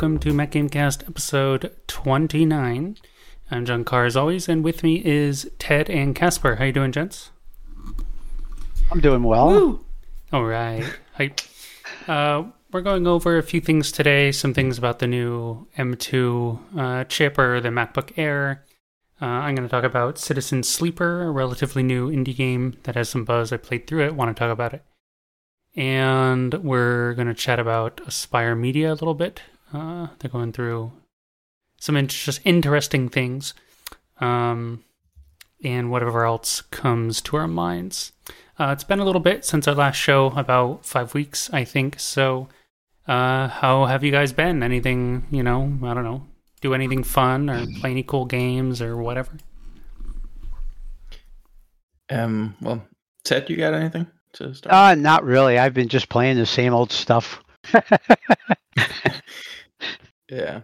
welcome 0.00 0.18
to 0.18 0.32
Mac 0.32 0.52
Gamecast 0.52 1.06
episode 1.06 1.76
29. 1.86 2.96
I'm 3.50 3.66
John 3.66 3.84
Carr 3.84 4.06
as 4.06 4.16
always, 4.16 4.48
and 4.48 4.64
with 4.64 4.82
me 4.82 5.04
is 5.04 5.50
Ted 5.58 5.90
and 5.90 6.14
Casper. 6.14 6.56
How 6.56 6.64
you 6.64 6.72
doing, 6.72 6.90
gents? 6.90 7.32
I'm 8.90 9.00
doing 9.00 9.22
well. 9.22 9.48
Woo! 9.50 9.84
All 10.32 10.46
right. 10.46 10.90
Hype. 11.16 11.42
Uh, 12.08 12.44
we're 12.72 12.80
going 12.80 13.06
over 13.06 13.36
a 13.36 13.42
few 13.42 13.60
things 13.60 13.92
today, 13.92 14.32
some 14.32 14.54
things 14.54 14.78
about 14.78 15.00
the 15.00 15.06
new 15.06 15.66
M2 15.76 16.78
uh, 16.78 17.04
chip 17.04 17.38
or 17.38 17.60
the 17.60 17.68
MacBook 17.68 18.16
Air. 18.16 18.64
Uh, 19.20 19.26
I'm 19.26 19.54
going 19.54 19.68
to 19.68 19.70
talk 19.70 19.84
about 19.84 20.16
Citizen 20.16 20.62
Sleeper, 20.62 21.24
a 21.24 21.30
relatively 21.30 21.82
new 21.82 22.10
indie 22.10 22.34
game 22.34 22.78
that 22.84 22.94
has 22.94 23.10
some 23.10 23.26
buzz. 23.26 23.52
I 23.52 23.58
played 23.58 23.86
through 23.86 24.06
it, 24.06 24.14
want 24.14 24.34
to 24.34 24.40
talk 24.40 24.50
about 24.50 24.72
it. 24.72 24.82
And 25.76 26.54
we're 26.54 27.12
going 27.12 27.28
to 27.28 27.34
chat 27.34 27.58
about 27.58 27.98
Aspyr 27.98 28.58
Media 28.58 28.90
a 28.90 28.94
little 28.94 29.12
bit. 29.12 29.42
Uh, 29.72 30.08
they're 30.18 30.30
going 30.30 30.52
through 30.52 30.92
some 31.78 31.96
in- 31.96 32.08
just 32.08 32.40
interesting 32.44 33.08
things 33.08 33.54
um, 34.20 34.84
and 35.62 35.90
whatever 35.90 36.24
else 36.24 36.60
comes 36.60 37.20
to 37.22 37.36
our 37.36 37.48
minds. 37.48 38.12
Uh, 38.58 38.70
it's 38.72 38.84
been 38.84 39.00
a 39.00 39.04
little 39.04 39.20
bit 39.20 39.44
since 39.44 39.66
our 39.66 39.74
last 39.74 39.96
show, 39.96 40.26
about 40.36 40.84
five 40.84 41.14
weeks, 41.14 41.48
I 41.52 41.64
think. 41.64 41.98
So, 41.98 42.48
uh, 43.08 43.48
how 43.48 43.86
have 43.86 44.04
you 44.04 44.10
guys 44.10 44.32
been? 44.32 44.62
Anything, 44.62 45.26
you 45.30 45.42
know, 45.42 45.78
I 45.82 45.94
don't 45.94 46.04
know, 46.04 46.26
do 46.60 46.74
anything 46.74 47.02
fun 47.02 47.48
or 47.48 47.66
play 47.80 47.92
any 47.92 48.02
cool 48.02 48.26
games 48.26 48.82
or 48.82 48.96
whatever? 48.98 49.32
Um, 52.10 52.56
well, 52.60 52.82
Ted, 53.24 53.48
you 53.48 53.56
got 53.56 53.72
anything 53.72 54.06
to 54.34 54.54
start? 54.54 54.74
Uh, 54.74 54.94
not 54.94 55.24
really. 55.24 55.58
I've 55.58 55.74
been 55.74 55.88
just 55.88 56.08
playing 56.08 56.36
the 56.36 56.46
same 56.46 56.74
old 56.74 56.92
stuff. 56.92 57.42
yeah. 60.30 60.60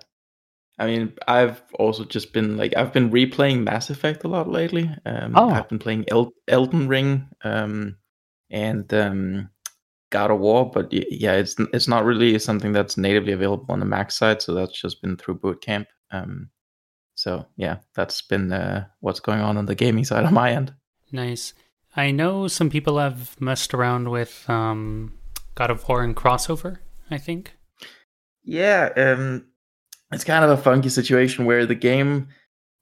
I 0.79 0.87
mean, 0.87 1.15
I've 1.27 1.63
also 1.79 2.05
just 2.05 2.33
been 2.33 2.57
like 2.57 2.77
I've 2.77 2.93
been 2.93 3.11
replaying 3.11 3.63
Mass 3.63 3.89
Effect 3.89 4.25
a 4.25 4.29
lot 4.29 4.49
lately. 4.49 4.91
Um, 5.07 5.33
Oh. 5.35 5.49
I've 5.51 5.69
been 5.69 5.79
playing 5.79 6.05
El- 6.09 6.35
Elden 6.49 6.87
Ring 6.87 7.29
um, 7.45 7.97
and 8.51 8.93
um, 8.93 9.49
God 10.11 10.31
of 10.31 10.39
War, 10.39 10.71
but 10.71 10.93
yeah, 10.93 11.33
it's 11.33 11.57
it's 11.73 11.89
not 11.89 12.05
really 12.05 12.39
something 12.39 12.73
that's 12.73 12.97
natively 12.99 13.33
available 13.33 13.67
on 13.71 13.81
the 13.81 13.87
Mac 13.87 14.11
side, 14.11 14.43
so 14.43 14.53
that's 14.55 14.79
just 14.79 15.01
been 15.01 15.17
through 15.17 15.37
Boot 15.37 15.63
Camp. 15.63 15.89
Um, 16.11 16.51
so 17.15 17.47
yeah, 17.57 17.79
that's 17.95 18.21
been 18.21 18.53
uh, 18.53 18.85
what's 19.01 19.21
going 19.21 19.41
on 19.41 19.57
on 19.57 19.65
the 19.67 19.75
gaming 19.75 20.05
side 20.05 20.25
on 20.27 20.35
my 20.35 20.53
end. 20.53 20.75
Nice. 21.11 21.55
I 21.97 22.11
know 22.11 22.47
some 22.49 22.69
people 22.69 22.99
have 22.99 23.41
messed 23.41 23.73
around 23.73 24.11
with 24.11 24.45
um, 24.51 25.15
God 25.55 25.71
of 25.71 25.89
War 25.89 26.05
and 26.05 26.15
crossover, 26.15 26.77
I 27.11 27.19
think. 27.19 27.57
Yeah, 28.45 28.91
um, 28.97 29.47
it's 30.13 30.25
kind 30.25 30.45
of 30.45 30.51
a 30.51 30.63
funky 30.63 30.89
situation 30.89 31.45
where 31.45 31.67
the 31.67 31.75
game 31.75 32.29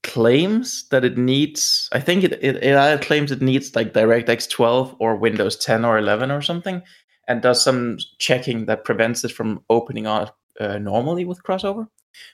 claims 0.02 0.86
that 0.90 1.04
it 1.04 1.16
needs. 1.16 1.88
I 1.92 2.00
think 2.00 2.24
it 2.24 2.32
it, 2.34 2.62
it 2.62 2.76
either 2.76 3.02
claims 3.02 3.32
it 3.32 3.42
needs 3.42 3.74
like 3.74 3.94
DirectX 3.94 4.48
12 4.50 4.96
or 5.00 5.16
Windows 5.16 5.56
10 5.56 5.84
or 5.84 5.98
11 5.98 6.30
or 6.30 6.42
something, 6.42 6.82
and 7.26 7.42
does 7.42 7.64
some 7.64 7.98
checking 8.18 8.66
that 8.66 8.84
prevents 8.84 9.24
it 9.24 9.32
from 9.32 9.64
opening 9.70 10.06
up 10.06 10.36
uh, 10.60 10.78
normally 10.78 11.24
with 11.24 11.42
crossover. 11.42 11.88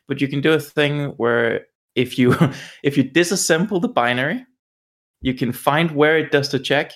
But 0.08 0.20
you 0.20 0.28
can 0.28 0.40
do 0.40 0.52
a 0.52 0.60
thing 0.60 1.14
where 1.16 1.66
if 1.94 2.18
you 2.18 2.34
if 2.82 2.96
you 2.96 3.04
disassemble 3.04 3.80
the 3.80 3.88
binary, 3.88 4.44
you 5.22 5.34
can 5.34 5.52
find 5.52 5.92
where 5.92 6.18
it 6.18 6.32
does 6.32 6.50
the 6.50 6.58
check, 6.58 6.92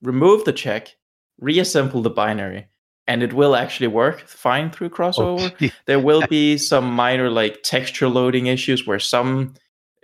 remove 0.00 0.44
the 0.44 0.52
check, 0.52 0.96
reassemble 1.38 2.02
the 2.02 2.10
binary, 2.10 2.68
and 3.12 3.22
it 3.22 3.34
will 3.34 3.54
actually 3.54 3.88
work 3.88 4.20
fine 4.26 4.70
through 4.70 4.88
crossover. 4.88 5.52
Oh, 5.60 5.68
there 5.84 6.00
will 6.00 6.26
be 6.28 6.56
some 6.56 6.90
minor 6.90 7.28
like 7.28 7.62
texture 7.62 8.08
loading 8.08 8.46
issues 8.46 8.86
where 8.86 8.98
some 8.98 9.52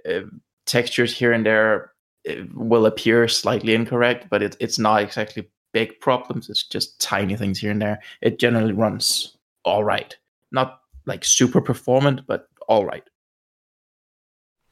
uh, 0.06 0.20
textures 0.66 1.16
here 1.16 1.32
and 1.32 1.46
there 1.46 1.92
uh, 2.28 2.34
will 2.52 2.84
appear 2.84 3.26
slightly 3.26 3.74
incorrect 3.74 4.26
but 4.28 4.42
it, 4.42 4.58
it's 4.60 4.78
not 4.78 5.00
exactly 5.00 5.48
big 5.72 5.98
problems. 6.00 6.50
It's 6.50 6.62
just 6.62 7.00
tiny 7.00 7.34
things 7.34 7.58
here 7.58 7.70
and 7.70 7.80
there. 7.80 7.98
It 8.20 8.38
generally 8.38 8.72
runs 8.74 9.38
all 9.64 9.84
right. 9.84 10.14
Not 10.52 10.80
like 11.06 11.24
super 11.24 11.62
performant 11.62 12.26
but 12.26 12.48
all 12.68 12.84
right. 12.84 13.04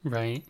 Right. 0.04 0.44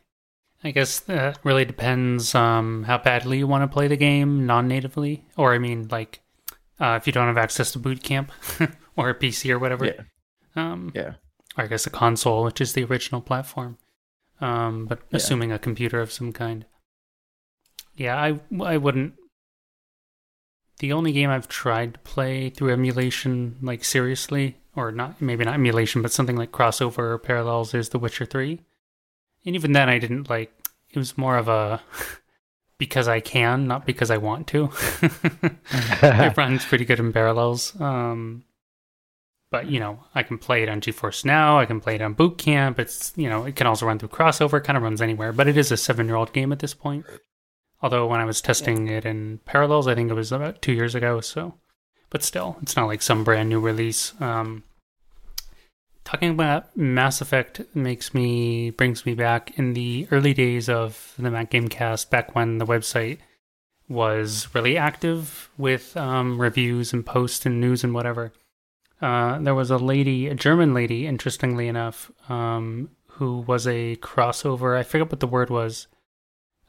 I 0.64 0.72
guess 0.72 0.98
that 1.00 1.38
really 1.44 1.64
depends 1.64 2.34
um, 2.34 2.82
how 2.82 2.98
badly 2.98 3.38
you 3.38 3.46
want 3.46 3.62
to 3.62 3.72
play 3.72 3.86
the 3.86 3.96
game 3.96 4.44
non-natively, 4.44 5.24
or 5.36 5.54
I 5.54 5.58
mean, 5.58 5.86
like 5.92 6.22
uh, 6.80 6.94
if 7.00 7.06
you 7.06 7.12
don't 7.12 7.26
have 7.28 7.38
access 7.38 7.72
to 7.72 7.78
Boot 7.78 8.02
Camp 8.02 8.30
or 8.96 9.10
a 9.10 9.14
PC 9.14 9.50
or 9.50 9.58
whatever. 9.58 9.86
yeah 9.86 10.02
Um, 10.54 10.92
yeah 10.94 11.14
or 11.56 11.64
I 11.64 11.66
guess 11.68 11.86
a 11.86 11.90
console, 11.90 12.44
which 12.44 12.60
is 12.60 12.72
the 12.74 12.84
original 12.84 13.20
platform. 13.22 13.78
Um, 14.40 14.84
but 14.86 14.98
Yeah. 15.10 15.16
assuming 15.16 15.52
a 15.52 15.58
computer 15.58 16.00
of 16.00 16.12
some 16.12 16.32
kind. 16.32 16.66
Yeah, 17.96 18.16
I 18.16 18.40
I 18.62 18.76
wouldn't. 18.76 19.14
The 20.78 20.92
only 20.92 21.12
game 21.12 21.30
I've 21.30 21.48
tried 21.48 21.94
to 21.94 22.00
play 22.00 22.50
through 22.50 22.70
emulation, 22.72 23.56
like 23.62 23.82
seriously, 23.82 24.58
or 24.74 24.92
not, 24.92 25.22
maybe 25.22 25.44
not 25.44 25.54
emulation, 25.54 26.02
but 26.02 26.12
something 26.12 26.36
like 26.36 26.52
crossover 26.52 26.98
or 26.98 27.18
parallels, 27.18 27.72
is 27.72 27.88
The 27.88 27.98
Witcher 27.98 28.26
Three. 28.26 28.60
And 29.46 29.54
even 29.54 29.72
then, 29.72 29.88
I 29.88 29.98
didn't 29.98 30.28
like. 30.28 30.52
It 30.90 30.98
was 30.98 31.16
more 31.16 31.38
of 31.38 31.48
a 31.48 31.80
because 32.78 33.08
I 33.08 33.20
can, 33.20 33.66
not 33.66 33.86
because 33.86 34.10
I 34.10 34.18
want 34.18 34.46
to. 34.48 34.70
it 35.02 36.36
runs 36.36 36.64
pretty 36.64 36.84
good 36.84 37.00
in 37.00 37.12
parallels. 37.12 37.78
Um, 37.80 38.44
but 39.50 39.70
you 39.70 39.80
know, 39.80 40.00
I 40.14 40.22
can 40.22 40.38
play 40.38 40.62
it 40.62 40.68
on 40.68 40.80
GeForce 40.80 41.24
Now. 41.24 41.58
I 41.58 41.66
can 41.66 41.80
play 41.80 41.94
it 41.94 42.02
on 42.02 42.14
Boot 42.14 42.38
Camp. 42.38 42.78
It's 42.78 43.12
you 43.16 43.28
know, 43.28 43.44
it 43.44 43.56
can 43.56 43.66
also 43.66 43.86
run 43.86 43.98
through 43.98 44.10
crossover. 44.10 44.58
It 44.58 44.64
kind 44.64 44.76
of 44.76 44.82
runs 44.82 45.00
anywhere, 45.00 45.32
but 45.32 45.48
it 45.48 45.56
is 45.56 45.72
a 45.72 45.76
seven-year-old 45.76 46.32
game 46.32 46.52
at 46.52 46.58
this 46.58 46.74
point. 46.74 47.06
Although 47.82 48.06
when 48.06 48.20
I 48.20 48.24
was 48.24 48.40
testing 48.40 48.88
it 48.88 49.04
in 49.04 49.38
parallels, 49.44 49.86
I 49.86 49.94
think 49.94 50.10
it 50.10 50.14
was 50.14 50.32
about 50.32 50.62
two 50.62 50.72
years 50.72 50.94
ago. 50.94 51.20
So, 51.20 51.54
but 52.10 52.22
still, 52.22 52.56
it's 52.62 52.76
not 52.76 52.86
like 52.86 53.02
some 53.02 53.24
brand 53.24 53.48
new 53.48 53.60
release. 53.60 54.14
Um, 54.20 54.64
talking 56.06 56.30
about 56.30 56.74
Mass 56.76 57.20
Effect 57.20 57.60
makes 57.74 58.14
me 58.14 58.70
brings 58.70 59.04
me 59.04 59.12
back 59.14 59.58
in 59.58 59.74
the 59.74 60.08
early 60.10 60.32
days 60.32 60.68
of 60.70 61.12
the 61.18 61.30
Mac 61.30 61.50
Gamecast, 61.50 62.08
back 62.08 62.34
when 62.34 62.56
the 62.58 62.64
website 62.64 63.18
was 63.88 64.48
really 64.54 64.78
active 64.78 65.50
with 65.58 65.94
um, 65.96 66.40
reviews 66.40 66.92
and 66.94 67.04
posts 67.04 67.44
and 67.44 67.60
news 67.60 67.84
and 67.84 67.92
whatever. 67.92 68.32
Uh, 69.02 69.38
there 69.40 69.54
was 69.54 69.70
a 69.70 69.76
lady, 69.76 70.26
a 70.26 70.34
German 70.34 70.72
lady, 70.72 71.06
interestingly 71.06 71.68
enough, 71.68 72.10
um, 72.30 72.88
who 73.08 73.40
was 73.40 73.66
a 73.66 73.96
crossover. 73.96 74.76
I 74.78 74.82
forget 74.82 75.10
what 75.10 75.20
the 75.20 75.26
word 75.26 75.50
was. 75.50 75.86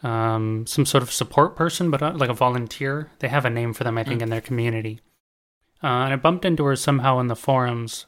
Um, 0.03 0.67
some 0.67 0.85
sort 0.85 1.01
of 1.01 1.11
support 1.11 1.55
person, 1.55 1.89
but 1.89 2.03
uh, 2.03 2.13
like 2.15 2.29
a 2.29 2.33
volunteer. 2.33 3.09
They 3.19 3.29
have 3.29 3.45
a 3.45 3.49
name 3.49 3.73
for 3.73 3.83
them, 3.83 3.97
I 3.97 4.03
think, 4.03 4.19
Mm. 4.19 4.23
in 4.23 4.29
their 4.29 4.41
community. 4.41 4.99
Uh, 5.81 5.87
and 6.05 6.13
I 6.13 6.15
bumped 6.17 6.45
into 6.45 6.65
her 6.65 6.75
somehow 6.75 7.19
in 7.19 7.27
the 7.27 7.35
forums. 7.35 8.05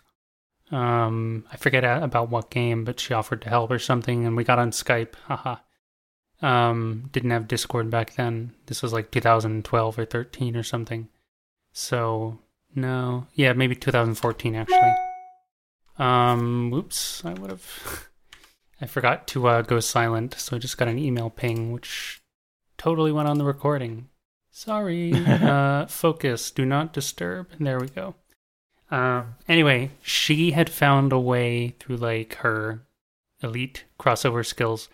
Um, 0.71 1.45
I 1.51 1.57
forget 1.57 1.83
about 1.83 2.29
what 2.29 2.51
game, 2.51 2.83
but 2.85 2.99
she 2.99 3.13
offered 3.13 3.41
to 3.41 3.49
help 3.49 3.71
or 3.71 3.79
something, 3.79 4.25
and 4.25 4.37
we 4.37 4.43
got 4.43 4.59
on 4.59 4.71
Skype. 4.71 5.15
Haha. 5.25 5.57
Um, 6.41 7.09
didn't 7.11 7.31
have 7.31 7.47
Discord 7.47 7.89
back 7.89 8.15
then. 8.15 8.53
This 8.67 8.81
was 8.81 8.93
like 8.93 9.11
2012 9.11 9.99
or 9.99 10.05
13 10.05 10.55
or 10.55 10.63
something. 10.63 11.09
So 11.73 12.39
no, 12.75 13.27
yeah, 13.33 13.53
maybe 13.53 13.75
2014 13.75 14.55
actually. 14.55 14.93
Um, 15.97 16.69
whoops, 16.71 17.23
I 17.25 17.33
would 17.33 17.49
have. 17.49 18.09
I 18.81 18.85
forgot 18.85 19.27
to 19.27 19.47
uh, 19.47 19.61
go 19.63 19.81
silent, 19.81 20.35
so 20.35 20.55
I 20.55 20.59
just 20.59 20.77
got 20.77 20.87
an 20.87 20.97
email 20.97 21.29
ping, 21.29 21.73
which 21.73 22.21
totally 22.77 23.11
went 23.11 23.27
on 23.27 23.37
the 23.37 23.43
recording. 23.43 24.07
Sorry. 24.51 25.13
uh, 25.27 25.87
focus. 25.87 26.51
Do 26.51 26.65
not 26.65 26.93
disturb. 26.93 27.49
There 27.59 27.79
we 27.79 27.87
go. 27.87 28.15
Uh, 28.91 29.23
anyway, 29.47 29.91
she 30.01 30.51
had 30.51 30.69
found 30.69 31.11
a 31.13 31.19
way 31.19 31.75
through 31.79 31.97
like 31.97 32.35
her 32.35 32.81
elite 33.43 33.85
crossover 33.99 34.45
skills 34.45 34.89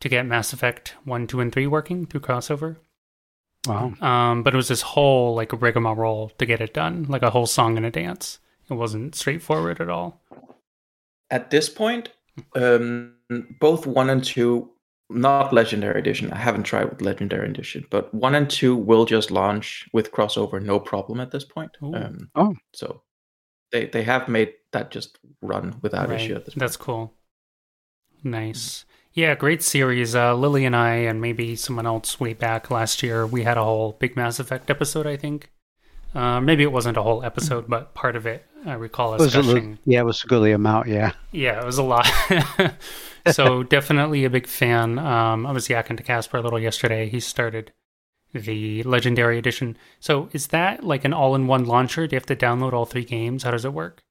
to 0.00 0.08
get 0.08 0.26
Mass 0.26 0.52
Effect 0.52 0.94
1, 1.04 1.26
2, 1.26 1.40
and 1.40 1.52
3 1.52 1.66
working 1.66 2.06
through 2.06 2.20
crossover. 2.20 2.76
wow. 3.66 3.92
Um, 4.00 4.42
but 4.42 4.54
it 4.54 4.56
was 4.56 4.68
this 4.68 4.82
whole 4.82 5.34
like 5.34 5.52
rigmarole 5.60 6.30
to 6.38 6.46
get 6.46 6.60
it 6.60 6.72
done, 6.74 7.04
like 7.08 7.22
a 7.22 7.30
whole 7.30 7.46
song 7.46 7.76
and 7.76 7.86
a 7.86 7.90
dance. 7.90 8.38
It 8.70 8.74
wasn't 8.74 9.14
straightforward 9.14 9.80
at 9.80 9.88
all. 9.90 10.20
at 11.30 11.50
this 11.50 11.68
point 11.68 12.10
um 12.56 13.14
both 13.60 13.86
one 13.86 14.08
and 14.08 14.24
two 14.24 14.70
not 15.10 15.52
legendary 15.52 15.98
edition 16.00 16.32
i 16.32 16.36
haven't 16.38 16.62
tried 16.62 16.88
with 16.88 17.02
legendary 17.02 17.46
edition 17.48 17.84
but 17.90 18.12
one 18.14 18.34
and 18.34 18.48
two 18.48 18.74
will 18.74 19.04
just 19.04 19.30
launch 19.30 19.86
with 19.92 20.10
crossover 20.12 20.62
no 20.62 20.80
problem 20.80 21.20
at 21.20 21.30
this 21.30 21.44
point 21.44 21.70
um 21.82 22.30
Oh. 22.34 22.54
so 22.72 23.02
they 23.72 23.86
they 23.86 24.02
have 24.04 24.28
made 24.28 24.52
that 24.72 24.90
just 24.90 25.18
run 25.40 25.78
without 25.82 26.08
Right. 26.08 26.20
issue 26.20 26.34
at 26.36 26.44
this 26.44 26.54
point 26.54 26.60
That's 26.60 26.76
cool. 26.76 27.14
Nice. 28.24 28.84
Yeah, 29.14 29.34
great 29.34 29.62
series. 29.62 30.14
Uh, 30.14 30.34
Lily 30.34 30.64
and 30.64 30.74
I, 30.74 30.94
and 30.94 31.20
maybe 31.20 31.54
someone 31.56 31.86
else 31.86 32.18
way 32.18 32.32
back 32.32 32.70
last 32.70 33.02
year, 33.02 33.26
we 33.26 33.42
had 33.42 33.58
a 33.58 33.64
whole 33.64 33.92
big 33.98 34.16
Mass 34.16 34.38
Effect 34.38 34.70
episode, 34.70 35.06
I 35.06 35.16
think. 35.16 35.50
Uh, 36.14 36.40
maybe 36.40 36.62
it 36.62 36.72
wasn't 36.72 36.96
a 36.96 37.02
whole 37.02 37.22
episode, 37.24 37.66
but 37.68 37.94
part 37.94 38.16
of 38.16 38.26
it 38.26 38.46
I 38.64 38.74
recall 38.74 39.12
It 39.14 39.20
us 39.20 39.34
was 39.34 39.34
a, 39.34 39.42
gushing. 39.54 39.78
yeah, 39.84 40.00
it 40.00 40.04
was 40.04 40.22
a 40.24 40.26
goodly 40.28 40.52
amount. 40.52 40.86
Yeah. 40.88 41.12
Yeah, 41.32 41.60
it 41.60 41.64
was 41.66 41.78
a 41.78 41.82
lot. 41.82 42.06
so 43.32 43.62
definitely 43.76 44.24
a 44.24 44.30
big 44.30 44.46
fan. 44.46 44.98
Um, 44.98 45.46
I 45.46 45.52
was 45.52 45.68
yakking 45.68 45.96
to 45.96 46.02
Casper 46.02 46.36
a 46.36 46.40
little 46.42 46.60
yesterday. 46.60 47.08
He 47.08 47.18
started 47.20 47.72
the 48.32 48.82
Legendary 48.84 49.38
Edition. 49.38 49.76
So 50.00 50.28
is 50.32 50.48
that 50.48 50.84
like 50.84 51.04
an 51.04 51.12
all-in-one 51.12 51.64
launcher? 51.64 52.06
Do 52.06 52.14
you 52.14 52.18
have 52.18 52.26
to 52.26 52.36
download 52.36 52.72
all 52.72 52.86
three 52.86 53.04
games? 53.04 53.42
How 53.42 53.50
does 53.50 53.64
it 53.64 53.72
work? 53.72 54.02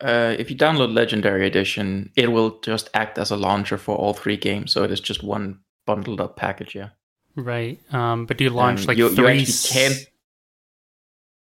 Uh, 0.00 0.36
if 0.38 0.48
you 0.50 0.56
download 0.56 0.94
Legendary 0.94 1.46
Edition, 1.46 2.12
it 2.16 2.30
will 2.30 2.60
just 2.60 2.88
act 2.94 3.18
as 3.18 3.30
a 3.32 3.36
launcher 3.36 3.76
for 3.76 3.96
all 3.96 4.14
three 4.14 4.36
games. 4.36 4.72
So 4.72 4.84
it 4.84 4.92
is 4.92 5.00
just 5.00 5.24
one 5.24 5.60
bundled 5.86 6.20
up 6.20 6.36
package. 6.36 6.74
Yeah. 6.76 6.90
Right. 7.34 7.80
Um, 7.92 8.26
but 8.26 8.36
do 8.38 8.44
you 8.44 8.50
launch 8.50 8.80
Um, 8.82 8.86
like 8.86 8.98
you, 8.98 9.08
you 9.08 9.14
three? 9.16 9.40
actually 9.40 9.68
can't. 9.80 10.06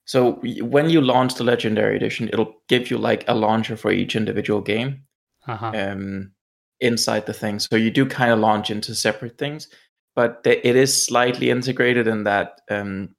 So 0.05 0.33
when 0.61 0.89
you 0.89 1.01
launch 1.01 1.35
the 1.35 1.43
Legendary 1.43 1.95
Edition, 1.95 2.29
it'll 2.29 2.55
give 2.67 2.89
you 2.89 2.97
like 2.97 3.23
a 3.27 3.35
launcher 3.35 3.75
for 3.77 3.91
each 3.91 4.15
individual 4.15 4.61
game 4.61 5.03
Uh-huh. 5.47 5.71
um, 5.75 6.31
inside 6.79 7.25
the 7.25 7.33
thing. 7.33 7.59
So 7.59 7.75
you 7.75 7.91
do 7.91 8.05
kind 8.05 8.31
of 8.31 8.39
launch 8.39 8.71
into 8.71 8.95
separate 8.95 9.37
things, 9.37 9.67
but 10.15 10.43
th- 10.43 10.61
it 10.63 10.75
is 10.75 11.05
slightly 11.05 11.49
integrated 11.49 12.07
in 12.07 12.23
that, 12.23 12.61
um, 12.69 13.15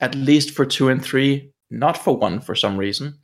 at 0.00 0.14
least 0.14 0.52
for 0.52 0.64
two 0.64 0.88
and 0.88 1.02
three, 1.02 1.52
not 1.70 1.96
for 1.96 2.16
one 2.16 2.40
for 2.40 2.54
some 2.54 2.76
reason, 2.76 3.18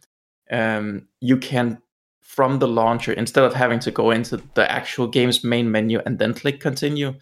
um, 0.51 1.09
you 1.21 1.37
can 1.37 1.79
from 2.21 2.59
the 2.59 2.69
launcher 2.69 3.13
instead 3.13 3.45
of 3.45 3.55
having 3.55 3.79
to 3.79 3.91
go 3.91 4.11
into 4.11 4.37
the 4.55 4.71
actual 4.71 5.07
game's 5.07 5.43
main 5.43 5.71
menu 5.71 6.01
and 6.05 6.19
then 6.19 6.35
click 6.35 6.61
continue. 6.61 7.15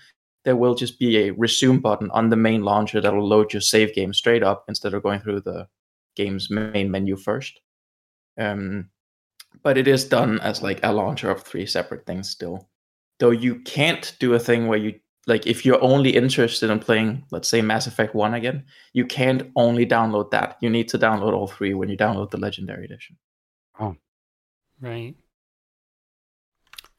There 0.44 0.56
will 0.56 0.74
just 0.74 0.98
be 0.98 1.16
a 1.18 1.30
resume 1.32 1.78
button 1.78 2.10
on 2.10 2.30
the 2.30 2.36
main 2.36 2.62
launcher 2.62 3.00
that 3.00 3.14
will 3.14 3.26
load 3.26 3.52
your 3.52 3.62
save 3.62 3.94
game 3.94 4.12
straight 4.12 4.42
up 4.42 4.64
instead 4.68 4.92
of 4.92 5.02
going 5.02 5.20
through 5.20 5.42
the 5.42 5.68
game's 6.16 6.50
main 6.50 6.90
menu 6.90 7.16
first. 7.16 7.60
Um, 8.38 8.90
but 9.62 9.78
it 9.78 9.86
is 9.86 10.04
done 10.04 10.40
as 10.40 10.62
like 10.62 10.80
a 10.82 10.92
launcher 10.92 11.30
of 11.30 11.42
three 11.42 11.66
separate 11.66 12.06
things 12.06 12.28
still. 12.28 12.68
Though 13.20 13.30
you 13.30 13.60
can't 13.60 14.14
do 14.18 14.34
a 14.34 14.40
thing 14.40 14.66
where 14.66 14.78
you 14.78 14.98
like 15.26 15.46
if 15.46 15.64
you're 15.64 15.82
only 15.82 16.10
interested 16.10 16.70
in 16.70 16.78
playing, 16.78 17.24
let's 17.30 17.48
say 17.48 17.62
Mass 17.62 17.86
Effect 17.86 18.14
1 18.14 18.34
again, 18.34 18.64
you 18.92 19.06
can't 19.06 19.50
only 19.56 19.86
download 19.86 20.30
that. 20.30 20.56
You 20.60 20.70
need 20.70 20.88
to 20.88 20.98
download 20.98 21.32
all 21.32 21.46
three 21.46 21.74
when 21.74 21.88
you 21.88 21.96
download 21.96 22.30
the 22.30 22.38
Legendary 22.38 22.84
Edition. 22.84 23.16
Oh. 23.80 23.96
Right. 24.80 25.14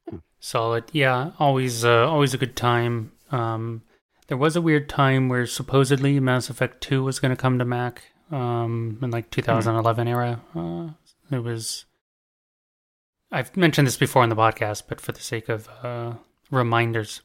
Hmm. 0.10 0.18
Solid. 0.39 0.86
Yeah, 0.92 1.31
always 1.39 1.86
uh, 1.86 2.10
always 2.10 2.33
a 2.33 2.38
good 2.38 2.56
time. 2.56 3.12
Um, 3.31 3.83
there 4.27 4.38
was 4.38 4.56
a 4.56 4.62
weird 4.62 4.89
time 4.89 5.30
where 5.30 5.45
supposedly 5.45 6.19
Mass 6.19 6.50
Effect 6.50 6.81
2 6.81 7.04
was 7.04 7.19
going 7.19 7.30
to 7.36 7.42
come 7.42 7.60
to 7.60 7.66
Mac 7.66 8.04
um, 8.31 8.98
in 9.01 9.12
like 9.12 9.30
2011 9.30 10.07
era. 10.07 10.42
Uh, 10.56 10.89
it 11.36 11.44
was 11.44 11.86
I've 13.31 13.56
mentioned 13.57 13.88
this 13.88 13.98
before 13.98 14.24
on 14.24 14.30
the 14.30 14.36
podcast, 14.36 14.83
but 14.88 15.01
for 15.01 15.12
the 15.12 15.22
sake 15.22 15.50
of 15.50 15.68
uh, 15.83 16.13
reminders. 16.51 17.22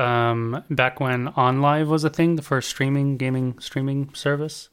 Um, 0.00 0.64
back 0.70 1.00
when 1.00 1.28
OnLive 1.28 1.86
was 1.88 2.04
a 2.04 2.10
thing, 2.10 2.36
the 2.36 2.42
first 2.42 2.70
streaming 2.70 3.16
gaming 3.16 3.58
streaming 3.58 4.14
service, 4.14 4.68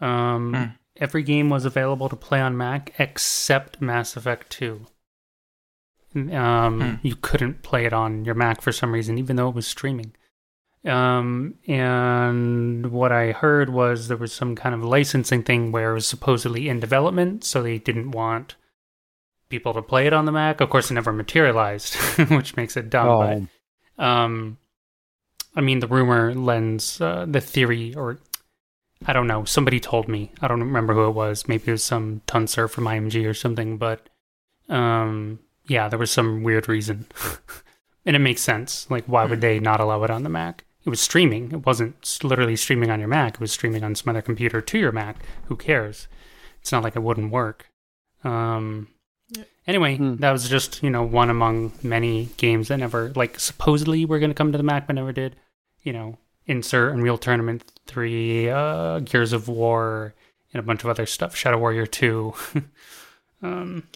um, 0.00 0.54
Hmm. 0.54 0.64
every 0.96 1.22
game 1.22 1.50
was 1.50 1.64
available 1.64 2.08
to 2.08 2.16
play 2.16 2.40
on 2.40 2.56
Mac 2.56 2.92
except 2.98 3.80
Mass 3.80 4.16
Effect 4.16 4.50
2. 4.50 4.86
Um, 6.32 6.80
Hmm. 6.80 6.94
You 7.06 7.16
couldn't 7.16 7.62
play 7.62 7.84
it 7.86 7.92
on 7.92 8.24
your 8.24 8.34
Mac 8.36 8.60
for 8.62 8.70
some 8.72 8.92
reason, 8.92 9.18
even 9.18 9.36
though 9.36 9.48
it 9.48 9.54
was 9.54 9.66
streaming. 9.66 10.14
Um, 10.84 11.54
and 11.66 12.92
what 12.92 13.10
I 13.10 13.32
heard 13.32 13.70
was 13.70 14.08
there 14.08 14.16
was 14.18 14.32
some 14.32 14.54
kind 14.54 14.74
of 14.74 14.84
licensing 14.84 15.42
thing 15.42 15.72
where 15.72 15.90
it 15.92 15.94
was 15.94 16.06
supposedly 16.06 16.68
in 16.68 16.78
development, 16.78 17.42
so 17.42 17.62
they 17.62 17.78
didn't 17.78 18.10
want 18.12 18.54
people 19.48 19.72
to 19.74 19.82
play 19.82 20.06
it 20.06 20.12
on 20.12 20.24
the 20.26 20.32
Mac. 20.32 20.60
Of 20.60 20.68
course, 20.70 20.90
it 20.90 20.94
never 20.94 21.12
materialized, 21.12 21.94
which 22.30 22.56
makes 22.56 22.76
it 22.76 22.90
dumb. 22.90 23.06
but- 23.18 23.36
Oh, 23.38 23.46
um, 23.98 24.58
I 25.56 25.60
mean, 25.60 25.80
the 25.80 25.86
rumor 25.86 26.34
lends 26.34 27.00
uh, 27.00 27.26
the 27.28 27.40
theory, 27.40 27.94
or 27.94 28.18
I 29.06 29.12
don't 29.12 29.26
know. 29.26 29.44
Somebody 29.44 29.80
told 29.80 30.08
me. 30.08 30.32
I 30.40 30.48
don't 30.48 30.60
remember 30.60 30.94
who 30.94 31.06
it 31.06 31.14
was. 31.14 31.46
Maybe 31.48 31.64
it 31.68 31.72
was 31.72 31.84
some 31.84 32.22
tunser 32.26 32.68
from 32.68 32.84
IMG 32.84 33.28
or 33.28 33.34
something. 33.34 33.76
But 33.76 34.08
um, 34.68 35.38
yeah, 35.66 35.88
there 35.88 35.98
was 35.98 36.10
some 36.10 36.42
weird 36.42 36.68
reason, 36.68 37.06
and 38.06 38.16
it 38.16 38.20
makes 38.20 38.42
sense. 38.42 38.90
Like, 38.90 39.04
why 39.04 39.24
would 39.24 39.40
they 39.40 39.60
not 39.60 39.80
allow 39.80 40.02
it 40.04 40.10
on 40.10 40.22
the 40.22 40.28
Mac? 40.28 40.64
It 40.84 40.90
was 40.90 41.00
streaming. 41.00 41.52
It 41.52 41.64
wasn't 41.64 42.18
literally 42.22 42.56
streaming 42.56 42.90
on 42.90 42.98
your 42.98 43.08
Mac. 43.08 43.34
It 43.34 43.40
was 43.40 43.52
streaming 43.52 43.84
on 43.84 43.94
some 43.94 44.10
other 44.10 44.22
computer 44.22 44.60
to 44.60 44.78
your 44.78 44.92
Mac. 44.92 45.16
Who 45.46 45.56
cares? 45.56 46.08
It's 46.60 46.72
not 46.72 46.82
like 46.82 46.96
it 46.96 47.02
wouldn't 47.02 47.32
work. 47.32 47.70
Um, 48.22 48.88
Anyway, 49.66 49.96
Hmm. 49.96 50.16
that 50.16 50.32
was 50.32 50.48
just 50.48 50.82
you 50.82 50.90
know 50.90 51.02
one 51.02 51.30
among 51.30 51.72
many 51.82 52.26
games 52.36 52.68
that 52.68 52.78
never 52.78 53.12
like 53.16 53.40
supposedly 53.40 54.04
were 54.04 54.18
going 54.18 54.30
to 54.30 54.34
come 54.34 54.52
to 54.52 54.58
the 54.58 54.64
Mac 54.64 54.86
but 54.86 54.96
never 54.96 55.12
did. 55.12 55.36
You 55.82 55.92
know, 55.92 56.18
insert 56.46 56.92
Unreal 56.94 57.18
Tournament 57.18 57.64
three, 57.86 58.48
uh, 58.50 59.00
Gears 59.00 59.32
of 59.32 59.48
War, 59.48 60.14
and 60.52 60.60
a 60.60 60.62
bunch 60.62 60.84
of 60.84 60.90
other 60.90 61.06
stuff. 61.06 61.34
Shadow 61.34 61.58
Warrior 61.58 61.86
two. 61.86 62.34
um, 63.42 63.88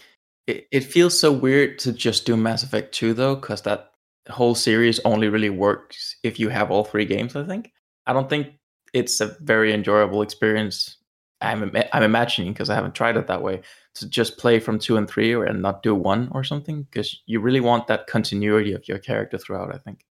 It, 0.47 0.67
it 0.71 0.83
feels 0.83 1.19
so 1.19 1.31
weird 1.31 1.77
to 1.79 1.93
just 1.93 2.25
do 2.25 2.35
Mass 2.35 2.63
Effect 2.63 2.91
2 2.93 3.13
though, 3.13 3.35
because 3.35 3.61
that 3.63 3.91
whole 4.29 4.55
series 4.55 4.99
only 5.05 5.27
really 5.29 5.49
works 5.51 6.15
if 6.23 6.39
you 6.39 6.49
have 6.49 6.71
all 6.71 6.83
three 6.83 7.05
games. 7.05 7.35
I 7.35 7.43
think. 7.43 7.71
I 8.07 8.13
don't 8.13 8.29
think 8.29 8.53
it's 8.93 9.21
a 9.21 9.37
very 9.41 9.71
enjoyable 9.73 10.23
experience. 10.23 10.97
I'm 11.41 11.71
I'm 11.93 12.03
imagining 12.03 12.51
because 12.53 12.69
I 12.71 12.75
haven't 12.75 12.95
tried 12.95 13.17
it 13.17 13.27
that 13.27 13.43
way 13.43 13.61
to 13.95 14.07
just 14.07 14.37
play 14.37 14.59
from 14.59 14.79
two 14.79 14.97
and 14.97 15.09
three 15.09 15.33
or 15.33 15.43
and 15.43 15.61
not 15.61 15.83
do 15.83 15.95
one 15.95 16.29
or 16.31 16.43
something 16.43 16.83
because 16.83 17.21
you 17.25 17.39
really 17.39 17.59
want 17.59 17.87
that 17.87 18.07
continuity 18.07 18.73
of 18.73 18.87
your 18.87 18.99
character 18.99 19.37
throughout. 19.37 19.73
I 19.73 19.77
think. 19.77 20.05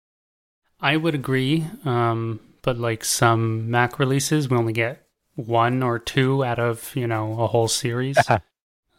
I 0.79 0.97
would 0.97 1.15
agree, 1.15 1.65
um, 1.85 2.39
but 2.61 2.77
like 2.77 3.05
some 3.05 3.69
Mac 3.69 3.99
releases, 3.99 4.49
we 4.49 4.57
only 4.57 4.73
get 4.73 5.07
one 5.35 5.83
or 5.83 5.99
two 5.99 6.43
out 6.43 6.59
of 6.59 6.95
you 6.95 7.07
know 7.07 7.39
a 7.41 7.47
whole 7.47 7.67
series. 7.67 8.17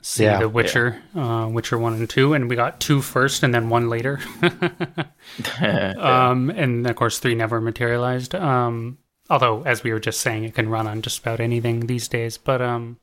See 0.07 0.23
Yeah. 0.23 0.39
The 0.39 0.49
Witcher, 0.49 1.03
uh, 1.17 1.49
Witcher 1.51 1.79
one 1.79 1.95
and 1.95 2.09
two, 2.09 2.33
and 2.33 2.49
we 2.49 2.55
got 2.55 2.79
two 2.79 3.03
first 3.03 3.43
and 3.43 3.53
then 3.53 3.69
one 3.69 3.89
later. 3.89 4.21
Yeah. 5.61 5.95
um, 5.99 6.51
and 6.51 6.87
of 6.87 6.95
course, 6.95 7.19
three 7.19 7.35
never 7.35 7.61
materialized. 7.61 8.33
Um, 8.35 8.99
although, 9.29 9.63
as 9.65 9.83
we 9.83 9.93
were 9.93 9.99
just 9.99 10.21
saying, 10.21 10.45
it 10.45 10.55
can 10.55 10.69
run 10.69 10.87
on 10.87 11.03
just 11.03 11.19
about 11.19 11.41
anything 11.41 11.89
these 11.89 12.07
days. 12.07 12.39
But 12.39 12.63
um, 12.63 12.99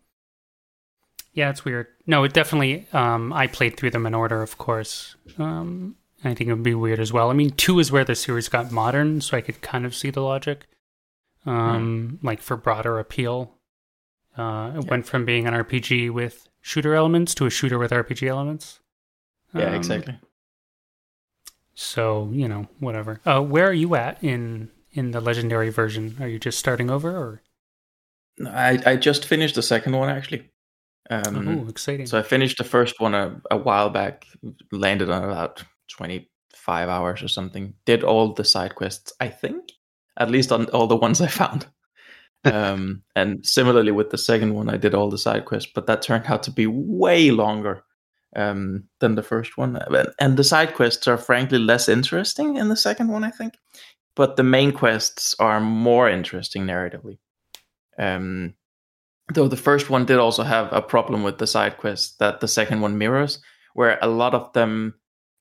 yeah, 1.34 1.50
it's 1.50 1.66
weird. 1.66 1.88
No, 2.06 2.24
it 2.24 2.34
definitely. 2.34 2.88
Um, 2.94 3.34
I 3.34 3.48
played 3.48 3.76
through 3.78 3.90
them 3.92 4.06
in 4.06 4.14
order, 4.14 4.42
of 4.42 4.58
course. 4.58 5.16
Um, 5.38 5.96
I 6.24 6.34
think 6.34 6.50
it 6.50 6.54
would 6.54 6.64
be 6.64 6.76
weird 6.76 7.00
as 7.00 7.12
well. 7.12 7.30
I 7.30 7.34
mean, 7.34 7.52
two 7.52 7.80
is 7.80 7.92
where 7.92 8.06
the 8.06 8.16
series 8.16 8.48
got 8.50 8.72
modern, 8.72 9.20
so 9.22 9.36
I 9.38 9.42
could 9.42 9.62
kind 9.62 9.86
of 9.86 9.94
see 9.96 10.10
the 10.10 10.22
logic. 10.22 10.68
Um, 11.46 12.20
like 12.24 12.42
for 12.42 12.56
broader 12.56 12.98
appeal, 13.00 13.56
uh, 14.38 14.72
it 14.76 14.84
Yeah. 14.84 14.90
went 14.90 15.06
from 15.06 15.26
being 15.26 15.46
an 15.48 15.54
RPG 15.54 16.10
with 16.10 16.48
shooter 16.62 16.96
elements 16.96 17.36
to 17.36 17.46
a 17.46 17.50
shooter 17.50 17.78
with 17.78 17.92
RPG 17.92 18.28
elements. 18.28 18.80
yeah, 19.54 19.68
Um, 19.68 19.74
exactly. 19.76 20.18
so 21.74 22.30
you 22.32 22.48
know, 22.48 22.68
whatever. 22.80 23.20
Uh, 23.26 23.42
where 23.42 23.68
are 23.68 23.74
you 23.74 23.96
at 23.96 24.24
in 24.24 24.70
in 24.92 25.12
the 25.12 25.20
legendary 25.22 25.70
version? 25.70 26.16
Are 26.20 26.28
you 26.28 26.40
just 26.40 26.60
starting 26.60 26.90
over, 26.90 27.10
or 27.12 27.42
I 28.48 28.82
I 28.86 28.96
just 28.96 29.26
finished 29.26 29.56
the 29.56 29.62
second 29.64 29.94
one 29.98 30.10
actually. 30.10 30.50
Um, 31.10 31.48
oh, 31.66 31.70
exciting? 31.70 32.06
So 32.06 32.18
I 32.18 32.24
finished 32.24 32.58
the 32.58 32.64
first 32.64 33.00
one 33.00 33.14
a, 33.14 33.40
a 33.52 33.58
while 33.58 33.90
back, 33.90 34.26
landed 34.72 35.10
on 35.10 35.24
about 35.24 35.64
25 35.90 36.90
hours 36.90 37.22
or 37.22 37.28
something. 37.28 37.74
Did 37.86 38.04
all 38.04 38.34
the 38.34 38.46
side 38.46 38.76
quests, 38.76 39.12
I 39.20 39.28
think, 39.28 39.72
at 40.18 40.32
least 40.32 40.52
on 40.52 40.66
all 40.68 40.88
the 40.88 40.96
ones 40.96 41.20
I 41.22 41.28
found. 41.28 41.68
um, 42.46 43.04
and 43.16 43.46
similarly 43.46 43.92
with 43.92 44.10
the 44.10 44.18
second 44.18 44.54
one, 44.54 44.70
I 44.70 44.78
did 44.78 44.94
all 44.94 45.10
the 45.10 45.18
side 45.18 45.46
quests, 45.46 45.72
but 45.74 45.88
that 45.88 46.02
turned 46.02 46.26
out 46.28 46.44
to 46.44 46.52
be 46.52 46.68
way 46.68 47.32
longer 47.32 47.84
um, 48.36 48.86
than 49.00 49.16
the 49.16 49.24
first 49.24 49.58
one. 49.58 49.76
And- 49.76 50.10
And 50.20 50.38
the 50.38 50.44
side 50.44 50.74
quests 50.74 51.08
are 51.08 51.18
frankly 51.18 51.60
less 51.60 51.88
interesting 51.90 52.58
in 52.58 52.70
the 52.70 52.76
second 52.78 53.10
one, 53.10 53.24
I 53.24 53.30
think. 53.32 53.54
But 54.16 54.36
the 54.36 54.44
main 54.44 54.72
quests 54.72 55.36
are 55.40 55.60
more 55.60 56.10
interesting 56.10 56.66
narratively. 56.66 57.18
Um, 57.98 58.54
though 59.34 59.48
the 59.48 59.58
first 59.58 59.90
one 59.90 60.06
did 60.06 60.20
also 60.20 60.44
have 60.44 60.72
a 60.72 60.82
problem 60.82 61.24
with 61.24 61.38
the 61.38 61.48
side 61.48 61.78
quests 61.78 62.16
that 62.18 62.40
the 62.40 62.48
second 62.48 62.82
one 62.82 62.98
mirrors 62.98 63.40
where 63.74 63.98
a 64.02 64.08
lot 64.08 64.34
of 64.34 64.52
them 64.54 64.94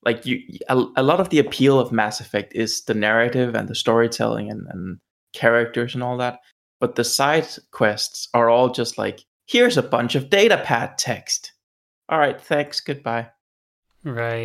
like 0.05 0.27
you 0.27 0.41
a, 0.69 0.85
a 0.97 1.03
lot 1.03 1.21
of 1.21 1.31
the 1.31 1.39
appeal 1.39 1.79
of 1.79 1.93
mass 1.93 2.21
effect 2.21 2.53
is 2.55 2.83
the 2.85 2.95
narrative 2.95 3.55
and 3.55 3.69
the 3.69 3.75
storytelling 3.75 4.51
and, 4.51 4.67
and 4.69 4.99
characters 5.33 5.95
and 5.95 6.03
all 6.03 6.17
that. 6.19 6.41
But 6.81 6.97
the 6.97 7.05
side 7.05 7.47
quests 7.71 8.29
are 8.35 8.49
all 8.49 8.71
just 8.71 8.99
like 8.99 9.21
here's 9.47 9.77
a 9.77 9.83
bunch 9.83 10.15
of 10.15 10.31
data 10.31 10.61
pad 10.65 10.99
text. 10.99 11.53
All 12.09 12.19
right 12.19 12.41
thanks 12.41 12.81
goodbye. 12.81 13.31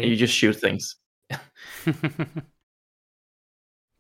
And 0.03 0.11
you 0.11 0.15
just 0.15 0.33
shoot 0.33 0.53
things. 0.53 0.95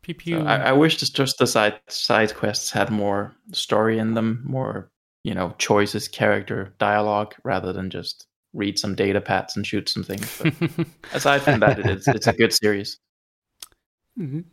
Pew 0.03 0.13
pew. 0.13 0.39
So 0.39 0.45
I, 0.45 0.55
I 0.57 0.71
wish 0.73 0.97
just 0.97 1.15
just 1.15 1.39
the 1.39 1.47
side 1.47 1.79
side 1.87 2.35
quests 2.35 2.71
had 2.71 2.91
more 2.91 3.35
story 3.51 3.97
in 3.97 4.13
them, 4.13 4.43
more 4.45 4.91
you 5.27 5.33
know 5.33 5.53
choices, 5.57 6.07
character, 6.07 6.73
dialogue, 6.79 7.35
rather 7.43 7.73
than 7.73 7.89
just 7.89 8.27
read 8.53 8.79
some 8.79 8.95
data 8.95 9.19
pads 9.19 9.57
and 9.57 9.67
shoot 9.67 9.89
some 9.89 10.03
things. 10.03 10.41
But 10.41 10.87
aside 11.13 11.41
from 11.41 11.59
that, 11.59 11.79
it's 11.79 12.07
it's 12.07 12.27
a 12.27 12.33
good 12.33 12.53
series. 12.53 12.97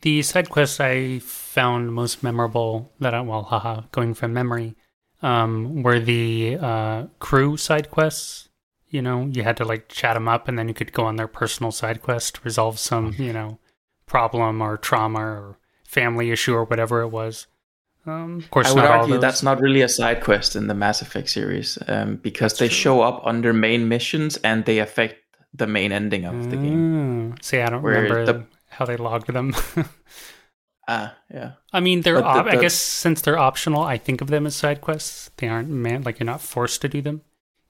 the 0.01 0.23
side 0.23 0.51
quests 0.51 0.81
I 0.81 1.21
found 1.21 1.95
most 1.95 2.25
memorable 2.25 2.93
that 2.99 3.15
I 3.15 3.21
well, 3.21 3.45
haha, 3.45 3.83
going 3.93 4.15
from 4.15 4.33
memory, 4.33 4.75
um, 5.23 5.85
were 5.85 6.01
the 6.01 6.59
uh, 6.61 7.05
crew 7.21 7.57
side 7.57 7.93
quests. 7.93 8.49
You 8.89 9.01
know, 9.01 9.27
you 9.27 9.45
had 9.45 9.57
to 9.59 9.65
like 9.65 9.89
chat 9.89 10.15
them 10.15 10.27
up, 10.27 10.49
and 10.49 10.59
then 10.59 10.67
you 10.67 10.75
could 10.75 10.93
go 10.93 11.05
on 11.05 11.15
their 11.15 11.29
personal 11.29 11.71
side 11.71 12.03
quest, 12.03 12.45
resolve 12.45 12.81
some 12.81 13.15
you 13.17 13.33
know 13.33 13.61
problem 14.07 14.61
or 14.61 14.77
trauma 14.77 15.21
or 15.21 15.59
family 15.85 16.33
issue 16.33 16.53
or 16.53 16.65
whatever 16.65 17.01
it 17.01 17.11
was. 17.11 17.47
Um, 18.07 18.39
of 18.39 18.51
course, 18.51 18.69
I 18.69 18.73
would 18.75 18.81
not 18.83 18.91
all 18.91 18.99
argue 19.01 19.15
those. 19.15 19.23
that's 19.23 19.43
not 19.43 19.61
really 19.61 19.81
a 19.83 19.89
side 19.89 20.23
quest 20.23 20.57
in 20.57 20.67
the 20.67 20.75
Mass 20.75 21.01
Effect 21.03 21.29
series 21.31 21.79
um, 21.89 22.17
because 22.17 22.53
That's 22.53 22.59
they 22.61 22.69
true. 22.69 22.75
show 22.77 23.01
up 23.03 23.23
under 23.25 23.53
main 23.53 23.89
missions 23.89 24.37
and 24.39 24.65
they 24.67 24.79
affect 24.79 25.17
the 25.55 25.67
main 25.67 25.91
ending 25.93 26.25
of 26.25 26.51
the 26.51 26.57
game. 26.57 27.33
Mm. 27.35 27.43
See, 27.45 27.61
I 27.61 27.71
don't 27.71 27.81
Where 27.83 28.03
remember 28.03 28.25
the- 28.27 28.45
how 28.69 28.85
they 28.85 28.97
logged 28.97 29.33
them. 29.33 29.55
Ah, 30.87 31.17
yeah. 31.33 31.53
I 31.73 31.81
mean, 31.81 32.03
they're. 32.03 32.21
But 32.21 32.35
the- 32.35 32.41
op- 32.41 32.47
I 32.47 32.57
guess 32.61 32.75
since 32.75 33.23
they're 33.23 33.39
optional, 33.39 33.83
I 33.83 33.97
think 33.97 34.21
of 34.21 34.29
them 34.29 34.47
as 34.47 34.55
side 34.55 34.83
quests. 34.83 35.31
They 35.39 35.49
aren't 35.49 35.71
man 35.71 36.03
like 36.03 36.19
you're 36.21 36.27
not 36.27 36.43
forced 36.43 36.83
to 36.83 36.89
do 36.91 37.01
them. 37.01 37.23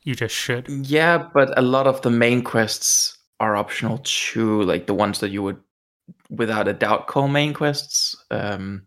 You 0.03 0.17
just 0.17 0.35
should. 0.35 0.69
Yeah, 0.69 1.29
but 1.33 1.57
a 1.57 1.63
lot 1.63 1.87
of 1.87 2.03
the 2.03 2.11
main 2.11 2.43
quests 2.43 3.17
are 3.39 3.55
optional 3.57 3.99
too, 4.03 4.63
like 4.63 4.87
the 4.87 4.95
ones 4.95 5.21
that 5.21 5.31
you 5.31 5.45
would 5.45 5.59
without 6.29 6.67
a 6.67 6.73
doubt 6.73 7.07
call 7.07 7.29
main 7.29 7.55
quests. 7.55 8.17
Um, 8.33 8.87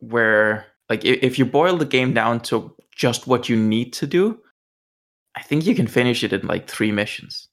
where, 0.00 0.66
like, 0.88 1.04
if, 1.04 1.38
you 1.38 1.44
boil 1.46 1.76
the 1.76 1.84
game 1.84 2.12
down 2.14 2.40
to 2.40 2.74
just 2.94 3.26
what 3.26 3.48
you 3.48 3.56
need 3.56 3.92
to 3.94 4.06
do, 4.06 4.40
I 5.36 5.42
think 5.42 5.66
you 5.66 5.74
can 5.74 5.86
finish 5.86 6.24
it 6.24 6.32
in 6.32 6.46
like 6.46 6.68
three 6.68 6.92
missions. 6.92 7.48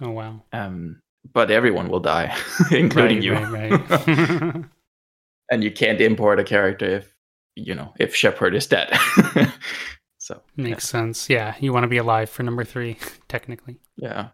Oh 0.00 0.10
wow, 0.10 0.42
Um, 0.52 1.00
but 1.32 1.50
everyone 1.50 1.88
will 1.88 2.00
die, 2.00 2.34
including 2.70 3.18
right, 3.18 3.24
you. 3.24 3.32
Right, 3.34 4.06
right. 4.06 4.64
and 5.50 5.64
you 5.64 5.70
can't 5.72 6.00
import 6.00 6.38
a 6.40 6.44
character 6.44 6.86
if 6.86 7.14
you 7.56 7.74
know 7.74 7.92
if 7.98 8.14
Shepard 8.14 8.54
is 8.54 8.66
dead. 8.66 8.88
so 10.18 10.40
Makes 10.56 10.88
sense. 10.88 11.28
Yeah, 11.28 11.54
you 11.58 11.72
want 11.72 11.84
to 11.84 11.88
be 11.88 11.96
alive 11.98 12.30
for 12.30 12.44
number 12.44 12.64
three, 12.64 12.96
technically. 13.28 13.80
yeah, 13.96 14.28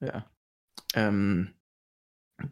yeah. 0.00 0.22
Um, 0.96 1.52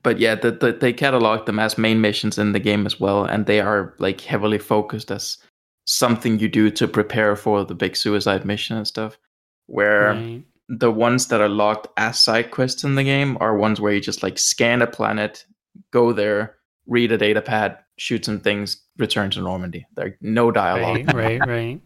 but 0.03 0.19
yeah, 0.19 0.35
the, 0.35 0.51
the, 0.51 0.73
they 0.73 0.93
catalog 0.93 1.47
them 1.47 1.59
as 1.59 1.79
main 1.79 2.01
missions 2.01 2.39
in 2.39 2.53
the 2.53 2.61
game 2.61 2.87
as 2.87 2.99
well, 3.01 3.25
and 3.25 3.47
they 3.47 3.61
are 3.61 3.95
like 3.99 4.21
heavily 4.21 4.59
focused 4.59 5.11
as 5.11 5.39
something 5.87 6.39
you 6.39 6.49
do 6.49 6.71
to 6.71 6.87
prepare 6.87 7.35
for 7.37 7.65
the 7.65 7.75
big 7.75 7.97
suicide 7.97 8.45
mission 8.45 8.77
and 8.77 8.87
stuff. 8.87 9.19
Where 9.67 10.13
Right. 10.13 10.43
the 10.69 10.91
ones 10.91 11.29
that 11.29 11.41
are 11.41 11.49
logged 11.49 11.89
as 11.97 12.23
side 12.23 12.51
quests 12.51 12.85
in 12.85 12.95
the 12.95 13.05
game 13.05 13.37
are 13.41 13.57
ones 13.57 13.81
where 13.81 13.93
you 13.93 14.01
just 14.01 14.23
like 14.23 14.39
scan 14.39 14.83
a 14.83 14.87
planet, 14.87 15.45
go 15.91 16.13
there, 16.13 16.57
read 16.87 17.13
a 17.13 17.19
data 17.19 17.41
pad, 17.43 17.79
shoot 17.97 18.25
some 18.25 18.41
things, 18.41 18.83
return 18.99 19.31
to 19.31 19.41
Normandy. 19.41 19.87
There 19.95 20.17
no 20.21 20.51
dialogue. 20.51 21.13
Right, 21.15 21.41
right, 21.41 21.47
right. 21.47 21.81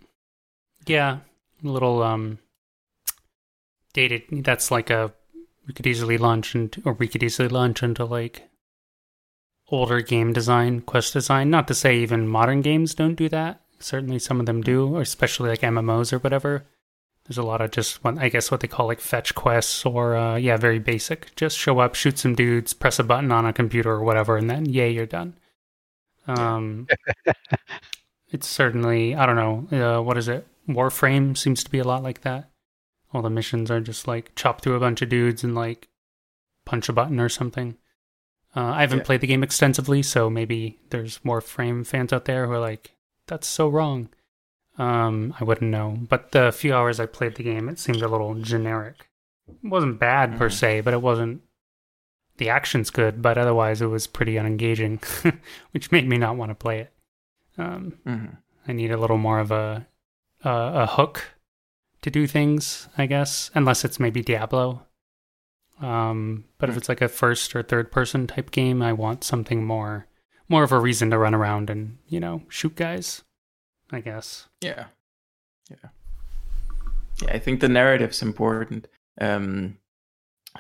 Yeah, 0.87 1.19
a 1.65 1.69
little 1.69 2.03
um 2.03 2.39
dated. 3.93 4.23
That's 4.45 4.71
like 4.71 4.91
a 4.91 5.13
we 5.67 5.75
could 5.75 5.87
easily 5.87 6.19
launch 6.19 6.55
into, 6.55 6.83
or 6.85 6.95
we 6.95 7.09
could 7.09 7.23
easily 7.23 7.49
launch 7.49 7.83
into 7.83 8.05
like 8.05 8.49
older 9.69 10.01
game 10.01 10.33
design, 10.33 10.81
quest 10.81 11.13
design. 11.13 11.51
Not 11.51 11.69
to 11.69 11.75
say 11.75 11.97
even 11.99 12.29
modern 12.29 12.61
games 12.61 12.95
don't 12.95 13.15
do 13.15 13.29
that. 13.31 13.61
Certainly, 13.79 14.21
some 14.21 14.41
of 14.41 14.47
them 14.47 14.63
do, 14.63 14.95
or 14.95 15.01
especially 15.01 15.51
like 15.51 15.61
MMOs 15.61 16.13
or 16.13 16.19
whatever. 16.19 16.67
There's 17.25 17.39
a 17.39 17.43
lot 17.43 17.61
of 17.61 17.71
just 17.71 18.03
what 18.03 18.19
I 18.19 18.29
guess 18.29 18.51
what 18.51 18.61
they 18.61 18.69
call 18.69 18.87
like 18.87 19.01
fetch 19.01 19.35
quests, 19.35 19.87
or 19.87 20.17
uh, 20.17 20.37
yeah, 20.37 20.57
very 20.57 20.79
basic. 20.79 21.35
Just 21.37 21.57
show 21.57 21.79
up, 21.79 21.95
shoot 21.95 22.19
some 22.19 22.35
dudes, 22.35 22.75
press 22.75 22.99
a 22.99 23.05
button 23.05 23.33
on 23.33 23.47
a 23.47 23.53
computer 23.53 23.91
or 23.93 24.05
whatever, 24.05 24.37
and 24.37 24.51
then 24.51 24.67
yay, 24.67 24.91
you're 24.91 25.07
done. 25.07 25.35
Um, 26.27 26.89
it's 28.31 28.47
certainly 28.47 29.15
I 29.15 29.27
don't 29.27 29.37
know 29.71 29.99
uh, 29.99 30.03
what 30.03 30.19
is 30.19 30.29
it. 30.29 30.47
Warframe 30.69 31.37
seems 31.37 31.65
to 31.65 31.71
be 31.71 31.79
a 31.79 31.85
lot 31.85 32.03
like 32.03 32.23
that. 32.23 32.52
All 33.13 33.23
the 33.23 33.31
missions 33.31 33.71
are 33.71 33.81
just 33.81 34.07
like 34.09 34.35
chop 34.35 34.61
through 34.63 34.75
a 34.75 34.81
bunch 34.81 35.03
of 35.03 35.09
dudes 35.09 35.45
and 35.45 35.55
like 35.55 35.89
punch 36.65 36.89
a 36.89 36.93
button 36.93 37.21
or 37.21 37.29
something. 37.29 37.77
Uh, 38.55 38.65
I 38.65 38.81
haven't 38.83 38.99
Yeah. 39.01 39.05
played 39.05 39.21
the 39.23 39.27
game 39.27 39.43
extensively, 39.43 40.03
so 40.03 40.29
maybe 40.31 40.79
there's 40.91 41.19
Warframe 41.21 41.87
fans 41.87 42.13
out 42.13 42.25
there 42.27 42.47
who 42.47 42.53
are 42.53 42.59
like, 42.61 42.95
"That's 43.27 43.47
so 43.47 43.69
wrong." 43.69 44.09
Um, 44.79 45.35
I 45.39 45.45
wouldn't 45.45 45.71
know, 45.71 45.99
but 46.09 46.33
the 46.33 46.51
few 46.53 46.75
hours 46.75 46.99
I 47.01 47.07
played 47.07 47.35
the 47.35 47.43
game, 47.43 47.69
it 47.69 47.79
seemed 47.79 48.03
a 48.03 48.09
little 48.09 48.35
generic. 48.35 49.09
It 49.49 49.69
wasn't 49.69 49.99
bad 49.99 50.39
per 50.39 50.49
Mhm. 50.49 50.53
se, 50.53 50.81
but 50.83 50.95
it 50.95 51.03
wasn't. 51.03 51.43
The 52.39 52.49
action's 52.49 52.91
good, 52.91 53.21
but 53.21 53.37
otherwise 53.37 53.83
it 53.83 53.87
was 53.89 54.07
pretty 54.07 54.35
unengaging, 54.39 55.01
which 55.73 55.93
made 55.93 56.09
me 56.09 56.17
not 56.17 56.37
want 56.37 56.51
to 56.51 56.55
play 56.55 56.81
it. 56.81 56.93
Um, 57.59 57.99
Mhm. 58.07 58.37
I 58.67 58.73
need 58.73 58.91
a 58.91 58.97
little 58.97 59.19
more 59.19 59.39
of 59.41 59.51
a 59.51 59.87
a, 60.45 60.51
a 60.51 60.87
hook 60.87 61.32
to 62.03 62.11
do 62.11 62.27
things, 62.27 62.89
I 62.99 63.07
guess, 63.07 63.51
unless 63.55 63.85
it's 63.85 63.99
maybe 64.01 64.23
Diablo. 64.23 64.87
Um, 65.81 66.45
but 66.59 66.69
if 66.69 66.75
Hmm. 66.75 66.79
it's 66.79 66.89
like 66.89 67.01
a 67.01 67.09
first 67.09 67.57
or 67.57 67.63
third 67.63 67.91
person 67.91 68.27
type 68.27 68.51
game, 68.51 68.83
I 68.83 68.93
want 68.93 69.25
something 69.25 69.65
more 69.65 70.07
more 70.49 70.65
of 70.65 70.73
a 70.73 70.79
reason 70.79 71.09
to 71.11 71.17
run 71.19 71.35
around 71.35 71.71
and 71.71 71.99
you 72.09 72.21
know 72.21 72.43
shoot 72.49 72.77
guys. 72.77 73.23
I 73.91 74.01
guess. 74.01 74.49
Yeah. 74.61 74.87
Yeah. 75.71 75.89
Yeah, 77.23 77.33
I 77.33 77.39
think 77.39 77.61
the 77.61 77.69
narrative's 77.69 78.23
important. 78.23 78.89
Um 79.21 79.79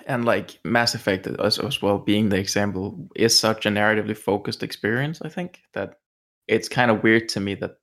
and 0.06 0.24
like 0.24 0.58
Mass 0.64 0.94
Effect 0.94 1.26
as, 1.26 1.58
as 1.58 1.82
well 1.82 1.98
being 1.98 2.28
the 2.30 2.38
example 2.38 3.08
is 3.14 3.38
such 3.38 3.66
a 3.66 3.70
narratively 3.70 4.16
focused 4.16 4.62
experience, 4.62 5.20
I 5.22 5.28
think, 5.28 5.60
that 5.74 5.98
it's 6.48 6.68
kind 6.68 6.90
of 6.90 7.02
weird 7.02 7.28
to 7.30 7.40
me 7.40 7.54
that 7.56 7.76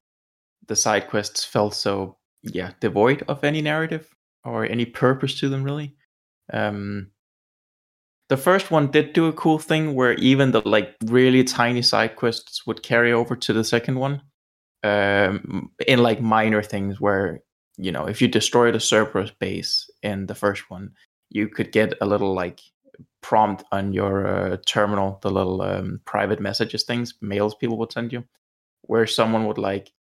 the 0.67 0.75
side 0.75 1.07
quests 1.07 1.43
felt 1.45 1.73
so 1.75 2.17
yeah, 2.43 2.71
devoid 2.79 3.23
of 3.27 3.43
any 3.43 3.61
narrative 3.61 4.15
or 4.43 4.65
any 4.65 4.85
purpose 4.85 5.39
to 5.39 5.49
them 5.49 5.63
really. 5.63 5.95
Um 6.51 7.11
the 8.29 8.37
first 8.37 8.69
one 8.69 8.91
did 8.91 9.13
do 9.13 9.25
a 9.25 9.33
cool 9.33 9.57
thing 9.57 9.95
where 9.95 10.13
even 10.13 10.51
the 10.51 10.61
like 10.63 10.95
really 11.05 11.43
tiny 11.43 11.81
side 11.81 12.15
quests 12.15 12.65
would 12.67 12.83
carry 12.83 13.11
over 13.11 13.35
to 13.35 13.53
the 13.53 13.63
second 13.63 13.97
one 13.97 14.21
um, 14.83 15.71
in 15.87 15.99
like 15.99 16.21
minor 16.21 16.61
things 16.61 17.01
where 17.01 17.41
you 17.77 17.91
know 17.91 18.05
if 18.05 18.21
you 18.21 18.27
destroyed 18.27 18.75
a 18.75 18.79
Cerberus 18.79 19.31
base 19.31 19.89
in 20.03 20.27
the 20.27 20.35
first 20.35 20.69
one, 20.69 20.91
you 21.29 21.47
could 21.47 21.71
get 21.71 21.93
a 22.01 22.05
little 22.05 22.33
like 22.33 22.61
prompt 23.21 23.63
on 23.71 23.93
your 23.93 24.27
uh, 24.27 24.57
terminal, 24.65 25.19
the 25.21 25.31
little 25.31 25.61
um, 25.61 25.99
private 26.05 26.39
messages 26.39 26.83
things, 26.83 27.15
mails 27.21 27.55
people 27.55 27.77
would 27.77 27.91
send 27.91 28.13
you, 28.13 28.23
where 28.83 29.07
someone 29.07 29.47
would 29.47 29.57
like 29.57 29.91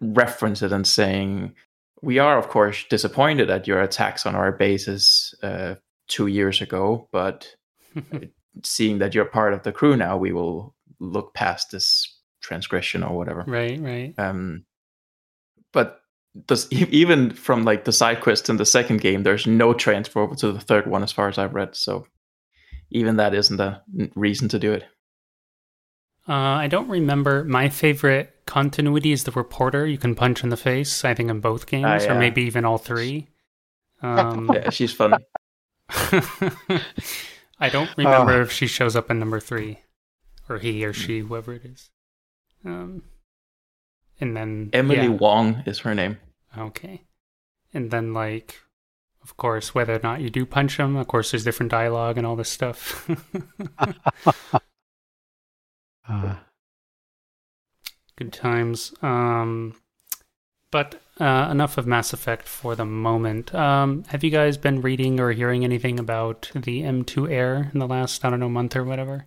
reference 0.00 0.62
it 0.62 0.72
and 0.72 0.86
saying, 0.86 1.54
"We 2.02 2.18
are 2.18 2.38
of 2.38 2.48
course 2.48 2.84
disappointed 2.88 3.50
at 3.50 3.66
your 3.66 3.80
attacks 3.80 4.26
on 4.26 4.34
our 4.34 4.52
bases 4.52 5.34
uh, 5.42 5.76
two 6.08 6.26
years 6.26 6.60
ago, 6.60 7.08
but 7.12 7.54
seeing 8.62 8.98
that 8.98 9.14
you're 9.14 9.24
part 9.24 9.54
of 9.54 9.62
the 9.62 9.72
crew 9.72 9.96
now, 9.96 10.16
we 10.16 10.32
will 10.32 10.74
look 11.00 11.34
past 11.34 11.70
this 11.70 12.18
transgression 12.40 13.02
or 13.02 13.16
whatever." 13.16 13.44
right, 13.46 13.80
right. 13.80 14.14
Um, 14.18 14.64
but 15.72 16.00
this, 16.48 16.68
even 16.70 17.30
from 17.30 17.64
like 17.64 17.84
the 17.84 17.92
side 17.92 18.20
quest 18.20 18.48
in 18.48 18.56
the 18.56 18.66
second 18.66 19.00
game, 19.00 19.22
there's 19.22 19.46
no 19.46 19.72
transfer 19.72 20.20
over 20.20 20.34
to 20.36 20.52
the 20.52 20.60
third 20.60 20.86
one, 20.86 21.02
as 21.02 21.12
far 21.12 21.28
as 21.28 21.38
I've 21.38 21.54
read. 21.54 21.76
So 21.76 22.06
even 22.90 23.16
that 23.16 23.34
isn't 23.34 23.60
a 23.60 23.82
reason 24.14 24.48
to 24.48 24.58
do 24.58 24.72
it. 24.72 24.84
Uh, 26.28 26.32
I 26.32 26.68
don't 26.68 26.88
remember. 26.88 27.44
My 27.44 27.68
favorite 27.68 28.34
continuity 28.46 29.12
is 29.12 29.24
the 29.24 29.30
reporter 29.32 29.86
you 29.86 29.98
can 29.98 30.14
punch 30.14 30.42
in 30.42 30.48
the 30.50 30.56
face. 30.56 31.04
I 31.04 31.14
think 31.14 31.30
in 31.30 31.40
both 31.40 31.66
games, 31.66 32.04
Ah, 32.06 32.12
or 32.12 32.18
maybe 32.18 32.42
even 32.42 32.64
all 32.64 32.78
three. 32.78 33.28
Um, 34.02 34.50
Yeah, 34.54 34.70
she's 34.70 34.92
funny. 34.92 35.16
I 35.88 37.68
don't 37.70 37.90
remember 37.96 38.40
if 38.42 38.50
she 38.52 38.66
shows 38.66 38.96
up 38.96 39.10
in 39.10 39.18
number 39.18 39.38
three, 39.40 39.80
or 40.48 40.58
he 40.58 40.84
or 40.84 40.92
she, 40.92 41.20
whoever 41.20 41.52
it 41.52 41.64
is. 41.64 41.90
Um, 42.64 43.02
and 44.20 44.36
then 44.36 44.70
Emily 44.72 44.96
yeah, 44.96 45.08
Wong 45.08 45.62
is 45.66 45.80
her 45.80 45.94
name. 45.94 46.18
okay, 46.56 47.02
and 47.74 47.90
then 47.90 48.14
like, 48.14 48.60
of 49.22 49.36
course, 49.36 49.74
whether 49.74 49.94
or 49.94 50.00
not 50.02 50.20
you 50.22 50.30
do 50.30 50.46
punch 50.46 50.78
him, 50.78 50.96
of 50.96 51.06
course, 51.06 51.30
there's 51.30 51.44
different 51.44 51.70
dialogue 51.70 52.16
and 52.16 52.26
all 52.26 52.36
this 52.36 52.48
stuff. 52.48 53.08
Uh, 56.08 56.34
Good 58.16 58.32
times. 58.32 58.92
Um, 59.02 59.76
but 60.70 61.00
uh, 61.20 61.48
enough 61.50 61.78
of 61.78 61.86
Mass 61.86 62.12
Effect 62.12 62.48
for 62.48 62.76
the 62.76 62.84
moment. 62.84 63.54
Um, 63.54 64.04
have 64.08 64.24
you 64.24 64.30
guys 64.30 64.58
been 64.58 64.82
reading 64.82 65.20
or 65.20 65.32
hearing 65.32 65.64
anything 65.64 65.98
about 65.98 66.50
the 66.54 66.82
M2 66.82 67.26
Air 67.26 67.70
in 67.72 67.80
the 67.80 67.88
last, 67.88 68.24
I 68.24 68.30
don't 68.30 68.40
know, 68.40 68.48
month 68.50 68.76
or 68.76 68.84
whatever? 68.84 69.26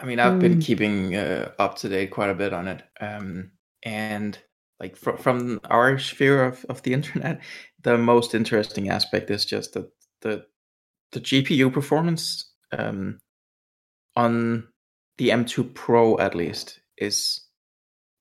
I 0.00 0.04
mean, 0.04 0.20
I've 0.20 0.38
been 0.38 0.56
Mm. 0.56 0.60
keeping 0.60 1.16
uh, 1.16 1.52
up 1.58 1.76
to 1.78 1.88
date 1.88 2.10
quite 2.10 2.30
a 2.30 2.34
bit 2.34 2.52
on 2.52 2.68
it, 2.68 2.82
um, 3.00 3.50
and 3.82 4.38
like 4.78 4.96
fr- 4.96 5.16
from 5.16 5.60
our 5.64 5.98
sphere 5.98 6.44
of, 6.44 6.64
of 6.68 6.82
the 6.82 6.92
internet, 6.98 7.40
the 7.82 7.98
most 7.98 8.34
interesting 8.34 8.88
aspect 8.90 9.30
is 9.30 9.44
just 9.44 9.74
that 9.74 9.90
the 10.20 10.46
the 11.12 11.20
GPU 11.20 11.70
performance 11.70 12.52
um, 12.72 13.20
on 14.18 14.66
the 15.18 15.28
M2 15.30 15.74
Pro, 15.74 16.18
at 16.18 16.34
least, 16.34 16.80
is 16.96 17.40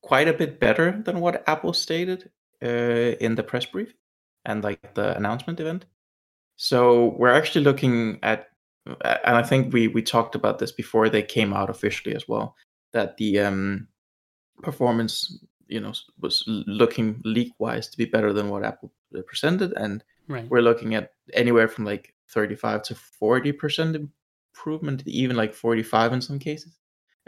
quite 0.02 0.28
a 0.28 0.34
bit 0.34 0.60
better 0.60 1.02
than 1.06 1.20
what 1.20 1.44
Apple 1.48 1.74
stated 1.74 2.30
uh, 2.64 3.18
in 3.26 3.36
the 3.36 3.44
press 3.44 3.66
brief 3.66 3.94
and 4.46 4.64
like 4.64 4.94
the 4.94 5.16
announcement 5.18 5.60
event. 5.60 5.86
So 6.56 7.16
we're 7.18 7.34
actually 7.40 7.66
looking 7.66 8.20
at, 8.24 8.48
and 8.86 9.36
I 9.38 9.44
think 9.44 9.74
we 9.74 9.88
we 9.88 10.02
talked 10.02 10.36
about 10.36 10.60
this 10.60 10.72
before 10.72 11.10
they 11.10 11.22
came 11.24 11.54
out 11.54 11.70
officially 11.70 12.16
as 12.16 12.28
well, 12.28 12.56
that 12.94 13.18
the 13.18 13.40
um, 13.40 13.88
performance, 14.64 15.40
you 15.68 15.80
know, 15.82 15.94
was 16.22 16.44
looking 16.48 17.22
leak 17.26 17.54
wise 17.60 17.88
to 17.90 17.98
be 17.98 18.06
better 18.06 18.34
than 18.34 18.50
what 18.50 18.66
Apple 18.66 18.92
presented, 19.26 19.74
and 19.78 20.04
Right. 20.30 20.50
we're 20.50 20.62
looking 20.70 20.94
at 20.96 21.12
anywhere 21.34 21.70
from 21.70 21.86
like 21.86 22.14
35 22.30 22.84
to 22.84 22.96
40 22.96 23.52
percent 23.54 24.10
improvement, 24.58 25.04
even 25.06 25.36
like 25.36 25.54
45 25.54 26.14
in 26.14 26.22
some 26.22 26.40
cases. 26.40 26.78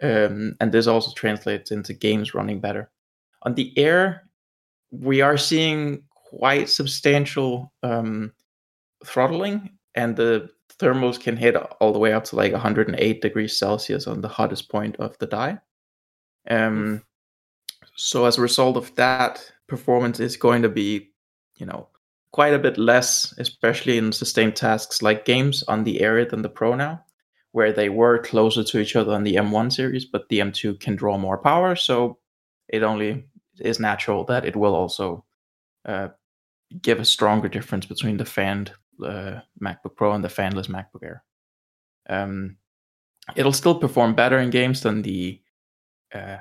Um, 0.01 0.55
and 0.59 0.71
this 0.71 0.88
also 0.88 1.12
translates 1.13 1.71
into 1.71 1.93
games 1.93 2.33
running 2.33 2.59
better. 2.59 2.89
On 3.43 3.53
the 3.53 3.77
air, 3.77 4.24
we 4.91 5.21
are 5.21 5.38
seeing 5.38 6.03
quite 6.13 6.69
substantial 6.69 7.71
um, 7.83 8.33
throttling, 9.05 9.69
and 9.95 10.15
the 10.15 10.50
thermals 10.79 11.19
can 11.19 11.36
hit 11.36 11.55
all 11.55 11.93
the 11.93 12.00
way 12.00 12.13
up 12.13 12.24
to 12.25 12.36
like 12.36 12.53
108 12.53 13.21
degrees 13.21 13.57
Celsius 13.57 14.07
on 14.07 14.21
the 14.21 14.27
hottest 14.27 14.69
point 14.69 14.95
of 14.98 15.17
the 15.19 15.27
die. 15.27 15.59
Um, 16.50 17.03
so 17.95 18.25
as 18.25 18.38
a 18.38 18.41
result 18.41 18.77
of 18.77 18.95
that, 18.95 19.51
performance 19.67 20.19
is 20.19 20.38
going 20.38 20.62
to 20.62 20.69
be, 20.69 21.12
you 21.57 21.65
know, 21.65 21.88
quite 22.31 22.53
a 22.53 22.59
bit 22.59 22.77
less, 22.77 23.33
especially 23.38 23.98
in 23.98 24.12
sustained 24.13 24.55
tasks 24.55 25.01
like 25.01 25.25
games 25.25 25.63
on 25.67 25.83
the 25.83 26.01
Air 26.01 26.24
than 26.25 26.41
the 26.41 26.50
Pro 26.50 26.75
now, 26.75 27.03
where 27.51 27.74
they 27.74 27.89
were 27.89 28.20
closer 28.20 28.63
to 28.63 28.79
each 28.79 28.96
other 28.96 29.13
on 29.13 29.24
the 29.24 29.36
M1 29.36 29.74
series, 29.74 30.06
but 30.06 30.29
the 30.29 30.39
M2 30.39 30.79
can 30.79 30.96
draw 30.96 31.18
more 31.18 31.38
power, 31.38 31.75
so 31.75 32.20
it 32.68 32.84
only 32.84 33.25
is 33.60 33.79
natural 33.79 34.24
that 34.25 34.46
it 34.46 34.56
will 34.56 34.75
also 34.75 35.25
uh, 35.86 36.10
give 36.82 37.00
a 37.00 37.06
stronger 37.06 37.48
difference 37.48 37.86
between 37.86 38.18
the 38.18 38.25
fanned 38.25 38.72
uh, 39.03 39.39
MacBook 39.62 39.96
Pro 39.96 40.13
and 40.13 40.24
the 40.24 40.27
fanless 40.27 40.68
MacBook 40.68 41.03
Air. 41.03 41.24
Um, 42.10 42.58
it'll 43.36 43.53
still 43.53 43.75
perform 43.75 44.15
better 44.15 44.38
in 44.38 44.50
games 44.50 44.82
than 44.82 45.01
the 45.01 45.41
uh, 46.13 46.38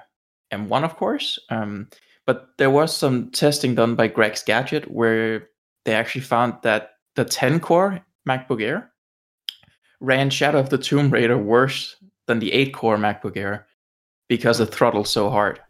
M1, 0.53 0.85
of 0.85 0.97
course. 0.97 1.38
Um, 1.50 1.88
but 2.27 2.49
there 2.59 2.71
was 2.71 2.95
some 2.95 3.31
testing 3.31 3.75
done 3.75 3.95
by 3.95 4.09
Greg's 4.09 4.43
Gadget 4.43 4.91
where 4.91 5.49
they 5.85 5.95
actually 5.95 6.23
found 6.23 6.55
that 6.62 6.91
the 7.17 7.25
10 7.25 7.61
core 7.61 8.00
MacBook 8.29 8.62
Air 8.62 8.93
ran 10.00 10.31
Shadow 10.31 10.59
of 10.59 10.71
the 10.71 10.78
Tomb 10.78 11.11
Raider 11.11 11.37
worse 11.37 11.97
than 12.26 12.38
the 12.38 12.52
8 12.52 12.73
core 12.73 12.97
MacBook 12.97 13.37
Air 13.37 13.67
because 14.28 14.61
it 14.61 14.67
throttled 14.67 15.09
so 15.09 15.31
hard. 15.31 15.61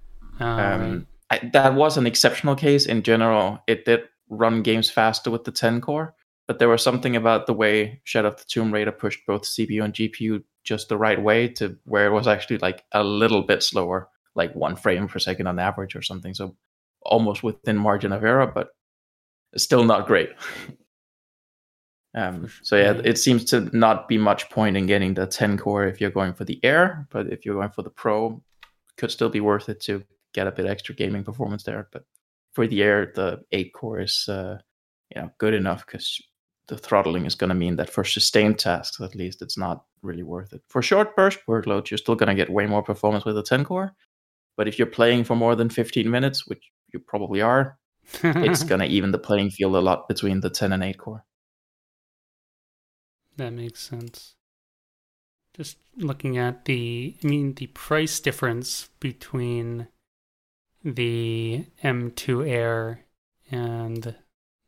Uh, 0.40 0.44
Um, 0.44 1.06
I, 1.30 1.50
that 1.52 1.74
was 1.74 1.96
an 1.96 2.06
exceptional 2.06 2.54
case. 2.54 2.86
In 2.86 3.02
general, 3.02 3.60
it 3.66 3.84
did 3.84 4.02
run 4.28 4.62
games 4.62 4.90
faster 4.90 5.30
with 5.30 5.44
the 5.44 5.52
10 5.52 5.80
core, 5.80 6.14
but 6.46 6.58
there 6.58 6.68
was 6.68 6.82
something 6.82 7.16
about 7.16 7.46
the 7.46 7.54
way 7.54 8.00
Shadow 8.04 8.28
of 8.28 8.36
the 8.36 8.44
Tomb 8.44 8.72
Raider 8.72 8.92
pushed 8.92 9.26
both 9.26 9.42
CPU 9.42 9.84
and 9.84 9.94
GPU 9.94 10.42
just 10.64 10.88
the 10.88 10.98
right 10.98 11.22
way 11.22 11.48
to 11.48 11.76
where 11.84 12.06
it 12.06 12.12
was 12.12 12.26
actually 12.26 12.58
like 12.58 12.84
a 12.92 13.02
little 13.02 13.42
bit 13.42 13.62
slower, 13.62 14.08
like 14.34 14.54
one 14.54 14.76
frame 14.76 15.08
per 15.08 15.18
second 15.18 15.46
on 15.46 15.58
average 15.58 15.96
or 15.96 16.02
something. 16.02 16.34
So 16.34 16.56
almost 17.02 17.42
within 17.42 17.76
margin 17.76 18.12
of 18.12 18.24
error, 18.24 18.46
but 18.46 18.70
still 19.56 19.84
not 19.84 20.06
great. 20.06 20.30
Um, 22.18 22.48
so 22.62 22.76
yeah, 22.76 22.92
Yeah. 22.94 23.02
it 23.04 23.18
seems 23.18 23.44
to 23.46 23.60
not 23.76 24.08
be 24.08 24.18
much 24.18 24.50
point 24.50 24.76
in 24.76 24.86
getting 24.86 25.14
the 25.14 25.26
10 25.26 25.56
core 25.58 25.86
if 25.86 26.00
you're 26.00 26.10
going 26.10 26.34
for 26.34 26.44
the 26.44 26.58
Air, 26.64 27.06
but 27.10 27.32
if 27.32 27.44
you're 27.44 27.54
going 27.54 27.70
for 27.70 27.82
the 27.82 27.90
Pro, 27.90 28.42
could 28.96 29.10
still 29.10 29.28
be 29.30 29.40
worth 29.40 29.68
it 29.68 29.80
to 29.82 30.02
get 30.34 30.46
a 30.46 30.52
bit 30.52 30.66
extra 30.66 30.94
gaming 30.94 31.24
performance 31.24 31.62
there. 31.64 31.88
But 31.92 32.04
for 32.54 32.66
the 32.66 32.82
Air, 32.82 33.12
the 33.14 33.44
8 33.52 33.72
core 33.72 34.00
is 34.00 34.26
uh, 34.28 34.58
you 35.14 35.20
know 35.22 35.30
good 35.38 35.54
enough 35.54 35.86
because 35.86 36.20
the 36.66 36.76
throttling 36.76 37.24
is 37.26 37.34
going 37.34 37.48
to 37.48 37.54
mean 37.54 37.76
that 37.76 37.88
for 37.90 38.04
sustained 38.04 38.58
tasks, 38.58 39.00
at 39.00 39.14
least, 39.14 39.40
it's 39.40 39.56
not 39.56 39.84
really 40.02 40.22
worth 40.22 40.52
it. 40.52 40.62
For 40.68 40.82
short 40.82 41.16
burst 41.16 41.38
workloads, 41.48 41.90
you're 41.90 41.98
still 41.98 42.14
going 42.16 42.28
to 42.28 42.34
get 42.34 42.50
way 42.52 42.66
more 42.66 42.82
performance 42.82 43.24
with 43.24 43.38
a 43.38 43.42
10 43.42 43.64
core. 43.64 43.92
But 44.56 44.68
if 44.68 44.78
you're 44.78 44.86
playing 44.98 45.24
for 45.24 45.34
more 45.36 45.54
than 45.56 45.70
15 45.70 46.10
minutes, 46.10 46.46
which 46.46 46.62
you 46.92 46.98
probably 46.98 47.40
are, 47.40 47.78
it's 48.22 48.62
going 48.70 48.80
to 48.80 48.86
even 48.86 49.12
the 49.12 49.18
playing 49.18 49.50
field 49.50 49.76
a 49.76 49.80
lot 49.80 50.08
between 50.08 50.40
the 50.40 50.50
10 50.50 50.72
and 50.72 50.82
8 50.82 50.98
core. 50.98 51.24
That 53.38 53.52
makes 53.52 53.80
sense. 53.80 54.34
Just 55.56 55.78
looking 55.96 56.36
at 56.36 56.66
the, 56.66 57.16
I 57.22 57.26
mean, 57.26 57.54
the 57.54 57.68
price 57.68 58.20
difference 58.20 58.90
between 59.00 59.88
the 60.84 61.64
M2 61.82 62.48
Air 62.48 63.04
and 63.50 64.14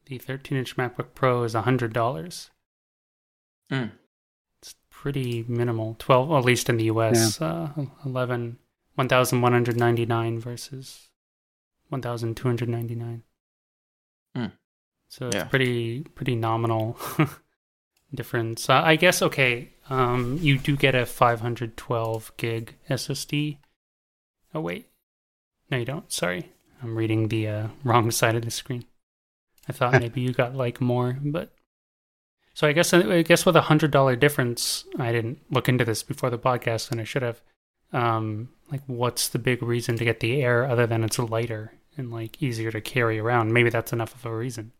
the 0.07 0.19
13 0.19 0.57
inch 0.59 0.77
MacBook 0.77 1.15
Pro 1.15 1.43
is 1.45 1.55
$100. 1.55 2.51
Mm. 3.73 3.91
It's 4.63 4.75
pretty 4.91 5.45
minimal. 5.47 5.97
12, 5.99 6.29
well, 6.29 6.39
at 6.39 6.45
least 6.45 6.69
in 6.69 6.77
the 6.77 6.85
US, 6.85 7.41
uh, 7.41 7.71
11, 8.05 8.59
1,199 8.97 10.41
versus 10.41 11.09
1,299. 11.89 13.23
Mm. 14.37 14.53
So 15.09 15.27
it's 15.27 15.37
Yeah. 15.37 15.45
pretty, 15.45 16.03
pretty 16.03 16.35
nominal 16.37 16.99
difference. 18.15 18.69
Uh, 18.69 18.83
I 18.85 18.97
guess, 18.97 19.23
okay, 19.23 19.71
um, 19.89 20.39
you 20.41 20.59
do 20.59 20.77
get 20.77 20.95
a 20.95 21.07
512 21.07 22.33
gig 22.37 22.75
SSD. 22.89 23.59
Oh, 24.55 24.61
wait. 24.61 24.89
No, 25.71 25.79
you 25.79 25.85
don't. 25.85 26.11
Sorry. 26.11 26.51
I'm 26.83 26.97
reading 26.97 27.29
the 27.29 27.49
uh, 27.49 27.69
wrong 27.85 28.11
side 28.11 28.37
of 28.37 28.45
the 28.45 28.51
screen. 28.51 28.85
I 29.69 29.73
thought 29.73 29.93
maybe 30.01 30.21
you 30.21 30.33
got 30.33 30.55
like 30.55 30.81
more, 30.81 31.19
but 31.23 31.53
so 32.55 32.67
I 32.67 32.73
guess 32.73 32.93
I 32.93 33.23
guess 33.23 33.47
with 33.47 33.57
a 33.57 33.63
hundred 33.63 33.91
dollar 33.91 34.17
difference, 34.17 34.85
I 34.99 35.13
didn't 35.13 35.39
look 35.51 35.69
into 35.69 35.85
this 35.85 36.03
before 36.03 36.31
the 36.31 36.39
podcast, 36.39 36.91
and 36.91 37.01
I 37.01 37.05
should 37.05 37.23
have. 37.23 37.41
Um, 37.93 38.51
like, 38.71 38.83
what's 38.87 39.29
the 39.29 39.39
big 39.39 39.63
reason 39.63 39.97
to 39.97 40.05
get 40.05 40.21
the 40.21 40.43
Air 40.43 40.65
other 40.65 40.87
than 40.87 41.03
it's 41.03 41.19
lighter 41.19 41.73
and 41.97 42.13
like 42.13 42.41
easier 42.43 42.71
to 42.71 42.81
carry 42.81 43.19
around? 43.19 43.53
Maybe 43.53 43.71
that's 43.71 43.93
enough 43.93 44.15
of 44.15 44.27
a 44.27 44.35
reason. 44.35 44.73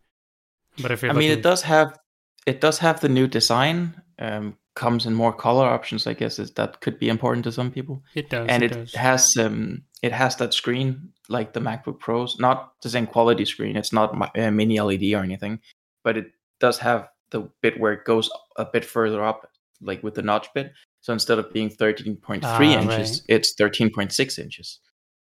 But 0.81 0.91
if 0.91 1.01
you're 1.01 1.11
I 1.11 1.15
mean, 1.15 1.31
it 1.31 1.43
does 1.43 1.63
have 1.63 1.97
it 2.45 2.61
does 2.61 2.79
have 2.79 2.99
the 2.99 3.09
new 3.09 3.27
design. 3.27 4.01
Um, 4.19 4.57
comes 4.73 5.05
in 5.05 5.13
more 5.13 5.33
color 5.33 5.65
options. 5.65 6.07
I 6.07 6.13
guess 6.13 6.39
is 6.39 6.51
that 6.51 6.79
could 6.81 6.97
be 6.97 7.09
important 7.09 7.43
to 7.43 7.51
some 7.51 7.71
people. 7.71 8.03
it 8.15 8.29
does, 8.29 8.47
and 8.49 8.63
it, 8.63 8.71
it, 8.71 8.75
does. 8.75 8.93
has 8.95 9.37
um 9.37 9.83
it 10.01 10.11
has 10.13 10.35
that 10.37 10.53
screen 10.53 11.09
like 11.29 11.53
the 11.53 11.59
MacBook 11.59 11.99
Pros, 11.99 12.39
not 12.39 12.73
the 12.81 12.89
same 12.89 13.07
quality 13.07 13.45
screen. 13.45 13.75
It's 13.75 13.93
not 13.93 14.37
uh, 14.37 14.51
mini 14.51 14.79
LED 14.79 15.03
or 15.13 15.23
anything, 15.23 15.59
but 16.03 16.17
it 16.17 16.31
does 16.59 16.77
have 16.79 17.09
the 17.31 17.49
bit 17.61 17.79
where 17.79 17.93
it 17.93 18.05
goes 18.05 18.29
a 18.57 18.65
bit 18.65 18.85
further 18.85 19.23
up, 19.23 19.49
like 19.81 20.03
with 20.03 20.15
the 20.15 20.21
notch 20.21 20.53
bit. 20.53 20.73
So 21.01 21.13
instead 21.13 21.39
of 21.39 21.51
being 21.51 21.69
thirteen 21.69 22.15
point 22.15 22.43
three 22.57 22.73
Ah, 22.75 22.81
inches, 22.81 23.21
right. 23.21 23.35
it's 23.35 23.53
thirteen 23.53 23.89
point 23.91 24.13
six 24.13 24.37
inches. 24.37 24.79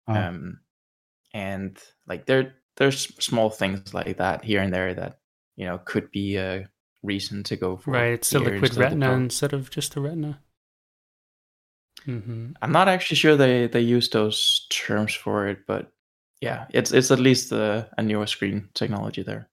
Oh. 0.07 0.14
Um, 0.14 0.61
and 1.33 1.79
like 2.07 2.27
there 2.27 2.55
there's 2.77 3.14
small 3.23 3.51
things 3.51 3.95
like 3.95 4.19
that 4.19 4.45
here 4.45 4.61
and 4.61 4.73
there 4.73 4.95
that 4.95 5.19
you 5.57 5.64
know 5.67 5.79
could 5.79 6.11
be 6.11 6.37
a 6.37 6.69
reason 7.05 7.43
to 7.45 7.57
go 7.57 7.77
for 7.77 7.93
right, 7.93 8.14
it's 8.14 8.35
a 8.35 8.38
liquid 8.38 8.64
instead 8.64 8.85
of 8.85 8.90
retina 8.93 9.12
instead 9.12 9.53
of 9.53 9.71
just 9.71 9.97
a 9.97 10.01
retina. 10.01 10.40
hmm 12.05 12.53
I'm 12.61 12.73
not 12.73 12.88
actually 12.88 13.17
sure 13.17 13.37
they 13.37 13.67
they 13.67 13.81
use 13.81 14.09
those 14.09 14.67
terms 14.71 15.14
for 15.14 15.47
it, 15.49 15.67
but 15.67 15.93
yeah, 16.40 16.67
it's 16.71 16.93
it's 16.93 17.11
at 17.11 17.19
least 17.19 17.53
a, 17.53 17.88
a 17.97 18.03
newer 18.03 18.27
screen 18.27 18.69
technology 18.75 19.23
there. 19.23 19.49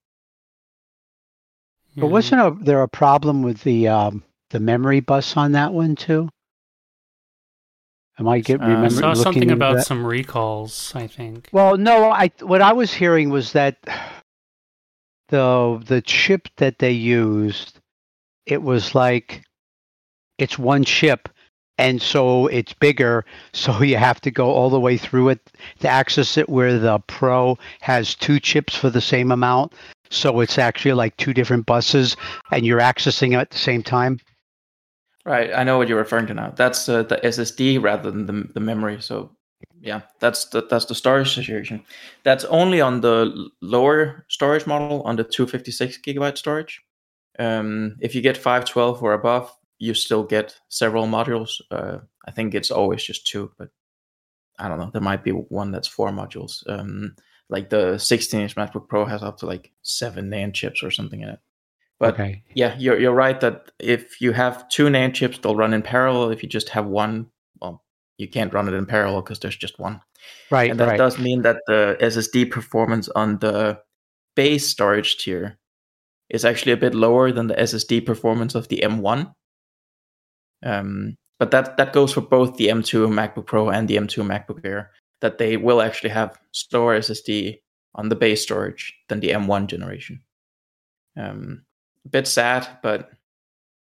But 1.96 2.08
wasn't 2.08 2.40
a, 2.40 2.64
there 2.64 2.82
a 2.82 2.88
problem 2.88 3.42
with 3.42 3.62
the 3.62 3.88
um, 3.88 4.24
the 4.50 4.60
memory 4.60 5.00
bus 5.00 5.36
on 5.36 5.52
that 5.52 5.72
one 5.72 5.94
too? 5.94 6.28
Am 8.18 8.28
I 8.28 8.40
get 8.40 8.60
Uh, 8.60 8.64
I 8.64 8.88
saw 8.88 9.08
looking 9.08 9.22
something 9.24 9.50
about 9.50 9.76
that? 9.76 9.86
some 9.86 10.06
recalls. 10.06 10.92
I 10.94 11.06
think. 11.06 11.48
Well, 11.52 11.76
no, 11.76 12.10
I 12.10 12.30
what 12.40 12.62
I 12.62 12.72
was 12.72 12.92
hearing 12.92 13.30
was 13.30 13.52
that 13.52 13.78
the 15.32 15.82
the 15.86 16.02
chip 16.02 16.48
that 16.58 16.78
they 16.78 16.92
used, 16.92 17.80
it 18.44 18.62
was 18.62 18.94
like 18.94 19.42
it's 20.38 20.58
one 20.58 20.84
chip, 20.84 21.30
and 21.78 22.00
so 22.02 22.46
it's 22.48 22.74
bigger, 22.74 23.24
so 23.52 23.82
you 23.82 23.96
have 23.96 24.20
to 24.20 24.30
go 24.30 24.50
all 24.50 24.68
the 24.70 24.78
way 24.78 24.98
through 24.98 25.30
it 25.30 25.40
to 25.80 25.88
access 25.88 26.36
it. 26.36 26.50
Where 26.50 26.78
the 26.78 26.98
Pro 27.00 27.58
has 27.80 28.14
two 28.14 28.38
chips 28.38 28.76
for 28.76 28.90
the 28.90 29.00
same 29.00 29.32
amount, 29.32 29.72
so 30.10 30.40
it's 30.40 30.58
actually 30.58 30.92
like 30.92 31.16
two 31.16 31.32
different 31.32 31.64
buses, 31.64 32.14
and 32.52 32.66
you're 32.66 32.80
accessing 32.80 33.32
it 33.32 33.36
at 33.36 33.50
the 33.50 33.58
same 33.58 33.82
time. 33.82 34.20
Right, 35.24 35.50
I 35.54 35.64
know 35.64 35.78
what 35.78 35.88
you're 35.88 35.98
referring 35.98 36.26
to 36.26 36.34
now. 36.34 36.52
That's 36.54 36.88
uh, 36.88 37.04
the 37.04 37.16
SSD 37.16 37.82
rather 37.82 38.10
than 38.10 38.26
the, 38.26 38.52
the 38.52 38.60
memory. 38.60 39.00
So, 39.00 39.30
yeah, 39.80 40.02
that's 40.20 40.46
the 40.46 40.66
that's 40.68 40.84
the 40.86 40.94
storage 40.94 41.34
situation. 41.34 41.84
That's 42.22 42.44
only 42.44 42.80
on 42.80 43.00
the 43.00 43.50
lower 43.60 44.24
storage 44.28 44.66
model, 44.66 45.02
on 45.02 45.16
the 45.16 45.24
256 45.24 45.98
gigabyte 46.06 46.38
storage. 46.38 46.80
Um, 47.38 47.96
if 48.00 48.14
you 48.14 48.20
get 48.20 48.36
512 48.36 49.02
or 49.02 49.12
above, 49.12 49.54
you 49.78 49.94
still 49.94 50.22
get 50.22 50.56
several 50.68 51.06
modules. 51.06 51.60
Uh, 51.70 51.98
I 52.26 52.30
think 52.30 52.54
it's 52.54 52.70
always 52.70 53.02
just 53.02 53.26
two, 53.26 53.50
but 53.58 53.70
I 54.58 54.68
don't 54.68 54.78
know. 54.78 54.90
There 54.92 55.02
might 55.02 55.24
be 55.24 55.32
one 55.32 55.72
that's 55.72 55.88
four 55.88 56.10
modules. 56.10 56.62
Um, 56.68 57.16
like 57.48 57.68
the 57.70 57.98
16 57.98 58.40
inch 58.40 58.54
MacBook 58.54 58.88
Pro 58.88 59.04
has 59.04 59.22
up 59.22 59.38
to 59.38 59.46
like 59.46 59.72
seven 59.82 60.30
NAND 60.30 60.54
chips 60.54 60.82
or 60.82 60.90
something 60.90 61.20
in 61.20 61.28
it. 61.28 61.40
But 61.98 62.14
okay. 62.14 62.42
yeah, 62.54 62.76
you're 62.78 62.98
you're 62.98 63.14
right 63.14 63.40
that 63.40 63.70
if 63.78 64.20
you 64.20 64.32
have 64.32 64.68
two 64.68 64.86
NAND 64.86 65.14
chips, 65.14 65.38
they'll 65.38 65.56
run 65.56 65.74
in 65.74 65.82
parallel. 65.82 66.30
If 66.30 66.42
you 66.42 66.48
just 66.48 66.68
have 66.70 66.86
one, 66.86 67.30
you 68.18 68.28
can't 68.28 68.52
run 68.52 68.68
it 68.68 68.74
in 68.74 68.86
parallel 68.86 69.22
because 69.22 69.38
there's 69.40 69.56
just 69.56 69.78
one. 69.78 70.00
Right. 70.50 70.70
And 70.70 70.78
that 70.80 70.88
right. 70.88 70.98
does 70.98 71.18
mean 71.18 71.42
that 71.42 71.58
the 71.66 71.96
SSD 72.00 72.50
performance 72.50 73.08
on 73.10 73.38
the 73.38 73.80
base 74.36 74.68
storage 74.68 75.18
tier 75.18 75.58
is 76.30 76.44
actually 76.44 76.72
a 76.72 76.76
bit 76.76 76.94
lower 76.94 77.32
than 77.32 77.48
the 77.48 77.54
SSD 77.54 78.04
performance 78.06 78.54
of 78.54 78.68
the 78.68 78.82
M1. 78.84 79.32
Um, 80.64 81.16
but 81.38 81.50
that 81.50 81.76
that 81.76 81.92
goes 81.92 82.12
for 82.12 82.20
both 82.20 82.56
the 82.56 82.68
M2 82.68 83.08
MacBook 83.08 83.46
Pro 83.46 83.68
and 83.68 83.88
the 83.88 83.96
M2 83.96 84.24
MacBook 84.24 84.64
Air. 84.64 84.90
That 85.20 85.38
they 85.38 85.56
will 85.56 85.82
actually 85.82 86.10
have 86.10 86.38
slower 86.52 86.98
SSD 86.98 87.60
on 87.94 88.08
the 88.08 88.16
base 88.16 88.42
storage 88.42 88.92
than 89.08 89.20
the 89.20 89.30
M1 89.30 89.66
generation. 89.66 90.20
Um, 91.16 91.62
a 92.04 92.08
bit 92.08 92.26
sad, 92.26 92.66
but 92.82 93.10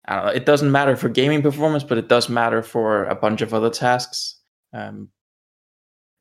I 0.06 0.16
don't 0.16 0.26
know. 0.26 0.32
It 0.32 0.46
doesn't 0.46 0.70
matter 0.70 0.96
for 0.96 1.08
gaming 1.08 1.42
performance, 1.42 1.84
but 1.84 1.98
it 1.98 2.08
does 2.08 2.28
matter 2.28 2.62
for 2.62 3.04
a 3.04 3.14
bunch 3.14 3.40
of 3.40 3.54
other 3.54 3.70
tasks. 3.70 4.40
Um, 4.72 5.08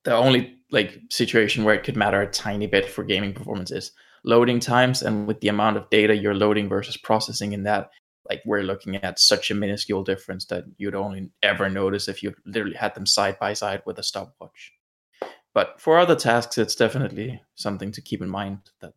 the 0.03 0.15
only 0.15 0.57
like 0.71 0.99
situation 1.09 1.63
where 1.63 1.75
it 1.75 1.83
could 1.83 1.97
matter 1.97 2.21
a 2.21 2.31
tiny 2.31 2.67
bit 2.67 2.89
for 2.89 3.03
gaming 3.03 3.33
performance 3.33 3.71
is 3.71 3.91
loading 4.23 4.59
times, 4.59 5.01
and 5.01 5.27
with 5.27 5.41
the 5.41 5.49
amount 5.49 5.77
of 5.77 5.89
data 5.89 6.15
you're 6.15 6.33
loading 6.33 6.69
versus 6.69 6.97
processing 6.97 7.53
in 7.53 7.63
that, 7.63 7.89
like 8.29 8.41
we're 8.45 8.63
looking 8.63 8.95
at 8.95 9.19
such 9.19 9.51
a 9.51 9.55
minuscule 9.55 10.03
difference 10.03 10.45
that 10.45 10.63
you'd 10.77 10.95
only 10.95 11.29
ever 11.41 11.69
notice 11.69 12.07
if 12.07 12.23
you 12.23 12.33
literally 12.45 12.75
had 12.75 12.95
them 12.95 13.05
side 13.05 13.37
by 13.39 13.53
side 13.53 13.81
with 13.85 13.99
a 13.99 14.03
stopwatch. 14.03 14.71
But 15.53 15.79
for 15.79 15.99
other 15.99 16.15
tasks, 16.15 16.57
it's 16.57 16.75
definitely 16.75 17.41
something 17.55 17.91
to 17.91 18.01
keep 18.01 18.21
in 18.21 18.29
mind 18.29 18.59
that 18.81 18.93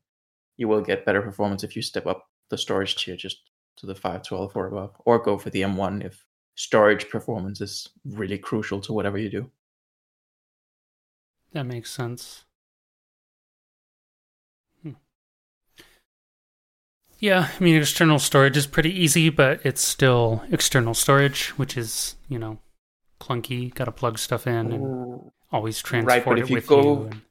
you 0.57 0.69
will 0.69 0.81
get 0.81 1.05
better 1.05 1.21
performance 1.21 1.65
if 1.65 1.77
you 1.77 1.83
step 1.83 2.07
up 2.07 2.29
the 2.49 2.57
storage 2.57 2.97
tier 2.97 3.17
just 3.17 3.39
to 3.77 3.87
the 3.87 3.95
512 3.95 4.57
or 4.57 4.67
above, 4.69 4.95
or 5.05 5.19
go 5.19 5.39
for 5.39 5.51
the 5.51 5.63
M1 5.63 6.05
if 6.05 6.25
storage 6.55 7.09
performance 7.09 7.61
is 7.61 7.89
really 8.05 8.39
crucial 8.39 8.81
to 8.81 8.93
whatever 8.93 9.19
you 9.19 9.29
do. 9.31 9.51
That 11.53 11.65
makes 11.65 11.91
sense. 11.91 12.45
Hmm. 14.83 14.93
Yeah, 17.19 17.49
I 17.59 17.63
mean, 17.63 17.77
external 17.77 18.19
storage 18.19 18.57
is 18.57 18.67
pretty 18.67 18.91
easy, 18.93 19.31
but 19.31 19.61
it's 19.65 19.83
still 19.83 20.43
external 20.51 20.95
storage, 20.95 21.49
which 21.59 21.77
is, 21.77 22.17
you 22.29 22.39
know, 22.39 22.59
clunky. 23.21 23.73
Got 23.75 23.87
to 23.87 23.93
plug 23.93 24.19
stuff 24.19 24.47
in 24.47 24.73
and 24.73 25.31
always 25.51 25.81
transport 25.81 26.17
right, 26.17 26.25
but 26.25 26.39
it 26.39 26.43
if 26.45 26.51
you 26.51 26.57
with 26.57 26.67
go, 26.67 26.83
you. 26.83 27.03
and- 27.09 27.23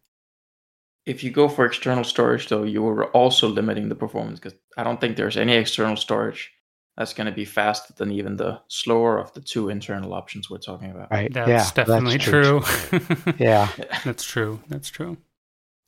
If 1.06 1.24
you 1.24 1.32
go 1.32 1.48
for 1.48 1.66
external 1.66 2.04
storage, 2.04 2.48
though, 2.48 2.64
you 2.64 2.86
are 2.88 3.06
also 3.08 3.48
limiting 3.48 3.90
the 3.90 3.96
performance 3.96 4.40
because 4.40 4.58
I 4.78 4.84
don't 4.84 5.00
think 5.00 5.16
there's 5.16 5.38
any 5.38 5.54
external 5.54 5.96
storage 5.96 6.52
that's 6.98 7.14
going 7.14 7.28
to 7.28 7.34
be 7.34 7.46
faster 7.46 7.94
than 7.94 8.12
even 8.12 8.38
the 8.38 8.62
slower 8.70 9.20
of 9.20 9.34
the 9.34 9.42
two 9.42 9.70
internal 9.70 10.14
options 10.14 10.50
we're 10.50 10.58
talking 10.58 10.92
about. 10.92 11.12
Right. 11.12 11.32
That's 11.32 11.50
yeah, 11.50 11.70
definitely 11.84 12.18
that's 12.18 12.24
true. 12.24 13.34
Yeah. 13.38 13.70
That's 14.06 14.24
true. 14.24 14.62
That's 14.70 14.90
true. 14.90 15.18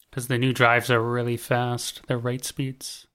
Because 0.09 0.27
the 0.27 0.37
new 0.37 0.53
drives 0.53 0.91
are 0.91 1.01
really 1.01 1.37
fast. 1.37 2.01
They're 2.07 2.17
write 2.17 2.43
speeds. 2.43 3.07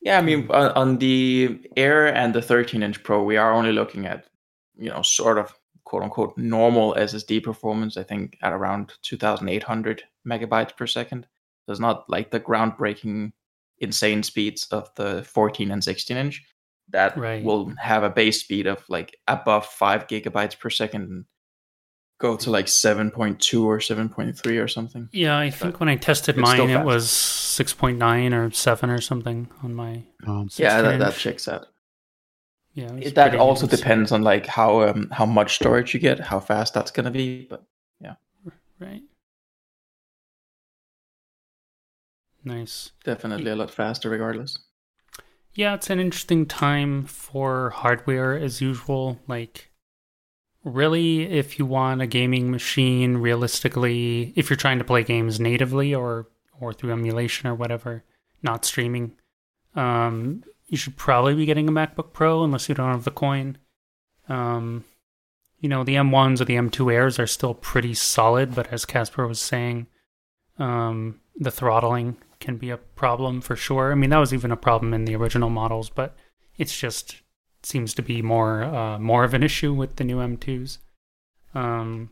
Yeah, 0.00 0.18
I 0.18 0.22
mean, 0.22 0.50
on, 0.50 0.72
on 0.72 0.98
the 0.98 1.60
Air 1.76 2.06
and 2.06 2.34
the 2.34 2.42
13 2.42 2.82
inch 2.82 3.02
Pro, 3.02 3.22
we 3.22 3.36
are 3.36 3.52
only 3.52 3.72
looking 3.72 4.06
at, 4.06 4.26
you 4.78 4.90
know, 4.90 5.02
sort 5.02 5.38
of 5.38 5.52
quote 5.90 6.04
unquote 6.04 6.38
normal 6.38 6.94
SSD 6.94 7.42
performance, 7.42 7.96
I 7.96 8.04
think 8.04 8.38
at 8.42 8.52
around 8.52 8.92
2800 9.02 10.04
megabytes 10.24 10.76
per 10.76 10.86
second. 10.86 11.26
So 11.66 11.72
it's 11.72 11.80
not 11.80 12.08
like 12.08 12.30
the 12.30 12.38
groundbreaking, 12.38 13.32
insane 13.78 14.22
speeds 14.22 14.68
of 14.70 14.88
the 14.94 15.24
14 15.24 15.72
and 15.72 15.82
16 15.82 16.16
inch 16.16 16.44
that 16.90 17.16
Right. 17.16 17.42
will 17.42 17.72
have 17.76 18.04
a 18.04 18.10
base 18.10 18.40
speed 18.40 18.68
of 18.68 18.84
like 18.88 19.16
above 19.26 19.66
5 19.66 20.06
gigabytes 20.06 20.56
per 20.56 20.70
second 20.70 21.02
and 21.10 21.24
go 22.20 22.36
to 22.36 22.50
like 22.52 22.66
7.2 22.66 23.64
or 23.64 23.78
7.3 23.78 24.62
or 24.62 24.68
something. 24.68 25.08
Yeah, 25.10 25.36
I 25.36 25.50
think 25.50 25.80
when 25.80 25.88
I 25.88 25.96
tested 25.96 26.36
mine, 26.36 26.70
it 26.70 26.84
was 26.84 27.08
6.9 27.08 28.32
or 28.32 28.52
7 28.52 28.90
or 28.90 29.00
something 29.00 29.48
on 29.64 29.74
my 29.74 30.04
Um, 30.24 30.48
Yeah, 30.56 30.82
that, 30.82 30.98
that 31.00 31.08
inch. 31.14 31.18
checks 31.18 31.48
out. 31.48 31.66
Yeah, 32.74 32.92
it 32.94 33.14
that 33.16 33.34
also 33.34 33.66
depends 33.66 34.12
on 34.12 34.22
like 34.22 34.46
how 34.46 34.82
um, 34.82 35.08
how 35.10 35.26
much 35.26 35.56
storage 35.56 35.92
you 35.92 36.00
get, 36.00 36.20
how 36.20 36.38
fast 36.38 36.72
that's 36.72 36.90
gonna 36.90 37.10
be. 37.10 37.46
But 37.50 37.64
yeah. 38.00 38.14
Right. 38.78 39.02
Nice. 42.42 42.92
definitely 43.04 43.50
a 43.50 43.56
lot 43.56 43.70
faster 43.70 44.08
regardless. 44.08 44.58
Yeah, 45.52 45.74
it's 45.74 45.90
an 45.90 46.00
interesting 46.00 46.46
time 46.46 47.04
for 47.04 47.70
hardware 47.70 48.38
as 48.38 48.60
usual. 48.60 49.20
Like, 49.26 49.70
really, 50.64 51.24
if 51.24 51.58
you 51.58 51.66
want 51.66 52.00
a 52.00 52.06
gaming 52.06 52.50
machine, 52.50 53.18
realistically, 53.18 54.32
if 54.36 54.48
you're 54.48 54.56
trying 54.56 54.78
to 54.78 54.84
play 54.84 55.02
games 55.02 55.40
natively 55.40 55.94
or 55.94 56.28
or 56.60 56.72
through 56.72 56.92
emulation 56.92 57.48
or 57.48 57.54
whatever, 57.54 58.04
not 58.42 58.64
streaming, 58.64 59.12
um, 59.74 60.44
you 60.70 60.76
should 60.76 60.96
probably 60.96 61.34
be 61.34 61.44
getting 61.44 61.68
a 61.68 61.72
MacBook 61.72 62.12
Pro 62.12 62.44
unless 62.44 62.68
you 62.68 62.76
don't 62.76 62.92
have 62.92 63.04
the 63.04 63.10
coin. 63.10 63.58
Um, 64.28 64.84
you 65.58 65.68
know, 65.68 65.82
the 65.82 65.96
M1s 65.96 66.40
or 66.40 66.44
the 66.44 66.54
M2 66.54 66.92
Airs 66.92 67.18
are 67.18 67.26
still 67.26 67.54
pretty 67.54 67.92
solid, 67.92 68.54
but 68.54 68.72
as 68.72 68.84
Casper 68.84 69.26
was 69.26 69.40
saying, 69.40 69.88
um, 70.58 71.20
the 71.36 71.50
throttling 71.50 72.16
can 72.38 72.56
be 72.56 72.70
a 72.70 72.76
problem 72.76 73.40
for 73.40 73.56
sure. 73.56 73.90
I 73.90 73.96
mean, 73.96 74.10
that 74.10 74.18
was 74.18 74.32
even 74.32 74.52
a 74.52 74.56
problem 74.56 74.94
in 74.94 75.06
the 75.06 75.16
original 75.16 75.50
models, 75.50 75.90
but 75.90 76.16
it's 76.56 76.78
just 76.78 77.20
seems 77.64 77.92
to 77.94 78.02
be 78.02 78.22
more 78.22 78.62
uh, 78.62 78.98
more 78.98 79.24
of 79.24 79.34
an 79.34 79.42
issue 79.42 79.74
with 79.74 79.96
the 79.96 80.04
new 80.04 80.18
M2s. 80.18 80.78
Um, 81.52 82.10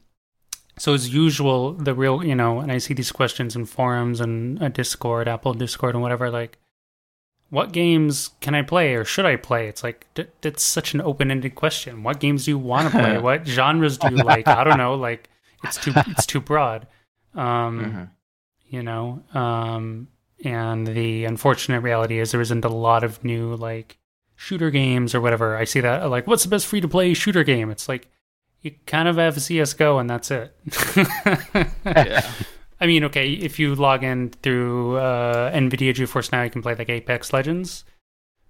so 0.77 0.95
as 0.95 1.15
usual, 1.15 1.75
the 1.75 1.95
real 1.95 2.25
you 2.25 2.35
know, 2.35 2.59
and 2.59 2.73
I 2.73 2.79
see 2.79 2.93
these 2.93 3.13
questions 3.13 3.55
in 3.55 3.67
forums 3.67 4.21
and 4.21 4.61
a 4.61 4.69
Discord, 4.69 5.29
Apple 5.29 5.55
Discord, 5.55 5.95
and 5.95 6.03
whatever. 6.03 6.29
Like, 6.29 6.59
what 7.51 7.73
games 7.73 8.31
can 8.41 8.55
I 8.55 8.63
play 8.63 8.95
or 8.95 9.05
should 9.05 9.25
I 9.27 9.37
play? 9.37 9.69
It's 9.69 9.83
like 9.83 10.07
d- 10.15 10.27
it's 10.43 10.63
such 10.63 10.95
an 10.95 11.01
open-ended 11.01 11.55
question. 11.55 12.03
What 12.03 12.21
games 12.21 12.45
do 12.45 12.51
you 12.51 12.59
want 12.59 12.91
to 12.93 12.99
play? 12.99 13.19
what 13.29 13.47
genres 13.47 13.97
do 13.99 14.09
you 14.11 14.17
like? 14.23 14.47
I 14.49 14.65
don't 14.65 14.77
know. 14.79 14.95
Like, 14.95 15.29
it's 15.65 15.77
too 15.77 15.93
it's 16.09 16.27
too 16.27 16.41
broad. 16.41 16.87
Um, 17.35 17.81
Mhm. 17.81 18.11
you 18.69 18.83
know 18.83 19.23
um 19.35 20.09
and 20.45 20.87
the 20.87 21.25
unfortunate 21.25 21.81
reality 21.81 22.19
is 22.19 22.31
there 22.33 22.41
isn't 22.41 22.65
a 22.65 22.69
lot 22.69 23.03
of 23.05 23.23
new 23.25 23.55
like 23.57 23.97
shooter 24.37 24.71
games 24.71 25.15
or 25.15 25.21
whatever 25.21 25.57
i 25.57 25.65
see 25.65 25.81
that 25.81 26.09
like 26.11 26.27
what's 26.27 26.43
the 26.45 26.49
best 26.49 26.67
free 26.67 26.81
to 26.81 26.87
play 26.89 27.13
shooter 27.15 27.43
game 27.45 27.71
it's 27.71 27.89
like 27.89 28.09
you 28.63 28.73
kind 28.87 29.09
of 29.09 29.17
have 29.17 29.35
csgo 29.37 30.01
and 30.01 30.09
that's 30.11 30.31
it 30.31 30.55
Yeah. 31.85 32.31
I 32.81 32.87
mean 32.87 33.05
okay 33.05 33.33
if 33.33 33.59
you 33.59 33.75
log 33.75 34.03
in 34.05 34.31
through 34.43 34.97
uh 34.97 35.53
nvidia 35.53 35.95
geforce 35.95 36.33
now 36.33 36.43
you 36.43 36.51
can 36.51 36.63
play 36.63 36.75
like 36.75 36.89
apex 36.89 37.33
legends 37.33 37.85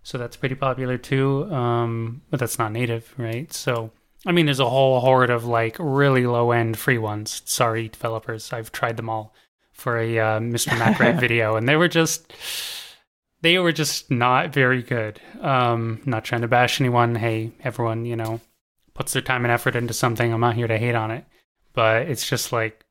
so 0.03 0.19
that's 0.19 0.37
pretty 0.37 0.55
popular 0.55 0.97
too 0.99 1.45
um 1.53 2.23
but 2.31 2.41
that's 2.41 2.59
not 2.59 2.73
native 2.73 3.15
right 3.17 3.53
so 3.53 3.91
i 4.27 4.33
mean 4.33 4.47
there's 4.47 4.61
a 4.61 4.69
whole 4.69 5.01
horde 5.01 5.31
of 5.31 5.45
like 5.45 5.77
really 5.79 6.27
low 6.27 6.51
end 6.51 6.77
free 6.79 6.99
ones 6.99 7.43
sorry 7.45 7.89
developers 7.89 8.53
i've 8.53 8.73
tried 8.73 8.97
them 8.97 9.09
all 9.09 9.35
for 9.79 9.97
a 9.97 10.19
uh, 10.19 10.41
Mr. 10.41 10.69
Macrate 10.79 11.19
video, 11.19 11.57
and 11.57 11.67
they 11.67 11.77
were 11.77 11.89
just 11.89 12.33
they 13.41 13.59
were 13.59 13.73
just 13.73 14.11
not 14.11 14.53
very 14.53 14.83
good. 14.83 15.21
Um, 15.41 16.03
not 16.05 16.25
trying 16.25 16.43
to 16.43 16.49
bash 16.49 16.81
anyone. 16.81 17.15
Hey, 17.15 17.53
everyone, 17.63 18.05
you 18.05 18.17
know, 18.17 18.41
puts 18.95 19.13
their 19.13 19.23
time 19.23 19.45
and 19.45 19.53
effort 19.53 19.77
into 19.77 19.95
something. 19.95 20.33
I'm 20.33 20.41
not 20.41 20.57
here 20.57 20.67
to 20.67 20.77
hate 20.77 20.97
on 20.97 21.13
it, 21.13 21.25
but 21.73 22.03
it's 22.03 22.29
just 22.29 22.53
like, 22.53 22.85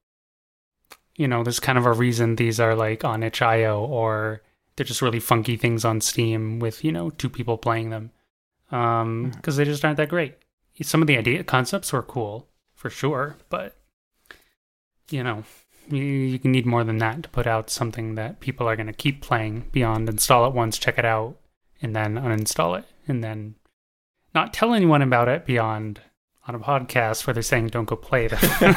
you 1.17 1.27
know, 1.27 1.43
there's 1.43 1.59
kind 1.59 1.77
of 1.77 1.85
a 1.85 1.91
reason 1.91 2.35
these 2.35 2.59
are 2.59 2.75
like 2.75 3.03
on 3.03 3.23
itch.io 3.23 3.83
or 3.83 4.41
they're 4.75 4.85
just 4.85 5.01
really 5.01 5.19
funky 5.19 5.57
things 5.57 5.83
on 5.83 5.99
Steam 5.99 6.59
with 6.59 6.83
you 6.83 6.91
know 6.91 7.09
two 7.09 7.29
people 7.29 7.57
playing 7.57 7.89
them, 7.89 8.11
um, 8.71 9.31
because 9.35 9.57
they 9.57 9.65
just 9.65 9.83
aren't 9.83 9.97
that 9.97 10.09
great. 10.09 10.35
Some 10.81 11.01
of 11.01 11.07
the 11.07 11.17
idea 11.17 11.43
concepts 11.43 11.91
were 11.91 12.03
cool 12.03 12.47
for 12.73 12.89
sure, 12.89 13.35
but 13.49 13.75
you 15.09 15.23
know 15.23 15.43
you, 15.89 16.03
you 16.03 16.39
need 16.43 16.65
more 16.67 16.83
than 16.83 16.99
that 16.99 17.23
to 17.23 17.29
put 17.29 17.47
out 17.47 17.69
something 17.69 18.15
that 18.15 18.39
people 18.39 18.67
are 18.67 18.75
going 18.75 18.87
to 18.87 18.93
keep 18.93 19.21
playing 19.21 19.65
beyond 19.71 20.07
install 20.07 20.47
it 20.47 20.53
once, 20.53 20.77
check 20.77 20.99
it 20.99 21.05
out, 21.05 21.37
and 21.81 21.95
then 21.95 22.15
uninstall 22.15 22.77
it, 22.77 22.85
and 23.07 23.23
then 23.23 23.55
not 24.35 24.53
tell 24.53 24.73
anyone 24.73 25.01
about 25.01 25.27
it 25.27 25.45
beyond 25.45 26.01
on 26.47 26.55
a 26.55 26.59
podcast 26.59 27.27
where 27.27 27.33
they're 27.33 27.43
saying 27.43 27.67
don't 27.67 27.85
go 27.85 27.95
play 27.95 28.27
them. 28.27 28.39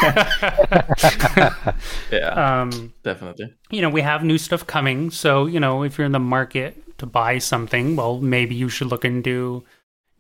yeah, 2.11 2.61
um, 2.63 2.93
definitely. 3.03 3.55
you 3.71 3.81
know, 3.83 3.89
we 3.91 4.01
have 4.01 4.25
new 4.25 4.39
stuff 4.39 4.67
coming. 4.67 5.11
So, 5.11 5.47
you 5.47 5.61
know, 5.61 5.83
if 5.83 5.97
you're 5.99 6.05
in 6.07 6.13
the 6.13 6.19
market 6.19 6.99
to 6.99 7.07
buy 7.07 7.39
something, 7.39 7.97
well, 7.97 8.19
maybe 8.21 8.55
you 8.55 8.69
should 8.69 8.89
look 8.89 9.05
into 9.05 9.65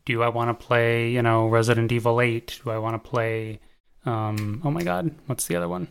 do 0.06 0.22
I 0.22 0.28
want 0.28 0.48
to 0.58 0.66
play, 0.66 1.10
you 1.10 1.22
know, 1.22 1.46
Resident 1.48 1.92
Evil 1.92 2.20
8? 2.20 2.60
Do 2.64 2.70
I 2.70 2.78
want 2.78 3.02
to 3.02 3.08
play, 3.10 3.60
um, 4.06 4.62
oh 4.64 4.70
my 4.70 4.82
God, 4.82 5.10
what's 5.26 5.46
the 5.46 5.56
other 5.56 5.68
one? 5.68 5.88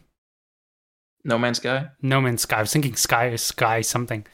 No 1.24 1.38
Man's 1.38 1.58
Sky. 1.58 1.90
No 2.02 2.22
Man's 2.22 2.42
Sky. 2.44 2.58
I 2.58 2.62
was 2.62 2.72
thinking 2.74 2.96
Sky, 2.96 3.36
Sky 3.36 3.82
something. 3.82 4.26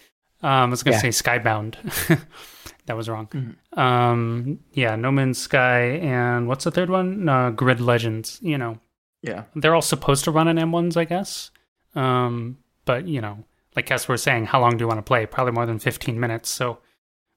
Um, 0.42 0.50
I 0.52 0.66
was 0.66 0.84
going 0.84 0.98
to 1.00 1.06
Yeah. 1.06 1.12
say 1.12 1.24
Skybound. 1.24 1.76
that 2.86 2.96
was 2.96 3.10
wrong. 3.10 3.28
Mhm. 3.28 3.78
Um, 3.78 4.60
yeah, 4.74 4.96
No 4.96 5.12
Man's 5.12 5.38
Sky. 5.38 5.82
And 6.02 6.48
what's 6.48 6.64
the 6.66 6.72
third 6.72 6.90
one? 6.90 7.28
Uh, 7.28 7.50
Grid 7.52 7.80
Legends, 7.82 8.40
you 8.42 8.58
know. 8.58 8.80
Yeah, 9.22 9.46
they're 9.56 9.74
all 9.74 9.82
supposed 9.82 10.24
to 10.26 10.32
run 10.32 10.48
on 10.48 10.58
M1s, 10.58 10.96
I 10.98 11.06
guess. 11.06 11.50
Um, 11.96 12.58
but 12.86 13.08
you 13.08 13.22
know, 13.22 13.44
like 13.76 13.88
Casper 13.88 14.14
was 14.14 14.22
saying, 14.24 14.46
how 14.46 14.62
long 14.62 14.78
do 14.78 14.84
you 14.84 14.88
want 14.88 15.00
to 15.00 15.04
play? 15.04 15.26
Probably 15.26 15.54
more 15.54 15.66
than 15.66 15.80
15 15.80 16.20
minutes. 16.20 16.50
So, 16.50 16.78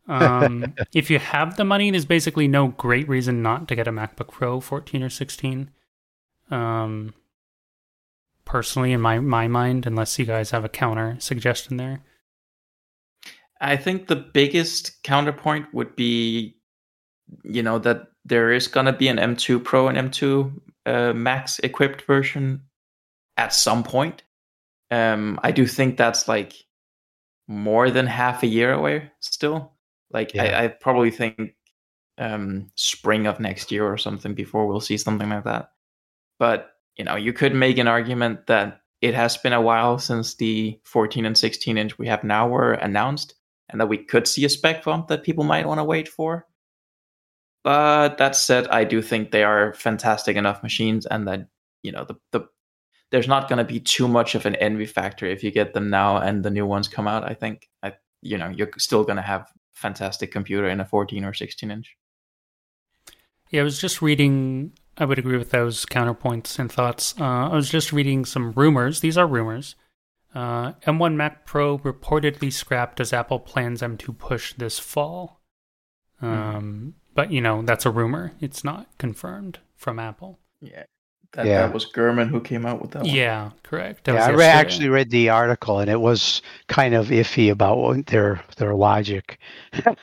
um, 0.07 0.75
if 0.93 1.11
you 1.11 1.19
have 1.19 1.57
the 1.57 1.65
money, 1.65 1.91
there's 1.91 2.05
basically 2.05 2.47
no 2.47 2.69
great 2.69 3.09
reason 3.09 3.43
not 3.43 3.69
to 3.69 3.75
get 3.75 3.89
a 3.89 3.93
MacBook 3.93 4.29
Pro 4.29 4.61
14 4.61 5.03
or 5.03 5.09
16. 5.09 5.71
Um, 6.51 7.15
personally, 8.45 8.93
in 8.93 9.01
my 9.01 9.19
my 9.21 9.49
mind, 9.49 9.87
unless 9.87 10.19
you 10.19 10.27
guys 10.27 10.51
have 10.51 10.65
a 10.65 10.69
counter 10.69 11.17
suggestion 11.21 11.77
there. 11.79 12.01
I 13.61 13.77
think 13.77 14.07
the 14.07 14.17
biggest 14.17 15.03
counterpoint 15.03 15.67
would 15.73 15.97
be, 15.97 16.57
you 17.43 17.63
know, 17.63 17.79
that 17.81 18.09
there 18.25 18.53
is 18.53 18.69
gonna 18.69 18.93
be 18.93 19.09
an 19.09 19.17
M2 19.17 19.63
Pro 19.65 19.89
and 19.89 19.99
M2 19.99 20.53
uh, 20.87 21.13
Max 21.13 21.59
equipped 21.61 22.03
version 22.03 22.63
at 23.37 23.53
some 23.55 23.83
point. 23.83 24.23
Um, 24.91 25.39
I 25.43 25.51
do 25.53 25.67
think 25.67 25.97
that's 25.97 26.29
like 26.29 26.55
more 27.47 27.91
than 27.91 28.07
half 28.07 28.43
a 28.43 28.47
year 28.47 28.73
away 28.73 29.11
still. 29.21 29.73
Like 30.11 30.35
Yeah. 30.35 30.45
I, 30.45 30.65
I 30.65 30.69
probably 30.69 31.11
think 31.11 31.55
um, 32.19 32.71
spring 32.75 33.27
of 33.27 33.41
next 33.41 33.71
year 33.71 33.87
or 33.87 33.97
something 33.97 34.35
before 34.35 34.67
we'll 34.67 34.81
see 34.81 34.97
something 34.97 35.29
like 35.29 35.45
that. 35.45 35.71
But 36.39 36.71
you 36.97 37.05
know, 37.05 37.17
you 37.17 37.33
could 37.33 37.55
make 37.55 37.79
an 37.79 37.89
argument 37.89 38.47
that 38.49 38.81
it 39.01 39.15
has 39.15 39.37
been 39.37 39.53
a 39.53 39.61
while 39.61 39.99
since 39.99 40.35
the 40.35 40.79
14 40.85 41.25
and 41.25 41.39
16 41.39 41.79
inch 41.79 41.99
we 41.99 42.09
have 42.09 42.25
now 42.25 42.49
were 42.49 42.73
announced, 42.73 43.35
and 43.69 43.81
that 43.81 43.89
we 43.89 43.99
could 43.99 44.27
see 44.27 44.45
a 44.45 44.49
spec 44.49 44.85
bump 44.85 45.09
that 45.09 45.23
people 45.23 45.45
might 45.45 45.67
want 45.67 45.79
to 45.79 45.85
wait 45.85 46.09
for. 46.09 46.47
But 47.65 48.19
that 48.19 48.37
said, 48.37 48.67
I 48.69 48.85
do 48.85 49.03
think 49.03 49.31
they 49.31 49.45
are 49.45 49.75
fantastic 49.75 50.37
enough 50.37 50.63
machines, 50.63 51.07
and 51.07 51.27
that 51.29 51.49
you 51.83 51.93
know 51.93 52.05
the 52.05 52.15
the 52.33 52.49
there's 53.11 53.29
not 53.29 53.49
going 53.49 53.59
to 53.59 53.65
be 53.65 53.81
too 53.81 54.07
much 54.07 54.35
of 54.35 54.47
an 54.47 54.55
envy 54.57 54.87
factor 54.87 55.27
if 55.27 55.43
you 55.43 55.51
get 55.51 55.73
them 55.73 55.91
now 55.91 56.19
and 56.19 56.45
the 56.45 56.51
new 56.51 56.67
ones 56.67 56.89
come 56.89 57.09
out. 57.09 57.25
I 57.25 57.35
think 57.35 57.69
I 57.83 57.95
you 58.23 58.39
know 58.39 58.49
you're 58.49 58.71
still 58.79 59.05
going 59.05 59.17
to 59.17 59.23
have 59.23 59.49
fantastic 59.75 60.33
computer 60.33 60.69
in 60.69 60.81
a 60.81 60.85
14 60.85 61.25
or 61.25 61.33
16 61.33 61.71
inch. 61.71 61.97
Yeah, 63.51 63.63
I 63.63 63.65
was 63.65 63.81
just 63.81 64.03
reading. 64.03 64.73
I 64.99 65.05
would 65.05 65.19
agree 65.19 65.39
with 65.39 65.51
those 65.51 65.87
counterpoints 65.87 66.59
and 66.59 66.71
thoughts. 66.71 67.15
Uh, 67.19 67.49
I 67.49 67.55
was 67.55 67.71
just 67.71 67.93
reading 67.93 68.25
some 68.25 68.53
rumors. 68.53 69.01
These 69.01 69.17
are 69.17 69.27
rumors. 69.27 69.77
Uh, 70.35 70.73
M1 70.87 71.15
Mac 71.15 71.47
Pro 71.47 71.79
reportedly 71.79 72.53
scrapped 72.53 73.01
as 73.01 73.13
Apple 73.13 73.39
plans 73.41 73.81
M2 73.83 74.17
push 74.19 74.53
this 74.55 74.79
fall. 74.79 75.41
Um, 76.21 76.95
But, 77.15 77.33
you 77.33 77.41
know, 77.41 77.63
that's 77.63 77.87
a 77.87 77.91
rumor. 77.91 78.33
It's 78.41 78.63
not 78.63 78.87
confirmed 78.99 79.59
from 79.77 79.99
Apple. 79.99 80.39
Yeah. 80.61 80.85
That, 81.33 81.47
Yeah. 81.47 81.63
that 81.67 81.75
was 81.75 81.91
Gurman 81.93 82.29
who 82.29 82.41
came 82.41 82.65
out 82.65 82.81
with 82.81 82.93
that 82.93 83.03
one. 83.03 83.11
Yeah, 83.15 83.51
correct. 83.63 84.05
That 84.05 84.15
was 84.15 84.21
yeah, 84.27 84.33
I 84.33 84.35
re- 84.37 84.45
actually 84.47 84.89
read 84.89 85.11
the 85.11 85.29
article, 85.31 85.79
and 85.81 85.91
it 85.91 86.01
was 86.01 86.41
kind 86.69 86.95
of 86.95 87.09
iffy 87.09 87.51
about 87.51 88.07
their 88.07 88.43
their 88.57 88.75
logic. 88.75 89.39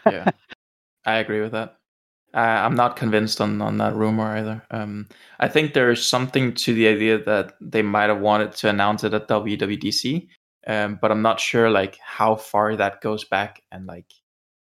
yeah, 0.05 0.29
I 1.05 1.15
agree 1.15 1.41
with 1.41 1.53
that. 1.53 1.77
I'm 2.39 2.76
not 2.76 2.98
convinced 2.98 3.39
on, 3.39 3.62
on 3.62 3.78
that 3.78 3.95
rumor 3.95 4.36
either. 4.38 4.62
Um, 4.69 5.08
I 5.39 5.48
think 5.48 5.74
there's 5.74 6.06
something 6.06 6.54
to 6.56 6.74
the 6.74 6.88
idea 6.88 7.24
that 7.24 7.54
they 7.62 7.82
might 7.82 8.10
have 8.10 8.19
wanted 8.19 8.52
to 8.54 8.69
announce 8.69 9.06
it 9.06 9.13
at 9.13 9.30
WWDC, 9.30 10.28
um, 10.67 11.00
but 11.02 11.12
I'm 11.12 11.21
not 11.21 11.39
sure 11.39 11.69
like 11.69 11.98
how 12.04 12.36
far 12.36 12.76
that 12.76 13.02
goes 13.02 13.24
back 13.24 13.62
and 13.71 13.86
like 13.86 14.12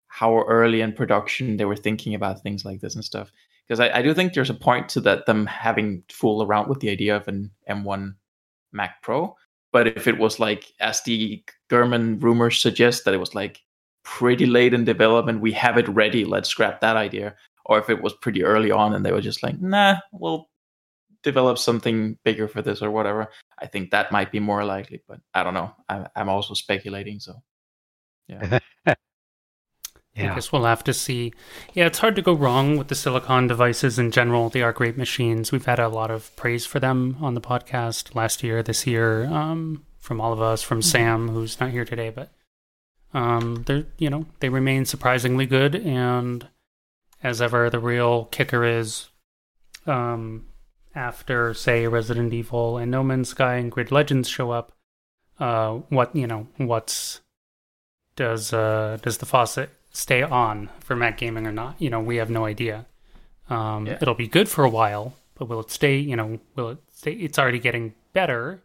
how 0.07 0.43
early 0.43 0.83
in 0.83 0.93
production 0.93 1.57
they 1.57 1.65
were 1.65 1.75
thinking 1.75 2.15
about 2.15 2.43
things 2.43 2.65
like 2.65 2.81
this 2.81 2.95
and 2.95 3.05
stuff. 3.05 3.33
Because 3.67 3.81
I, 3.81 3.99
I 3.99 4.03
do 4.03 4.15
think 4.15 4.35
there's 4.35 4.51
a 4.51 4.55
point 4.55 4.89
to 4.91 5.01
that 5.01 5.27
them 5.27 5.47
having 5.47 6.05
fooled 6.09 6.47
around 6.47 6.69
with 6.69 6.79
the 6.79 6.91
idea 6.91 7.17
of 7.17 7.27
an 7.27 7.51
M1 7.69 8.15
Mac 8.73 9.03
Pro. 9.03 9.35
But 9.73 9.89
if 9.89 10.07
it 10.07 10.19
was 10.19 10.39
like, 10.39 10.71
as 10.79 11.03
the 11.03 11.43
Gurman 11.69 12.23
rumors 12.23 12.61
suggest, 12.61 13.05
that 13.05 13.15
it 13.15 13.19
was 13.19 13.35
like 13.35 13.63
pretty 14.05 14.47
late 14.47 14.75
in 14.75 14.85
development, 14.85 15.41
we 15.41 15.51
have 15.53 15.77
it 15.77 15.89
ready, 15.89 16.25
let's 16.25 16.49
scrap 16.49 16.81
that 16.81 16.97
idea. 16.97 17.35
Or 17.65 17.79
if 17.79 17.89
it 17.89 18.03
was 18.03 18.13
pretty 18.15 18.45
early 18.45 18.71
on 18.71 18.95
and 18.95 19.05
they 19.05 19.13
were 19.13 19.21
just 19.21 19.43
like, 19.43 19.61
nah, 19.61 19.97
we'll 20.13 20.49
develop 21.23 21.59
something 21.59 22.19
bigger 22.25 22.47
for 22.47 22.63
this 22.63 22.83
or 22.83 22.91
whatever, 22.91 23.31
I 23.59 23.67
think 23.67 23.91
that 23.91 24.13
might 24.13 24.31
be 24.31 24.41
more 24.41 24.65
likely. 24.65 25.03
But 25.09 25.21
I 25.33 25.43
don't 25.43 25.55
know. 25.55 25.73
I'm, 25.89 26.07
I'm 26.15 26.29
also 26.29 26.55
speculating. 26.55 27.21
So, 27.21 27.43
yeah. 28.29 28.59
Yeah. 30.17 30.31
I 30.31 30.35
guess 30.37 30.53
we'll 30.53 30.65
have 30.65 30.85
to 30.85 30.95
see. 30.95 31.33
Yeah, 31.73 31.87
it's 31.87 31.99
hard 31.99 32.15
to 32.17 32.23
go 32.23 32.35
wrong 32.35 32.77
with 32.77 32.87
the 32.87 32.95
silicon 32.95 33.49
devices 33.49 33.99
in 33.99 34.13
general. 34.13 34.49
They 34.49 34.63
are 34.63 34.73
great 34.73 34.97
machines. 34.97 35.51
We've 35.51 35.65
had 35.65 35.81
a 35.81 35.89
lot 35.89 36.11
of 36.13 36.35
praise 36.37 36.65
for 36.65 36.79
them 36.79 37.17
on 37.21 37.35
the 37.35 37.41
podcast 37.41 38.15
last 38.15 38.45
year, 38.45 38.63
this 38.63 38.87
year, 38.87 39.27
um, 39.27 39.85
from 39.99 40.21
all 40.21 40.33
of 40.33 40.41
us, 40.41 40.63
from 40.63 40.83
Sam, 40.83 41.29
who's 41.31 41.59
not 41.59 41.71
here 41.71 41.85
today, 41.85 42.11
but 42.11 42.31
um, 43.13 43.65
they're 43.67 43.87
you 43.99 44.09
know 44.09 44.27
they 44.39 44.49
remain 44.49 44.85
surprisingly 44.85 45.47
good. 45.47 45.75
And 45.75 46.47
as 47.23 47.41
ever, 47.41 47.71
the 47.71 47.79
real 47.79 48.27
kicker 48.27 48.65
is 48.65 49.09
um, 49.87 50.47
after 50.95 51.55
say 51.55 51.87
Resident 51.87 52.33
Evil 52.33 52.79
and 52.79 52.91
No 52.91 53.03
Man's 53.03 53.31
Sky 53.31 53.55
and 53.57 53.71
Grid 53.71 53.91
Legends 53.91 54.29
show 54.29 54.51
up. 54.51 54.73
Uh, 55.39 55.75
what 55.89 56.15
you 56.15 56.27
know? 56.27 56.47
What's 56.59 57.21
does 58.17 58.53
uh 58.53 58.99
does 59.03 59.19
the 59.19 59.27
faucet 59.27 59.71
stay 59.91 60.23
on 60.23 60.71
for 60.81 60.95
Mac 60.95 61.19
gaming 61.19 61.47
or 61.47 61.53
not? 61.53 61.75
You 61.81 61.91
know, 61.91 62.01
we 62.01 62.17
have 62.17 62.31
no 62.31 62.45
idea. 62.45 62.87
Um, 63.51 63.87
Yeah. 63.87 63.99
It'll 64.01 64.15
be 64.15 64.29
good 64.29 64.49
for 64.49 64.65
a 64.65 64.69
while, 64.69 65.15
but 65.35 65.49
will 65.49 65.61
it 65.61 65.71
stay? 65.71 65.99
You 65.99 66.17
know, 66.17 66.39
will 66.55 66.71
it 66.71 66.79
stay? 66.93 67.13
It's 67.13 67.39
already 67.39 67.59
getting 67.59 67.95
better, 68.13 68.63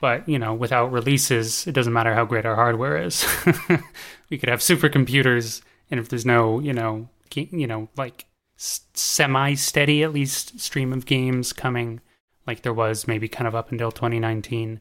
but 0.00 0.28
you 0.28 0.38
know, 0.38 0.52
without 0.52 0.92
releases, 0.92 1.66
it 1.66 1.72
doesn't 1.72 1.92
matter 1.92 2.14
how 2.14 2.26
great 2.26 2.44
our 2.44 2.54
hardware 2.56 2.98
is. 2.98 3.26
we 4.30 4.36
could 4.38 4.50
have 4.50 4.60
supercomputers, 4.60 5.62
and 5.90 5.98
if 5.98 6.10
there's 6.10 6.26
no, 6.26 6.60
you 6.60 6.74
know, 6.74 7.08
you 7.36 7.66
know, 7.66 7.88
like 7.96 8.26
semi 8.56 9.54
steady 9.54 10.02
at 10.02 10.12
least 10.12 10.60
stream 10.60 10.92
of 10.92 11.06
games 11.06 11.52
coming, 11.52 12.00
like 12.46 12.62
there 12.62 12.74
was 12.74 13.08
maybe 13.08 13.28
kind 13.28 13.48
of 13.48 13.54
up 13.54 13.72
until 13.72 13.92
2019. 13.92 14.80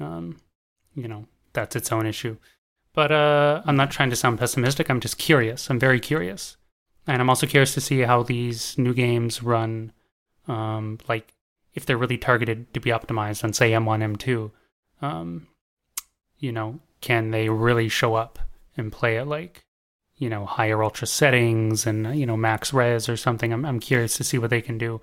Um, 0.00 0.40
you 0.94 1.08
know, 1.08 1.26
that's 1.52 1.76
its 1.76 1.92
own 1.92 2.06
issue. 2.06 2.36
But 2.94 3.10
uh, 3.10 3.62
I'm 3.64 3.76
not 3.76 3.90
trying 3.90 4.10
to 4.10 4.16
sound 4.16 4.38
pessimistic. 4.38 4.90
I'm 4.90 5.00
just 5.00 5.18
curious. 5.18 5.70
I'm 5.70 5.78
very 5.78 6.00
curious, 6.00 6.56
and 7.06 7.22
I'm 7.22 7.30
also 7.30 7.46
curious 7.46 7.74
to 7.74 7.80
see 7.80 8.00
how 8.00 8.22
these 8.22 8.76
new 8.76 8.92
games 8.92 9.42
run. 9.42 9.92
Um, 10.48 10.98
like 11.08 11.34
if 11.74 11.86
they're 11.86 11.96
really 11.96 12.18
targeted 12.18 12.72
to 12.74 12.80
be 12.80 12.90
optimized 12.90 13.44
on 13.44 13.52
say 13.52 13.70
M1, 13.70 14.16
M2. 14.16 14.50
Um, 15.00 15.48
you 16.38 16.52
know, 16.52 16.80
can 17.00 17.30
they 17.30 17.48
really 17.48 17.88
show 17.88 18.14
up 18.14 18.38
and 18.76 18.92
play 18.92 19.16
it 19.16 19.24
like 19.24 19.64
you 20.22 20.28
know 20.28 20.46
higher 20.46 20.82
ultra 20.82 21.06
settings 21.06 21.84
and 21.84 22.16
you 22.16 22.24
know 22.24 22.36
max 22.36 22.72
res 22.72 23.08
or 23.08 23.16
something? 23.16 23.52
I'm 23.52 23.64
I'm 23.64 23.80
curious 23.80 24.16
to 24.16 24.24
see 24.24 24.38
what 24.38 24.50
they 24.50 24.62
can 24.62 24.78
do. 24.78 25.00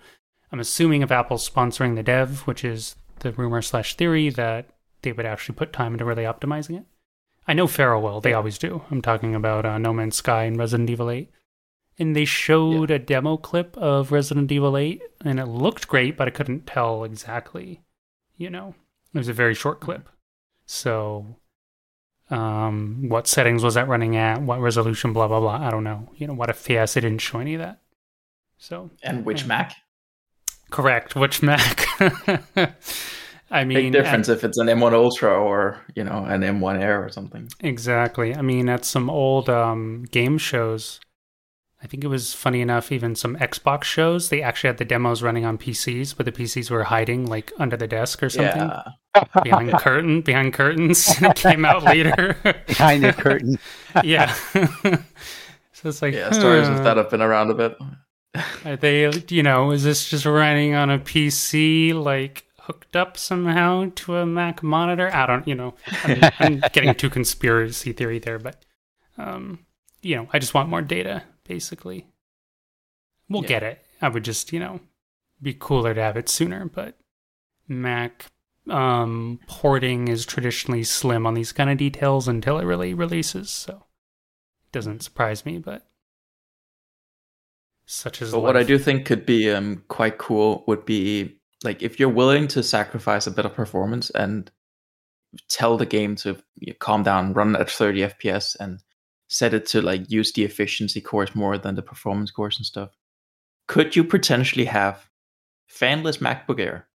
I'm 0.52 0.60
assuming 0.60 1.02
if 1.02 1.12
Apple's 1.12 1.48
sponsoring 1.48 1.96
the 1.96 2.04
dev, 2.04 2.42
which 2.48 2.64
is 2.64 2.96
the 3.20 3.34
rumor 3.34 3.62
slash 3.62 3.96
theory, 3.96 4.30
that 4.30 4.70
they 5.02 5.12
would 5.12 5.26
actually 5.26 5.56
put 5.56 5.74
time 5.74 5.94
into 5.94 6.06
really 6.06 6.24
optimizing 6.24 6.78
it. 6.78 6.86
I 7.48 7.54
know 7.54 7.68
Feral 7.68 8.02
will. 8.02 8.22
They 8.22 8.34
always 8.34 8.58
do. 8.58 8.84
I'm 8.92 9.02
talking 9.02 9.36
about 9.36 9.66
uh, 9.66 9.78
No 9.78 9.94
Man's 9.94 10.16
Sky 10.16 10.44
and 10.44 10.58
Resident 10.58 10.90
Evil 10.90 11.10
8. 11.10 11.32
And 11.98 12.16
they 12.16 12.26
showed 12.26 12.92
a 12.92 13.00
demo 13.00 13.38
clip 13.38 13.76
of 13.78 14.12
Resident 14.12 14.52
Evil 14.52 14.78
8, 14.78 15.02
and 15.26 15.40
it 15.40 15.48
looked 15.48 15.88
great, 15.88 16.16
but 16.16 16.28
I 16.28 16.32
couldn't 16.32 16.66
tell 16.66 17.04
exactly. 17.04 17.82
You 18.38 18.50
know, 18.50 18.76
it 19.14 19.18
was 19.18 19.28
a 19.28 19.34
very 19.34 19.54
short 19.54 19.80
clip. 19.82 20.08
So, 20.66 21.38
um, 22.30 23.10
what 23.10 23.28
settings 23.28 23.64
was 23.64 23.74
that 23.76 23.88
running 23.88 24.16
at? 24.16 24.42
What 24.42 24.60
resolution? 24.62 25.14
Blah 25.14 25.28
blah 25.28 25.40
blah. 25.40 25.66
I 25.66 25.72
don't 25.72 25.84
know. 25.84 26.10
You 26.16 26.28
know, 26.28 26.34
what 26.34 26.50
FPS? 26.50 26.96
It 26.98 27.02
didn't 27.02 27.22
show 27.22 27.40
any 27.40 27.56
of 27.56 27.62
that. 27.62 27.80
So 28.58 28.92
And 29.04 29.26
which 29.26 29.42
Yeah. 29.42 29.48
Mac? 29.48 29.76
correct. 30.70 31.16
Which 31.16 31.42
Mac? 31.42 31.86
I 33.52 33.64
mean, 33.64 33.78
Big 33.78 33.94
difference 33.94 34.30
if 34.30 34.44
it's 34.44 34.60
an 34.60 34.68
M1 34.68 34.94
Ultra 34.94 35.32
or, 35.34 35.84
you 35.96 36.04
know, 36.04 36.24
an 36.26 36.42
M1 36.42 36.80
Air 36.80 37.04
or 37.04 37.10
something. 37.10 37.48
Exactly. 37.62 38.36
I 38.36 38.44
mean, 38.44 38.70
at 38.70 38.86
some 38.86 39.10
old 39.10 39.50
um, 39.50 40.06
game 40.12 40.38
shows, 40.38 41.00
I 41.82 41.88
think 41.88 42.04
it 42.04 42.08
was 42.08 42.34
funny 42.34 42.60
enough, 42.60 42.92
even 42.92 43.16
some 43.16 43.38
Xbox 43.38 43.86
shows, 43.86 44.30
they 44.30 44.42
actually 44.42 44.68
had 44.68 44.78
the 44.80 44.86
demos 44.86 45.24
running 45.24 45.46
on 45.46 45.58
PCs, 45.58 46.16
but 46.16 46.26
the 46.26 46.32
PCs 46.32 46.70
were 46.70 46.84
hiding 46.84 47.26
like 47.26 47.54
under 47.58 47.78
the 47.78 47.88
desk 47.88 48.22
or 48.22 48.30
something. 48.30 48.62
Yeah. 48.62 48.84
Behind 49.44 49.72
curtain, 49.74 50.22
behind 50.22 50.54
curtains. 50.54 51.10
it 51.22 51.36
came 51.36 51.64
out 51.64 51.84
later. 51.84 52.36
Behind 52.68 53.04
the 53.04 53.14
curtain. 53.14 53.60
yeah. 54.04 54.34
so 55.72 55.90
it's 55.90 56.02
like 56.02 56.14
Yeah, 56.14 56.32
stories 56.32 56.68
huh. 56.68 56.74
of 56.74 56.84
that 56.84 56.98
have 56.98 57.10
been 57.10 57.22
around 57.22 57.50
a 57.50 57.54
bit. 57.54 57.78
Are 58.66 58.76
they, 58.76 59.10
you 59.30 59.42
know, 59.42 59.72
is 59.72 59.84
this 59.84 60.10
just 60.10 60.26
running 60.26 60.76
on 60.76 60.90
a 60.90 61.00
PC, 61.00 61.94
like 61.94 62.46
hooked 62.60 62.96
up 62.96 63.18
somehow 63.18 63.90
to 63.96 64.18
a 64.18 64.26
Mac 64.26 64.62
monitor? 64.62 65.10
I 65.14 65.26
don't, 65.26 65.48
you 65.48 65.56
know, 65.56 65.76
I'm, 66.04 66.20
I'm 66.40 66.64
getting 66.74 66.94
too 66.94 67.10
conspiracy 67.10 67.94
theory 67.94 68.20
there, 68.20 68.38
but, 68.38 68.64
um, 69.18 69.66
you 70.02 70.16
know, 70.16 70.28
I 70.32 70.40
just 70.40 70.54
want 70.54 70.70
more 70.70 70.82
data, 70.82 71.24
basically. 71.50 72.08
We'll 73.28 73.42
Yeah. 73.42 73.50
get 73.50 73.64
it. 73.64 73.86
I 74.02 74.08
would 74.08 74.24
just, 74.24 74.54
you 74.54 74.60
know, 74.60 74.80
be 75.42 75.54
cooler 75.54 75.94
to 75.94 76.02
have 76.02 76.16
it 76.16 76.30
sooner, 76.30 76.66
but 76.66 76.98
Mac 77.68 78.28
um, 78.70 79.40
porting 79.48 80.08
is 80.08 80.26
traditionally 80.26 80.84
slim 80.84 81.26
on 81.26 81.34
these 81.34 81.52
kind 81.52 81.70
of 81.70 81.78
details 81.78 82.28
until 82.28 82.60
it 82.60 82.66
really 82.66 82.94
releases, 82.94 83.50
so 83.50 83.74
it 84.66 84.72
doesn't 84.72 85.02
surprise 85.04 85.46
me, 85.46 85.58
but 85.58 85.88
such 87.86 88.22
as 88.22 88.32
But 88.32 88.42
what 88.42 88.56
I 88.56 88.64
do 88.64 88.78
think 88.78 89.06
could 89.06 89.26
be 89.26 89.50
um, 89.52 89.84
quite 89.88 90.20
cool 90.20 90.64
would 90.68 90.86
be 90.86 91.40
like 91.64 91.82
if 91.82 92.00
you're 92.00 92.10
willing 92.10 92.48
to 92.50 92.62
sacrifice 92.62 93.26
a 93.26 93.32
bit 93.32 93.46
of 93.46 93.54
performance 93.56 94.12
and 94.12 94.52
tell 95.48 95.78
the 95.78 95.86
game 95.88 96.16
to 96.18 96.38
calm 96.78 97.02
down, 97.04 97.34
run 97.34 97.56
at 97.56 97.70
30 97.70 98.02
FPS, 98.02 98.56
and 98.60 98.82
set 99.30 99.54
it 99.54 99.66
to 99.68 99.82
like 99.82 100.12
use 100.12 100.34
the 100.34 100.44
efficiency 100.44 101.00
cores 101.00 101.34
more 101.36 101.58
than 101.58 101.76
the 101.76 101.82
performance 101.82 102.32
cores 102.32 102.58
and 102.58 102.66
stuff. 102.66 102.90
Could 103.68 103.96
you 103.96 104.04
potentially 104.04 104.66
have 104.66 105.08
fanless 105.72 106.18
MacBook 106.18 106.60
Air 106.60 106.88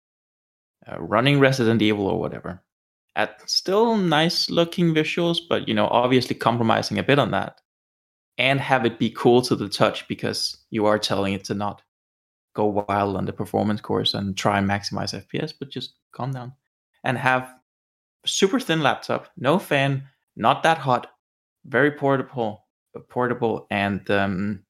uh, 0.90 1.00
running 1.00 1.38
Resident 1.38 1.80
Evil 1.82 2.06
or 2.06 2.18
whatever 2.18 2.62
at 3.14 3.48
still 3.48 3.96
nice 3.96 4.48
looking 4.48 4.94
visuals, 4.94 5.38
but 5.48 5.68
you 5.68 5.74
know 5.74 5.86
obviously 5.86 6.34
compromising 6.34 6.98
a 6.98 7.02
bit 7.02 7.18
on 7.18 7.30
that, 7.32 7.60
and 8.38 8.58
have 8.60 8.86
it 8.86 8.98
be 8.98 9.10
cool 9.10 9.42
to 9.42 9.54
the 9.54 9.68
touch 9.68 10.08
because 10.08 10.56
you 10.70 10.86
are 10.86 10.98
telling 10.98 11.34
it 11.34 11.44
to 11.44 11.54
not 11.54 11.82
go 12.54 12.84
wild 12.88 13.16
on 13.16 13.26
the 13.26 13.32
performance 13.32 13.80
cores 13.80 14.14
and 14.14 14.36
try 14.36 14.58
and 14.58 14.68
maximize 14.68 15.14
FPS, 15.14 15.52
but 15.58 15.70
just 15.70 15.94
calm 16.12 16.32
down 16.32 16.52
and 17.04 17.18
have 17.18 17.52
super 18.24 18.60
thin 18.60 18.82
laptop, 18.82 19.28
no 19.36 19.58
fan, 19.58 20.04
not 20.36 20.62
that 20.62 20.78
hot, 20.78 21.08
very 21.64 21.92
portable, 21.92 22.66
portable, 23.08 23.66
and 23.70 24.08
um, 24.10 24.64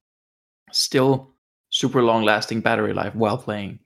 still 0.73 1.35
super 1.71 2.03
long 2.03 2.23
lasting 2.25 2.61
battery 2.61 2.93
life 2.93 3.15
while 3.15 3.39
playing. 3.39 3.79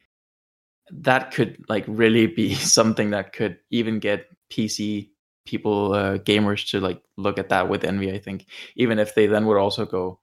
That 0.90 1.32
could 1.32 1.64
like 1.68 1.84
really 1.86 2.26
be 2.26 2.54
something 2.76 3.10
that 3.10 3.32
could 3.32 3.58
even 3.70 3.98
get 3.98 4.26
PC 4.50 5.10
people, 5.46 5.92
uh, 5.94 6.18
gamers, 6.18 6.68
to 6.70 6.80
like 6.80 7.02
look 7.16 7.38
at 7.38 7.48
that 7.50 7.68
with 7.68 7.84
envy. 7.84 8.12
I 8.12 8.18
think, 8.18 8.46
even 8.76 8.98
if 8.98 9.14
they 9.14 9.26
then 9.26 9.46
would 9.46 9.58
also 9.58 9.86
go, 9.86 10.20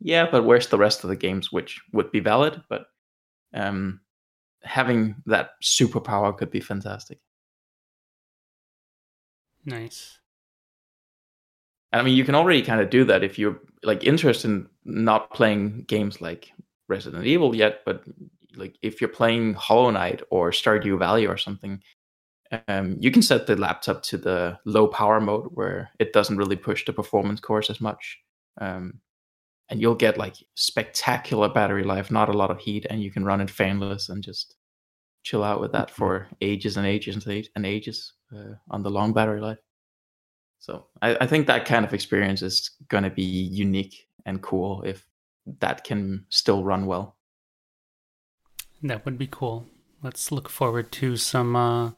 yeah, 0.00 0.28
but 0.30 0.44
where's 0.44 0.68
the 0.68 0.78
rest 0.78 1.04
of 1.04 1.10
the 1.10 1.16
games, 1.16 1.52
which 1.52 1.80
would 1.92 2.10
be 2.10 2.20
valid, 2.20 2.62
but 2.68 2.86
um, 3.54 4.00
having 4.62 5.16
that 5.26 5.50
superpower 5.62 6.36
could 6.36 6.50
be 6.50 6.60
fantastic. 6.60 7.18
Nice. 9.64 10.19
I 11.92 12.02
mean, 12.02 12.16
you 12.16 12.24
can 12.24 12.34
already 12.34 12.62
kind 12.62 12.80
of 12.80 12.90
do 12.90 13.04
that 13.04 13.24
if 13.24 13.38
you're 13.38 13.58
like 13.82 14.04
interested 14.04 14.48
in 14.48 14.68
not 14.84 15.32
playing 15.32 15.84
games 15.88 16.20
like 16.20 16.52
Resident 16.88 17.26
Evil 17.26 17.54
yet, 17.54 17.80
but 17.84 18.04
like 18.56 18.76
if 18.82 19.00
you're 19.00 19.08
playing 19.08 19.54
Hollow 19.54 19.90
Knight 19.90 20.22
or 20.30 20.50
Stardew 20.50 20.98
Valley 20.98 21.26
or 21.26 21.36
something, 21.36 21.82
um, 22.68 22.96
you 23.00 23.10
can 23.10 23.22
set 23.22 23.46
the 23.46 23.56
laptop 23.56 24.02
to 24.04 24.16
the 24.16 24.58
low 24.64 24.88
power 24.88 25.20
mode 25.20 25.48
where 25.54 25.90
it 25.98 26.12
doesn't 26.12 26.36
really 26.36 26.56
push 26.56 26.84
the 26.84 26.92
performance 26.92 27.40
cores 27.40 27.70
as 27.70 27.80
much, 27.80 28.18
um, 28.60 29.00
and 29.68 29.80
you'll 29.80 29.94
get 29.94 30.18
like 30.18 30.34
spectacular 30.56 31.48
battery 31.48 31.84
life, 31.84 32.10
not 32.10 32.28
a 32.28 32.36
lot 32.36 32.50
of 32.50 32.58
heat, 32.58 32.86
and 32.90 33.02
you 33.02 33.10
can 33.10 33.24
run 33.24 33.40
it 33.40 33.48
fanless 33.48 34.08
and 34.08 34.22
just 34.22 34.56
chill 35.22 35.44
out 35.44 35.60
with 35.60 35.72
that 35.72 35.90
for 35.90 36.28
ages 36.40 36.76
and 36.76 36.86
ages 36.86 37.14
and 37.14 37.26
ages, 37.28 37.50
and 37.54 37.66
ages 37.66 38.14
uh, 38.36 38.54
on 38.70 38.82
the 38.82 38.90
long 38.90 39.12
battery 39.12 39.40
life. 39.40 39.58
So 40.60 40.86
I, 41.02 41.16
I 41.22 41.26
think 41.26 41.46
that 41.46 41.64
kind 41.64 41.84
of 41.84 41.92
experience 41.94 42.42
is 42.42 42.70
going 42.88 43.04
to 43.04 43.10
be 43.10 43.22
unique 43.24 44.06
and 44.26 44.42
cool 44.42 44.82
if 44.82 45.06
that 45.58 45.84
can 45.84 46.26
still 46.28 46.62
run 46.62 46.86
well. 46.86 47.16
That 48.82 49.04
would 49.04 49.18
be 49.18 49.26
cool. 49.26 49.66
Let's 50.02 50.30
look 50.30 50.48
forward 50.48 50.92
to 50.92 51.16
some 51.16 51.56
uh, 51.56 51.90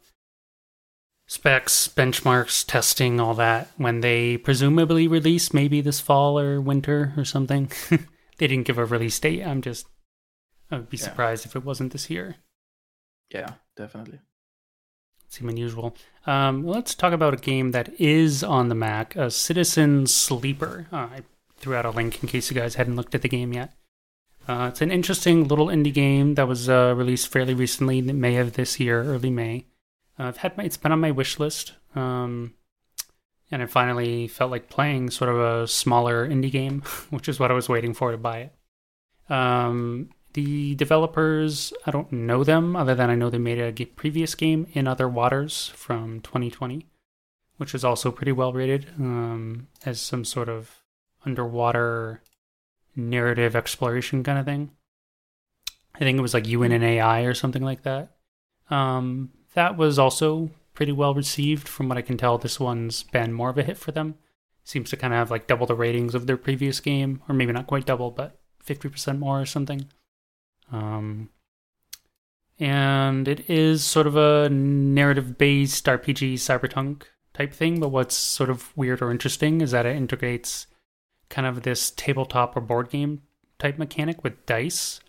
specs, 1.26 1.88
benchmarks, 1.88 2.64
testing, 2.66 3.20
all 3.20 3.34
that 3.34 3.68
when 3.76 4.00
they 4.00 4.36
presumably 4.36 5.06
release 5.06 5.52
maybe 5.52 5.80
this 5.80 6.00
fall 6.00 6.38
or 6.38 6.60
winter 6.60 7.12
or 7.16 7.24
something. 7.24 7.70
they 7.90 8.46
didn't 8.46 8.66
give 8.66 8.78
a 8.78 8.84
release 8.84 9.18
date. 9.18 9.44
I'm 9.44 9.60
just, 9.62 9.86
I 10.70 10.76
would 10.76 10.88
be 10.88 10.96
Yeah. 10.96 11.04
surprised 11.04 11.46
if 11.46 11.54
it 11.56 11.64
wasn't 11.64 11.92
this 11.92 12.10
year. 12.10 12.36
Yeah, 13.30 13.54
definitely. 13.76 14.20
Seem 15.32 15.48
unusual. 15.48 15.96
Um, 16.26 16.66
let's 16.66 16.94
talk 16.94 17.14
about 17.14 17.32
a 17.32 17.38
game 17.38 17.70
that 17.70 17.98
is 17.98 18.44
on 18.44 18.68
the 18.68 18.74
Mac, 18.74 19.16
a 19.16 19.30
Citizen 19.30 20.06
Sleeper. 20.06 20.88
Uh, 20.92 20.96
I 20.96 21.20
threw 21.56 21.74
out 21.74 21.86
a 21.86 21.90
link 21.90 22.22
in 22.22 22.28
case 22.28 22.50
you 22.50 22.54
guys 22.54 22.74
hadn't 22.74 22.96
looked 22.96 23.14
at 23.14 23.22
the 23.22 23.30
game 23.30 23.54
yet. 23.54 23.72
Uh, 24.46 24.66
it's 24.70 24.82
an 24.82 24.90
interesting 24.90 25.48
little 25.48 25.68
indie 25.68 25.94
game 25.94 26.34
that 26.34 26.46
was 26.46 26.68
uh, 26.68 26.92
released 26.94 27.28
fairly 27.28 27.54
recently, 27.54 28.00
in 28.00 28.20
May 28.20 28.36
of 28.36 28.52
this 28.52 28.78
year, 28.78 29.02
early 29.04 29.30
May. 29.30 29.64
Uh, 30.18 30.24
I've 30.24 30.36
had 30.36 30.54
my, 30.58 30.64
it's 30.64 30.76
been 30.76 30.92
on 30.92 31.00
my 31.00 31.12
wish 31.12 31.38
list, 31.38 31.72
um, 31.94 32.52
and 33.50 33.62
I 33.62 33.66
finally 33.66 34.28
felt 34.28 34.50
like 34.50 34.68
playing 34.68 35.08
sort 35.08 35.30
of 35.30 35.40
a 35.40 35.66
smaller 35.66 36.28
indie 36.28 36.52
game, 36.52 36.82
which 37.08 37.26
is 37.26 37.40
what 37.40 37.50
I 37.50 37.54
was 37.54 37.70
waiting 37.70 37.94
for 37.94 38.10
to 38.10 38.18
buy 38.18 38.50
it. 39.30 39.32
Um, 39.32 40.10
the 40.34 40.74
developers, 40.74 41.72
I 41.86 41.90
don't 41.90 42.12
know 42.12 42.44
them 42.44 42.76
other 42.76 42.94
than 42.94 43.10
I 43.10 43.14
know 43.14 43.30
they 43.30 43.38
made 43.38 43.58
a 43.58 43.84
previous 43.84 44.34
game 44.34 44.66
in 44.72 44.86
Other 44.86 45.08
Waters 45.08 45.72
from 45.74 46.20
2020, 46.20 46.86
which 47.56 47.72
was 47.72 47.84
also 47.84 48.10
pretty 48.10 48.32
well 48.32 48.52
rated 48.52 48.88
um, 48.98 49.68
as 49.84 50.00
some 50.00 50.24
sort 50.24 50.48
of 50.48 50.82
underwater 51.24 52.22
narrative 52.96 53.56
exploration 53.56 54.22
kind 54.22 54.38
of 54.38 54.44
thing. 54.44 54.70
I 55.94 55.98
think 56.00 56.18
it 56.18 56.22
was 56.22 56.34
like 56.34 56.48
UN 56.48 56.72
and 56.72 56.84
AI 56.84 57.22
or 57.22 57.34
something 57.34 57.62
like 57.62 57.82
that. 57.82 58.16
Um, 58.70 59.30
that 59.54 59.76
was 59.76 59.98
also 59.98 60.50
pretty 60.74 60.92
well 60.92 61.14
received. 61.14 61.68
From 61.68 61.88
what 61.88 61.98
I 61.98 62.02
can 62.02 62.16
tell, 62.16 62.38
this 62.38 62.58
one's 62.58 63.02
been 63.02 63.32
more 63.32 63.50
of 63.50 63.58
a 63.58 63.62
hit 63.62 63.76
for 63.76 63.92
them. 63.92 64.16
Seems 64.64 64.90
to 64.90 64.96
kind 64.96 65.12
of 65.12 65.18
have 65.18 65.30
like 65.30 65.46
double 65.46 65.66
the 65.66 65.74
ratings 65.74 66.14
of 66.14 66.26
their 66.26 66.36
previous 66.36 66.80
game, 66.80 67.22
or 67.28 67.34
maybe 67.34 67.52
not 67.52 67.66
quite 67.66 67.86
double, 67.86 68.10
but 68.10 68.38
50% 68.66 69.18
more 69.18 69.40
or 69.40 69.46
something. 69.46 69.86
Um, 70.72 71.28
and 72.58 73.28
it 73.28 73.48
is 73.50 73.84
sort 73.84 74.06
of 74.06 74.16
a 74.16 74.48
narrative 74.50 75.36
based 75.38 75.84
RPG 75.86 76.34
cyberpunk 76.34 77.02
type 77.34 77.52
thing, 77.52 77.80
but 77.80 77.88
what's 77.88 78.14
sort 78.14 78.50
of 78.50 78.76
weird 78.76 79.02
or 79.02 79.10
interesting 79.10 79.60
is 79.60 79.70
that 79.72 79.86
it 79.86 79.96
integrates 79.96 80.66
kind 81.28 81.46
of 81.46 81.62
this 81.62 81.90
tabletop 81.90 82.56
or 82.56 82.60
board 82.60 82.90
game 82.90 83.22
type 83.58 83.78
mechanic 83.78 84.22
with 84.22 84.44
dice. 84.46 85.00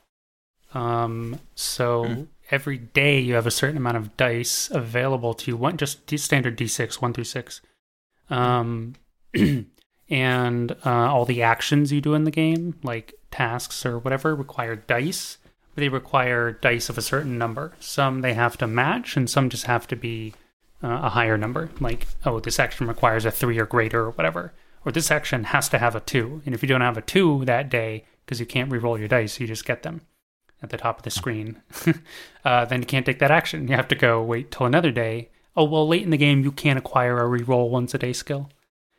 Um, 0.73 1.39
so 1.53 2.05
Mhm. 2.05 2.27
every 2.49 2.77
day 2.77 3.19
you 3.19 3.35
have 3.35 3.45
a 3.47 3.51
certain 3.51 3.77
amount 3.77 3.97
of 3.97 4.15
dice 4.17 4.69
available 4.71 5.33
to 5.35 5.51
you, 5.51 5.57
one 5.57 5.77
just 5.77 6.05
d- 6.07 6.17
standard 6.17 6.57
d6, 6.57 7.01
one 7.01 7.13
through 7.13 7.25
six. 7.25 7.61
Um, 8.29 8.95
and 10.09 10.71
uh, 10.85 10.89
all 11.11 11.25
the 11.25 11.41
actions 11.43 11.91
you 11.91 12.01
do 12.01 12.13
in 12.13 12.23
the 12.23 12.31
game, 12.31 12.79
like 12.83 13.13
tasks 13.31 13.85
or 13.85 13.99
whatever, 13.99 14.33
require 14.35 14.75
dice. 14.75 15.37
They 15.75 15.89
require 15.89 16.51
dice 16.51 16.89
of 16.89 16.97
a 16.97 17.01
certain 17.01 17.37
number. 17.37 17.73
Some 17.79 18.21
they 18.21 18.33
have 18.33 18.57
to 18.57 18.67
match, 18.67 19.17
and 19.17 19.29
some 19.29 19.49
just 19.49 19.65
have 19.65 19.87
to 19.87 19.95
be 19.95 20.33
uh, 20.83 20.99
a 21.03 21.09
higher 21.09 21.37
number. 21.37 21.69
Like, 21.79 22.07
oh, 22.25 22.39
this 22.39 22.59
action 22.59 22.87
requires 22.87 23.25
a 23.25 23.31
three 23.31 23.57
or 23.57 23.65
greater, 23.65 24.01
or 24.01 24.11
whatever. 24.11 24.53
Or 24.85 24.91
this 24.91 25.09
action 25.09 25.45
has 25.45 25.69
to 25.69 25.79
have 25.79 25.95
a 25.95 25.99
two. 25.99 26.41
And 26.45 26.53
if 26.53 26.61
you 26.61 26.67
don't 26.67 26.81
have 26.81 26.97
a 26.97 27.01
two 27.01 27.45
that 27.45 27.69
day, 27.69 28.05
because 28.25 28.39
you 28.39 28.45
can't 28.45 28.71
re-roll 28.71 28.99
your 28.99 29.07
dice, 29.07 29.39
you 29.39 29.47
just 29.47 29.65
get 29.65 29.83
them 29.83 30.01
at 30.61 30.69
the 30.69 30.77
top 30.77 30.97
of 30.97 31.03
the 31.03 31.09
screen. 31.09 31.61
uh, 32.45 32.65
then 32.65 32.81
you 32.81 32.85
can't 32.85 33.05
take 33.05 33.19
that 33.19 33.31
action. 33.31 33.67
You 33.67 33.75
have 33.75 33.87
to 33.89 33.95
go 33.95 34.21
wait 34.21 34.51
till 34.51 34.65
another 34.65 34.91
day. 34.91 35.29
Oh 35.55 35.65
well, 35.65 35.87
late 35.87 36.03
in 36.03 36.09
the 36.09 36.17
game 36.17 36.43
you 36.43 36.51
can't 36.51 36.79
acquire 36.79 37.19
a 37.19 37.27
re-roll 37.27 37.69
once 37.69 37.93
a 37.93 37.97
day 37.97 38.13
skill 38.13 38.49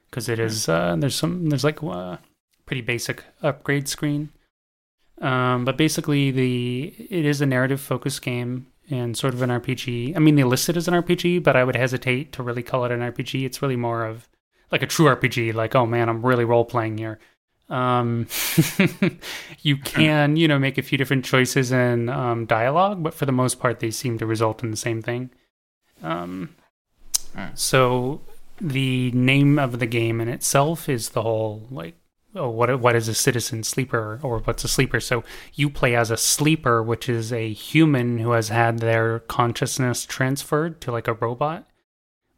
because 0.08 0.28
it 0.28 0.38
is 0.38 0.68
uh, 0.68 0.94
there's 0.96 1.16
some 1.16 1.48
there's 1.48 1.64
like 1.64 1.82
a 1.82 2.20
pretty 2.66 2.82
basic 2.82 3.24
upgrade 3.42 3.88
screen. 3.88 4.30
Um, 5.24 5.64
but 5.64 5.78
basically, 5.78 6.30
the 6.30 6.94
it 6.98 7.24
is 7.24 7.40
a 7.40 7.46
narrative 7.46 7.80
focused 7.80 8.20
game 8.20 8.66
and 8.90 9.16
sort 9.16 9.32
of 9.32 9.40
an 9.40 9.48
RPG. 9.48 10.14
I 10.14 10.18
mean, 10.18 10.34
they 10.34 10.44
list 10.44 10.68
it 10.68 10.76
as 10.76 10.86
an 10.86 10.92
RPG, 10.92 11.42
but 11.42 11.56
I 11.56 11.64
would 11.64 11.76
hesitate 11.76 12.30
to 12.32 12.42
really 12.42 12.62
call 12.62 12.84
it 12.84 12.92
an 12.92 13.00
RPG. 13.00 13.46
It's 13.46 13.62
really 13.62 13.76
more 13.76 14.04
of 14.04 14.28
like 14.70 14.82
a 14.82 14.86
true 14.86 15.06
RPG. 15.06 15.54
Like, 15.54 15.74
oh 15.74 15.86
man, 15.86 16.10
I'm 16.10 16.24
really 16.24 16.44
role 16.44 16.66
playing 16.66 16.98
here. 16.98 17.18
Um, 17.70 18.26
you 19.62 19.78
can, 19.78 20.36
you 20.36 20.46
know, 20.46 20.58
make 20.58 20.76
a 20.76 20.82
few 20.82 20.98
different 20.98 21.24
choices 21.24 21.72
in 21.72 22.10
um, 22.10 22.44
dialogue, 22.44 23.02
but 23.02 23.14
for 23.14 23.24
the 23.24 23.32
most 23.32 23.58
part, 23.58 23.80
they 23.80 23.90
seem 23.90 24.18
to 24.18 24.26
result 24.26 24.62
in 24.62 24.70
the 24.70 24.76
same 24.76 25.00
thing. 25.00 25.30
Um, 26.02 26.54
so 27.54 28.20
the 28.60 29.10
name 29.12 29.58
of 29.58 29.78
the 29.78 29.86
game 29.86 30.20
in 30.20 30.28
itself 30.28 30.86
is 30.86 31.10
the 31.10 31.22
whole 31.22 31.66
like, 31.70 31.94
oh, 32.34 32.50
what 32.50 32.80
what 32.80 32.96
is 32.96 33.08
a 33.08 33.14
citizen 33.14 33.62
sleeper 33.62 34.20
or 34.22 34.38
what's 34.40 34.64
a 34.64 34.68
sleeper? 34.68 35.00
So 35.00 35.24
you 35.54 35.70
play 35.70 35.94
as 35.94 36.10
a 36.10 36.16
sleeper, 36.16 36.82
which 36.82 37.08
is 37.08 37.32
a 37.32 37.52
human 37.52 38.18
who 38.18 38.32
has 38.32 38.48
had 38.48 38.78
their 38.78 39.20
consciousness 39.20 40.04
transferred 40.04 40.80
to 40.82 40.92
like 40.92 41.08
a 41.08 41.14
robot 41.14 41.66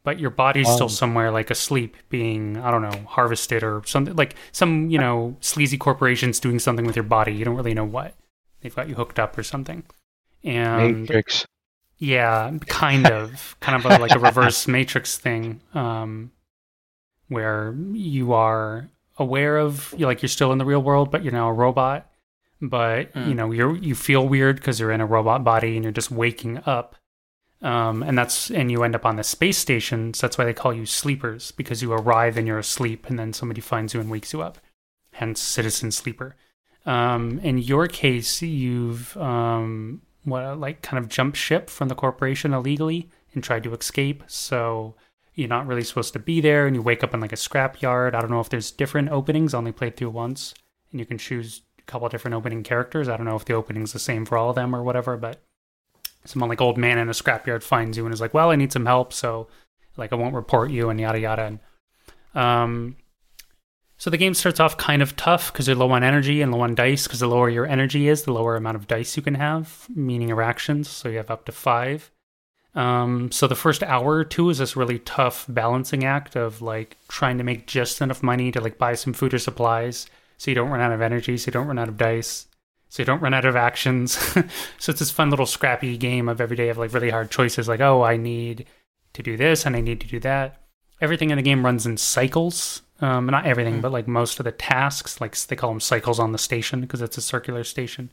but 0.07 0.21
your 0.21 0.29
body's 0.29 0.69
still 0.71 0.83
Um. 0.83 0.89
somewhere 0.89 1.31
like 1.31 1.51
asleep 1.51 1.97
being 2.07 2.55
i 2.59 2.71
don't 2.71 2.81
know 2.81 2.97
harvested 3.09 3.61
or 3.61 3.81
something 3.85 4.15
like 4.15 4.35
some 4.53 4.89
you 4.89 4.97
know 4.97 5.35
sleazy 5.41 5.77
corporations 5.77 6.39
doing 6.39 6.59
something 6.59 6.85
with 6.85 6.95
your 6.95 7.03
body 7.03 7.33
you 7.33 7.43
don't 7.43 7.57
really 7.57 7.73
know 7.73 7.83
what 7.83 8.13
they've 8.61 8.73
got 8.73 8.87
you 8.87 8.95
hooked 8.95 9.19
up 9.19 9.37
or 9.37 9.43
something 9.43 9.83
and 10.45 11.01
Matrix. 11.01 11.45
yeah 11.97 12.49
kind 12.67 13.05
of 13.07 13.57
kind 13.59 13.83
of 13.83 13.91
a, 13.91 13.97
like 14.01 14.15
a 14.15 14.19
reverse 14.19 14.65
matrix 14.65 15.17
thing 15.17 15.59
um 15.73 16.31
where 17.27 17.75
you 17.91 18.31
are 18.31 18.89
aware 19.19 19.57
of 19.57 19.93
you 19.97 20.05
like 20.05 20.21
you're 20.21 20.29
still 20.29 20.51
in 20.51 20.57
the 20.57 20.65
real 20.65 20.81
world 20.81 21.11
but 21.11 21.23
you're 21.23 21.33
now 21.33 21.49
a 21.49 21.53
robot. 21.53 22.09
But 22.61 23.13
Mm. 23.13 23.27
you 23.29 23.35
know 23.35 23.51
you're 23.51 23.75
you 23.77 23.93
feel 23.95 24.27
weird 24.27 24.55
because 24.57 24.79
you're 24.79 24.91
in 24.91 25.01
a 25.01 25.05
robot 25.05 25.43
body 25.43 25.75
and 25.75 25.83
you're 25.83 25.91
just 25.91 26.11
waking 26.11 26.61
up. 26.65 26.95
Um, 27.61 28.03
and 28.03 28.17
that's 28.17 28.51
and 28.51 28.71
you 28.71 28.83
end 28.83 28.95
up 28.95 29.05
on 29.05 29.15
the 29.15 29.23
space 29.23 29.57
station 29.57 30.13
so 30.13 30.27
that's 30.27 30.37
why 30.37 30.45
they 30.45 30.53
call 30.53 30.73
you 30.73 30.85
sleepers 30.85 31.51
because 31.51 31.81
you 31.81 31.91
arrive 31.91 32.37
and 32.37 32.47
you're 32.47 32.59
asleep 32.59 33.09
and 33.09 33.17
then 33.17 33.33
somebody 33.33 33.61
finds 33.61 33.93
you 33.93 33.99
and 33.99 34.09
wakes 34.11 34.31
you 34.33 34.41
up. 34.41 34.59
Hence 35.13 35.41
citizen 35.41 35.91
sleeper. 35.91 36.35
Um, 36.85 37.39
in 37.39 37.57
your 37.57 37.87
case 37.87 38.41
you've 38.41 39.17
um, 39.17 40.01
what 40.23 40.59
like 40.59 40.81
kind 40.83 41.03
of 41.03 41.09
jumped 41.09 41.37
ship 41.37 41.69
from 41.69 41.87
the 41.87 41.95
corporation 41.95 42.53
illegally 42.53 43.09
and 43.33 43.43
tried 43.43 43.63
to 43.63 43.73
escape. 43.73 44.23
So 44.27 44.95
you're 45.37 45.47
not 45.47 45.67
really 45.67 45.83
supposed 45.83 46.11
to 46.11 46.19
be 46.19 46.41
there 46.41 46.67
and 46.67 46.75
you 46.75 46.81
wake 46.81 47.03
up 47.03 47.13
in 47.13 47.21
like 47.21 47.31
a 47.31 47.37
scrapyard 47.37 48.13
i 48.13 48.19
don't 48.19 48.31
know 48.31 48.41
if 48.41 48.49
there's 48.49 48.71
different 48.71 49.09
openings 49.09 49.53
I 49.53 49.59
only 49.59 49.71
played 49.71 49.95
through 49.95 50.09
once 50.09 50.53
and 50.91 50.99
you 50.99 51.05
can 51.05 51.17
choose 51.17 51.61
a 51.79 51.83
couple 51.83 52.09
different 52.09 52.35
opening 52.35 52.63
characters 52.63 53.07
i 53.07 53.15
don't 53.15 53.25
know 53.25 53.35
if 53.35 53.45
the 53.45 53.53
opening's 53.53 53.93
the 53.93 53.99
same 53.99 54.25
for 54.25 54.37
all 54.37 54.49
of 54.49 54.55
them 54.55 54.75
or 54.75 54.83
whatever 54.83 55.15
but 55.15 55.41
someone 56.27 56.49
like 56.49 56.61
old 56.61 56.77
man 56.77 56.97
in 56.97 57.09
a 57.09 57.13
scrapyard 57.13 57.63
finds 57.63 57.97
you 57.97 58.05
and 58.05 58.13
is 58.13 58.21
like, 58.21 58.33
"Well, 58.33 58.51
I 58.51 58.55
need 58.55 58.71
some 58.71 58.85
help, 58.85 59.13
so 59.13 59.47
like 59.95 60.11
I 60.11 60.15
won't 60.15 60.35
report 60.35 60.71
you," 60.71 60.89
and 60.89 60.99
yada 60.99 61.19
yada. 61.19 61.43
And, 61.43 61.59
um, 62.35 62.97
so 63.97 64.09
the 64.09 64.17
game 64.17 64.33
starts 64.33 64.59
off 64.59 64.77
kind 64.77 65.01
of 65.01 65.15
tough 65.15 65.51
because 65.51 65.67
you're 65.67 65.75
low 65.75 65.91
on 65.91 66.03
energy 66.03 66.41
and 66.41 66.51
low 66.51 66.61
on 66.61 66.75
dice. 66.75 67.07
Because 67.07 67.19
the 67.19 67.27
lower 67.27 67.49
your 67.49 67.65
energy 67.65 68.07
is, 68.07 68.23
the 68.23 68.33
lower 68.33 68.55
amount 68.55 68.75
of 68.75 68.87
dice 68.87 69.17
you 69.17 69.23
can 69.23 69.35
have, 69.35 69.87
meaning 69.93 70.29
your 70.29 70.41
actions. 70.41 70.89
So 70.89 71.09
you 71.09 71.17
have 71.17 71.31
up 71.31 71.45
to 71.45 71.51
five. 71.51 72.11
Um, 72.75 73.31
so 73.31 73.47
the 73.47 73.55
first 73.55 73.81
hour 73.81 74.17
or 74.17 74.23
two 74.23 74.49
is 74.49 74.59
this 74.59 74.75
really 74.75 74.99
tough 74.99 75.45
balancing 75.49 76.03
act 76.03 76.35
of 76.35 76.61
like 76.61 76.97
trying 77.07 77.37
to 77.39 77.43
make 77.43 77.65
just 77.65 78.01
enough 78.01 78.21
money 78.21 78.51
to 78.51 78.61
like 78.61 78.77
buy 78.77 78.93
some 78.93 79.13
food 79.13 79.33
or 79.33 79.39
supplies, 79.39 80.07
so 80.37 80.51
you 80.51 80.55
don't 80.55 80.69
run 80.69 80.81
out 80.81 80.91
of 80.91 81.01
energy, 81.01 81.37
so 81.37 81.47
you 81.47 81.53
don't 81.53 81.67
run 81.67 81.79
out 81.79 81.89
of 81.89 81.97
dice 81.97 82.47
so 82.89 83.01
you 83.01 83.05
don't 83.05 83.21
run 83.21 83.33
out 83.33 83.45
of 83.45 83.55
actions. 83.55 84.11
so 84.79 84.91
it's 84.91 84.99
this 84.99 85.11
fun 85.11 85.29
little 85.29 85.45
scrappy 85.45 85.97
game 85.97 86.29
of 86.29 86.39
every 86.39 86.55
day 86.55 86.69
of 86.69 86.77
like 86.77 86.93
really 86.93 87.09
hard 87.09 87.31
choices 87.31 87.67
like, 87.67 87.81
oh, 87.81 88.01
I 88.03 88.17
need 88.17 88.65
to 89.13 89.23
do 89.23 89.37
this 89.37 89.65
and 89.65 89.75
I 89.75 89.81
need 89.81 90.01
to 90.01 90.07
do 90.07 90.19
that. 90.21 90.61
Everything 91.01 91.29
in 91.29 91.37
the 91.37 91.43
game 91.43 91.65
runs 91.65 91.85
in 91.85 91.97
cycles. 91.97 92.81
Um, 92.99 93.27
not 93.27 93.45
everything, 93.45 93.81
but 93.81 93.91
like 93.91 94.07
most 94.07 94.39
of 94.39 94.45
the 94.45 94.51
tasks, 94.51 95.21
like 95.21 95.37
they 95.37 95.55
call 95.55 95.69
them 95.69 95.79
cycles 95.79 96.17
on 96.17 96.31
the 96.31 96.39
station 96.39 96.81
because 96.81 97.01
it's 97.01 97.17
a 97.17 97.21
circular 97.21 97.63
station. 97.63 98.09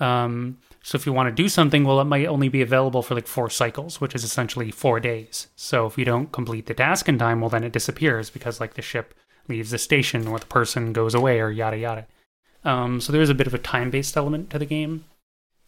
Um, 0.00 0.56
so 0.86 0.94
if 0.94 1.04
you 1.04 1.12
want 1.12 1.26
to 1.26 1.42
do 1.42 1.48
something, 1.48 1.82
well, 1.82 2.00
it 2.00 2.04
might 2.04 2.26
only 2.26 2.48
be 2.48 2.62
available 2.62 3.02
for 3.02 3.16
like 3.16 3.26
four 3.26 3.50
cycles, 3.50 4.00
which 4.00 4.14
is 4.14 4.22
essentially 4.22 4.70
four 4.70 5.00
days. 5.00 5.48
So 5.56 5.84
if 5.86 5.98
you 5.98 6.04
don't 6.04 6.30
complete 6.30 6.66
the 6.66 6.74
task 6.74 7.08
in 7.08 7.18
time, 7.18 7.40
well, 7.40 7.50
then 7.50 7.64
it 7.64 7.72
disappears 7.72 8.30
because 8.30 8.60
like 8.60 8.74
the 8.74 8.82
ship 8.82 9.12
leaves 9.48 9.72
the 9.72 9.78
station 9.78 10.28
or 10.28 10.38
the 10.38 10.46
person 10.46 10.92
goes 10.92 11.12
away 11.12 11.40
or 11.40 11.50
yada 11.50 11.76
yada. 11.76 12.06
Um, 12.62 13.00
so 13.00 13.10
there 13.12 13.20
is 13.20 13.30
a 13.30 13.34
bit 13.34 13.48
of 13.48 13.54
a 13.54 13.58
time 13.58 13.90
based 13.90 14.16
element 14.16 14.48
to 14.50 14.60
the 14.60 14.64
game. 14.64 15.06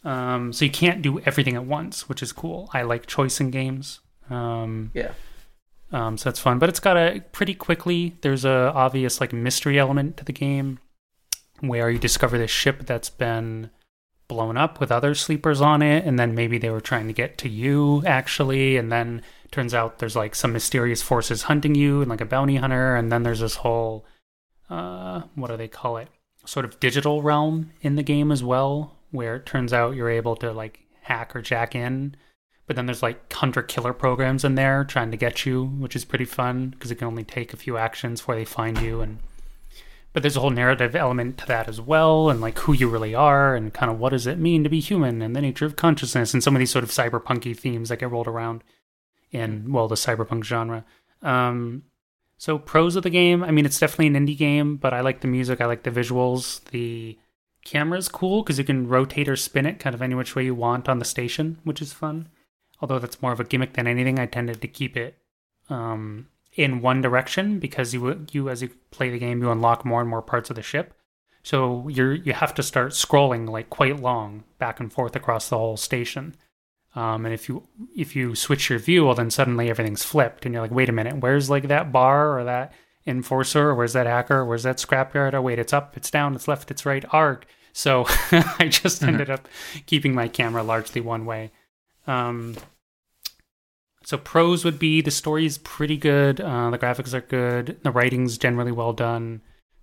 Um, 0.05 0.53
so 0.53 0.63
you 0.63 0.71
can't 0.71 1.01
do 1.01 1.19
everything 1.25 1.57
at 1.57 1.65
once, 1.65 2.07
which 2.07 2.23
is 2.23 2.31
cool. 2.31 2.69
I 2.73 2.83
like 2.83 3.05
choice 3.05 3.41
in 3.41 3.51
games. 3.51 3.99
Um, 4.29 4.91
Yeah. 4.93 5.11
um, 5.91 6.17
so 6.17 6.29
that's 6.29 6.39
fun, 6.39 6.59
but 6.59 6.69
it's 6.69 6.79
got 6.79 6.95
a 6.95 7.25
pretty 7.33 7.55
quickly. 7.55 8.15
There's 8.21 8.45
a 8.45 8.71
obvious 8.73 9.19
like 9.19 9.33
mystery 9.33 9.77
element 9.77 10.15
to 10.15 10.23
the 10.23 10.31
game, 10.31 10.79
where 11.59 11.89
you 11.89 11.99
discover 11.99 12.37
this 12.37 12.51
ship 12.51 12.85
that's 12.85 13.09
been 13.09 13.69
blown 14.29 14.55
up 14.55 14.79
with 14.79 14.93
other 14.93 15.13
sleepers 15.13 15.59
on 15.59 15.81
it, 15.81 16.05
and 16.05 16.17
then 16.17 16.33
maybe 16.33 16.57
they 16.57 16.69
were 16.69 16.79
trying 16.79 17.07
to 17.07 17.13
get 17.13 17.37
to 17.39 17.49
you 17.49 18.01
actually, 18.05 18.77
and 18.77 18.89
then 18.89 19.21
turns 19.51 19.73
out 19.73 19.99
there's 19.99 20.15
like 20.15 20.35
some 20.35 20.53
mysterious 20.53 21.01
forces 21.01 21.43
hunting 21.43 21.75
you 21.75 21.99
and 21.99 22.09
like 22.09 22.21
a 22.21 22.25
bounty 22.25 22.55
hunter, 22.55 22.95
and 22.95 23.11
then 23.11 23.23
there's 23.23 23.41
this 23.41 23.55
whole 23.55 24.05
uh, 24.69 25.23
what 25.35 25.49
do 25.49 25.57
they 25.57 25.67
call 25.67 25.97
it? 25.97 26.07
Sort 26.45 26.63
of 26.63 26.79
digital 26.79 27.21
realm 27.21 27.71
in 27.81 27.95
the 27.95 28.03
game 28.03 28.31
as 28.31 28.41
well, 28.41 28.95
where 29.11 29.35
it 29.35 29.45
turns 29.45 29.73
out 29.73 29.95
you're 29.95 30.09
able 30.09 30.37
to 30.37 30.53
like 30.53 30.79
hack 31.01 31.35
or 31.35 31.41
jack 31.41 31.75
in 31.75 32.15
but 32.69 32.75
then 32.75 32.85
there's 32.85 33.01
like 33.01 33.33
hunter 33.33 33.63
killer 33.63 33.93
programs 33.93 34.45
in 34.45 34.53
there 34.53 34.83
trying 34.83 35.09
to 35.09 35.17
get 35.17 35.43
you, 35.43 35.65
which 35.65 35.95
is 35.95 36.05
pretty 36.05 36.23
fun 36.23 36.69
because 36.69 36.91
it 36.91 36.97
can 36.97 37.07
only 37.07 37.23
take 37.23 37.51
a 37.51 37.57
few 37.57 37.77
actions 37.77 38.21
before 38.21 38.35
they 38.35 38.45
find 38.45 38.79
you. 38.79 39.01
And 39.01 39.17
but 40.13 40.23
there's 40.23 40.37
a 40.37 40.39
whole 40.39 40.49
narrative 40.49 40.95
element 40.95 41.37
to 41.39 41.45
that 41.47 41.67
as 41.67 41.79
well, 41.79 42.29
and 42.29 42.41
like 42.41 42.57
who 42.59 42.73
you 42.73 42.87
really 42.87 43.15
are, 43.15 43.55
and 43.55 43.73
kind 43.73 43.91
of 43.91 43.99
what 43.99 44.09
does 44.09 44.27
it 44.27 44.39
mean 44.39 44.63
to 44.63 44.69
be 44.69 44.79
human, 44.79 45.21
and 45.21 45.35
the 45.35 45.41
nature 45.41 45.65
of 45.65 45.75
consciousness, 45.75 46.33
and 46.33 46.43
some 46.43 46.55
of 46.55 46.59
these 46.59 46.71
sort 46.71 46.83
of 46.83 46.89
cyberpunky 46.89 47.57
themes 47.57 47.89
that 47.89 47.99
get 47.99 48.11
rolled 48.11 48.27
around 48.27 48.63
in 49.31 49.71
well 49.71 49.87
the 49.87 49.95
cyberpunk 49.95 50.43
genre. 50.43 50.85
Um, 51.21 51.83
so 52.37 52.57
pros 52.57 52.95
of 52.95 53.03
the 53.03 53.09
game, 53.09 53.43
I 53.43 53.51
mean, 53.51 53.65
it's 53.65 53.79
definitely 53.79 54.07
an 54.07 54.25
indie 54.25 54.37
game, 54.37 54.77
but 54.77 54.93
I 54.93 55.01
like 55.01 55.21
the 55.21 55.27
music, 55.27 55.61
I 55.61 55.65
like 55.65 55.83
the 55.83 55.91
visuals, 55.91 56.63
the 56.65 57.17
camera's 57.65 58.07
cool 58.07 58.41
because 58.41 58.57
you 58.57 58.63
can 58.63 58.87
rotate 58.87 59.27
or 59.27 59.35
spin 59.35 59.65
it 59.65 59.79
kind 59.79 59.93
of 59.93 60.01
any 60.01 60.15
which 60.15 60.35
way 60.35 60.45
you 60.45 60.55
want 60.55 60.87
on 60.87 60.99
the 60.99 61.05
station, 61.05 61.59
which 61.63 61.81
is 61.81 61.91
fun 61.91 62.29
although 62.81 62.99
that's 62.99 63.21
more 63.21 63.31
of 63.31 63.39
a 63.39 63.43
gimmick 63.43 63.73
than 63.73 63.87
anything, 63.87 64.19
I 64.19 64.25
tended 64.25 64.61
to 64.61 64.67
keep 64.67 64.95
it 64.95 65.17
um, 65.69 66.27
in 66.59 66.81
one 66.81 67.01
direction 67.01 67.57
because 67.57 67.93
you 67.93 68.25
you 68.33 68.49
as 68.49 68.61
you 68.61 68.69
play 68.91 69.09
the 69.09 69.17
game, 69.17 69.41
you 69.41 69.49
unlock 69.49 69.85
more 69.85 70.01
and 70.01 70.09
more 70.09 70.21
parts 70.21 70.49
of 70.49 70.57
the 70.57 70.61
ship. 70.61 70.93
So 71.41 71.87
you're 71.87 72.13
you 72.13 72.33
have 72.33 72.53
to 72.55 72.63
start 72.63 72.91
scrolling 72.91 73.47
like 73.47 73.69
quite 73.69 74.01
long 74.01 74.43
back 74.57 74.81
and 74.81 74.91
forth 74.91 75.15
across 75.15 75.47
the 75.47 75.57
whole 75.57 75.77
station. 75.77 76.35
Um, 76.95 77.25
and 77.25 77.33
if 77.33 77.47
you 77.47 77.63
if 77.95 78.13
you 78.13 78.35
switch 78.35 78.69
your 78.69 78.77
view, 78.77 79.05
well, 79.05 79.15
then 79.15 79.31
suddenly 79.31 79.69
everything's 79.69 80.03
flipped, 80.03 80.45
and 80.45 80.53
you're 80.53 80.61
like, 80.61 80.71
wait 80.71 80.89
a 80.89 80.91
minute, 80.91 81.21
where's 81.21 81.49
like 81.49 81.69
that 81.69 81.93
bar 81.93 82.37
or 82.37 82.43
that 82.43 82.73
enforcer, 83.07 83.69
or 83.69 83.75
where's 83.75 83.93
that 83.93 84.05
hacker, 84.05 84.39
or 84.39 84.45
where's 84.45 84.63
that 84.63 84.79
scrapyard? 84.79 85.33
Oh 85.33 85.41
wait, 85.41 85.59
it's 85.59 85.71
up, 85.71 85.95
it's 85.95 86.11
down, 86.11 86.35
it's 86.35 86.49
left, 86.49 86.71
it's 86.71 86.85
right, 86.85 87.05
arc. 87.11 87.45
So 87.71 88.03
I 88.59 88.67
just 88.69 89.01
ended 89.01 89.29
up 89.29 89.47
keeping 89.85 90.13
my 90.13 90.27
camera 90.27 90.61
largely 90.61 90.99
one 90.99 91.25
way. 91.25 91.51
Um, 92.05 92.57
so 94.09 94.17
pros 94.17 94.65
would 94.65 94.79
be 94.79 95.01
the 95.01 95.11
story's 95.11 95.59
pretty 95.59 95.95
good, 95.95 96.41
uh, 96.41 96.71
the 96.71 96.79
graphics 96.79 97.13
are 97.13 97.21
good, 97.21 97.77
the 97.83 97.91
writing's 97.91 98.39
generally 98.39 98.71
well 98.71 98.91
done, 98.91 99.39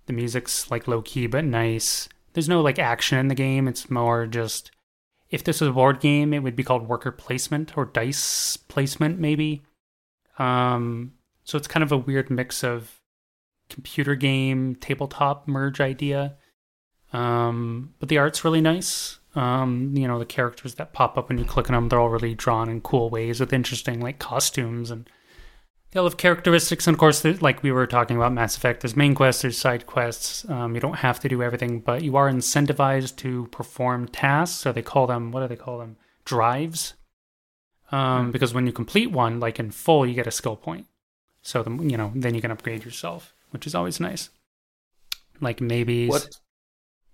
the 0.07 0.11
music's 0.11 0.69
like 0.69 0.85
low 0.85 1.01
key 1.01 1.27
but 1.27 1.45
nice. 1.45 2.09
There's 2.33 2.49
no 2.49 2.59
like 2.59 2.77
action 2.77 3.19
in 3.19 3.29
the 3.29 3.35
game. 3.35 3.69
It's 3.69 3.89
more 3.89 4.27
just 4.27 4.69
if 5.29 5.45
this 5.45 5.61
was 5.61 5.69
a 5.69 5.73
board 5.73 6.01
game, 6.01 6.33
it 6.33 6.39
would 6.43 6.57
be 6.57 6.63
called 6.65 6.89
worker 6.89 7.09
placement 7.09 7.77
or 7.77 7.85
dice 7.85 8.57
placement 8.57 9.17
maybe. 9.17 9.63
Um, 10.37 11.13
so 11.45 11.57
it's 11.57 11.69
kind 11.69 11.83
of 11.83 11.93
a 11.93 11.97
weird 11.97 12.29
mix 12.29 12.65
of 12.65 12.99
computer 13.69 14.15
game 14.15 14.75
tabletop 14.75 15.47
merge 15.47 15.79
idea. 15.79 16.35
Um, 17.13 17.93
but 17.97 18.09
the 18.09 18.17
art's 18.17 18.43
really 18.43 18.59
nice. 18.59 19.16
Um, 19.37 19.95
you 19.95 20.07
know, 20.07 20.17
the 20.17 20.25
characters 20.25 20.75
that 20.75 20.93
pop 20.93 21.15
up 21.15 21.29
when 21.29 21.37
you 21.37 21.45
click 21.45 21.69
on 21.69 21.75
them, 21.75 21.89
they're 21.89 21.99
all 21.99 22.09
really 22.09 22.33
drawn 22.33 22.69
in 22.69 22.81
cool 22.81 23.11
ways 23.11 23.39
with 23.39 23.53
interesting 23.53 23.99
like 23.99 24.17
costumes 24.17 24.89
and 24.89 25.07
they 25.91 25.99
all 25.99 26.07
have 26.07 26.17
characteristics. 26.17 26.87
And 26.87 26.95
of 26.95 26.99
course, 26.99 27.23
like 27.23 27.61
we 27.61 27.71
were 27.71 27.85
talking 27.85 28.17
about 28.17 28.33
Mass 28.33 28.57
Effect, 28.57 28.81
there's 28.81 28.95
main 28.95 29.13
quests, 29.13 29.43
there's 29.43 29.57
side 29.57 29.85
quests. 29.85 30.49
Um, 30.49 30.73
you 30.73 30.81
don't 30.81 30.97
have 30.97 31.19
to 31.19 31.29
do 31.29 31.43
everything, 31.43 31.81
but 31.81 32.01
you 32.01 32.15
are 32.17 32.29
incentivized 32.29 33.15
to 33.17 33.45
perform 33.51 34.07
tasks. 34.07 34.57
So 34.57 34.71
they 34.71 34.81
call 34.81 35.05
them, 35.05 35.31
what 35.31 35.41
do 35.41 35.47
they 35.47 35.55
call 35.55 35.77
them? 35.77 35.97
Drives. 36.25 36.95
Um, 37.91 38.31
because 38.31 38.55
when 38.55 38.65
you 38.65 38.73
complete 38.73 39.11
one, 39.11 39.39
like 39.39 39.59
in 39.59 39.69
full, 39.69 40.05
you 40.05 40.15
get 40.15 40.27
a 40.27 40.31
skill 40.31 40.55
point. 40.55 40.87
So 41.43 41.61
the, 41.61 41.71
you 41.83 41.95
know, 41.95 42.11
then 42.15 42.33
you 42.33 42.41
can 42.41 42.51
upgrade 42.51 42.83
yourself, 42.83 43.35
which 43.51 43.67
is 43.67 43.75
always 43.75 43.99
nice. 43.99 44.29
Like 45.39 45.61
maybe. 45.61 46.07
What 46.07 46.27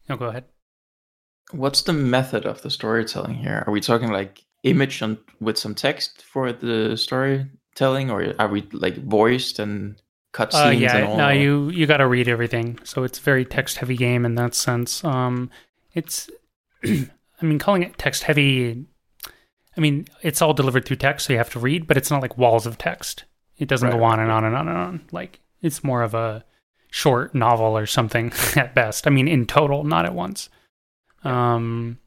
Oh, 0.10 0.16
go 0.16 0.26
ahead. 0.26 0.46
What's 1.52 1.82
the 1.84 1.94
method 1.94 2.46
of 2.46 2.62
the 2.62 2.70
storytelling 2.70 3.36
here? 3.36 3.64
Are 3.68 3.72
we 3.74 3.82
talking 3.82 4.12
like 4.12 4.44
image 4.64 5.02
and 5.02 5.18
with 5.40 5.58
some 5.58 5.76
text 5.76 6.22
for 6.24 6.52
the 6.52 6.96
storytelling, 6.98 8.10
or 8.10 8.34
are 8.40 8.48
we 8.48 8.68
like 8.72 8.96
voiced 9.04 9.60
and 9.60 10.02
cutscenes 10.34 10.66
Uh, 10.68 10.70
yeah, 10.72 10.96
and 10.98 11.08
all. 11.08 11.18
no, 11.18 11.30
you 11.30 11.70
you 11.70 11.86
got 11.86 11.98
to 11.98 12.08
read 12.08 12.28
everything. 12.28 12.80
So 12.84 13.04
it's 13.04 13.20
a 13.20 13.22
very 13.22 13.46
text 13.46 13.78
heavy 13.78 13.96
game 13.98 14.26
in 14.26 14.36
that 14.36 14.56
sense. 14.56 15.04
Um, 15.04 15.52
it's, 15.94 16.30
I 16.84 17.10
mean, 17.42 17.60
calling 17.60 17.84
it 17.84 17.98
text 17.98 18.24
heavy. 18.24 18.86
I 19.76 19.82
mean, 19.82 20.08
it's 20.22 20.42
all 20.42 20.54
delivered 20.54 20.86
through 20.86 20.98
text, 20.98 21.26
so 21.28 21.34
you 21.34 21.38
have 21.40 21.50
to 21.52 21.60
read, 21.60 21.88
but 21.88 21.98
it's 21.98 22.10
not 22.12 22.22
like 22.22 22.38
walls 22.38 22.66
of 22.66 22.78
text. 22.78 23.26
It 23.58 23.68
doesn't 23.68 23.90
Right, 23.90 23.98
go 23.98 24.04
on 24.04 24.20
and 24.20 24.32
on 24.32 24.44
and 24.44 24.56
on 24.56 24.68
and 24.68 24.78
on. 24.78 25.02
Like 25.12 25.40
it's 25.62 25.84
more 25.84 26.02
of 26.04 26.14
a 26.14 26.44
short 26.90 27.36
novel 27.36 27.78
or 27.78 27.86
something 27.86 28.32
at 28.56 28.74
best. 28.74 29.06
I 29.06 29.10
mean, 29.10 29.28
in 29.28 29.46
total, 29.46 29.84
not 29.84 30.06
at 30.06 30.16
once. 30.16 30.50
Um, 31.24 32.00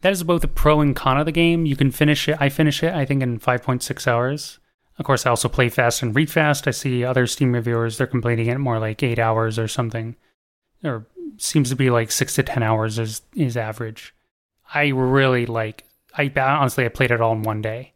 that 0.00 0.12
is 0.12 0.22
both 0.22 0.44
a 0.44 0.48
pro 0.48 0.80
and 0.80 0.94
con 0.94 1.18
of 1.18 1.26
the 1.26 1.32
game. 1.32 1.66
You 1.66 1.76
can 1.76 1.90
finish 1.90 2.28
it. 2.28 2.36
I 2.40 2.48
finish 2.48 2.82
it, 2.82 2.94
I 2.94 3.04
think, 3.04 3.22
in 3.22 3.40
5.6 3.40 4.06
hours. 4.06 4.58
Of 4.98 5.04
course, 5.04 5.26
I 5.26 5.30
also 5.30 5.48
play 5.48 5.68
fast 5.68 6.02
and 6.02 6.14
read 6.14 6.30
fast. 6.30 6.66
I 6.66 6.72
see 6.72 7.04
other 7.04 7.26
Steam 7.26 7.52
reviewers, 7.52 7.98
they're 7.98 8.06
completing 8.06 8.46
it 8.46 8.58
more 8.58 8.78
like 8.78 9.02
eight 9.02 9.18
hours 9.18 9.58
or 9.58 9.68
something. 9.68 10.16
Or 10.82 11.06
seems 11.36 11.70
to 11.70 11.76
be 11.76 11.90
like 11.90 12.10
six 12.10 12.34
to 12.34 12.42
10 12.42 12.62
hours 12.62 12.98
is, 12.98 13.22
is 13.34 13.56
average. 13.56 14.14
I 14.74 14.88
really 14.88 15.46
like, 15.46 15.84
I 16.16 16.32
honestly, 16.36 16.84
I 16.84 16.88
played 16.88 17.10
it 17.10 17.20
all 17.20 17.32
in 17.32 17.42
one 17.42 17.62
day. 17.62 17.94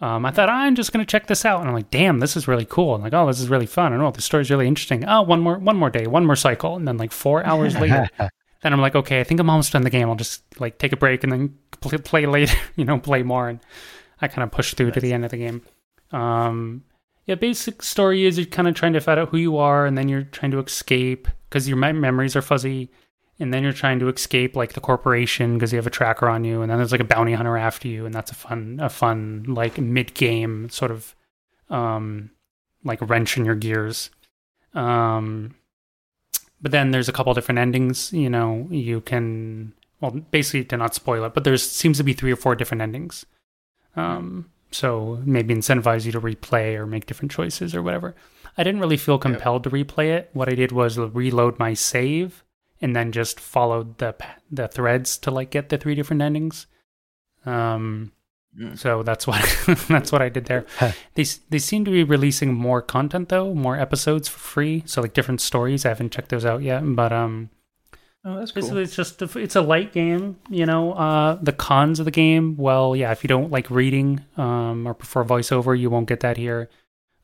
Um, 0.00 0.26
I 0.26 0.32
thought 0.32 0.48
I'm 0.50 0.74
just 0.74 0.92
gonna 0.92 1.06
check 1.06 1.28
this 1.28 1.44
out, 1.44 1.60
and 1.60 1.68
I'm 1.68 1.74
like, 1.74 1.90
damn, 1.90 2.18
this 2.18 2.36
is 2.36 2.48
really 2.48 2.66
cool. 2.66 2.94
I'm 2.94 3.02
like, 3.02 3.14
oh, 3.14 3.26
this 3.26 3.40
is 3.40 3.48
really 3.48 3.66
fun. 3.66 3.92
I 3.92 3.96
know 3.96 4.10
the 4.10 4.20
story's 4.20 4.50
really 4.50 4.66
interesting. 4.66 5.04
Oh, 5.06 5.22
one 5.22 5.40
more, 5.40 5.58
one 5.58 5.76
more 5.76 5.88
day, 5.88 6.06
one 6.06 6.26
more 6.26 6.36
cycle, 6.36 6.76
and 6.76 6.86
then 6.86 6.98
like 6.98 7.12
four 7.12 7.46
hours 7.46 7.78
later, 7.78 8.10
then 8.64 8.72
I'm 8.72 8.80
like, 8.80 8.94
okay, 8.94 9.20
I 9.20 9.24
think 9.24 9.40
I'm 9.40 9.50
almost 9.50 9.74
done 9.74 9.82
the 9.82 9.90
game. 9.90 10.08
I'll 10.08 10.16
just 10.16 10.42
like 10.58 10.78
take 10.78 10.94
a 10.94 10.96
break 10.96 11.22
and 11.22 11.30
then 11.30 11.58
play, 11.82 11.98
play 11.98 12.24
later, 12.24 12.56
you 12.76 12.86
know, 12.86 12.98
play 12.98 13.22
more. 13.22 13.50
And 13.50 13.60
I 14.22 14.28
kind 14.28 14.42
of 14.42 14.50
push 14.50 14.72
through 14.72 14.92
to 14.92 15.00
the 15.00 15.12
end 15.12 15.22
of 15.22 15.30
the 15.30 15.36
game. 15.36 15.60
Um, 16.12 16.82
yeah, 17.26 17.34
basic 17.34 17.82
story 17.82 18.24
is 18.24 18.38
you're 18.38 18.46
kind 18.46 18.66
of 18.66 18.74
trying 18.74 18.94
to 18.94 19.02
find 19.02 19.20
out 19.20 19.28
who 19.28 19.36
you 19.36 19.58
are, 19.58 19.84
and 19.84 19.98
then 19.98 20.08
you're 20.08 20.22
trying 20.22 20.50
to 20.52 20.60
escape 20.60 21.28
because 21.48 21.68
your 21.68 21.76
memories 21.76 22.36
are 22.36 22.42
fuzzy, 22.42 22.90
and 23.38 23.52
then 23.52 23.62
you're 23.62 23.72
trying 23.72 23.98
to 23.98 24.08
escape 24.08 24.56
like 24.56 24.72
the 24.72 24.80
corporation 24.80 25.54
because 25.54 25.70
you 25.70 25.76
have 25.76 25.86
a 25.86 25.90
tracker 25.90 26.28
on 26.28 26.44
you, 26.44 26.62
and 26.62 26.70
then 26.70 26.78
there's 26.78 26.92
like 26.92 27.02
a 27.02 27.04
bounty 27.04 27.34
hunter 27.34 27.58
after 27.58 27.86
you, 27.88 28.06
and 28.06 28.14
that's 28.14 28.30
a 28.30 28.34
fun, 28.34 28.78
a 28.80 28.88
fun 28.88 29.44
like 29.46 29.78
mid 29.78 30.14
game 30.14 30.70
sort 30.70 30.90
of, 30.90 31.14
um, 31.68 32.30
like 32.82 33.00
wrench 33.02 33.36
in 33.36 33.44
your 33.44 33.56
gears. 33.56 34.08
Um, 34.72 35.54
but 36.64 36.72
then 36.72 36.92
there's 36.92 37.10
a 37.10 37.12
couple 37.12 37.34
different 37.34 37.58
endings. 37.58 38.10
You 38.10 38.30
know, 38.30 38.66
you 38.70 39.02
can 39.02 39.74
well 40.00 40.12
basically 40.12 40.64
to 40.64 40.78
not 40.78 40.94
spoil 40.94 41.22
it, 41.24 41.34
but 41.34 41.44
there 41.44 41.56
seems 41.58 41.98
to 41.98 42.04
be 42.04 42.14
three 42.14 42.32
or 42.32 42.36
four 42.36 42.56
different 42.56 42.80
endings. 42.80 43.26
Um, 43.96 44.50
so 44.70 45.20
maybe 45.26 45.54
incentivize 45.54 46.06
you 46.06 46.12
to 46.12 46.20
replay 46.22 46.74
or 46.74 46.86
make 46.86 47.04
different 47.04 47.32
choices 47.32 47.74
or 47.74 47.82
whatever. 47.82 48.14
I 48.56 48.64
didn't 48.64 48.80
really 48.80 48.96
feel 48.96 49.18
compelled 49.18 49.64
to 49.64 49.70
replay 49.70 50.16
it. 50.16 50.30
What 50.32 50.48
I 50.48 50.54
did 50.54 50.72
was 50.72 50.96
reload 50.96 51.58
my 51.58 51.74
save 51.74 52.42
and 52.80 52.96
then 52.96 53.12
just 53.12 53.38
followed 53.38 53.98
the 53.98 54.16
the 54.50 54.66
threads 54.66 55.18
to 55.18 55.30
like 55.30 55.50
get 55.50 55.68
the 55.68 55.76
three 55.76 55.94
different 55.94 56.22
endings. 56.22 56.66
Um. 57.44 58.12
So 58.74 59.02
that's 59.02 59.26
what 59.26 59.42
that's 59.88 60.12
what 60.12 60.22
I 60.22 60.28
did 60.28 60.46
there. 60.46 60.64
they 61.14 61.24
they 61.50 61.58
seem 61.58 61.84
to 61.84 61.90
be 61.90 62.04
releasing 62.04 62.54
more 62.54 62.82
content 62.82 63.28
though, 63.28 63.54
more 63.54 63.78
episodes 63.78 64.28
for 64.28 64.38
free. 64.38 64.82
So 64.86 65.00
like 65.02 65.14
different 65.14 65.40
stories. 65.40 65.84
I 65.84 65.88
haven't 65.88 66.12
checked 66.12 66.30
those 66.30 66.44
out 66.44 66.62
yet, 66.62 66.82
but 66.84 67.12
um, 67.12 67.50
Oh, 68.26 68.38
that's 68.38 68.52
cool. 68.52 68.62
Basically, 68.62 68.82
it's 68.82 68.96
just 68.96 69.20
a, 69.20 69.38
it's 69.38 69.54
a 69.54 69.60
light 69.60 69.92
game. 69.92 70.38
You 70.48 70.64
know, 70.64 70.92
uh, 70.94 71.34
the 71.42 71.52
cons 71.52 71.98
of 71.98 72.06
the 72.06 72.10
game. 72.10 72.56
Well, 72.56 72.96
yeah, 72.96 73.12
if 73.12 73.22
you 73.22 73.28
don't 73.28 73.50
like 73.50 73.70
reading 73.70 74.24
um, 74.38 74.86
or 74.86 74.94
prefer 74.94 75.24
voiceover, 75.24 75.78
you 75.78 75.90
won't 75.90 76.08
get 76.08 76.20
that 76.20 76.38
here. 76.38 76.70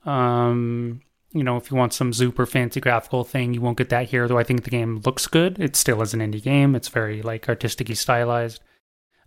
Um, 0.05 1.01
you 1.33 1.43
know, 1.43 1.57
if 1.57 1.71
you 1.71 1.77
want 1.77 1.95
some 1.95 2.13
super 2.13 2.45
fancy 2.45 2.81
graphical 2.81 3.25
thing, 3.25 3.55
you 3.55 3.63
won't 3.63 3.79
get 3.79 3.89
that 3.89 4.11
here. 4.11 4.29
Though 4.29 4.39
I 4.39 4.45
think 4.45 4.65
the 4.65 4.71
game 4.71 5.01
looks 5.07 5.27
good. 5.27 5.59
It 5.59 5.75
still 5.75 6.03
is 6.03 6.13
an 6.13 6.21
indie 6.21 6.43
game. 6.43 6.75
It's 6.75 6.89
very 6.89 7.23
like 7.23 7.49
artistically 7.49 7.95
stylized. 7.95 8.61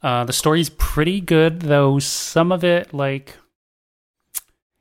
Uh, 0.04 0.26
the 0.26 0.34
story's 0.34 0.70
pretty 0.70 1.22
good, 1.22 1.62
though. 1.62 1.98
Some 1.98 2.52
of 2.52 2.64
it, 2.64 2.94
like, 2.94 3.38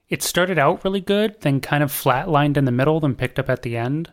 it 0.08 0.22
started 0.22 0.58
out 0.58 0.84
really 0.84 1.00
good, 1.00 1.40
then 1.40 1.60
kind 1.60 1.82
of 1.82 1.90
flatlined 1.90 2.56
in 2.56 2.64
the 2.64 2.72
middle, 2.72 3.00
then 3.00 3.14
picked 3.14 3.38
up 3.38 3.48
at 3.48 3.62
the 3.62 3.76
end 3.76 4.12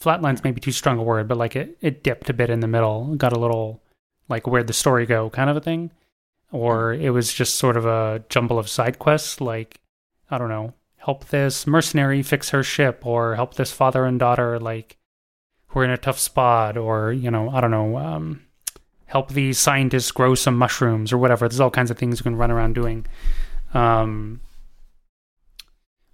flatline's 0.00 0.44
maybe 0.44 0.60
too 0.60 0.72
strong 0.72 0.98
a 0.98 1.02
word, 1.02 1.28
but 1.28 1.38
like 1.38 1.56
it, 1.56 1.76
it 1.80 2.02
dipped 2.02 2.30
a 2.30 2.34
bit 2.34 2.50
in 2.50 2.60
the 2.60 2.68
middle, 2.68 3.14
got 3.16 3.32
a 3.32 3.38
little 3.38 3.82
like 4.28 4.46
where'd 4.46 4.66
the 4.66 4.72
story 4.72 5.06
go 5.06 5.30
kind 5.30 5.50
of 5.50 5.56
a 5.56 5.60
thing. 5.60 5.90
Or 6.52 6.92
it 6.92 7.10
was 7.10 7.32
just 7.32 7.56
sort 7.56 7.76
of 7.76 7.86
a 7.86 8.22
jumble 8.28 8.58
of 8.58 8.68
side 8.68 8.98
quests, 8.98 9.40
like, 9.40 9.80
I 10.30 10.38
don't 10.38 10.48
know, 10.48 10.74
help 10.98 11.26
this 11.26 11.66
mercenary 11.66 12.22
fix 12.22 12.50
her 12.50 12.62
ship, 12.62 13.04
or 13.04 13.34
help 13.34 13.54
this 13.54 13.72
father 13.72 14.04
and 14.04 14.18
daughter, 14.18 14.60
like, 14.60 14.96
who 15.66 15.80
are 15.80 15.84
in 15.84 15.90
a 15.90 15.98
tough 15.98 16.20
spot, 16.20 16.76
or, 16.76 17.12
you 17.12 17.32
know, 17.32 17.50
I 17.50 17.60
don't 17.60 17.72
know, 17.72 17.98
um, 17.98 18.45
help 19.16 19.30
these 19.30 19.58
scientists 19.58 20.12
grow 20.12 20.34
some 20.34 20.56
mushrooms 20.58 21.10
or 21.10 21.16
whatever. 21.18 21.48
There's 21.48 21.64
all 21.64 21.70
kinds 21.70 21.90
of 21.90 21.96
things 21.96 22.18
you 22.18 22.22
can 22.22 22.36
run 22.36 22.50
around 22.50 22.74
doing. 22.74 23.06
Um, 23.72 24.40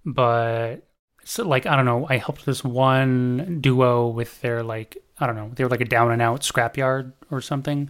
but 0.05 0.87
so 1.25 1.45
like 1.45 1.65
I 1.65 1.75
don't 1.75 1.85
know, 1.85 2.07
I 2.09 2.15
helped 2.17 2.45
this 2.45 2.63
one 2.63 3.59
duo 3.59 4.07
with 4.07 4.39
their 4.41 4.63
like 4.63 4.97
I 5.19 5.27
don't 5.27 5.35
know, 5.35 5.51
they 5.53 5.65
were 5.65 5.69
like 5.69 5.81
a 5.81 5.85
down 5.85 6.11
and 6.11 6.21
out 6.21 6.41
scrapyard 6.41 7.11
or 7.29 7.41
something, 7.41 7.89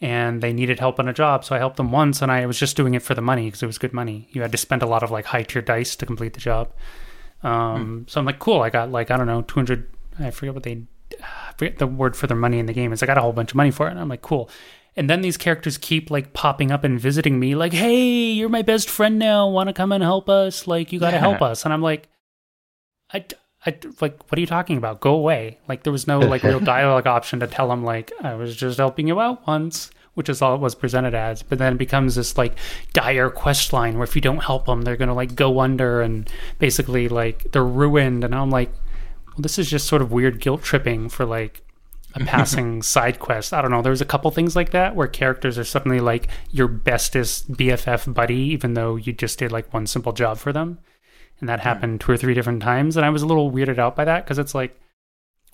and 0.00 0.42
they 0.42 0.52
needed 0.52 0.78
help 0.78 0.98
on 0.98 1.08
a 1.08 1.12
job, 1.12 1.44
so 1.44 1.56
I 1.56 1.58
helped 1.58 1.76
them 1.76 1.90
once, 1.90 2.20
and 2.22 2.30
I 2.30 2.44
was 2.46 2.58
just 2.58 2.76
doing 2.76 2.94
it 2.94 3.02
for 3.02 3.14
the 3.14 3.22
money 3.22 3.46
because 3.46 3.62
it 3.62 3.66
was 3.66 3.78
good 3.78 3.92
money. 3.94 4.28
You 4.32 4.42
had 4.42 4.52
to 4.52 4.58
spend 4.58 4.82
a 4.82 4.86
lot 4.86 5.02
of 5.02 5.10
like 5.10 5.24
high 5.26 5.42
tier 5.42 5.62
dice 5.62 5.96
to 5.96 6.06
complete 6.06 6.34
the 6.34 6.40
job. 6.40 6.72
Um, 7.42 8.04
So 8.08 8.20
I'm 8.20 8.26
like, 8.26 8.38
cool. 8.38 8.60
I 8.60 8.70
got 8.70 8.92
like 8.92 9.10
I 9.10 9.16
don't 9.16 9.26
know, 9.26 9.42
200. 9.42 9.88
I 10.18 10.30
forget 10.30 10.54
what 10.54 10.64
they, 10.64 10.86
forget 11.60 11.78
the 11.78 11.86
word 11.86 12.16
for 12.16 12.26
their 12.26 12.36
money 12.36 12.58
in 12.58 12.66
the 12.66 12.72
game. 12.72 12.92
Is 12.92 13.02
I 13.02 13.06
got 13.06 13.18
a 13.18 13.20
whole 13.20 13.32
bunch 13.32 13.52
of 13.52 13.54
money 13.54 13.70
for 13.70 13.86
it, 13.86 13.90
and 13.90 14.00
I'm 14.00 14.08
like, 14.08 14.22
cool. 14.22 14.50
And 14.96 15.08
then 15.08 15.20
these 15.20 15.36
characters 15.36 15.78
keep 15.78 16.10
like 16.10 16.32
popping 16.32 16.72
up 16.72 16.84
and 16.84 16.98
visiting 16.98 17.38
me, 17.38 17.54
like, 17.54 17.72
"Hey, 17.72 18.32
you're 18.32 18.48
my 18.48 18.62
best 18.62 18.88
friend 18.88 19.18
now. 19.18 19.48
Want 19.48 19.68
to 19.68 19.72
come 19.72 19.92
and 19.92 20.02
help 20.02 20.28
us? 20.28 20.66
Like, 20.66 20.90
you 20.90 20.98
got 20.98 21.12
to 21.12 21.18
help 21.18 21.42
us." 21.42 21.64
And 21.64 21.72
I'm 21.72 21.82
like, 21.82 22.08
I, 23.12 23.24
I, 23.66 23.76
like, 24.00 24.18
what 24.30 24.38
are 24.38 24.40
you 24.40 24.46
talking 24.46 24.78
about? 24.78 25.00
Go 25.00 25.14
away. 25.14 25.58
Like, 25.68 25.84
there 25.84 25.92
was 25.92 26.06
no 26.06 26.18
like 26.18 26.42
real 26.42 26.60
dialogue 26.76 27.06
option 27.06 27.40
to 27.40 27.46
tell 27.46 27.68
them, 27.68 27.84
like 27.84 28.10
I 28.22 28.34
was 28.34 28.56
just 28.56 28.78
helping 28.78 29.06
you 29.06 29.20
out 29.20 29.46
once, 29.46 29.90
which 30.14 30.28
is 30.28 30.42
all 30.42 30.54
it 30.54 30.60
was 30.60 30.74
presented 30.74 31.14
as. 31.14 31.42
But 31.42 31.58
then 31.58 31.74
it 31.74 31.78
becomes 31.78 32.16
this 32.16 32.36
like 32.36 32.56
dire 32.92 33.30
quest 33.30 33.72
line 33.72 33.94
where 33.94 34.04
if 34.04 34.16
you 34.16 34.22
don't 34.22 34.42
help 34.42 34.66
them, 34.66 34.82
they're 34.82 34.96
gonna 34.96 35.14
like 35.14 35.36
go 35.36 35.60
under 35.60 36.00
and 36.00 36.28
basically 36.58 37.08
like 37.08 37.52
they're 37.52 37.64
ruined. 37.64 38.24
And 38.24 38.34
I'm 38.34 38.50
like, 38.50 38.72
well, 39.40 39.42
this 39.42 39.58
is 39.58 39.70
just 39.70 39.86
sort 39.86 40.02
of 40.02 40.12
weird 40.12 40.38
guilt 40.38 40.62
tripping 40.62 41.08
for 41.08 41.24
like 41.24 41.62
a 42.14 42.20
passing 42.26 42.82
side 42.82 43.18
quest. 43.18 43.54
I 43.54 43.62
don't 43.62 43.70
know. 43.70 43.80
There's 43.80 44.02
a 44.02 44.06
couple 44.06 44.30
things 44.30 44.54
like 44.54 44.70
that 44.72 44.94
where 44.94 45.06
characters 45.06 45.56
are 45.56 45.64
suddenly 45.64 45.98
like 45.98 46.28
your 46.50 46.68
bestest 46.68 47.50
BFF 47.50 48.12
buddy, 48.12 48.34
even 48.34 48.74
though 48.74 48.96
you 48.96 49.14
just 49.14 49.38
did 49.38 49.50
like 49.50 49.72
one 49.72 49.86
simple 49.86 50.12
job 50.12 50.36
for 50.36 50.52
them. 50.52 50.78
And 51.38 51.48
that 51.48 51.60
hmm. 51.60 51.64
happened 51.64 52.00
two 52.02 52.12
or 52.12 52.18
three 52.18 52.34
different 52.34 52.62
times. 52.62 52.98
And 52.98 53.06
I 53.06 53.08
was 53.08 53.22
a 53.22 53.26
little 53.26 53.50
weirded 53.50 53.78
out 53.78 53.96
by 53.96 54.04
that 54.04 54.24
because 54.24 54.38
it's 54.38 54.54
like, 54.54 54.78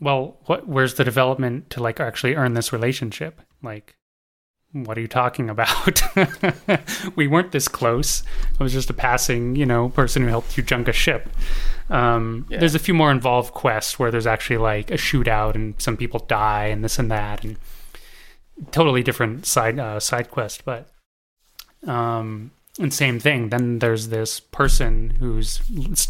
well, 0.00 0.40
what? 0.46 0.66
Where's 0.66 0.94
the 0.94 1.04
development 1.04 1.70
to 1.70 1.82
like 1.82 2.00
actually 2.00 2.34
earn 2.34 2.54
this 2.54 2.72
relationship? 2.72 3.40
Like, 3.62 3.96
what 4.84 4.98
are 4.98 5.00
you 5.00 5.08
talking 5.08 5.48
about? 5.48 6.02
we 7.16 7.26
weren't 7.26 7.52
this 7.52 7.68
close. 7.68 8.22
I 8.58 8.62
was 8.62 8.72
just 8.72 8.90
a 8.90 8.94
passing, 8.94 9.56
you 9.56 9.66
know, 9.66 9.88
person 9.88 10.22
who 10.22 10.28
helped 10.28 10.56
you 10.56 10.62
junk 10.62 10.88
a 10.88 10.92
ship. 10.92 11.28
Um, 11.88 12.46
Yeah. 12.48 12.58
There's 12.58 12.74
a 12.74 12.80
few 12.80 12.94
more 12.94 13.10
involved 13.10 13.54
quests 13.54 13.98
where 13.98 14.10
there's 14.10 14.26
actually 14.26 14.58
like 14.58 14.90
a 14.90 14.96
shootout 14.96 15.54
and 15.54 15.80
some 15.80 15.96
people 15.96 16.20
die 16.20 16.66
and 16.66 16.84
this 16.84 16.98
and 16.98 17.10
that 17.10 17.44
and 17.44 17.56
totally 18.70 19.02
different 19.02 19.46
side 19.46 19.78
uh, 19.78 20.00
side 20.00 20.30
quest, 20.30 20.64
but 20.64 20.88
um, 21.86 22.50
and 22.78 22.92
same 22.92 23.18
thing. 23.20 23.50
Then 23.50 23.78
there's 23.78 24.08
this 24.08 24.40
person 24.40 25.10
who's 25.18 25.60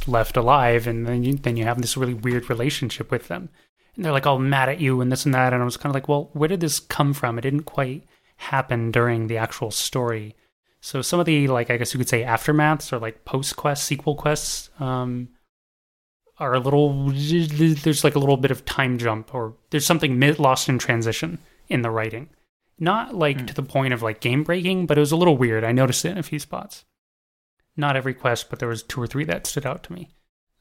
left 0.09 0.37
alive, 0.37 0.87
and 0.87 1.07
then 1.07 1.23
you, 1.23 1.35
then 1.35 1.57
you 1.57 1.64
have 1.64 1.81
this 1.81 1.97
really 1.97 2.14
weird 2.14 2.49
relationship 2.49 3.11
with 3.11 3.29
them, 3.29 3.49
and 3.95 4.05
they're 4.05 4.12
like 4.12 4.27
all 4.27 4.39
mad 4.39 4.69
at 4.69 4.81
you 4.81 5.01
and 5.01 5.11
this 5.11 5.25
and 5.25 5.35
that. 5.35 5.53
And 5.53 5.62
I 5.62 5.64
was 5.64 5.77
kind 5.77 5.91
of 5.91 5.95
like, 5.95 6.09
well, 6.09 6.31
where 6.33 6.49
did 6.49 6.61
this 6.61 6.81
come 6.81 7.12
from? 7.12 7.39
It 7.39 7.43
didn't 7.43 7.64
quite 7.64 8.05
happen 8.37 8.91
during 8.91 9.26
the 9.26 9.39
actual 9.39 9.70
story. 9.70 10.34
So 10.80 11.03
some 11.03 11.18
of 11.18 11.26
the 11.26 11.49
like 11.49 11.70
I 11.70 11.76
guess 11.76 11.93
you 11.93 11.99
could 11.99 12.09
say 12.09 12.22
aftermaths 12.22 12.93
or 12.93 12.99
like 12.99 13.24
post 13.24 13.57
quest 13.57 13.84
sequel 13.84 14.14
quests 14.14 14.70
um, 14.78 15.28
are 16.39 16.55
a 16.55 16.61
little 16.61 17.11
there's 17.11 18.05
like 18.05 18.14
a 18.14 18.20
little 18.20 18.37
bit 18.37 18.51
of 18.51 18.64
time 18.64 18.99
jump 18.99 19.34
or 19.34 19.55
there's 19.70 19.87
something 19.87 20.18
mid- 20.18 20.39
lost 20.39 20.68
in 20.68 20.78
transition 20.78 21.39
in 21.68 21.82
the 21.82 21.91
writing. 21.91 22.28
Not 22.78 23.14
like 23.14 23.47
to 23.47 23.55
the 23.55 23.62
point 23.62 23.95
of 23.95 24.03
like 24.03 24.20
game 24.20 24.45
breaking, 24.45 24.87
but 24.87 24.99
it 24.99 25.01
was 25.01 25.12
a 25.12 25.16
little 25.16 25.37
weird. 25.37 25.64
I 25.64 25.72
noticed 25.72 26.05
it 26.05 26.11
in 26.11 26.18
a 26.18 26.22
few 26.22 26.39
spots. 26.39 26.84
Not 27.74 27.97
every 27.97 28.14
quest, 28.14 28.51
but 28.51 28.59
there 28.59 28.68
was 28.68 28.82
two 28.82 29.01
or 29.01 29.07
three 29.07 29.24
that 29.24 29.47
stood 29.47 29.66
out 29.66 29.82
to 29.84 29.93
me. 29.93 30.11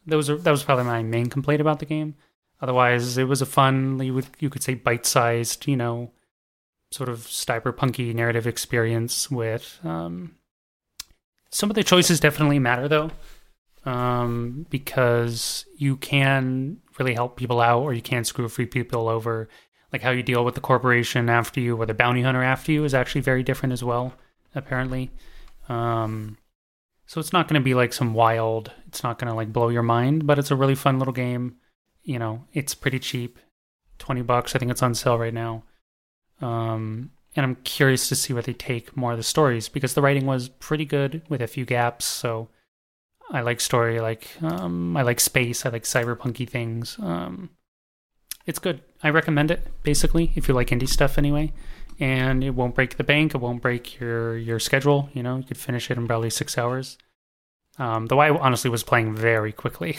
Those 0.08 0.30
are 0.30 0.38
that 0.38 0.52
was 0.52 0.64
probably 0.64 0.86
my 0.86 1.04
main 1.04 1.28
complaint 1.28 1.62
about 1.62 1.80
the 1.80 1.86
game. 1.86 2.16
Otherwise, 2.62 3.18
it 3.18 3.26
was 3.26 3.42
a 3.42 3.46
fun, 3.46 4.00
you 4.00 4.14
would 4.14 4.28
you 4.40 4.50
could 4.50 4.64
say 4.64 4.76
bite-sized, 4.76 5.68
you 5.68 5.76
know, 5.76 6.12
sort 6.96 7.10
of 7.10 7.20
cyberpunky 7.20 8.08
narrative 8.14 8.48
experience 8.48 9.30
with 9.30 9.66
um, 9.84 10.36
some 11.50 11.70
of 11.72 11.76
the 11.76 11.84
choices 11.84 12.20
definitely 12.20 12.60
matter 12.60 12.88
though. 12.88 13.10
um, 13.86 14.66
because 14.70 15.66
you 15.78 15.96
can 15.98 16.78
really 16.98 17.14
help 17.14 17.38
people 17.38 17.62
out, 17.62 17.82
or 17.84 17.94
you 17.94 18.02
can 18.02 18.24
screw 18.24 18.50
free 18.50 18.66
people 18.66 19.08
over. 19.08 19.48
Like 19.94 20.02
how 20.02 20.12
you 20.12 20.24
deal 20.24 20.44
with 20.44 20.56
the 20.56 20.62
corporation 20.62 21.30
after 21.30 21.60
you, 21.62 21.78
or 21.78 21.86
the 21.86 21.94
bounty 21.94 22.22
hunter 22.24 22.44
after 22.44 22.72
you, 22.72 22.84
is 22.84 22.94
actually 22.94 23.22
very 23.22 23.44
different 23.44 23.74
as 23.74 23.84
well. 23.84 24.14
Apparently, 24.56 25.12
um, 25.70 26.38
so 27.06 27.20
it's 27.20 27.34
not 27.34 27.48
going 27.48 27.62
to 27.62 27.64
be 27.64 27.74
like 27.74 27.94
some 27.94 28.14
wild. 28.14 28.72
It's 28.88 29.04
not 29.04 29.20
going 29.20 29.30
to 29.30 29.36
like 29.36 29.54
blow 29.54 29.70
your 29.70 29.84
mind, 29.84 30.26
but 30.26 30.40
it's 30.40 30.52
a 30.52 30.56
really 30.56 30.76
fun 30.76 30.98
little 30.98 31.14
game. 31.14 31.58
You 32.04 32.20
know, 32.20 32.46
it's 32.54 32.74
pretty 32.74 33.00
cheap, 33.00 33.38
twenty 34.00 34.22
bucks. 34.22 34.56
I 34.56 34.60
think 34.60 34.72
it's 34.72 34.84
on 34.84 34.96
sale 34.96 35.18
right 35.20 35.34
now. 35.34 35.64
Um, 36.42 37.12
and 37.36 37.46
I'm 37.46 37.56
curious 37.64 38.08
to 38.10 38.16
see 38.16 38.34
where 38.34 38.42
they 38.42 38.54
take 38.54 38.96
more 38.96 39.12
of 39.12 39.18
the 39.18 39.24
stories 39.24 39.68
because 39.68 39.94
the 39.94 40.02
writing 40.02 40.26
was 40.26 40.50
pretty 40.50 40.86
good 40.86 41.22
with 41.28 41.42
a 41.42 41.48
few 41.48 41.66
gaps. 41.66 42.06
So 42.06 42.50
I 43.30 43.42
like 43.42 43.60
story, 43.60 44.00
I 44.00 44.02
like 44.02 44.30
um, 44.42 44.96
I 44.96 45.02
like 45.02 45.20
space, 45.20 45.66
I 45.66 45.70
like 45.70 45.84
cyberpunky 45.84 46.48
things. 46.48 46.98
Um, 47.00 47.50
it's 48.46 48.60
good. 48.60 48.82
I 49.04 49.10
recommend 49.10 49.52
it 49.52 49.68
basically 49.84 50.32
if 50.36 50.48
you 50.48 50.54
like 50.54 50.70
indie 50.70 50.88
stuff 50.88 51.18
anyway. 51.18 51.52
And 52.00 52.44
it 52.44 52.52
won't 52.52 52.76
break 52.76 52.98
the 52.98 53.04
bank. 53.04 53.34
It 53.34 53.40
won't 53.40 53.62
break 53.62 54.00
your 54.00 54.38
your 54.38 54.60
schedule. 54.60 55.10
You 55.14 55.24
know, 55.24 55.38
you 55.38 55.44
could 55.44 55.58
finish 55.58 55.90
it 55.90 55.98
in 55.98 56.08
probably 56.08 56.30
six 56.30 56.58
hours. 56.58 56.98
Um, 57.78 58.06
though 58.08 58.20
I 58.20 58.30
honestly 58.30 58.70
was 58.70 58.84
playing 58.84 59.16
very 59.16 59.52
quickly, 59.52 59.98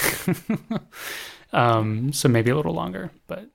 um, 1.52 2.12
so 2.12 2.28
maybe 2.28 2.50
a 2.50 2.56
little 2.56 2.72
longer. 2.72 3.10
But 3.26 3.50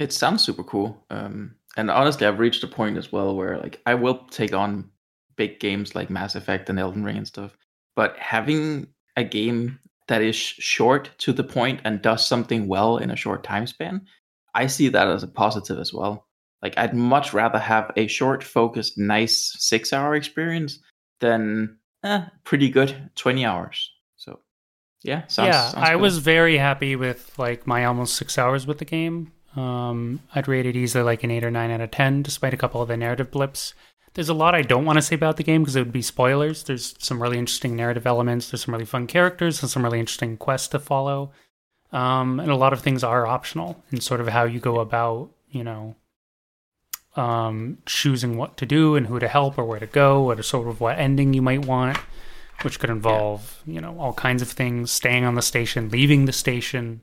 it 0.00 0.12
sounds 0.12 0.42
super 0.42 0.64
cool. 0.64 1.04
Um, 1.10 1.54
and 1.76 1.90
honestly, 1.90 2.26
I've 2.26 2.38
reached 2.38 2.64
a 2.64 2.66
point 2.66 2.96
as 2.96 3.12
well 3.12 3.36
where 3.36 3.58
like 3.58 3.80
I 3.86 3.94
will 3.94 4.24
take 4.30 4.54
on 4.54 4.90
big 5.36 5.60
games 5.60 5.94
like 5.94 6.10
Mass 6.10 6.34
Effect 6.34 6.68
and 6.68 6.78
Elden 6.78 7.04
Ring 7.04 7.18
and 7.18 7.26
stuff, 7.26 7.56
but 7.94 8.16
having 8.16 8.88
a 9.16 9.22
game 9.22 9.78
that 10.08 10.22
is 10.22 10.34
short 10.34 11.10
to 11.18 11.32
the 11.32 11.44
point 11.44 11.80
and 11.84 12.02
does 12.02 12.26
something 12.26 12.66
well 12.66 12.96
in 12.96 13.10
a 13.10 13.16
short 13.16 13.44
time 13.44 13.66
span, 13.66 14.06
I 14.54 14.66
see 14.66 14.88
that 14.88 15.06
as 15.06 15.22
a 15.22 15.28
positive 15.28 15.78
as 15.78 15.92
well. 15.92 16.26
Like 16.62 16.76
I'd 16.76 16.94
much 16.94 17.32
rather 17.32 17.58
have 17.58 17.92
a 17.96 18.06
short, 18.06 18.42
focused, 18.42 18.98
nice 18.98 19.54
six-hour 19.58 20.14
experience 20.14 20.78
than 21.20 21.76
eh, 22.02 22.22
pretty 22.44 22.70
good 22.70 23.10
twenty 23.14 23.44
hours. 23.44 23.90
So 24.16 24.40
yeah, 25.02 25.26
sounds, 25.26 25.48
yeah, 25.48 25.68
sounds 25.68 25.88
I 25.88 25.92
good. 25.92 26.00
was 26.00 26.18
very 26.18 26.56
happy 26.56 26.96
with 26.96 27.38
like 27.38 27.66
my 27.66 27.84
almost 27.84 28.16
six 28.16 28.38
hours 28.38 28.66
with 28.66 28.78
the 28.78 28.84
game. 28.84 29.32
Um, 29.56 30.20
I'd 30.34 30.48
rate 30.48 30.66
it 30.66 30.76
easily 30.76 31.04
like 31.04 31.24
an 31.24 31.30
eight 31.30 31.44
or 31.44 31.50
nine 31.50 31.70
out 31.70 31.80
of 31.80 31.90
ten, 31.90 32.22
despite 32.22 32.54
a 32.54 32.56
couple 32.56 32.80
of 32.80 32.88
the 32.88 32.96
narrative 32.96 33.30
blips. 33.30 33.74
There's 34.14 34.28
a 34.28 34.34
lot 34.34 34.54
I 34.54 34.62
don't 34.62 34.84
want 34.84 34.96
to 34.96 35.02
say 35.02 35.14
about 35.14 35.36
the 35.36 35.44
game 35.44 35.62
because 35.62 35.76
it 35.76 35.80
would 35.80 35.92
be 35.92 36.02
spoilers. 36.02 36.64
There's 36.64 36.94
some 36.98 37.22
really 37.22 37.38
interesting 37.38 37.76
narrative 37.76 38.06
elements. 38.06 38.50
There's 38.50 38.64
some 38.64 38.74
really 38.74 38.84
fun 38.84 39.06
characters 39.06 39.62
and 39.62 39.70
some 39.70 39.84
really 39.84 40.00
interesting 40.00 40.36
quests 40.36 40.68
to 40.68 40.78
follow. 40.78 41.32
Um, 41.92 42.40
and 42.40 42.50
a 42.50 42.56
lot 42.56 42.72
of 42.72 42.80
things 42.80 43.02
are 43.04 43.26
optional 43.26 43.82
in 43.90 44.00
sort 44.00 44.20
of 44.20 44.28
how 44.28 44.44
you 44.44 44.60
go 44.60 44.80
about, 44.80 45.30
you 45.50 45.64
know, 45.64 45.96
um, 47.16 47.78
choosing 47.86 48.36
what 48.36 48.56
to 48.56 48.66
do 48.66 48.94
and 48.94 49.06
who 49.06 49.18
to 49.18 49.28
help 49.28 49.58
or 49.58 49.64
where 49.64 49.80
to 49.80 49.86
go, 49.86 50.30
or 50.30 50.40
sort 50.42 50.68
of 50.68 50.80
what 50.80 50.98
ending 50.98 51.34
you 51.34 51.42
might 51.42 51.66
want, 51.66 51.98
which 52.62 52.78
could 52.78 52.90
involve, 52.90 53.62
you 53.66 53.80
know, 53.80 53.98
all 53.98 54.12
kinds 54.12 54.42
of 54.42 54.50
things, 54.50 54.90
staying 54.90 55.24
on 55.24 55.34
the 55.34 55.42
station, 55.42 55.88
leaving 55.88 56.26
the 56.26 56.32
station, 56.32 57.02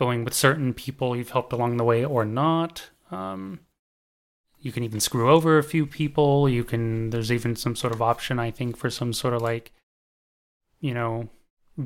going 0.00 0.24
with 0.24 0.34
certain 0.34 0.72
people 0.72 1.14
you've 1.14 1.30
helped 1.30 1.52
along 1.52 1.76
the 1.76 1.84
way 1.84 2.02
or 2.04 2.24
not. 2.24 2.88
Um, 3.10 3.60
you 4.58 4.72
can 4.72 4.82
even 4.82 4.98
screw 4.98 5.30
over 5.30 5.58
a 5.58 5.62
few 5.62 5.86
people. 5.86 6.48
You 6.48 6.64
can, 6.64 7.10
there's 7.10 7.30
even 7.30 7.54
some 7.54 7.76
sort 7.76 7.92
of 7.92 8.00
option, 8.00 8.38
I 8.38 8.50
think, 8.50 8.78
for 8.78 8.88
some 8.88 9.12
sort 9.12 9.34
of 9.34 9.42
like, 9.42 9.72
you 10.80 10.94
know, 10.94 11.28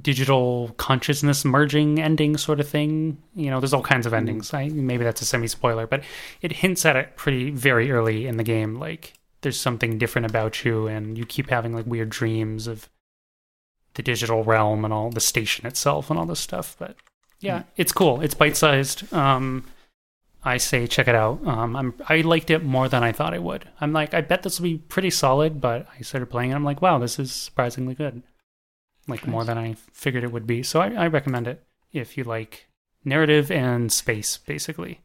digital 0.00 0.74
consciousness 0.76 1.44
merging 1.44 2.00
ending 2.00 2.36
sort 2.36 2.60
of 2.60 2.68
thing. 2.68 3.18
You 3.34 3.50
know, 3.50 3.58
there's 3.58 3.74
all 3.74 3.82
kinds 3.82 4.06
of 4.06 4.14
endings. 4.14 4.54
I, 4.54 4.68
maybe 4.68 5.02
that's 5.02 5.20
a 5.20 5.24
semi 5.24 5.48
spoiler, 5.48 5.86
but 5.86 6.04
it 6.40 6.52
hints 6.52 6.86
at 6.86 6.96
it 6.96 7.16
pretty 7.16 7.50
very 7.50 7.90
early 7.90 8.28
in 8.28 8.36
the 8.36 8.44
game. 8.44 8.76
Like 8.76 9.14
there's 9.40 9.60
something 9.60 9.98
different 9.98 10.26
about 10.26 10.64
you, 10.64 10.86
and 10.86 11.18
you 11.18 11.26
keep 11.26 11.50
having 11.50 11.74
like 11.74 11.86
weird 11.86 12.10
dreams 12.10 12.68
of 12.68 12.88
the 13.94 14.02
digital 14.02 14.44
realm 14.44 14.84
and 14.84 14.94
all 14.94 15.10
the 15.10 15.20
station 15.20 15.66
itself 15.66 16.10
and 16.10 16.18
all 16.18 16.26
this 16.26 16.40
stuff. 16.40 16.76
But 16.78 16.96
yeah, 17.44 17.62
it's 17.76 17.92
cool. 17.92 18.20
It's 18.20 18.34
bite 18.34 18.56
sized. 18.56 19.12
Um, 19.12 19.64
I 20.44 20.58
say 20.58 20.86
check 20.86 21.08
it 21.08 21.14
out. 21.14 21.44
Um, 21.46 21.74
I'm 21.76 21.94
I 22.08 22.20
liked 22.20 22.50
it 22.50 22.62
more 22.62 22.88
than 22.88 23.02
I 23.02 23.12
thought 23.12 23.34
I 23.34 23.38
would. 23.38 23.68
I'm 23.80 23.92
like 23.92 24.14
I 24.14 24.20
bet 24.20 24.42
this 24.42 24.60
will 24.60 24.64
be 24.64 24.78
pretty 24.78 25.10
solid, 25.10 25.60
but 25.60 25.86
I 25.98 26.02
started 26.02 26.26
playing 26.26 26.50
it. 26.50 26.54
I'm 26.54 26.64
like, 26.64 26.82
wow, 26.82 26.98
this 26.98 27.18
is 27.18 27.32
surprisingly 27.32 27.94
good. 27.94 28.22
Like 29.06 29.26
more 29.26 29.44
than 29.44 29.58
I 29.58 29.74
figured 29.92 30.24
it 30.24 30.32
would 30.32 30.46
be. 30.46 30.62
So 30.62 30.80
I, 30.80 30.92
I 30.92 31.06
recommend 31.08 31.46
it 31.46 31.62
if 31.92 32.16
you 32.16 32.24
like 32.24 32.68
narrative 33.04 33.50
and 33.50 33.92
space, 33.92 34.38
basically. 34.38 35.00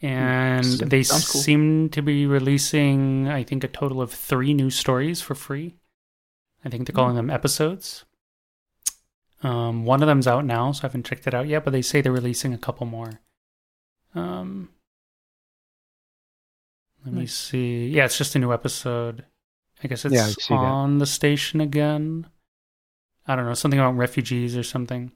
And 0.00 0.64
they 0.64 1.02
cool. 1.02 1.18
seem 1.18 1.88
to 1.90 2.02
be 2.02 2.26
releasing, 2.26 3.28
I 3.28 3.42
think, 3.42 3.64
a 3.64 3.68
total 3.68 4.00
of 4.00 4.12
three 4.12 4.54
new 4.54 4.70
stories 4.70 5.20
for 5.20 5.34
free. 5.34 5.74
I 6.64 6.68
think 6.68 6.86
they're 6.86 6.94
calling 6.94 7.16
them 7.16 7.30
episodes. 7.30 8.04
Um, 9.42 9.84
one 9.84 10.02
of 10.02 10.08
them's 10.08 10.26
out 10.26 10.44
now, 10.44 10.72
so 10.72 10.80
I 10.82 10.86
haven't 10.88 11.06
checked 11.06 11.26
it 11.26 11.34
out 11.34 11.46
yet, 11.46 11.64
but 11.64 11.70
they 11.72 11.82
say 11.82 12.00
they're 12.00 12.10
releasing 12.12 12.52
a 12.52 12.58
couple 12.58 12.86
more. 12.86 13.20
Um, 14.14 14.70
let 17.04 17.14
me 17.14 17.26
see. 17.26 17.88
Yeah, 17.88 18.04
it's 18.04 18.18
just 18.18 18.34
a 18.34 18.38
new 18.38 18.52
episode. 18.52 19.24
I 19.82 19.86
guess 19.88 20.04
it's 20.04 20.14
Yeah, 20.14 20.26
I 20.26 20.60
that. 20.60 20.66
on 20.66 20.98
the 20.98 21.06
station 21.06 21.60
again. 21.60 22.26
I 23.26 23.36
don't 23.36 23.44
know, 23.46 23.54
something 23.54 23.78
about 23.78 23.96
refugees 23.96 24.56
or 24.56 24.62
something. 24.62 25.12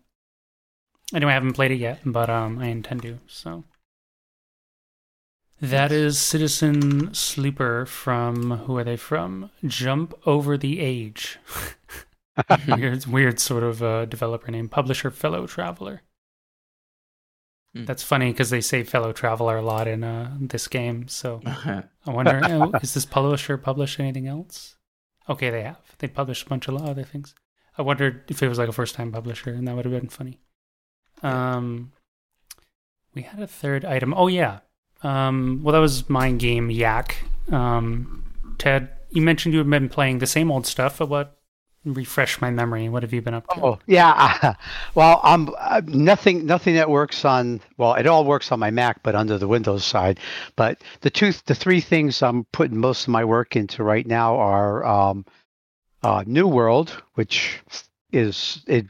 Anyway, 1.14 1.32
I 1.32 1.34
haven't 1.34 1.54
played 1.54 1.72
it 1.72 1.76
yet, 1.80 2.00
but 2.04 2.30
um, 2.30 2.58
I 2.58 2.66
intend 2.66 3.02
to. 3.02 3.18
So 3.26 3.64
that 5.60 5.90
Nice. 5.90 5.92
is 5.92 6.20
Citizen 6.20 7.12
Sleeper 7.14 7.86
from 7.86 8.50
who 8.58 8.76
are 8.76 8.84
they 8.84 8.96
from? 8.96 9.50
Jump 9.66 10.14
Over 10.26 10.56
the 10.56 10.78
Age. 10.80 11.38
weird, 12.68 13.06
weird 13.06 13.40
sort 13.40 13.62
of 13.62 13.82
uh, 13.82 14.04
developer 14.06 14.50
name, 14.50 14.68
publisher, 14.68 15.10
fellow 15.10 15.46
traveler. 15.46 16.02
Hmm. 17.74 17.84
That's 17.84 18.02
funny 18.02 18.32
because 18.32 18.50
they 18.50 18.60
say 18.60 18.84
fellow 18.84 19.12
traveler 19.12 19.56
a 19.56 19.62
lot 19.62 19.88
in 19.88 20.04
uh, 20.04 20.36
this 20.40 20.68
game. 20.68 21.08
So 21.08 21.40
I 21.44 21.84
wonder, 22.06 22.40
oh, 22.44 22.72
is 22.82 22.94
this 22.94 23.06
publisher 23.06 23.56
published 23.56 23.98
anything 23.98 24.26
else? 24.26 24.76
Okay, 25.28 25.50
they 25.50 25.62
have. 25.62 25.96
They 25.98 26.08
published 26.08 26.46
a 26.46 26.48
bunch 26.48 26.68
of 26.68 26.76
other 26.76 27.04
things. 27.04 27.34
I 27.78 27.82
wondered 27.82 28.24
if 28.28 28.42
it 28.42 28.48
was 28.48 28.58
like 28.58 28.68
a 28.68 28.72
first 28.72 28.94
time 28.94 29.12
publisher, 29.12 29.50
and 29.50 29.66
that 29.66 29.74
would 29.74 29.84
have 29.86 29.94
been 29.94 30.10
funny. 30.10 30.40
Um, 31.22 31.92
we 33.14 33.22
had 33.22 33.40
a 33.40 33.46
third 33.46 33.84
item. 33.84 34.12
Oh 34.14 34.26
yeah. 34.26 34.60
Um, 35.02 35.60
well, 35.62 35.72
that 35.72 35.78
was 35.78 36.08
my 36.08 36.30
game 36.32 36.70
Yak. 36.70 37.16
Um, 37.50 38.24
Ted, 38.58 38.90
you 39.10 39.22
mentioned 39.22 39.54
you 39.54 39.58
had 39.58 39.70
been 39.70 39.88
playing 39.88 40.18
the 40.18 40.26
same 40.26 40.50
old 40.50 40.66
stuff. 40.66 40.98
But 40.98 41.08
what? 41.08 41.38
Refresh 41.84 42.40
my 42.40 42.50
memory. 42.50 42.88
What 42.88 43.02
have 43.02 43.12
you 43.12 43.20
been 43.20 43.34
up 43.34 43.48
to? 43.48 43.60
Oh 43.60 43.78
yeah, 43.86 44.54
well, 44.94 45.20
um, 45.24 45.52
uh, 45.58 45.82
nothing, 45.84 46.46
nothing 46.46 46.76
that 46.76 46.88
works 46.88 47.24
on. 47.24 47.60
Well, 47.76 47.94
it 47.94 48.06
all 48.06 48.24
works 48.24 48.52
on 48.52 48.60
my 48.60 48.70
Mac, 48.70 49.02
but 49.02 49.16
under 49.16 49.36
the 49.36 49.48
Windows 49.48 49.84
side. 49.84 50.20
But 50.54 50.80
the 51.00 51.10
two, 51.10 51.32
the 51.46 51.56
three 51.56 51.80
things 51.80 52.22
I'm 52.22 52.44
putting 52.52 52.78
most 52.78 53.02
of 53.02 53.08
my 53.08 53.24
work 53.24 53.56
into 53.56 53.82
right 53.82 54.06
now 54.06 54.36
are 54.36 54.84
um, 54.86 55.26
uh, 56.04 56.22
New 56.24 56.46
World, 56.46 57.02
which 57.14 57.58
is 58.12 58.62
it. 58.68 58.86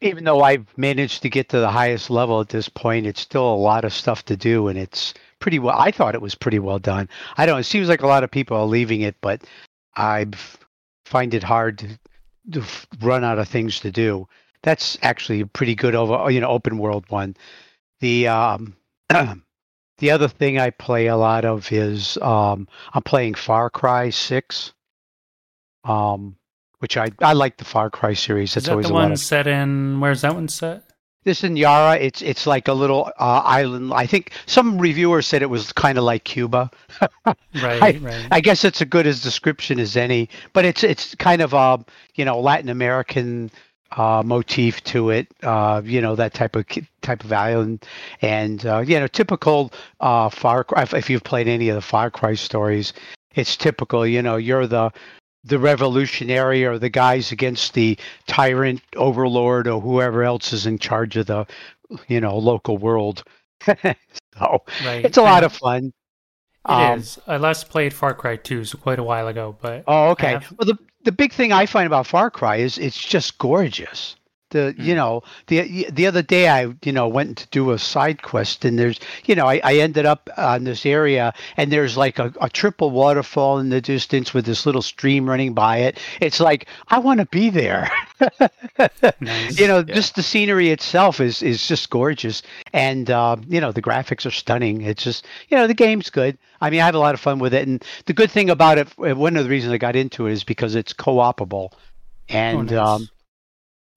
Even 0.00 0.24
though 0.24 0.40
I've 0.40 0.66
managed 0.78 1.22
to 1.22 1.28
get 1.28 1.50
to 1.50 1.60
the 1.60 1.70
highest 1.70 2.10
level 2.10 2.40
at 2.40 2.48
this 2.48 2.68
point, 2.68 3.06
it's 3.06 3.20
still 3.20 3.54
a 3.54 3.54
lot 3.54 3.84
of 3.84 3.92
stuff 3.92 4.24
to 4.24 4.36
do, 4.36 4.66
and 4.66 4.78
it's 4.78 5.14
pretty 5.38 5.60
well. 5.60 5.78
I 5.78 5.92
thought 5.92 6.16
it 6.16 6.22
was 6.22 6.34
pretty 6.34 6.58
well 6.58 6.80
done. 6.80 7.08
I 7.36 7.46
don't. 7.46 7.60
It 7.60 7.64
seems 7.64 7.88
like 7.88 8.02
a 8.02 8.08
lot 8.08 8.24
of 8.24 8.32
people 8.32 8.56
are 8.56 8.66
leaving 8.66 9.02
it, 9.02 9.14
but 9.20 9.42
I 9.94 10.26
find 11.10 11.34
it 11.34 11.42
hard 11.42 11.78
to, 11.78 11.88
to 12.52 12.64
run 13.02 13.24
out 13.24 13.38
of 13.38 13.48
things 13.48 13.80
to 13.80 13.90
do. 13.90 14.28
That's 14.62 14.96
actually 15.02 15.40
a 15.40 15.46
pretty 15.46 15.74
good 15.74 15.94
over 15.94 16.30
you 16.30 16.40
know 16.40 16.48
open 16.48 16.78
world 16.78 17.04
one. 17.08 17.36
The 18.00 18.28
um, 18.28 18.76
the 19.98 20.10
other 20.10 20.28
thing 20.28 20.58
I 20.58 20.70
play 20.70 21.06
a 21.06 21.16
lot 21.16 21.44
of 21.44 21.70
is 21.72 22.16
um, 22.18 22.68
I'm 22.94 23.02
playing 23.02 23.34
Far 23.34 23.70
Cry 23.70 24.10
Six, 24.10 24.72
um, 25.84 26.36
which 26.78 26.96
I 26.96 27.08
I 27.20 27.32
like 27.32 27.56
the 27.56 27.64
Far 27.64 27.90
Cry 27.90 28.14
series. 28.14 28.50
Is 28.50 28.54
That's 28.54 28.66
that 28.66 28.72
always 28.72 28.86
the 28.86 28.92
a 28.92 28.94
lot 28.94 29.02
one 29.02 29.12
of 29.12 29.18
set 29.18 29.46
in? 29.46 30.00
Where's 30.00 30.20
that 30.22 30.34
one 30.34 30.48
set? 30.48 30.84
This 31.24 31.44
in 31.44 31.56
Yara. 31.56 31.96
It's 31.96 32.22
it's 32.22 32.46
like 32.46 32.68
a 32.68 32.72
little 32.72 33.10
uh, 33.18 33.42
island. 33.44 33.92
I 33.94 34.06
think 34.06 34.32
some 34.46 34.78
reviewers 34.78 35.26
said 35.26 35.42
it 35.42 35.50
was 35.50 35.72
kind 35.72 35.98
of 35.98 36.04
like 36.04 36.24
Cuba. 36.24 36.70
Right, 37.62 38.00
right. 38.00 38.28
I 38.30 38.40
guess 38.40 38.64
it's 38.64 38.80
a 38.80 38.86
good 38.86 39.06
as 39.06 39.22
description 39.22 39.80
as 39.80 39.96
any, 39.96 40.28
but 40.52 40.64
it's 40.64 40.84
it's 40.84 41.14
kind 41.16 41.42
of 41.42 41.52
a 41.52 41.84
you 42.14 42.24
know 42.24 42.40
Latin 42.40 42.68
American 42.68 43.50
uh, 43.92 44.22
motif 44.24 44.82
to 44.84 45.10
it. 45.10 45.26
Uh, 45.42 45.82
you 45.84 46.00
know 46.00 46.14
that 46.16 46.34
type 46.34 46.56
of 46.56 46.64
type 47.02 47.24
of 47.24 47.32
island, 47.32 47.84
and 48.22 48.64
uh, 48.66 48.78
you 48.78 48.98
know 48.98 49.06
typical 49.06 49.72
uh, 50.00 50.28
Far 50.28 50.64
Cry. 50.64 50.82
If, 50.82 50.94
if 50.94 51.10
you've 51.10 51.24
played 51.24 51.48
any 51.48 51.68
of 51.68 51.74
the 51.74 51.82
Far 51.82 52.10
Cry 52.10 52.34
stories, 52.34 52.92
it's 53.34 53.56
typical. 53.56 54.06
You 54.06 54.22
know 54.22 54.36
you're 54.36 54.66
the 54.66 54.92
the 55.44 55.58
revolutionary 55.58 56.64
or 56.64 56.78
the 56.78 56.88
guys 56.90 57.32
against 57.32 57.74
the 57.74 57.98
tyrant 58.26 58.82
overlord 58.96 59.66
or 59.66 59.80
whoever 59.80 60.22
else 60.22 60.52
is 60.52 60.66
in 60.66 60.78
charge 60.78 61.16
of 61.16 61.26
the 61.26 61.46
you 62.08 62.20
know 62.20 62.36
local 62.36 62.76
world. 62.78 63.24
so 63.66 64.62
Right. 64.84 65.04
it's 65.04 65.16
a 65.18 65.22
lot 65.22 65.44
of 65.44 65.52
fun. 65.52 65.92
It 66.68 66.72
Um, 66.72 66.98
is. 66.98 67.18
I 67.26 67.38
last 67.38 67.70
played 67.70 67.94
Far 67.94 68.12
Cry 68.14 68.36
2, 68.36 68.64
so 68.66 68.76
quite 68.78 68.98
a 68.98 69.02
while 69.02 69.28
ago, 69.28 69.56
but 69.60 69.84
Oh, 69.86 70.10
okay. 70.10 70.34
Well, 70.58 70.66
the 70.66 70.78
the 71.04 71.12
big 71.12 71.32
thing 71.32 71.52
I 71.52 71.64
find 71.64 71.86
about 71.86 72.06
Far 72.06 72.30
Cry 72.30 72.56
is 72.56 72.76
it's 72.76 73.02
just 73.02 73.38
gorgeous. 73.38 74.16
The 74.50 74.74
you 74.76 74.94
Mm. 74.94 74.96
know 74.96 75.22
the 75.46 75.86
the 75.90 76.06
other 76.06 76.22
day 76.22 76.48
I 76.48 76.72
you 76.84 76.92
know 76.92 77.08
went 77.08 77.38
to 77.38 77.46
do 77.48 77.70
a 77.70 77.78
side 77.78 78.22
quest 78.22 78.64
and 78.64 78.78
there's 78.78 78.98
you 79.24 79.34
know 79.34 79.46
I, 79.46 79.60
I 79.62 79.74
ended 79.76 80.06
up 80.06 80.28
on 80.36 80.64
this 80.64 80.84
area 80.86 81.32
and 81.56 81.70
there's 81.72 81.96
like 81.96 82.18
a, 82.18 82.32
a 82.40 82.48
triple 82.48 82.90
waterfall 82.90 83.58
in 83.58 83.68
the 83.70 83.80
distance 83.80 84.34
with 84.34 84.44
this 84.46 84.66
little 84.66 84.82
stream 84.82 85.28
running 85.28 85.54
by 85.54 85.78
it. 85.78 85.98
It's 86.20 86.40
like 86.40 86.66
I 86.88 86.98
want 86.98 87.20
to 87.20 87.26
be 87.26 87.50
there. 87.50 87.90
nice. 89.20 89.56
you 89.56 89.66
know, 89.68 89.82
Yeah. 89.86 89.94
just 89.94 90.14
the 90.14 90.22
scenery 90.22 90.70
itself 90.70 91.20
is 91.20 91.42
is 91.42 91.66
just 91.66 91.90
gorgeous, 91.90 92.42
and 92.72 93.10
uh, 93.10 93.36
you 93.48 93.60
know 93.60 93.72
the 93.72 93.82
graphics 93.82 94.26
are 94.26 94.30
stunning. 94.30 94.80
It's 94.82 95.02
just 95.02 95.26
you 95.48 95.56
know 95.56 95.66
the 95.66 95.74
game's 95.74 96.10
good. 96.10 96.38
I 96.60 96.70
mean, 96.70 96.80
I 96.80 96.86
have 96.86 96.94
a 96.94 96.98
lot 96.98 97.14
of 97.14 97.20
fun 97.20 97.38
with 97.38 97.54
it, 97.54 97.66
and 97.66 97.84
the 98.06 98.12
good 98.12 98.30
thing 98.30 98.50
about 98.50 98.78
it, 98.78 98.88
one 98.98 99.36
of 99.36 99.44
the 99.44 99.50
reasons 99.50 99.72
I 99.72 99.78
got 99.78 99.96
into 99.96 100.26
it 100.26 100.32
is 100.32 100.44
because 100.44 100.74
it's 100.74 100.92
co-opable, 100.92 101.72
Oh, 102.50 102.60
and 102.60 102.62
nice. 102.62 102.70
um, 102.72 103.08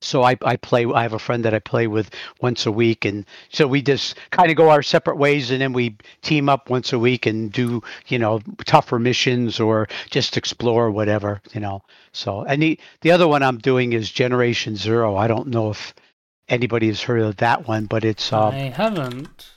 so 0.03 0.23
I, 0.23 0.37
I 0.43 0.55
play. 0.57 0.85
I 0.85 1.01
have 1.01 1.13
a 1.13 1.19
friend 1.19 1.45
that 1.45 1.53
I 1.53 1.59
play 1.59 1.87
with 1.87 2.09
once 2.41 2.65
a 2.65 2.71
week, 2.71 3.05
and 3.05 3.25
so 3.49 3.67
we 3.67 3.81
just 3.81 4.15
kind 4.31 4.51
of 4.51 4.57
go 4.57 4.69
our 4.69 4.83
separate 4.83 5.17
ways, 5.17 5.51
and 5.51 5.61
then 5.61 5.73
we 5.73 5.97
team 6.21 6.49
up 6.49 6.69
once 6.69 6.93
a 6.93 6.99
week 6.99 7.25
and 7.25 7.51
do 7.51 7.81
you 8.07 8.19
know 8.19 8.41
tougher 8.65 8.99
missions 8.99 9.59
or 9.59 9.87
just 10.09 10.37
explore 10.37 10.91
whatever 10.91 11.41
you 11.53 11.61
know. 11.61 11.81
So 12.11 12.43
and 12.43 12.61
the 12.61 12.79
the 13.01 13.11
other 13.11 13.27
one 13.27 13.43
I'm 13.43 13.57
doing 13.57 13.93
is 13.93 14.11
Generation 14.11 14.75
Zero. 14.75 15.15
I 15.15 15.27
don't 15.27 15.47
know 15.47 15.71
if 15.71 15.93
anybody 16.49 16.87
has 16.87 17.01
heard 17.01 17.21
of 17.21 17.37
that 17.37 17.67
one, 17.67 17.85
but 17.85 18.03
it's 18.03 18.33
uh, 18.33 18.47
I 18.47 18.73
haven't. 18.75 19.51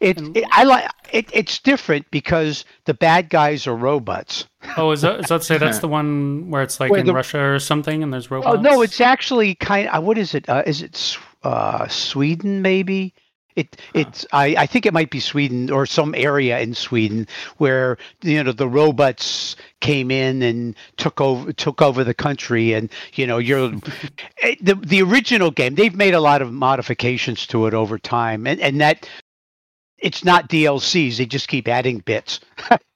It, 0.00 0.20
it 0.36 0.44
I 0.50 0.64
like 0.64 0.88
it. 1.12 1.30
It's 1.32 1.58
different 1.58 2.10
because 2.10 2.64
the 2.84 2.94
bad 2.94 3.30
guys 3.30 3.66
are 3.66 3.76
robots. 3.76 4.46
Oh, 4.76 4.90
is 4.90 5.02
that, 5.02 5.20
is 5.20 5.26
that 5.26 5.42
say 5.44 5.58
that's 5.58 5.78
the 5.80 5.88
one 5.88 6.50
where 6.50 6.62
it's 6.62 6.80
like 6.80 6.90
Where 6.90 7.00
in 7.00 7.06
the- 7.06 7.14
Russia 7.14 7.40
or 7.40 7.58
something 7.58 8.02
and 8.02 8.12
there's 8.12 8.30
robots? 8.30 8.56
Oh 8.58 8.60
no, 8.60 8.82
it's 8.82 9.00
actually 9.00 9.54
kind. 9.54 9.88
Of, 9.88 10.04
what 10.04 10.18
is 10.18 10.34
it? 10.34 10.48
Uh, 10.48 10.62
is 10.66 10.82
it 10.82 11.16
uh, 11.42 11.86
Sweden? 11.88 12.62
Maybe 12.62 13.14
it. 13.56 13.80
It's. 13.94 14.26
I, 14.32 14.56
I 14.58 14.66
think 14.66 14.86
it 14.86 14.92
might 14.92 15.10
be 15.10 15.20
Sweden 15.20 15.70
or 15.70 15.86
some 15.86 16.14
area 16.16 16.58
in 16.58 16.74
Sweden 16.74 17.28
where 17.58 17.98
you 18.22 18.42
know 18.42 18.52
the 18.52 18.68
robots 18.68 19.56
came 19.80 20.10
in 20.10 20.42
and 20.42 20.74
took 20.96 21.20
over 21.20 21.52
took 21.52 21.80
over 21.80 22.04
the 22.04 22.14
country, 22.14 22.72
and 22.72 22.90
you 23.14 23.26
know 23.26 23.38
you're 23.38 23.72
eh, 24.42 24.56
the 24.60 24.74
the 24.74 25.02
original 25.02 25.50
game. 25.50 25.74
They've 25.74 25.94
made 25.94 26.14
a 26.14 26.20
lot 26.20 26.42
of 26.42 26.52
modifications 26.52 27.46
to 27.48 27.66
it 27.66 27.74
over 27.74 27.98
time, 27.98 28.46
and 28.46 28.60
and 28.60 28.80
that. 28.80 29.08
It's 29.98 30.24
not 30.24 30.48
DLCs; 30.48 31.16
they 31.16 31.26
just 31.26 31.48
keep 31.48 31.66
adding 31.68 31.98
bits, 32.00 32.40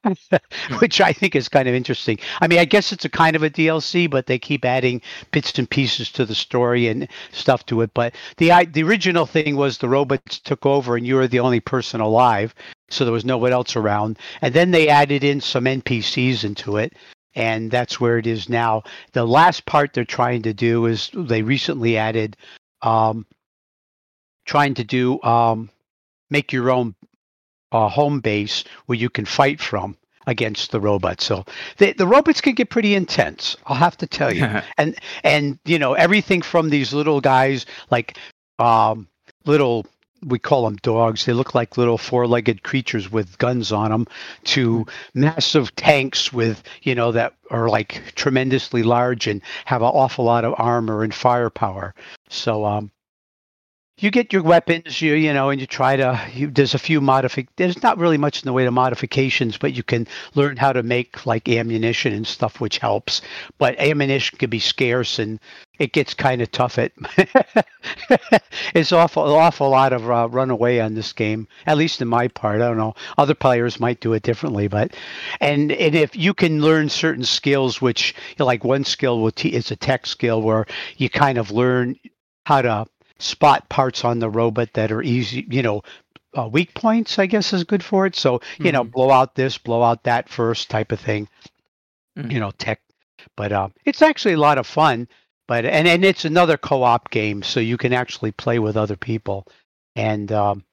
which 0.80 1.01
I 1.01 1.12
think 1.12 1.36
is 1.36 1.49
kind 1.49 1.68
of 1.68 1.74
interesting. 1.74 2.18
I 2.40 2.49
mean, 2.49 2.59
I 2.59 2.64
guess 2.64 2.92
it's 2.92 3.05
a 3.05 3.09
kind 3.09 3.34
of 3.36 3.42
a 3.42 3.51
DLC, 3.51 4.11
but 4.11 4.26
they 4.26 4.38
keep 4.38 4.64
adding 4.64 5.01
bits 5.30 5.59
and 5.59 5.70
pieces 5.70 6.11
to 6.12 6.26
the 6.26 6.34
story 6.34 6.88
and 6.88 7.09
stuff 7.32 7.64
to 7.66 7.80
it. 7.82 7.92
But 7.94 8.14
the 8.36 8.53
i- 8.53 8.64
the 8.64 8.82
original 8.82 9.26
thing 9.26 9.57
was 9.57 9.78
the 9.78 9.88
robots 9.88 10.38
took 10.40 10.66
over 10.66 10.96
and 10.96 11.07
you 11.07 11.14
were 11.14 11.28
the 11.28 11.40
only 11.40 11.61
person 11.61 12.01
alive, 12.01 12.55
so 12.90 13.05
there 13.05 13.12
was 13.12 13.24
no 13.24 13.38
one 13.38 13.53
else 13.53 13.76
around. 13.76 14.18
And 14.42 14.53
then 14.53 14.70
they 14.72 14.88
added 14.88 15.24
in 15.24 15.40
some 15.40 15.64
NPCs 15.66 16.44
into 16.44 16.76
it, 16.76 16.94
and 17.34 17.70
that's 17.70 18.01
where 18.01 18.18
it 18.18 18.26
is 18.26 18.49
now. 18.49 18.82
The 19.12 19.24
last 19.24 19.64
part 19.66 19.94
they're 19.94 20.05
trying 20.05 20.42
to 20.42 20.53
do 20.53 20.86
is 20.86 21.11
they 21.14 21.42
recently 21.42 21.96
added, 21.96 22.36
um, 22.82 23.24
trying 24.46 24.74
to 24.74 24.84
do 24.84 25.22
um, 25.22 25.70
make 26.31 26.53
your 26.53 26.70
own 26.70 26.95
uh, 27.72 27.89
home 27.89 28.20
base 28.20 28.64
where 28.87 28.99
you 28.99 29.11
can 29.11 29.24
fight 29.24 29.61
from 29.61 29.97
against 30.26 30.72
the 30.72 30.81
robots. 30.81 31.24
So 31.24 31.45
the 31.79 31.93
the 31.93 32.07
robots 32.07 32.41
can 32.41 32.55
get 32.55 32.70
pretty 32.70 32.95
intense. 32.95 33.57
I'll 33.66 33.76
have 33.76 33.97
to 33.99 34.07
tell 34.07 34.33
you 34.33 34.45
and 34.79 34.97
and 35.24 35.59
you 35.64 35.79
know 35.79 35.95
everything 35.95 36.43
from 36.43 36.68
these 36.68 36.93
little 36.93 37.20
guys 37.20 37.66
like 37.91 38.16
um 38.59 39.09
little 39.47 39.87
we 40.26 40.39
call 40.39 40.64
them 40.64 40.76
dogs 40.83 41.24
they 41.24 41.33
look 41.33 41.55
like 41.55 41.79
little 41.79 41.97
four-legged 41.97 42.64
creatures 42.64 43.11
with 43.11 43.39
guns 43.39 43.70
on 43.70 43.91
them 43.91 44.07
to 44.43 44.85
massive 45.14 45.74
tanks 45.76 46.33
with 46.33 46.62
you 46.83 46.93
know 46.95 47.12
that 47.12 47.35
are 47.53 47.68
like 47.68 48.03
tremendously 48.16 48.83
large 48.83 49.29
and 49.29 49.41
have 49.64 49.81
an 49.81 49.89
awful 49.89 50.24
lot 50.24 50.45
of 50.45 50.55
armor 50.59 51.05
and 51.05 51.14
firepower 51.14 51.95
so 52.29 52.64
um 52.64 52.91
you 53.99 54.11
get 54.11 54.32
your 54.32 54.42
weapons 54.42 55.01
you 55.03 55.14
you 55.14 55.32
know 55.32 55.51
and 55.51 55.61
you 55.61 55.66
try 55.66 55.96
to 55.96 56.20
you, 56.32 56.51
there's 56.51 56.74
a 56.74 56.78
few 56.78 57.01
modific 57.01 57.49
there's 57.57 57.82
not 57.82 57.99
really 57.99 58.18
much 58.18 58.42
in 58.42 58.46
the 58.46 58.53
way 58.53 58.64
of 58.64 58.72
modifications 58.72 59.57
but 59.59 59.74
you 59.74 59.82
can 59.82 60.07
learn 60.34 60.57
how 60.57 60.72
to 60.72 60.82
make 60.82 61.26
like 61.26 61.49
ammunition 61.49 62.12
and 62.12 62.26
stuff 62.26 62.61
which 62.61 62.78
helps. 62.78 63.20
But 63.59 63.78
ammunition 63.78 64.38
can 64.38 64.51
be 64.51 64.59
scarce 64.59 65.18
and 65.18 65.40
it 65.78 65.92
gets 65.92 66.14
kind 66.14 66.42
of 66.42 66.51
tough 66.51 66.78
at 66.78 66.92
it's 68.74 68.92
awful 68.92 69.22
awful 69.22 69.70
lot 69.70 69.92
of 69.92 70.11
uh, 70.11 70.28
runaway 70.28 70.78
on 70.80 70.94
this 70.94 71.12
game 71.12 71.46
at 71.66 71.76
least 71.76 72.01
in 72.03 72.09
my 72.09 72.28
part 72.28 72.61
i 72.61 72.66
don't 72.68 72.76
know. 72.76 72.94
Other 73.16 73.34
players 73.34 73.80
might 73.80 74.01
do 74.01 74.12
it 74.12 74.22
differently 74.22 74.68
but 74.68 74.94
and 75.40 75.72
and 75.72 75.94
if 75.94 76.16
you 76.16 76.34
can 76.34 76.61
learn 76.62 76.88
certain 76.88 77.24
skills 77.24 77.80
which 77.80 78.14
you 78.30 78.36
know, 78.38 78.46
like 78.46 78.64
one 78.64 78.84
skill 78.84 79.20
will 79.20 79.32
te- 79.32 79.55
is 79.55 79.70
a 79.70 79.76
tech 79.76 80.07
skill 80.07 80.42
where 80.42 80.66
you 80.96 81.11
kind 81.11 81.38
of 81.38 81.51
learn 81.51 81.96
how 82.46 82.62
to 82.62 82.86
spot 83.19 83.69
parts 83.69 84.05
on 84.05 84.19
the 84.19 84.31
robot 84.31 84.73
that 84.75 84.93
are 84.93 85.03
easy 85.03 85.47
you 85.51 85.62
know 85.62 85.83
uh, 86.37 86.47
weak 86.47 86.73
points 86.75 87.19
i 87.19 87.27
guess 87.27 87.53
is 87.53 87.64
good 87.64 87.83
for 87.83 88.07
it. 88.07 88.14
So 88.14 88.41
you 88.59 88.71
know 88.73 88.85
Mhm. 88.85 88.93
blow 88.93 89.11
out 89.11 89.35
this 89.35 89.59
blow 89.59 89.83
out 89.83 90.05
that 90.05 90.29
first 90.29 90.69
type 90.71 90.93
of 90.93 91.01
thing 91.01 91.29
Mhm. 92.16 92.33
you 92.33 92.41
know 92.41 92.51
tech. 92.53 92.81
But 93.37 93.53
uh, 93.53 93.69
it's 93.85 94.03
actually 94.03 94.35
a 94.35 94.39
lot 94.39 94.59
of 94.59 94.66
fun 94.66 95.09
but 95.49 95.64
and 95.64 95.89
and 95.89 96.05
it's 96.05 96.25
another 96.25 96.57
co-op 96.57 97.11
game 97.11 97.43
so 97.43 97.59
you 97.61 97.77
can 97.77 97.93
actually 97.93 98.31
play 98.33 98.59
with 98.59 98.77
other 98.77 98.97
people 98.97 99.47
and 99.97 100.31
um 100.31 100.64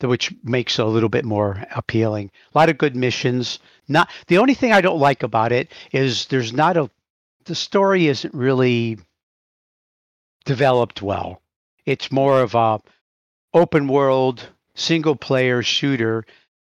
which 0.00 0.32
makes 0.44 0.78
it 0.78 0.84
a 0.84 0.88
little 0.88 1.08
bit 1.08 1.24
more 1.24 1.64
appealing. 1.74 2.30
A 2.54 2.58
lot 2.58 2.68
of 2.68 2.78
good 2.78 2.94
missions. 2.94 3.58
Not 3.88 4.08
the 4.26 4.38
only 4.38 4.54
thing 4.54 4.72
i 4.72 4.80
don't 4.80 5.00
like 5.00 5.22
about 5.22 5.52
it 5.52 5.72
is 5.92 6.26
there's 6.26 6.52
not 6.52 6.76
a 6.76 6.90
the 7.44 7.54
story 7.54 8.08
isn't 8.08 8.34
really 8.34 8.98
developed 10.44 11.02
well 11.02 11.40
it's 11.88 12.12
more 12.12 12.42
of 12.42 12.54
a 12.54 12.78
open 13.54 13.88
world 13.88 14.46
single 14.74 15.16
player 15.16 15.62
shooter 15.62 16.22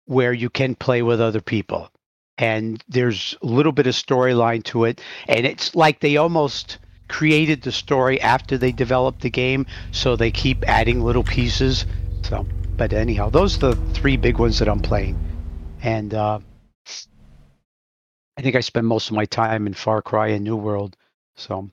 where 0.05 0.33
you 0.33 0.49
can 0.49 0.77
play 0.77 1.03
with 1.03 1.21
other 1.21 1.41
people. 1.41 1.91
And 2.39 2.83
there's 2.89 3.37
a 3.43 3.47
little 3.47 3.73
bit 3.73 3.89
of 3.89 3.95
storyline 3.95 4.62
to 4.66 4.85
it. 4.85 5.01
And 5.27 5.45
it's 5.45 5.75
like 5.75 5.99
they 5.99 6.19
almost 6.19 6.79
created 7.09 7.62
the 7.62 7.73
story 7.73 8.21
after 8.21 8.57
they 8.57 8.71
developed 8.71 9.23
the 9.23 9.31
game 9.31 9.66
so 9.91 10.14
they 10.14 10.31
keep 10.31 10.62
adding 10.69 11.03
little 11.03 11.25
pieces. 11.25 11.85
So 12.23 12.47
but 12.77 12.93
anyhow 12.93 13.29
those 13.29 13.57
are 13.57 13.75
the 13.75 13.93
three 13.93 14.16
big 14.16 14.39
ones 14.39 14.61
that 14.61 14.69
i'm 14.69 14.81
playing. 14.81 15.19
And 15.83 16.14
uh, 16.14 16.39
i 18.37 18.43
think 18.43 18.55
i 18.55 18.61
spend 18.61 18.87
most 18.87 19.11
of 19.11 19.16
my 19.16 19.25
time 19.25 19.66
in 19.66 19.75
far 19.75 20.01
cry 20.01 20.29
and 20.29 20.45
new 20.45 20.55
world 20.57 20.97
so 21.37 21.71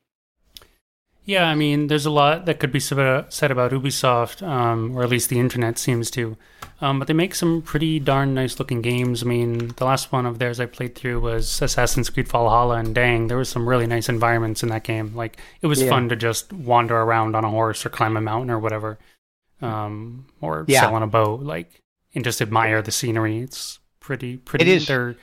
Yeah, 1.25 1.47
I 1.47 1.55
mean, 1.55 1.87
there's 1.87 2.05
a 2.05 2.11
lot 2.11 2.45
that 2.45 2.59
could 2.59 2.71
be 2.71 2.79
said 2.79 2.99
about 3.01 3.71
Ubisoft, 3.71 4.45
um, 4.47 4.95
or 4.95 5.01
at 5.03 5.09
least 5.09 5.29
the 5.29 5.39
internet 5.39 5.79
seems 5.79 6.11
to. 6.11 6.37
Um, 6.81 6.99
but 6.99 7.07
they 7.07 7.13
make 7.15 7.33
some 7.33 7.61
pretty 7.63 7.99
darn 7.99 8.33
nice 8.35 8.59
looking 8.59 8.81
games. 8.81 9.23
I 9.23 9.25
mean, 9.25 9.69
the 9.77 9.85
last 9.85 10.11
one 10.11 10.25
of 10.27 10.37
theirs 10.37 10.59
I 10.59 10.67
played 10.67 10.93
through 10.93 11.21
was 11.21 11.61
Assassin's 11.61 12.09
Creed 12.11 12.27
Valhalla, 12.27 12.75
and 12.75 12.93
dang, 12.93 13.25
there 13.27 13.37
was 13.37 13.49
some 13.49 13.67
really 13.67 13.87
nice 13.87 14.07
environments 14.07 14.61
in 14.61 14.69
that 14.69 14.83
game. 14.83 15.15
Like, 15.15 15.39
it 15.61 15.67
was 15.67 15.81
Yeah. 15.81 15.89
fun 15.89 16.09
to 16.09 16.15
just 16.15 16.53
wander 16.53 16.95
around 16.97 17.35
on 17.35 17.43
a 17.43 17.49
horse 17.49 17.85
or 17.85 17.89
climb 17.89 18.17
a 18.17 18.21
mountain 18.21 18.51
or 18.51 18.59
whatever, 18.59 18.99
um, 19.61 20.25
or 20.41 20.65
Yeah. 20.67 20.81
sail 20.81 20.93
on 20.95 21.01
a 21.01 21.07
boat, 21.07 21.41
like, 21.41 21.81
and 22.13 22.23
just 22.23 22.41
admire 22.41 22.81
the 22.83 22.91
scenery. 22.91 23.39
It's 23.39 23.79
pretty, 23.99 24.37
pretty. 24.37 24.69
is. 24.71 24.85
Their 24.87 25.15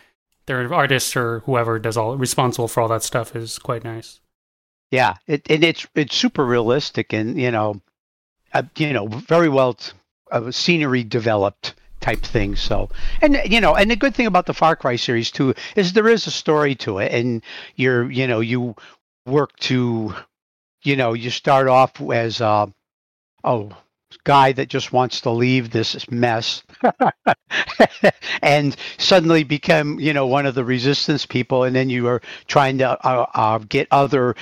their 0.47 0.75
artists 0.75 1.15
or 1.15 1.41
whoever 1.47 1.79
does 1.79 1.97
all 1.97 2.17
responsible 2.17 2.67
for 2.67 2.81
all 2.81 2.89
that 2.89 3.05
stuff 3.05 3.37
is 3.37 3.61
quite 3.61 3.85
nice. 3.85 4.19
Yeah, 4.93 5.15
it, 5.27 5.51
and 5.51 5.65
it's 5.65 5.87
it's 5.97 6.15
super 6.15 6.47
realistic 6.47 7.13
and 7.13 7.37
you 7.41 7.51
know, 7.51 7.81
uh, 8.55 8.65
you 8.77 8.93
know, 8.93 9.09
very 9.09 9.49
well 9.49 9.75
t- 9.75 9.93
uh, 10.33 10.51
scenery 10.53 11.05
developed 11.05 11.75
type 12.01 12.23
thing. 12.23 12.57
So, 12.57 12.91
and 13.23 13.41
you 13.47 13.61
know, 13.61 13.75
and 13.77 13.91
the 13.91 13.97
good 13.97 14.15
thing 14.15 14.27
about 14.27 14.47
the 14.47 14.55
Far 14.55 14.77
Cry 14.77 14.97
series 14.97 15.31
too 15.31 15.55
is 15.77 15.93
there 15.95 16.09
is 16.09 16.27
a 16.27 16.33
story 16.33 16.75
to 16.77 16.99
it, 16.99 17.13
and 17.13 17.43
you're 17.77 18.11
you 18.11 18.27
know 18.27 18.41
you 18.41 18.77
work 19.27 19.57
to, 19.61 20.15
you 20.85 20.97
know, 20.97 21.15
you 21.15 21.31
start 21.31 21.69
off 21.69 22.01
as 22.01 22.41
uh, 22.41 22.67
oh 23.45 23.71
guy 24.25 24.53
that 24.53 24.69
just 24.69 24.93
wants 24.93 25.21
to 25.23 25.31
leave 25.31 25.71
this 25.71 26.11
mess 26.11 26.63
and 28.43 28.77
suddenly 28.99 29.43
become 29.45 29.99
you 30.01 30.13
know 30.13 30.27
one 30.27 30.47
of 30.47 30.55
the 30.55 30.65
resistance 30.65 31.27
people 31.27 31.65
and 31.65 31.75
then 31.75 31.89
you 31.91 32.07
are 32.07 32.21
trying 32.47 32.79
to 32.79 32.89
uh, 33.07 33.27
uh, 33.35 33.59
get 33.69 33.89
other 33.91 34.35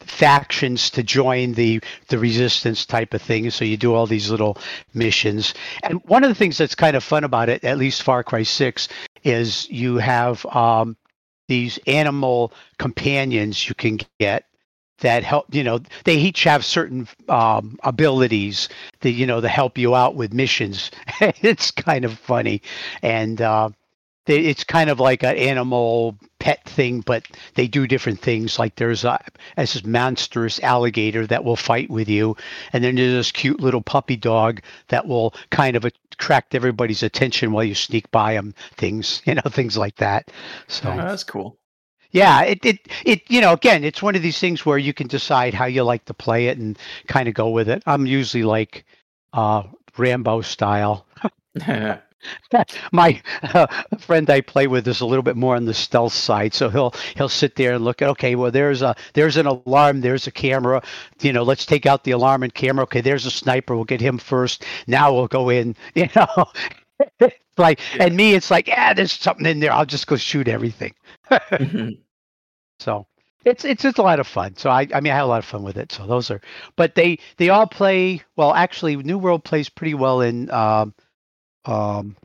factions 0.00 0.90
to 0.90 1.02
join 1.02 1.52
the 1.52 1.80
the 2.08 2.18
resistance 2.18 2.84
type 2.86 3.14
of 3.14 3.22
thing. 3.22 3.50
So 3.50 3.64
you 3.64 3.76
do 3.76 3.94
all 3.94 4.06
these 4.06 4.30
little 4.30 4.58
missions. 4.94 5.54
And 5.82 6.02
one 6.04 6.24
of 6.24 6.28
the 6.28 6.34
things 6.34 6.58
that's 6.58 6.74
kind 6.74 6.96
of 6.96 7.04
fun 7.04 7.24
about 7.24 7.48
it 7.48 7.64
at 7.64 7.78
least 7.78 8.02
far 8.02 8.22
cry 8.22 8.42
6 8.42 8.88
is 9.24 9.68
you 9.70 9.96
have 9.98 10.44
um, 10.46 10.96
these 11.48 11.78
animal 11.86 12.52
companions 12.78 13.68
you 13.68 13.74
can 13.74 13.98
get 14.18 14.44
that 15.00 15.22
help 15.22 15.46
you 15.54 15.62
know 15.62 15.78
they 16.04 16.16
each 16.16 16.42
have 16.42 16.64
certain 16.64 17.06
um, 17.28 17.78
abilities 17.84 18.68
that 19.00 19.12
you 19.12 19.26
know 19.26 19.40
to 19.40 19.48
help 19.48 19.78
you 19.78 19.94
out 19.94 20.14
with 20.14 20.32
missions. 20.32 20.90
It's 21.20 21.70
kind 21.70 22.04
of 22.04 22.18
funny. 22.18 22.62
And 23.02 23.40
uh, 23.40 23.70
it's 24.26 24.64
kind 24.64 24.90
of 24.90 25.00
like 25.00 25.22
an 25.22 25.36
animal 25.36 26.18
pet 26.48 26.64
thing 26.64 27.00
but 27.00 27.26
they 27.56 27.66
do 27.68 27.86
different 27.86 28.18
things 28.20 28.58
like 28.58 28.74
there's 28.76 29.04
a 29.04 29.18
this 29.56 29.84
monstrous 29.84 30.58
alligator 30.60 31.26
that 31.26 31.44
will 31.44 31.56
fight 31.56 31.90
with 31.90 32.08
you 32.08 32.34
and 32.72 32.82
then 32.82 32.96
there's 32.96 33.12
this 33.12 33.32
cute 33.32 33.60
little 33.60 33.82
puppy 33.82 34.16
dog 34.16 34.60
that 34.88 35.06
will 35.06 35.34
kind 35.50 35.76
of 35.76 35.84
attract 35.84 36.54
everybody's 36.54 37.02
attention 37.02 37.52
while 37.52 37.64
you 37.64 37.74
sneak 37.74 38.10
by 38.10 38.32
them 38.32 38.54
things 38.76 39.20
you 39.26 39.34
know 39.34 39.42
things 39.50 39.76
like 39.76 39.96
that 39.96 40.30
so 40.68 40.88
Oh, 40.90 40.96
that's 40.96 41.24
cool. 41.24 41.58
yeah, 42.12 42.42
it, 42.42 42.64
it 42.64 42.88
it 43.04 43.22
you 43.28 43.40
know 43.42 43.52
again 43.52 43.84
it's 43.84 44.02
one 44.02 44.16
of 44.16 44.22
these 44.22 44.38
things 44.38 44.64
where 44.64 44.78
you 44.78 44.94
can 44.94 45.06
decide 45.06 45.52
how 45.52 45.66
you 45.66 45.82
like 45.82 46.06
to 46.06 46.14
play 46.14 46.46
it 46.46 46.58
and 46.58 46.78
kind 47.06 47.28
of 47.28 47.34
go 47.34 47.50
with 47.50 47.68
it. 47.68 47.82
I'm 47.86 48.06
usually 48.06 48.44
like 48.44 48.86
uh, 49.34 49.64
Rambo 49.98 50.40
style. 50.40 51.06
My 52.92 53.22
uh, 53.42 53.66
friend 53.98 54.28
I 54.28 54.40
play 54.40 54.66
with 54.66 54.86
is 54.88 55.00
a 55.00 55.06
little 55.06 55.22
bit 55.22 55.36
more 55.36 55.56
on 55.56 55.64
the 55.64 55.74
stealth 55.74 56.12
side, 56.12 56.54
so 56.54 56.68
he'll 56.68 56.92
he'll 57.16 57.28
sit 57.28 57.56
there 57.56 57.74
and 57.74 57.84
look 57.84 58.02
at 58.02 58.08
okay, 58.10 58.34
well 58.34 58.50
there's 58.50 58.82
a 58.82 58.94
there's 59.14 59.36
an 59.36 59.46
alarm, 59.46 60.00
there's 60.00 60.26
a 60.26 60.30
camera, 60.32 60.82
you 61.20 61.32
know, 61.32 61.42
let's 61.42 61.66
take 61.66 61.86
out 61.86 62.04
the 62.04 62.10
alarm 62.12 62.42
and 62.42 62.54
camera. 62.54 62.82
Okay, 62.84 63.00
there's 63.00 63.26
a 63.26 63.30
sniper, 63.30 63.74
we'll 63.76 63.84
get 63.84 64.00
him 64.00 64.18
first. 64.18 64.64
Now 64.86 65.14
we'll 65.14 65.28
go 65.28 65.48
in, 65.50 65.76
you 65.94 66.08
know. 66.16 66.46
like 67.58 67.80
and 68.00 68.16
me 68.16 68.34
it's 68.34 68.50
like 68.50 68.66
yeah 68.66 68.92
there's 68.92 69.12
something 69.12 69.46
in 69.46 69.60
there 69.60 69.72
i'll 69.72 69.86
just 69.86 70.06
go 70.08 70.16
shoot 70.16 70.48
everything 70.48 70.92
Mhm. 71.58 71.98
so 72.78 73.06
it's 73.44 73.64
it's 73.64 73.82
just 73.82 73.98
a 73.98 74.02
lot 74.02 74.20
of 74.20 74.26
fun. 74.26 74.56
So 74.56 74.68
I 74.70 74.86
I 74.94 75.00
mean 75.00 75.12
I 75.12 75.16
had 75.16 75.22
a 75.24 75.26
lot 75.26 75.38
of 75.38 75.44
fun 75.44 75.62
with 75.62 75.78
it. 75.78 75.92
So 75.92 76.06
those 76.06 76.30
are 76.30 76.40
but 76.76 76.94
they 76.94 77.18
they 77.38 77.48
all 77.50 77.66
play 77.66 78.22
well 78.36 78.52
actually 78.54 78.96
New 78.96 79.18
World 79.18 79.44
plays 79.44 79.68
pretty 79.68 79.94
well 79.94 80.20
in 80.20 80.50
um 80.50 80.94
um 81.64 82.16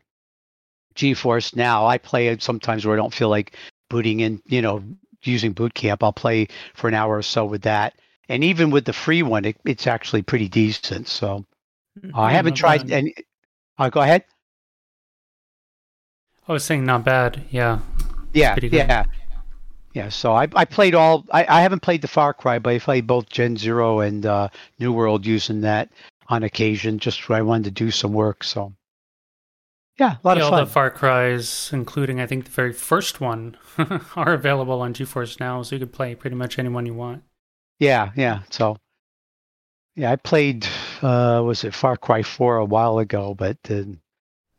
GeForce 0.96 1.56
now. 1.56 1.86
I 1.86 1.98
play 1.98 2.28
it 2.28 2.42
sometimes 2.44 2.86
where 2.86 2.94
I 2.94 2.98
don't 2.98 3.14
feel 3.14 3.30
like 3.30 3.58
booting 3.90 4.20
in, 4.20 4.42
you 4.46 4.62
know, 4.62 4.84
using 5.24 5.54
boot 5.54 5.74
camp. 5.74 6.04
I'll 6.04 6.14
play 6.14 6.48
for 6.76 6.88
an 6.88 6.94
hour 6.94 7.18
or 7.18 7.24
so 7.24 7.46
with 7.46 7.64
that. 7.64 7.96
And 8.30 8.44
even 8.44 8.72
with 8.72 8.86
the 8.86 8.94
free 8.94 9.24
one, 9.24 9.46
it, 9.46 9.58
it's 9.66 9.88
actually 9.88 10.22
pretty 10.22 10.48
decent. 10.50 11.08
So 11.08 11.46
I 12.14 12.32
Yeah, 12.32 12.38
haven't 12.38 12.56
tried 12.56 12.90
bad. 12.90 12.92
any. 12.92 13.16
Uh, 13.78 13.90
go 13.90 14.02
ahead. 14.02 14.24
I 16.48 16.54
was 16.54 16.64
saying 16.64 16.86
not 16.86 17.04
bad. 17.04 17.44
Yeah. 17.50 17.80
Yeah, 18.34 18.58
yeah, 18.62 19.06
yeah. 19.94 20.10
So 20.10 20.34
I 20.34 20.48
I 20.56 20.66
played 20.66 20.96
all. 20.96 21.26
I, 21.32 21.46
I 21.48 21.62
haven't 21.62 21.82
played 21.82 22.02
the 22.02 22.08
Far 22.08 22.34
Cry, 22.34 22.60
but 22.60 22.74
I 22.74 22.80
played 22.80 23.08
both 23.08 23.30
Gen 23.30 23.58
Zero 23.58 24.00
and 24.00 24.26
uh, 24.26 24.50
New 24.80 24.92
World 24.92 25.26
using 25.26 25.62
that 25.62 25.90
on 26.28 26.44
occasion, 26.44 27.00
just 27.00 27.28
where 27.30 27.38
I 27.38 27.42
wanted 27.42 27.66
to 27.66 27.72
do 27.72 27.92
some 27.92 28.14
work. 28.14 28.44
So 28.44 28.74
yeah, 30.00 30.18
a 30.24 30.28
lot 30.28 30.38
Yeah, 30.38 30.48
of 30.48 30.54
all 30.54 30.60
the 30.60 30.66
Far 30.72 30.90
Cries, 30.90 31.70
including 31.74 32.20
I 32.20 32.26
think 32.26 32.46
the 32.46 32.52
very 32.52 32.74
first 32.74 33.22
one, 33.22 33.58
are 34.16 34.34
available 34.34 34.82
on 34.82 34.94
GeForce 34.94 35.40
now, 35.40 35.62
so 35.62 35.76
you 35.76 35.80
could 35.80 35.94
play 35.94 36.16
pretty 36.16 36.36
much 36.36 36.58
anyone 36.60 36.86
you 36.86 36.94
want. 36.94 37.24
Yeah, 37.80 38.12
yeah. 38.16 38.42
So 38.50 38.78
yeah, 39.96 40.12
I 40.12 40.16
played. 40.16 40.66
Uh, 41.02 41.42
was 41.46 41.64
it 41.64 41.74
Far 41.74 41.98
Cry 41.98 42.24
Four 42.24 42.58
a 42.58 42.66
while 42.66 42.98
ago? 43.00 43.34
But 43.36 43.58
uh, 43.66 43.84
That 43.84 43.98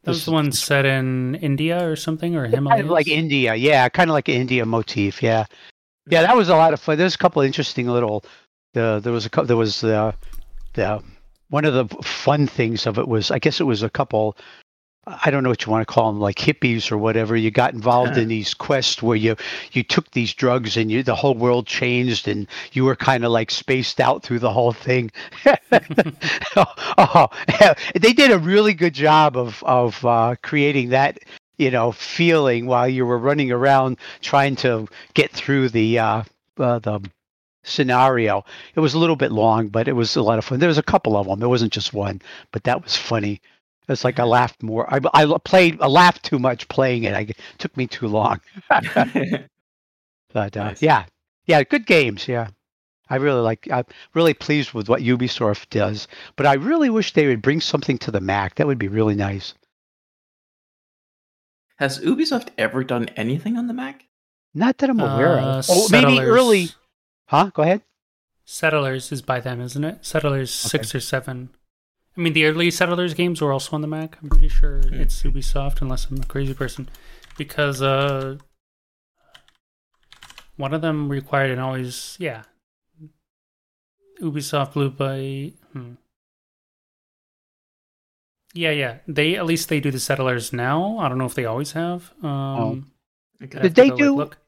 was 0.06 0.18
this- 0.18 0.24
the 0.26 0.32
one 0.32 0.52
set 0.52 0.84
in 0.84 1.34
India 1.36 1.88
or 1.88 1.96
something, 1.96 2.36
or 2.36 2.48
kind 2.50 2.80
of 2.80 2.86
like 2.86 3.08
India. 3.08 3.54
Yeah, 3.54 3.88
kind 3.88 4.10
of 4.10 4.14
like 4.14 4.28
an 4.28 4.34
India 4.36 4.64
motif. 4.64 5.22
Yeah, 5.22 5.46
yeah. 6.08 6.22
That 6.22 6.36
was 6.36 6.48
a 6.48 6.56
lot 6.56 6.72
of 6.72 6.80
fun. 6.80 6.98
There's 6.98 7.14
a 7.14 7.18
couple 7.18 7.42
of 7.42 7.46
interesting 7.46 7.88
little. 7.88 8.24
The 8.74 9.00
there 9.02 9.12
was 9.12 9.26
a 9.26 9.30
couple. 9.30 9.46
There 9.46 9.56
was 9.56 9.80
the 9.80 10.14
the 10.74 11.02
one 11.50 11.64
of 11.64 11.74
the 11.74 11.86
fun 12.02 12.46
things 12.46 12.86
of 12.86 12.98
it 12.98 13.08
was 13.08 13.30
I 13.30 13.38
guess 13.38 13.60
it 13.60 13.64
was 13.64 13.82
a 13.82 13.90
couple. 13.90 14.36
I 15.06 15.30
don't 15.30 15.42
know 15.42 15.50
what 15.50 15.64
you 15.64 15.70
want 15.70 15.86
to 15.86 15.92
call 15.92 16.10
them, 16.10 16.20
like 16.20 16.36
hippies 16.36 16.90
or 16.90 16.96
whatever. 16.96 17.36
You 17.36 17.50
got 17.50 17.74
involved 17.74 18.16
in 18.16 18.28
these 18.28 18.54
quests 18.54 19.02
where 19.02 19.16
you 19.16 19.36
you 19.72 19.82
took 19.82 20.10
these 20.12 20.32
drugs 20.32 20.76
and 20.76 20.90
you 20.90 21.02
the 21.02 21.14
whole 21.14 21.34
world 21.34 21.66
changed 21.66 22.26
and 22.26 22.46
you 22.72 22.84
were 22.84 22.96
kind 22.96 23.24
of 23.24 23.30
like 23.30 23.50
spaced 23.50 24.00
out 24.00 24.22
through 24.22 24.38
the 24.38 24.52
whole 24.52 24.72
thing. 24.72 25.10
oh, 26.56 27.28
they 27.94 28.12
did 28.12 28.30
a 28.30 28.38
really 28.38 28.74
good 28.74 28.94
job 28.94 29.36
of 29.36 29.62
of 29.64 30.04
uh, 30.04 30.36
creating 30.42 30.90
that 30.90 31.18
you 31.58 31.70
know 31.70 31.92
feeling 31.92 32.66
while 32.66 32.88
you 32.88 33.04
were 33.04 33.18
running 33.18 33.52
around 33.52 33.98
trying 34.20 34.56
to 34.56 34.88
get 35.12 35.30
through 35.30 35.68
the 35.68 35.98
uh, 35.98 36.22
uh, 36.58 36.78
the 36.78 37.00
scenario. 37.62 38.44
It 38.74 38.80
was 38.80 38.94
a 38.94 38.98
little 38.98 39.16
bit 39.16 39.32
long, 39.32 39.68
but 39.68 39.88
it 39.88 39.92
was 39.92 40.16
a 40.16 40.22
lot 40.22 40.38
of 40.38 40.44
fun. 40.44 40.60
There 40.60 40.68
was 40.68 40.78
a 40.78 40.82
couple 40.82 41.16
of 41.16 41.26
them. 41.26 41.42
It 41.42 41.48
wasn't 41.48 41.72
just 41.72 41.92
one, 41.92 42.22
but 42.52 42.64
that 42.64 42.82
was 42.82 42.96
funny. 42.96 43.40
It's 43.88 44.04
like 44.04 44.18
I 44.18 44.24
laughed 44.24 44.62
more. 44.62 44.92
I, 44.92 45.00
I 45.12 45.38
played. 45.44 45.80
I 45.80 45.86
laughed 45.86 46.22
too 46.24 46.38
much 46.38 46.66
playing 46.68 47.04
it. 47.04 47.14
I, 47.14 47.20
it 47.20 47.36
took 47.58 47.76
me 47.76 47.86
too 47.86 48.08
long. 48.08 48.40
But 50.32 50.56
uh, 50.56 50.64
Nice. 50.64 50.82
yeah, 50.82 51.04
yeah, 51.46 51.62
good 51.62 51.86
games. 51.86 52.26
Yeah, 52.26 52.48
I 53.08 53.16
really 53.16 53.40
like. 53.40 53.68
I'm 53.70 53.84
really 54.14 54.34
pleased 54.34 54.72
with 54.72 54.88
what 54.88 55.00
Ubisoft 55.02 55.68
does. 55.70 56.08
But 56.34 56.46
I 56.46 56.54
really 56.54 56.90
wish 56.90 57.12
they 57.12 57.28
would 57.28 57.40
bring 57.42 57.60
something 57.60 57.98
to 57.98 58.10
the 58.10 58.20
Mac. 58.20 58.56
That 58.56 58.66
would 58.66 58.78
be 58.78 58.88
really 58.88 59.14
nice. 59.14 59.54
Has 61.76 62.00
Ubisoft 62.00 62.48
ever 62.58 62.82
done 62.84 63.06
anything 63.16 63.56
on 63.56 63.66
the 63.66 63.74
Mac? 63.74 64.06
Not 64.54 64.78
that 64.78 64.90
I'm 64.90 65.00
aware 65.00 65.38
Uh, 65.38 65.58
of. 65.58 65.66
Oh, 65.68 65.88
maybe 65.90 66.18
early. 66.20 66.68
Huh? 67.26 67.50
Go 67.54 67.62
ahead. 67.62 67.82
Settlers 68.44 69.10
is 69.12 69.22
by 69.22 69.40
them, 69.40 69.60
isn't 69.60 69.84
it? 69.84 70.04
Settlers 70.04 70.52
six 70.52 70.94
or 70.94 71.00
seven. 71.00 71.50
I 72.16 72.20
mean, 72.20 72.32
the 72.32 72.44
early 72.46 72.70
Settlers 72.70 73.12
games 73.14 73.40
were 73.40 73.52
also 73.52 73.74
on 73.74 73.80
the 73.80 73.88
Mac. 73.88 74.18
I'm 74.22 74.28
pretty 74.28 74.48
sure 74.48 74.80
Hmm. 74.82 74.94
it's 75.00 75.22
Ubisoft, 75.22 75.80
unless 75.82 76.06
I'm 76.10 76.18
a 76.18 76.24
crazy 76.26 76.54
person, 76.54 76.88
because 77.36 77.82
uh, 77.82 78.38
one 80.56 80.72
of 80.72 80.80
them 80.80 81.08
required 81.08 81.50
and 81.50 81.60
always 81.60 82.16
yeah. 82.20 82.42
Ubisoft 84.22 84.74
Blue 84.74 84.90
by 84.90 85.52
hmm. 85.72 85.94
Yeah, 88.56 88.70
yeah. 88.70 88.98
They 89.08 89.34
at 89.34 89.46
least 89.46 89.68
they 89.68 89.80
do 89.80 89.90
the 89.90 89.98
Settlers 89.98 90.52
now. 90.52 90.98
I 90.98 91.08
don't 91.08 91.18
know 91.18 91.24
if 91.26 91.34
they 91.34 91.44
always 91.46 91.72
have. 91.72 92.12
Um, 92.22 92.90
Okay. 93.42 93.48
Did 93.60 93.62
have 93.64 93.74
they 93.74 93.88
go, 93.90 93.96
do- 93.96 94.14
look. 94.16 94.38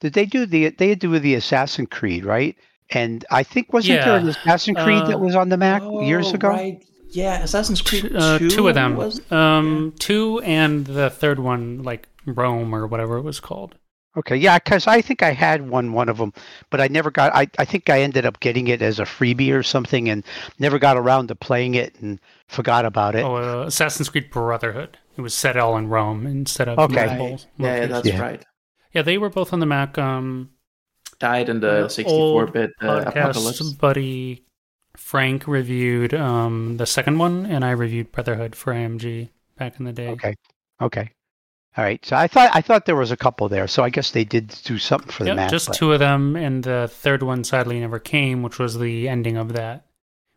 Did 0.00 0.14
they 0.14 0.24
do 0.24 0.46
the? 0.46 0.70
They 0.70 0.94
do 0.94 1.10
with 1.10 1.22
the 1.22 1.34
Assassin 1.34 1.86
Creed, 1.86 2.24
right? 2.24 2.56
And 2.90 3.24
I 3.30 3.42
think 3.42 3.72
wasn't 3.72 4.00
there 4.00 4.16
an 4.16 4.24
Yeah, 4.24 4.30
Assassin 4.30 4.74
Creed 4.74 5.06
that 5.06 5.16
uh, 5.16 5.18
was 5.18 5.34
on 5.34 5.48
the 5.50 5.56
Mac 5.58 5.82
years 5.82 6.28
Oh, 6.28 6.34
ago? 6.34 6.48
Right. 6.48 6.82
Yeah, 7.10 7.42
Assassin's 7.42 7.80
Creed 7.82 8.14
uh, 8.14 8.38
2 8.38 8.50
two 8.50 8.68
of 8.68 8.74
them. 8.74 8.96
was- 8.96 9.20
um, 9.32 9.94
two 9.98 10.40
and 10.44 10.86
the 10.86 11.10
third 11.10 11.38
one, 11.38 11.82
like 11.82 12.08
Rome 12.26 12.74
or 12.74 12.86
whatever 12.86 13.16
it 13.16 13.22
was 13.22 13.40
called. 13.40 13.74
Okay, 14.16 14.36
yeah, 14.36 14.58
because 14.58 14.86
I 14.86 15.00
think 15.00 15.22
I 15.22 15.30
had 15.32 15.68
one 15.68 15.92
one 15.92 16.08
of 16.08 16.16
them, 16.16 16.32
but 16.70 16.80
I 16.80 16.88
never 16.88 17.10
got. 17.10 17.32
I 17.34 17.46
I 17.58 17.64
think 17.64 17.88
I 17.88 18.00
ended 18.02 18.26
up 18.26 18.40
getting 18.40 18.66
it 18.68 18.82
as 18.82 18.98
a 18.98 19.04
freebie 19.04 19.54
or 19.54 19.62
something, 19.62 20.08
and 20.08 20.24
never 20.58 20.78
got 20.78 20.96
around 20.96 21.28
to 21.28 21.36
playing 21.36 21.74
it 21.76 21.94
and 22.00 22.18
forgot 22.48 22.84
about 22.84 23.14
it. 23.14 23.24
Oh, 23.24 23.36
uh, 23.36 23.66
Assassin's 23.66 24.08
Creed 24.08 24.30
Brotherhood. 24.30 24.98
It 25.16 25.20
was 25.20 25.34
set 25.34 25.56
all 25.56 25.76
in 25.76 25.88
Rome 25.88 26.26
instead 26.26 26.68
of 26.68 26.78
Okay. 26.78 27.06
Right. 27.06 27.46
Yeah, 27.58 27.76
yeah, 27.76 27.86
that's 27.86 28.08
Yeah. 28.08 28.20
right. 28.20 28.44
Yeah, 28.92 29.02
they 29.02 29.18
were 29.18 29.30
both 29.30 29.52
on 29.52 29.60
the 29.60 29.66
Mac. 29.66 29.96
Um, 29.98 30.50
Died 31.20 31.48
in 31.48 31.60
the 31.60 31.86
64-bit 31.86 32.70
uh, 32.80 32.84
podcast 32.86 33.06
apocalypse. 33.08 33.72
buddy 33.72 34.44
Frank 34.96 35.46
reviewed 35.46 36.14
um 36.14 36.76
the 36.76 36.86
second 36.86 37.18
one, 37.18 37.46
and 37.46 37.64
I 37.64 37.70
reviewed 37.70 38.12
Brotherhood 38.12 38.54
for 38.56 38.72
AMG 38.72 39.30
back 39.56 39.78
in 39.78 39.84
the 39.84 39.92
day. 39.92 40.08
Okay, 40.08 40.34
okay, 40.80 41.10
all 41.76 41.84
right. 41.84 42.04
So 42.04 42.16
I 42.16 42.26
thought 42.28 42.50
I 42.54 42.60
thought 42.60 42.86
there 42.86 42.96
was 42.96 43.10
a 43.10 43.16
couple 43.16 43.48
there, 43.48 43.66
so 43.68 43.82
I 43.82 43.90
guess 43.90 44.10
they 44.10 44.24
did 44.24 44.48
do 44.64 44.78
something 44.78 45.10
for 45.10 45.24
the 45.24 45.30
Yep, 45.30 45.36
Mac. 45.36 45.50
just 45.50 45.68
but- 45.68 45.76
two 45.76 45.92
of 45.92 45.98
them, 46.00 46.36
and 46.36 46.62
the 46.64 46.88
third 46.90 47.22
one 47.22 47.44
sadly 47.44 47.78
never 47.80 47.98
came, 47.98 48.42
which 48.42 48.58
was 48.58 48.78
the 48.78 49.08
ending 49.08 49.36
of 49.36 49.52
that. 49.54 49.86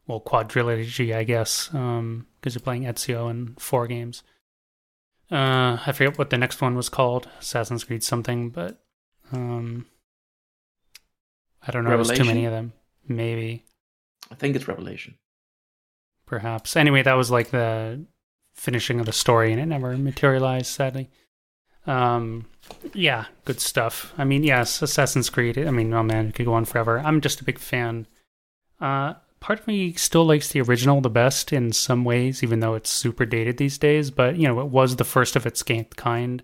Well, 0.08 0.20
quadrilogy, 0.20 1.16
I 1.16 1.24
guess, 1.24 1.68
because 1.68 2.56
you're 2.56 2.60
playing 2.62 2.84
Ezio 2.84 3.30
in 3.30 3.56
four 3.60 3.88
games. 3.88 4.24
Uh, 5.32 5.78
I 5.86 5.92
forget 5.94 6.18
what 6.18 6.32
the 6.32 6.38
next 6.38 6.60
one 6.62 6.76
was 6.76 6.90
called, 6.90 7.30
Assassin's 7.40 7.86
Creed 7.86 8.04
something, 8.04 8.50
but 8.50 8.84
um, 9.32 9.86
I 11.68 11.72
don't 11.72 11.84
know. 11.84 11.92
There's 11.92 12.18
too 12.18 12.26
many 12.26 12.46
of 12.46 12.52
them. 12.52 12.74
Maybe, 13.08 13.66
I 14.32 14.36
think 14.36 14.56
it's 14.56 14.68
Revelation. 14.68 15.16
perhaps. 16.26 16.76
Anyway, 16.76 17.04
that 17.04 17.14
was 17.14 17.30
like 17.32 17.52
the 17.52 18.06
finishing 18.54 19.00
of 19.00 19.06
the 19.06 19.12
story, 19.12 19.52
and 19.52 19.62
it 19.62 19.66
never 19.66 19.98
materialized, 19.98 20.68
sadly. 20.68 21.10
Um, 21.88 22.46
yeah, 22.94 23.26
good 23.46 23.60
stuff. 23.60 24.14
I 24.18 24.24
mean, 24.24 24.44
yes, 24.44 24.82
Assassin's 24.82 25.30
Creed. 25.30 25.58
I 25.58 25.72
mean, 25.72 25.94
oh 25.94 26.04
man, 26.04 26.28
it 26.28 26.36
could 26.36 26.46
go 26.46 26.54
on 26.54 26.66
forever. 26.66 27.00
I'm 27.00 27.22
just 27.22 27.42
a 27.42 27.44
big 27.44 27.60
fan. 27.60 28.08
Uh, 28.80 29.16
part 29.40 29.60
of 29.60 29.68
me 29.68 29.94
still 29.94 30.26
likes 30.26 30.50
the 30.50 30.62
original 30.62 31.02
the 31.02 31.10
best 31.10 31.52
in 31.52 31.72
some 31.74 32.04
ways, 32.06 32.44
even 32.44 32.60
though 32.60 32.76
it's 32.76 32.90
super 32.90 33.26
dated 33.26 33.58
these 33.58 33.78
days. 33.78 34.12
But 34.12 34.38
you 34.38 34.48
know, 34.48 34.60
it 34.62 34.68
was 34.68 34.96
the 34.96 35.04
first 35.04 35.36
of 35.36 35.46
its 35.46 35.64
kind. 35.64 36.44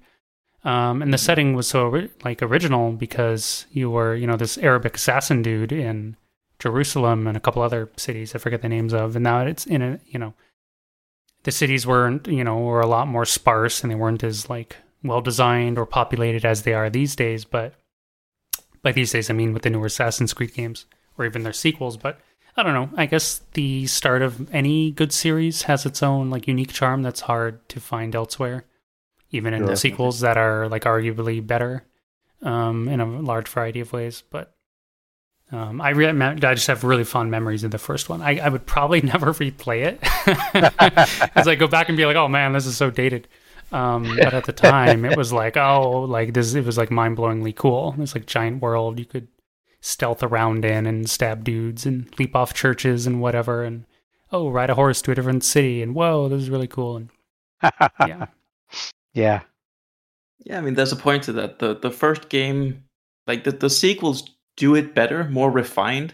Um, 0.63 1.01
and 1.01 1.13
the 1.13 1.17
setting 1.17 1.53
was 1.53 1.67
so 1.67 2.07
like 2.23 2.41
original 2.41 2.91
because 2.91 3.65
you 3.71 3.89
were, 3.89 4.15
you 4.15 4.27
know, 4.27 4.37
this 4.37 4.57
Arabic 4.57 4.95
assassin 4.95 5.41
dude 5.41 5.71
in 5.71 6.17
Jerusalem 6.59 7.27
and 7.27 7.37
a 7.37 7.39
couple 7.39 7.61
other 7.61 7.89
cities 7.95 8.33
I 8.33 8.39
forget 8.39 8.61
the 8.61 8.69
names 8.69 8.93
of, 8.93 9.15
and 9.15 9.23
now 9.23 9.45
it's 9.45 9.65
in 9.65 9.81
a, 9.81 9.99
you 10.07 10.19
know, 10.19 10.33
the 11.43 11.51
cities 11.51 11.85
weren't, 11.87 12.27
you 12.27 12.43
know, 12.43 12.59
were 12.59 12.81
a 12.81 12.87
lot 12.87 13.07
more 13.07 13.25
sparse 13.25 13.81
and 13.81 13.91
they 13.91 13.95
weren't 13.95 14.23
as 14.23 14.49
like 14.49 14.77
well 15.03 15.21
designed 15.21 15.77
or 15.77 15.85
populated 15.85 16.43
as 16.43 16.63
they 16.63 16.73
are 16.73 16.89
these 16.89 17.15
days. 17.15 17.45
But 17.45 17.75
by 18.81 18.91
these 18.91 19.11
days, 19.11 19.29
I 19.29 19.33
mean 19.33 19.53
with 19.53 19.61
the 19.61 19.69
newer 19.69 19.85
Assassin's 19.85 20.33
Creed 20.33 20.53
games 20.53 20.85
or 21.17 21.25
even 21.25 21.43
their 21.43 21.53
sequels. 21.53 21.97
But 21.97 22.19
I 22.55 22.63
don't 22.63 22.73
know. 22.73 22.89
I 22.97 23.05
guess 23.05 23.41
the 23.53 23.85
start 23.85 24.23
of 24.23 24.53
any 24.53 24.91
good 24.91 25.13
series 25.13 25.63
has 25.63 25.85
its 25.85 26.01
own 26.01 26.29
like 26.29 26.47
unique 26.47 26.73
charm 26.73 27.03
that's 27.03 27.21
hard 27.21 27.67
to 27.69 27.79
find 27.79 28.15
elsewhere, 28.15 28.65
even 29.31 29.53
in 29.53 29.65
the 29.65 29.75
sequels 29.75 30.21
that 30.21 30.37
are 30.37 30.67
like 30.69 30.83
arguably 30.83 31.45
better 31.45 31.83
um, 32.41 32.87
in 32.87 32.99
a 32.99 33.05
large 33.05 33.47
variety 33.47 33.79
of 33.79 33.91
ways. 33.91 34.23
But 34.29 34.55
um, 35.51 35.81
I, 35.81 35.89
re- 35.89 36.07
I 36.07 36.35
just 36.35 36.67
have 36.67 36.83
really 36.83 37.03
fond 37.03 37.31
memories 37.31 37.63
of 37.63 37.71
the 37.71 37.77
first 37.77 38.09
one. 38.09 38.21
I, 38.21 38.37
I 38.39 38.49
would 38.49 38.65
probably 38.65 39.01
never 39.13 39.33
replay 39.33 39.85
it 39.85 39.99
as 41.35 41.47
I 41.47 41.55
go 41.55 41.67
back 41.67 41.89
and 41.89 41.97
be 41.97 42.05
like, 42.05 42.15
"Oh 42.15 42.27
man, 42.27 42.53
this 42.53 42.65
is 42.65 42.77
so 42.77 42.89
dated." 42.89 43.27
Um, 43.71 44.15
but 44.15 44.33
at 44.33 44.45
the 44.45 44.53
time, 44.53 45.03
it 45.03 45.17
was 45.17 45.33
like, 45.33 45.57
"Oh, 45.57 46.01
like 46.01 46.33
this." 46.33 46.53
It 46.53 46.65
was 46.65 46.77
like 46.77 46.91
mind 46.91 47.17
blowingly 47.17 47.55
cool. 47.55 47.95
It's 47.99 48.15
like 48.15 48.25
giant 48.25 48.61
world 48.61 48.99
you 48.99 49.05
could 49.05 49.27
stealth 49.79 50.23
around 50.23 50.65
in 50.65 50.85
and 50.85 51.09
stab 51.09 51.43
dudes 51.43 51.85
and 51.85 52.13
leap 52.19 52.35
off 52.35 52.53
churches 52.53 53.07
and 53.07 53.21
whatever. 53.21 53.63
And 53.63 53.85
oh, 54.31 54.49
ride 54.49 54.69
a 54.69 54.75
horse 54.75 55.01
to 55.03 55.11
a 55.11 55.15
different 55.15 55.43
city. 55.43 55.81
And 55.81 55.95
whoa, 55.95 56.27
this 56.27 56.41
is 56.41 56.49
really 56.49 56.67
cool. 56.67 56.97
And 56.97 57.09
yeah, 58.05 58.27
yeah, 59.17 59.41
yeah. 60.45 60.57
I 60.57 60.61
mean, 60.61 60.75
there's 60.75 60.91
a 60.91 60.97
point 60.97 61.23
to 61.23 61.33
that. 61.33 61.59
the 61.59 61.77
The 61.77 61.91
first 61.91 62.29
game, 62.29 62.83
like 63.25 63.43
the 63.43 63.51
the 63.51 63.69
sequels 63.69 64.29
do 64.55 64.75
it 64.75 64.95
better, 64.95 65.25
more 65.29 65.51
refined, 65.51 66.13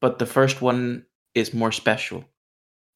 but 0.00 0.18
the 0.18 0.26
first 0.26 0.62
one 0.62 1.04
is 1.34 1.54
more 1.54 1.72
special. 1.72 2.24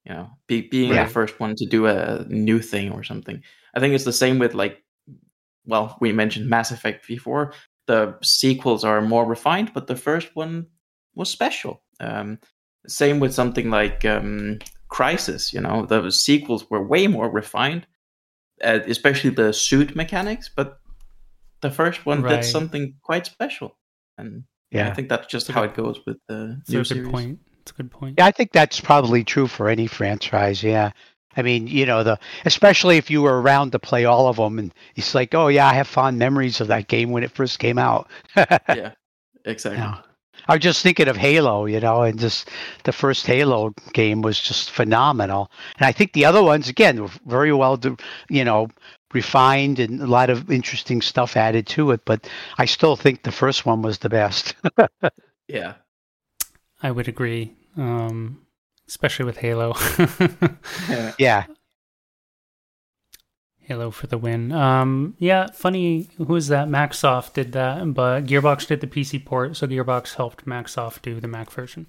You 0.04 0.14
know, 0.14 0.30
be, 0.48 0.62
being 0.62 0.92
yeah. 0.92 1.04
the 1.04 1.10
first 1.10 1.38
one 1.38 1.54
to 1.56 1.66
do 1.66 1.86
a 1.86 2.24
new 2.28 2.60
thing 2.60 2.90
or 2.90 3.04
something. 3.04 3.42
I 3.74 3.80
think 3.80 3.94
it's 3.94 4.04
the 4.04 4.12
same 4.12 4.40
with 4.40 4.52
like, 4.52 4.82
well, 5.64 5.96
we 6.00 6.12
mentioned 6.12 6.48
Mass 6.50 6.72
Effect 6.72 7.06
before. 7.06 7.52
The 7.86 8.18
sequels 8.22 8.84
are 8.84 9.00
more 9.00 9.24
refined, 9.24 9.72
but 9.72 9.86
the 9.86 9.96
first 9.96 10.34
one 10.34 10.66
was 11.14 11.30
special. 11.30 11.82
Um, 12.00 12.38
same 12.88 13.20
with 13.20 13.32
something 13.32 13.70
like 13.70 14.04
um, 14.04 14.58
Crysis. 14.90 15.52
You 15.52 15.60
know, 15.60 15.86
the 15.86 16.10
sequels 16.10 16.68
were 16.68 16.84
way 16.84 17.06
more 17.06 17.30
refined, 17.30 17.86
uh, 18.62 18.80
especially 18.86 19.30
the 19.30 19.52
suit 19.52 19.94
mechanics. 19.96 20.50
But 20.54 20.78
the 21.60 21.70
first 21.70 22.06
one 22.06 22.22
right. 22.22 22.36
did 22.36 22.44
something 22.44 22.94
quite 23.02 23.26
special, 23.26 23.76
and 24.18 24.44
yeah, 24.70 24.88
I 24.88 24.94
think 24.94 25.08
that's 25.08 25.26
just 25.26 25.48
how 25.48 25.62
it 25.62 25.74
goes 25.74 26.00
with 26.06 26.18
the 26.28 26.60
new 26.68 26.80
a 26.80 26.84
good 26.84 27.10
point. 27.10 27.38
It's 27.62 27.70
a 27.70 27.74
good 27.74 27.90
point. 27.90 28.16
Yeah, 28.18 28.26
I 28.26 28.32
think 28.32 28.52
that's 28.52 28.80
probably 28.80 29.24
true 29.24 29.46
for 29.46 29.68
any 29.68 29.86
franchise. 29.86 30.62
Yeah. 30.62 30.90
I 31.36 31.42
mean, 31.42 31.66
you 31.66 31.86
know, 31.86 32.02
the 32.02 32.18
especially 32.44 32.98
if 32.98 33.10
you 33.10 33.22
were 33.22 33.40
around 33.40 33.72
to 33.72 33.78
play 33.78 34.04
all 34.04 34.28
of 34.28 34.36
them, 34.36 34.58
and 34.58 34.74
it's 34.96 35.14
like, 35.14 35.34
oh 35.34 35.48
yeah, 35.48 35.66
I 35.66 35.74
have 35.74 35.88
fond 35.88 36.18
memories 36.18 36.60
of 36.60 36.68
that 36.68 36.88
game 36.88 37.10
when 37.10 37.22
it 37.22 37.30
first 37.30 37.58
came 37.58 37.78
out. 37.78 38.10
yeah, 38.36 38.92
exactly. 39.44 39.82
You 39.82 40.11
know, 40.48 40.52
I 40.52 40.56
was 40.56 40.62
just 40.62 40.82
thinking 40.82 41.08
of 41.08 41.16
Halo, 41.16 41.66
you 41.66 41.80
know, 41.80 42.02
and 42.02 42.18
just 42.18 42.50
the 42.84 42.92
first 42.92 43.26
Halo 43.26 43.74
game 43.92 44.22
was 44.22 44.40
just 44.40 44.70
phenomenal, 44.70 45.50
and 45.78 45.86
I 45.86 45.92
think 45.92 46.12
the 46.12 46.24
other 46.24 46.42
ones 46.42 46.68
again 46.68 47.02
were 47.02 47.10
very 47.26 47.52
well, 47.52 47.80
you 48.28 48.44
know, 48.44 48.68
refined 49.12 49.78
and 49.78 50.00
a 50.00 50.06
lot 50.06 50.30
of 50.30 50.50
interesting 50.50 51.02
stuff 51.02 51.36
added 51.36 51.66
to 51.68 51.90
it. 51.90 52.04
But 52.04 52.28
I 52.58 52.64
still 52.64 52.96
think 52.96 53.22
the 53.22 53.32
first 53.32 53.66
one 53.66 53.82
was 53.82 53.98
the 53.98 54.08
best. 54.08 54.54
yeah, 55.48 55.74
I 56.82 56.90
would 56.90 57.08
agree, 57.08 57.52
um, 57.76 58.42
especially 58.88 59.24
with 59.24 59.38
Halo. 59.38 59.74
yeah. 60.88 61.12
yeah. 61.18 61.44
Halo 63.62 63.90
for 63.90 64.06
the 64.06 64.18
win. 64.18 64.52
Um, 64.52 65.14
yeah, 65.18 65.46
funny. 65.52 66.08
Who 66.18 66.34
is 66.36 66.48
that? 66.48 66.68
MacSoft 66.68 67.34
did 67.34 67.52
that, 67.52 67.94
but 67.94 68.26
Gearbox 68.26 68.66
did 68.66 68.80
the 68.80 68.86
PC 68.86 69.24
port, 69.24 69.56
so 69.56 69.66
Gearbox 69.66 70.14
helped 70.14 70.46
MacSoft 70.46 71.02
do 71.02 71.20
the 71.20 71.28
Mac 71.28 71.50
version. 71.50 71.86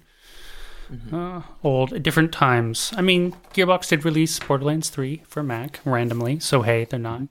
Mm-hmm. 0.92 1.14
Uh, 1.14 1.42
old, 1.62 2.02
different 2.02 2.32
times. 2.32 2.92
I 2.96 3.02
mean, 3.02 3.34
Gearbox 3.54 3.88
did 3.88 4.04
release 4.04 4.38
Borderlands 4.38 4.88
3 4.88 5.22
for 5.26 5.42
Mac 5.42 5.80
randomly, 5.84 6.38
so 6.38 6.62
hey, 6.62 6.84
they're 6.84 6.98
not. 6.98 7.22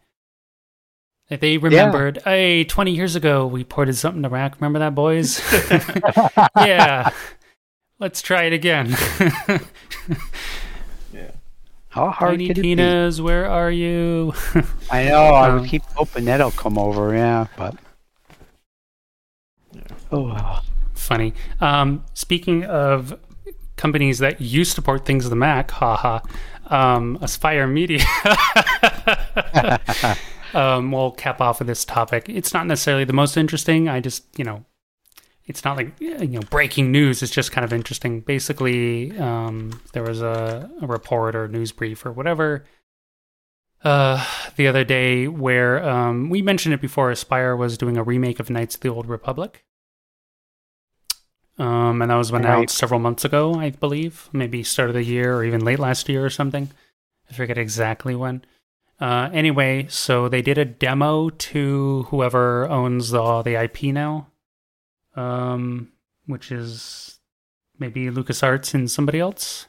They 1.30 1.58
remembered, 1.58 2.18
yeah. 2.18 2.32
hey, 2.32 2.64
20 2.64 2.92
years 2.92 3.16
ago 3.16 3.48
we 3.48 3.64
ported 3.64 3.96
something 3.96 4.22
to 4.24 4.30
Mac. 4.30 4.60
Remember 4.60 4.80
that, 4.80 4.94
boys? 4.94 5.42
yeah. 6.58 7.10
Let's 8.00 8.22
try 8.22 8.44
it 8.44 8.54
again. 8.54 8.96
How 11.94 12.10
hard 12.10 12.40
Tiny 12.40 12.54
Tina's, 12.56 13.22
where 13.22 13.46
are 13.46 13.70
you? 13.70 14.34
I 14.92 15.04
know. 15.04 15.26
I 15.26 15.54
would 15.54 15.62
um, 15.62 15.68
keep 15.68 15.84
hoping 15.94 16.26
that'll 16.26 16.50
come 16.50 16.80
over. 16.80 17.16
Yeah, 17.16 17.46
but. 17.56 17.76
Oh. 20.12 20.64
Funny. 20.96 21.36
Um, 21.62 22.04
speaking 22.16 22.64
of 22.64 23.20
companies 23.76 24.18
that 24.18 24.42
used 24.42 24.74
to 24.74 24.82
port 24.82 25.06
things 25.06 25.26
to 25.26 25.30
the 25.30 25.36
Mac, 25.36 25.70
haha, 25.70 26.22
um, 26.68 27.20
Aspyr 27.20 27.72
Media. 27.72 28.04
um, 30.60 30.92
we'll 30.92 31.12
cap 31.12 31.42
off 31.42 31.60
with 31.60 31.68
this 31.68 31.86
topic. 31.86 32.28
It's 32.28 32.56
not 32.56 32.66
necessarily 32.66 33.04
the 33.04 33.14
most 33.14 33.38
interesting. 33.38 33.88
I 33.88 34.00
just, 34.00 34.24
you 34.36 34.44
know, 34.44 34.66
it's 35.46 35.66
not 35.66 35.78
like 35.78 36.00
you 36.00 36.28
know 36.28 36.42
breaking 36.50 36.92
news. 36.92 37.22
It's 37.22 37.32
just 37.32 37.52
kind 37.52 37.66
of 37.66 37.74
interesting. 37.74 38.22
Basically, 38.22 39.18
um, 39.18 39.82
there 39.94 40.04
was 40.04 40.22
a, 40.22 40.70
a 40.82 40.88
report 40.88 41.36
or 41.36 41.48
news 41.48 41.72
brief 41.72 42.06
or 42.06 42.12
whatever 42.12 42.66
uh, 43.84 44.26
the 44.56 44.68
other 44.68 44.84
day 44.84 45.28
where 45.28 45.88
um, 45.88 46.30
we 46.30 46.42
mentioned 46.42 46.74
it 46.74 46.82
before. 46.82 47.12
Aspyr 47.12 47.58
was 47.58 47.78
doing 47.78 47.98
a 47.98 48.04
remake 48.04 48.40
of 48.40 48.50
Knights 48.50 48.76
of 48.76 48.82
the 48.82 48.90
Old 48.90 49.08
Republic. 49.08 49.66
Um, 51.60 52.02
and 52.02 52.10
that 52.10 52.16
was 52.16 52.32
announced 52.32 52.48
right. 52.48 52.70
several 52.70 53.00
months 53.00 53.26
ago, 53.26 53.56
I 53.56 53.70
believe, 53.70 54.28
maybe 54.34 54.64
start 54.64 54.90
of 54.90 54.96
the 54.96 55.04
year 55.04 55.36
or 55.36 55.44
even 55.44 55.64
late 55.64 55.80
last 55.80 56.10
year 56.10 56.26
or 56.26 56.30
something. 56.30 56.72
I 57.30 57.34
forget 57.34 57.58
exactly 57.58 58.16
when. 58.16 58.44
Uh, 59.00 59.30
anyway, 59.32 59.86
so 59.90 60.30
they 60.30 60.42
did 60.42 60.58
a 60.58 60.66
demo 60.66 61.30
to 61.30 62.04
whoever 62.10 62.68
owns 62.70 63.12
the 63.12 63.42
the 63.44 63.62
IP 63.62 63.84
now, 63.94 64.28
um, 65.16 65.92
which 66.26 66.52
is 66.52 67.20
maybe 67.80 68.08
LucasArts 68.08 68.74
and 68.74 68.90
somebody 68.90 69.20
else. 69.20 69.68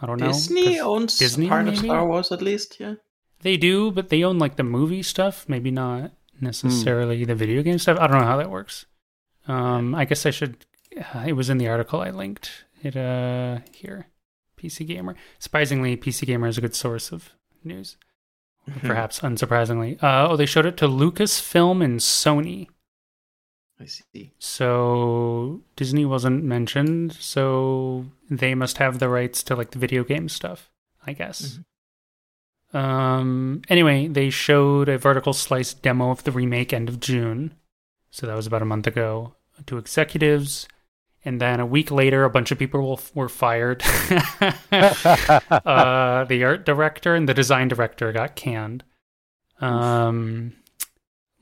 I 0.00 0.06
don't 0.06 0.20
know. 0.20 0.28
Disney 0.28 0.80
owns 0.80 1.18
Disney, 1.18 1.48
part 1.48 1.64
maybe? 1.64 1.76
of 1.76 1.84
Star 1.84 2.06
Wars, 2.06 2.32
at 2.32 2.42
least. 2.42 2.80
Yeah, 2.80 2.94
they 3.40 3.56
do, 3.56 3.90
but 3.90 4.08
they 4.08 4.24
own 4.24 4.38
like 4.38 4.56
the 4.56 4.64
movie 4.64 5.02
stuff, 5.02 5.48
maybe 5.48 5.70
not 5.70 6.12
necessarily 6.40 7.22
mm. 7.22 7.26
the 7.26 7.34
video 7.34 7.62
game 7.62 7.78
stuff. 7.78 7.98
I 7.98 8.06
don't 8.06 8.18
know 8.18 8.26
how 8.26 8.38
that 8.38 8.50
works. 8.50 8.86
Um, 9.46 9.94
I 9.94 10.04
guess 10.04 10.26
I 10.26 10.30
should 10.30 10.66
uh, 11.14 11.24
it 11.26 11.32
was 11.32 11.50
in 11.50 11.58
the 11.58 11.68
article 11.68 12.00
I 12.00 12.10
linked 12.10 12.64
it 12.82 12.96
uh 12.96 13.58
here. 13.72 14.06
PC 14.58 14.86
Gamer. 14.86 15.16
Surprisingly, 15.38 15.96
PC 15.96 16.26
Gamer 16.26 16.46
is 16.46 16.58
a 16.58 16.60
good 16.60 16.74
source 16.74 17.10
of 17.10 17.30
news. 17.64 17.96
Mm-hmm. 18.68 18.86
Perhaps 18.86 19.20
unsurprisingly. 19.20 20.00
Uh, 20.02 20.28
oh, 20.30 20.36
they 20.36 20.46
showed 20.46 20.66
it 20.66 20.76
to 20.76 20.86
Lucasfilm 20.86 21.82
and 21.84 21.98
Sony. 21.98 22.68
I 23.80 23.86
see. 23.86 24.32
So 24.38 25.62
Disney 25.76 26.04
wasn't 26.04 26.44
mentioned, 26.44 27.14
so 27.14 28.06
they 28.30 28.54
must 28.54 28.78
have 28.78 28.98
the 28.98 29.08
rights 29.08 29.42
to 29.44 29.56
like 29.56 29.72
the 29.72 29.78
video 29.78 30.04
game 30.04 30.28
stuff, 30.28 30.70
I 31.06 31.12
guess. 31.12 31.58
Mm-hmm. 32.72 32.76
Um. 32.76 33.62
Anyway, 33.68 34.08
they 34.08 34.30
showed 34.30 34.88
a 34.88 34.98
vertical 34.98 35.32
slice 35.32 35.74
demo 35.74 36.10
of 36.10 36.24
the 36.24 36.32
remake 36.32 36.72
end 36.72 36.88
of 36.88 37.00
June, 37.00 37.54
so 38.10 38.26
that 38.26 38.36
was 38.36 38.46
about 38.46 38.62
a 38.62 38.66
month 38.66 38.86
ago 38.86 39.34
to 39.66 39.78
executives 39.78 40.66
and 41.24 41.40
then 41.40 41.60
a 41.60 41.66
week 41.66 41.90
later, 41.90 42.24
a 42.24 42.30
bunch 42.30 42.50
of 42.50 42.58
people 42.58 42.98
were 43.14 43.28
fired. 43.28 43.82
uh, 44.72 46.24
the 46.24 46.42
art 46.44 46.66
director 46.66 47.14
and 47.14 47.28
the 47.28 47.34
design 47.34 47.68
director 47.68 48.10
got 48.12 48.34
canned, 48.34 48.82
um, 49.60 50.52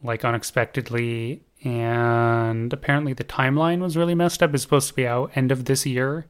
like 0.03 0.25
unexpectedly. 0.25 1.43
And 1.63 2.73
apparently, 2.73 3.13
the 3.13 3.25
timeline 3.25 3.81
was 3.81 3.97
really 3.97 4.15
messed 4.15 4.43
up. 4.43 4.55
It's 4.55 4.63
supposed 4.63 4.89
to 4.89 4.95
be 4.95 5.07
out 5.07 5.31
end 5.37 5.53
of 5.53 5.67
this 5.67 5.85
year, 5.85 6.27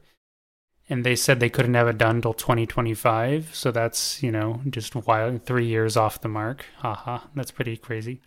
and 0.89 1.05
they 1.05 1.15
said 1.15 1.39
they 1.39 1.49
couldn't 1.49 1.73
have 1.75 1.87
it 1.87 1.97
done 1.97 2.17
until 2.17 2.33
2025. 2.33 3.51
So 3.55 3.71
that's 3.71 4.21
you 4.21 4.31
know 4.31 4.61
just 4.69 4.95
wild, 4.95 5.45
three 5.45 5.67
years 5.67 5.95
off 5.95 6.21
the 6.21 6.27
mark. 6.27 6.65
Haha, 6.79 7.19
that's 7.35 7.51
pretty 7.51 7.77
crazy. 7.77 8.21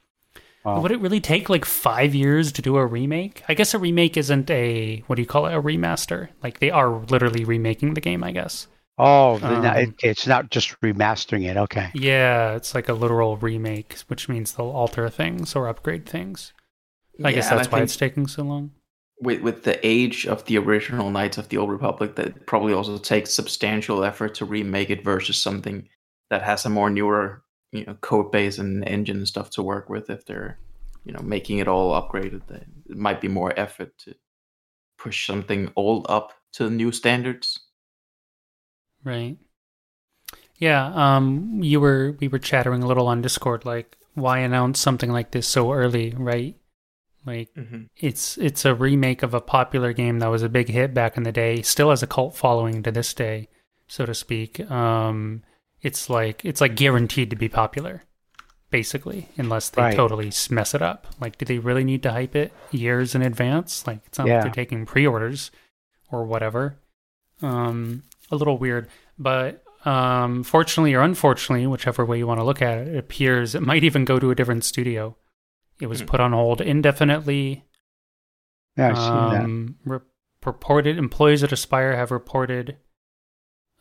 Wow. 0.65 0.81
Would 0.81 0.93
it 0.93 1.01
really 1.01 1.21
take 1.21 1.51
like 1.51 1.67
five 1.67 2.15
years 2.15 2.51
to 2.53 2.63
do 2.63 2.77
a 2.79 2.87
remake? 2.87 3.43
I 3.51 3.55
guess 3.55 3.75
a 3.75 3.79
remake 3.79 4.17
isn't 4.17 4.51
a 4.51 5.03
what 5.07 5.17
do 5.17 5.23
you 5.23 5.29
call 5.29 5.45
it? 5.47 5.55
A 5.55 5.61
remaster? 5.61 6.29
Like 6.43 6.59
they 6.61 6.71
are 6.71 6.89
literally 7.11 7.45
remaking 7.45 7.93
the 7.93 8.01
game, 8.01 8.25
I 8.25 8.33
guess. 8.33 8.67
Oh, 8.97 9.37
not- 9.43 9.77
Um, 9.77 9.83
it- 9.83 9.95
it's 10.03 10.27
not 10.27 10.51
just 10.51 10.81
remastering 10.81 11.45
it. 11.51 11.59
Okay. 11.59 11.91
Yeah, 11.93 12.55
it's 12.55 12.75
like 12.75 12.89
a 12.89 12.95
literal 12.95 13.37
remake, 13.37 13.99
which 14.07 14.27
means 14.29 14.53
they'll 14.53 14.71
alter 14.71 15.11
things 15.11 15.55
or 15.55 15.69
upgrade 15.69 16.07
things. 16.09 16.55
I 17.23 17.33
guess 17.33 17.51
Yeah, 17.51 17.51
and 17.51 17.59
that's 17.59 17.69
I 17.69 17.71
why 17.71 17.83
it's 17.83 17.97
taking 17.97 18.27
so 18.27 18.43
long. 18.45 18.73
with 19.21 19.41
with 19.43 19.63
the 19.65 19.85
age 19.87 20.27
of 20.27 20.45
the 20.47 20.59
original 20.59 21.11
Knights 21.11 21.39
of 21.39 21.49
the 21.49 21.57
Old 21.59 21.71
Republic, 21.71 22.17
that 22.17 22.47
probably 22.47 22.73
also 22.73 22.99
takes 22.99 23.31
substantial 23.33 24.05
effort 24.05 24.35
to 24.37 24.45
remake 24.45 24.91
it 24.91 25.05
versus 25.05 25.41
something 25.41 25.89
that 26.31 26.43
has 26.43 26.65
a 26.65 26.71
more 26.71 26.91
newer, 26.91 27.43
you 27.73 27.85
know, 27.85 27.95
code 27.95 28.33
base 28.33 28.59
and 28.59 28.87
engine 28.89 29.19
and 29.19 29.29
stuff 29.29 29.51
to 29.51 29.63
work 29.63 29.89
with. 29.89 30.11
If 30.11 30.27
they're, 30.27 30.59
you 31.05 31.13
know, 31.13 31.21
making 31.23 31.59
it 31.59 31.69
all 31.69 31.93
upgraded, 32.01 32.47
then 32.49 32.67
it 32.91 32.97
might 32.97 33.21
be 33.21 33.29
more 33.29 33.53
effort 33.59 33.97
to 33.99 34.15
push 34.99 35.27
something 35.27 35.73
old 35.77 36.07
up 36.09 36.33
to 36.55 36.71
new 36.71 36.93
standards. 36.93 37.61
Right. 39.05 39.39
Yeah, 40.59 40.87
um 40.95 41.63
you 41.63 41.81
were 41.81 42.17
we 42.21 42.29
were 42.29 42.39
chattering 42.39 42.83
a 42.83 42.87
little 42.87 43.07
on 43.09 43.23
Discord 43.23 43.65
like 43.65 43.97
why 44.15 44.39
announce 44.39 44.79
something 44.81 45.11
like 45.11 45.31
this 45.33 45.47
so 45.49 45.73
early, 45.73 46.11
right? 46.17 46.57
Like 47.27 47.49
Mm-hmm. 47.55 47.83
it's 47.97 48.37
it's 48.39 48.65
a 48.65 48.75
remake 48.75 49.23
of 49.23 49.33
a 49.35 49.41
popular 49.41 49.93
game 49.93 50.19
that 50.19 50.29
was 50.31 50.43
a 50.43 50.49
big 50.49 50.69
hit 50.69 50.93
back 50.95 51.17
in 51.17 51.23
the 51.23 51.33
day, 51.33 51.63
still 51.63 51.91
has 51.91 52.03
a 52.03 52.07
cult 52.07 52.37
following 52.37 52.83
to 52.83 52.91
this 52.93 53.15
day, 53.15 53.49
so 53.89 54.05
to 54.07 54.15
speak. 54.15 54.61
Um 54.71 55.43
it's 55.81 56.09
like 56.11 56.45
it's 56.45 56.61
like 56.61 56.77
guaranteed 56.77 57.31
to 57.31 57.37
be 57.37 57.49
popular 57.49 58.03
basically 58.71 59.29
unless 59.37 59.69
they 59.71 59.83
Right. 59.83 59.97
totally 59.97 60.33
mess 60.51 60.75
it 60.75 60.83
up. 60.83 61.07
Like 61.21 61.39
do 61.39 61.45
they 61.45 61.59
really 61.59 61.85
need 61.85 62.03
to 62.03 62.13
hype 62.13 62.35
it 62.37 62.53
years 62.71 63.15
in 63.15 63.23
advance? 63.23 63.87
Like 63.87 64.01
it's 64.07 64.19
not 64.19 64.27
Yeah. 64.27 64.35
like 64.35 64.43
they're 64.45 64.65
taking 64.65 64.85
pre-orders 64.87 65.51
or 66.11 66.25
whatever. 66.25 66.77
Um 67.43 68.03
a 68.31 68.37
little 68.37 68.59
weird, 68.59 68.89
but 69.19 69.63
um 69.87 70.43
fortunately 70.45 70.95
or 70.95 71.03
unfortunately, 71.03 71.67
whichever 71.67 72.05
way 72.05 72.19
you 72.19 72.27
want 72.27 72.41
to 72.41 72.45
look 72.45 72.63
at 72.63 72.79
it, 72.79 72.89
it 72.89 72.97
appears 72.99 73.55
it 73.55 73.63
might 73.63 73.85
even 73.85 74.05
go 74.05 74.19
to 74.19 74.31
a 74.31 74.35
different 74.35 74.65
studio. 74.65 75.17
It 75.81 75.87
was 75.89 76.01
Hmm. 76.01 76.07
put 76.07 76.21
on 76.21 76.33
hold 76.33 76.61
indefinitely 76.61 77.65
Yeah, 78.77 78.91
I've 78.91 78.97
seen 78.99 79.07
that. 79.31 79.45
um, 79.45 79.77
re- 79.85 79.99
purported 80.41 80.99
employees 80.99 81.43
at 81.43 81.51
Aspyr 81.51 81.95
have 81.97 82.11
reported 82.11 82.77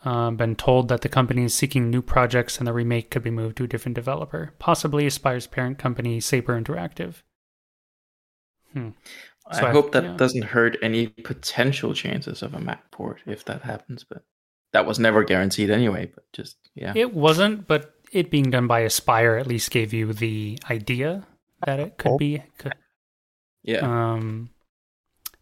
um, 0.05 0.35
been 0.35 0.55
told 0.57 0.89
that 0.89 0.99
the 1.01 1.07
company 1.07 1.45
is 1.45 1.53
seeking 1.53 1.89
new 1.89 2.01
projects 2.01 2.57
and 2.57 2.67
the 2.67 2.73
remake 2.73 3.09
could 3.09 3.23
be 3.23 3.29
moved 3.31 3.55
to 3.57 3.63
a 3.63 3.67
different 3.67 3.95
developer, 3.95 4.53
possibly 4.59 5.05
Aspyr's 5.05 5.47
parent 5.47 5.77
company, 5.77 6.19
Saber 6.19 6.59
Interactive. 6.61 7.21
Hmm. 8.73 8.89
So 9.53 9.65
I 9.65 9.69
I- 9.69 9.71
hope 9.71 9.91
that 9.93 10.03
yeah. 10.03 10.17
doesn't 10.17 10.43
hurt 10.43 10.77
any 10.81 11.07
potential 11.07 11.93
chances 11.93 12.41
of 12.41 12.53
a 12.53 12.59
Mac 12.59 12.91
port 12.91 13.21
if 13.25 13.45
that 13.45 13.61
happens, 13.61 14.03
but 14.03 14.23
that 14.73 14.85
was 14.85 14.99
never 14.99 15.23
guaranteed 15.23 15.69
anyway. 15.69 16.11
But 16.13 16.25
just 16.33 16.57
yeah, 16.75 16.93
It 16.95 17.13
wasn't, 17.13 17.67
but 17.67 17.93
it 18.11 18.29
being 18.29 18.49
done 18.49 18.67
by 18.67 18.81
Aspyr 18.81 19.39
at 19.39 19.47
least 19.47 19.71
gave 19.71 19.93
you 19.93 20.11
the 20.13 20.59
idea 20.69 21.25
that 21.65 21.79
it 21.79 21.97
could 21.97 22.17
be. 22.17 22.43
Could, 22.57 22.73
yeah. 23.63 23.79
Um, 23.79 24.49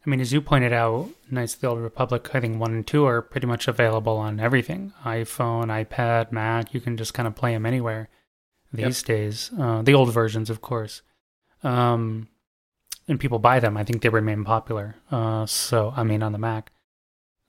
I 0.05 0.09
mean, 0.09 0.19
as 0.19 0.33
you 0.33 0.41
pointed 0.41 0.73
out, 0.73 1.09
Knights 1.29 1.53
of 1.55 1.61
the 1.61 1.67
Old 1.67 1.79
Republic, 1.79 2.33
I 2.33 2.39
think 2.39 2.59
one 2.59 2.73
and 2.73 2.87
two 2.87 3.05
are 3.05 3.21
pretty 3.21 3.45
much 3.45 3.67
available 3.67 4.17
on 4.17 4.39
everything 4.39 4.93
iPhone, 5.05 5.67
iPad, 5.67 6.31
Mac. 6.31 6.73
You 6.73 6.81
can 6.81 6.97
just 6.97 7.13
kind 7.13 7.27
of 7.27 7.35
play 7.35 7.53
them 7.53 7.65
anywhere 7.65 8.09
these 8.73 9.03
days. 9.03 9.51
Uh, 9.59 9.81
the 9.81 9.93
old 9.93 10.11
versions, 10.11 10.49
of 10.49 10.61
course. 10.61 11.03
Um, 11.63 12.29
and 13.07 13.19
people 13.19 13.37
buy 13.37 13.59
them. 13.59 13.77
I 13.77 13.83
think 13.83 14.01
they 14.01 14.09
remain 14.09 14.43
popular. 14.43 14.95
Uh, 15.11 15.45
so, 15.45 15.93
I 15.95 16.03
mean, 16.03 16.23
on 16.23 16.31
the 16.31 16.37
Mac. 16.37 16.71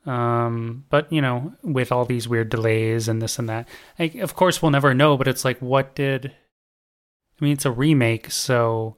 Um, 0.04 0.84
but, 0.90 1.10
you 1.12 1.22
know, 1.22 1.54
with 1.62 1.92
all 1.92 2.04
these 2.04 2.28
weird 2.28 2.48
delays 2.48 3.08
and 3.08 3.22
this 3.22 3.38
and 3.38 3.48
that, 3.48 3.68
I, 3.98 4.04
of 4.20 4.34
course, 4.34 4.60
we'll 4.60 4.72
never 4.72 4.92
know, 4.92 5.16
but 5.16 5.28
it's 5.28 5.44
like, 5.44 5.58
what 5.60 5.94
did. 5.94 6.32
I 7.42 7.44
mean, 7.44 7.54
it's 7.54 7.64
a 7.66 7.72
remake, 7.72 8.30
so 8.30 8.96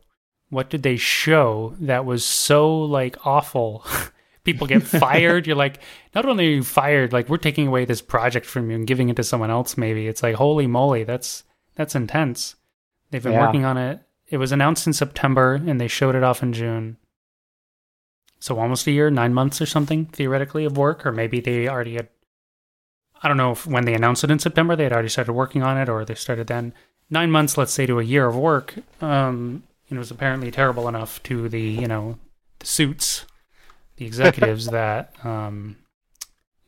what 0.51 0.68
did 0.68 0.82
they 0.82 0.97
show 0.97 1.74
that 1.80 2.05
was 2.05 2.24
so 2.26 2.78
like 2.82 3.26
awful? 3.26 3.84
People 4.45 4.66
get 4.66 4.82
fired. 4.82 5.47
You're 5.47 5.57
like 5.57 5.80
not 6.14 6.26
only 6.26 6.49
are 6.49 6.51
you 6.57 6.62
fired 6.62 7.14
like 7.14 7.30
we're 7.30 7.38
taking 7.38 7.66
away 7.68 7.86
this 7.86 8.03
project 8.03 8.45
from 8.45 8.68
you 8.68 8.76
and 8.76 8.86
giving 8.86 9.09
it 9.09 9.16
to 9.16 9.22
someone 9.24 9.51
else 9.51 9.78
maybe. 9.78 10.07
It's 10.07 10.22
like 10.22 10.34
holy 10.34 10.66
moly 10.66 11.05
that's 11.05 11.45
that's 11.74 11.95
intense. 11.95 12.57
They've 13.11 13.22
been 13.22 13.32
Yeah. 13.32 13.47
working 13.47 13.64
on 13.64 13.78
it. 13.78 14.01
It 14.28 14.36
was 14.36 14.53
announced 14.53 14.86
in 14.86 14.92
september 14.92 15.55
and 15.55 15.80
they 15.80 15.88
showed 15.88 16.14
it 16.14 16.22
off 16.22 16.42
in 16.42 16.53
june. 16.53 16.99
So 18.40 18.59
almost 18.59 18.86
a 18.86 18.90
year 18.90 19.09
nine 19.11 19.32
months 19.32 19.62
or 19.62 19.66
something 19.66 20.05
theoretically 20.05 20.66
of 20.66 20.76
work 20.76 21.07
or 21.07 21.12
maybe 21.12 21.40
they 21.40 21.66
already 21.66 21.95
had 21.95 22.09
i 23.22 23.28
don't 23.28 23.38
know 23.38 23.53
if 23.53 23.66
when 23.66 23.86
they 23.86 23.95
announced 23.95 24.22
it 24.24 24.30
in 24.30 24.38
september 24.38 24.76
they 24.76 24.82
had 24.84 24.92
already 24.92 25.09
started 25.09 25.32
working 25.32 25.62
on 25.62 25.78
it 25.78 25.88
or 25.88 26.05
they 26.05 26.14
started 26.14 26.47
then 26.49 26.74
nine 27.11 27.31
months 27.31 27.57
let's 27.57 27.73
say 27.73 27.87
to 27.87 27.99
a 27.99 28.05
year 28.05 28.27
of 28.27 28.37
work 28.37 28.75
um 29.01 29.63
it 29.91 29.99
was 29.99 30.11
apparently 30.11 30.51
terrible 30.51 30.89
enough 30.89 31.23
to 31.23 31.49
the 31.49 31.61
you 31.61 31.87
know 31.87 32.19
the 32.59 32.67
suits 32.67 33.27
the 33.97 34.07
executives 34.11 34.67
that 34.67 35.15
um 35.25 35.77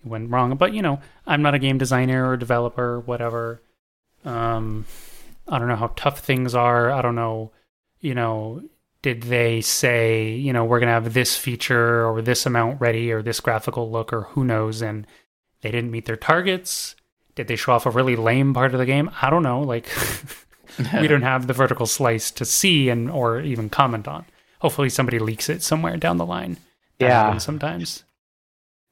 it 0.04 0.08
went 0.08 0.30
wrong. 0.30 0.56
But 0.56 0.72
you 0.72 0.82
know 0.82 1.00
i'm 1.26 1.42
not 1.42 1.54
a 1.54 1.58
game 1.58 1.78
designer 1.78 2.28
or 2.28 2.36
developer 2.36 3.00
whatever. 3.00 3.60
Um 4.24 4.86
i 5.48 5.58
don't 5.58 5.68
know 5.68 5.76
how 5.76 5.92
tough 5.96 6.20
things 6.20 6.54
are. 6.54 6.90
I 6.90 7.02
don't 7.02 7.16
know 7.16 7.52
you 8.00 8.14
know 8.14 8.62
did 9.02 9.22
they 9.22 9.60
say 9.60 10.30
you 10.30 10.52
know 10.52 10.64
we're 10.64 10.80
going 10.80 10.88
to 10.88 10.94
have 10.94 11.14
this 11.14 11.36
feature 11.36 12.04
or 12.06 12.22
this 12.22 12.46
amount 12.46 12.80
ready 12.80 13.12
or 13.12 13.22
this 13.22 13.40
graphical 13.40 13.90
look 13.90 14.12
or 14.12 14.22
who 14.22 14.44
knows? 14.44 14.82
And 14.82 15.06
they 15.60 15.70
didn't 15.70 15.90
meet 15.90 16.06
their 16.06 16.16
targets 16.16 16.96
did 17.36 17.46
they 17.48 17.56
show 17.56 17.72
off 17.72 17.86
a 17.86 17.90
really 17.90 18.16
lame 18.16 18.52
part 18.52 18.72
of 18.74 18.78
the 18.78 18.86
game 18.86 19.08
i 19.22 19.30
don't 19.30 19.42
know 19.44 19.60
like 19.60 19.88
we 21.00 21.06
don't 21.08 21.22
have 21.32 21.46
the 21.46 21.52
vertical 21.52 21.86
slice 21.86 22.30
to 22.32 22.44
see 22.44 22.88
and 22.88 23.10
or 23.10 23.40
even 23.40 23.68
comment 23.70 24.06
on. 24.08 24.24
Hopefully, 24.60 24.88
somebody 24.90 25.18
leaks 25.18 25.48
it 25.48 25.62
somewhere 25.62 25.96
down 25.96 26.16
the 26.16 26.26
line. 26.26 26.58
That 26.98 27.08
Yeah. 27.08 27.38
sometimes. 27.38 28.04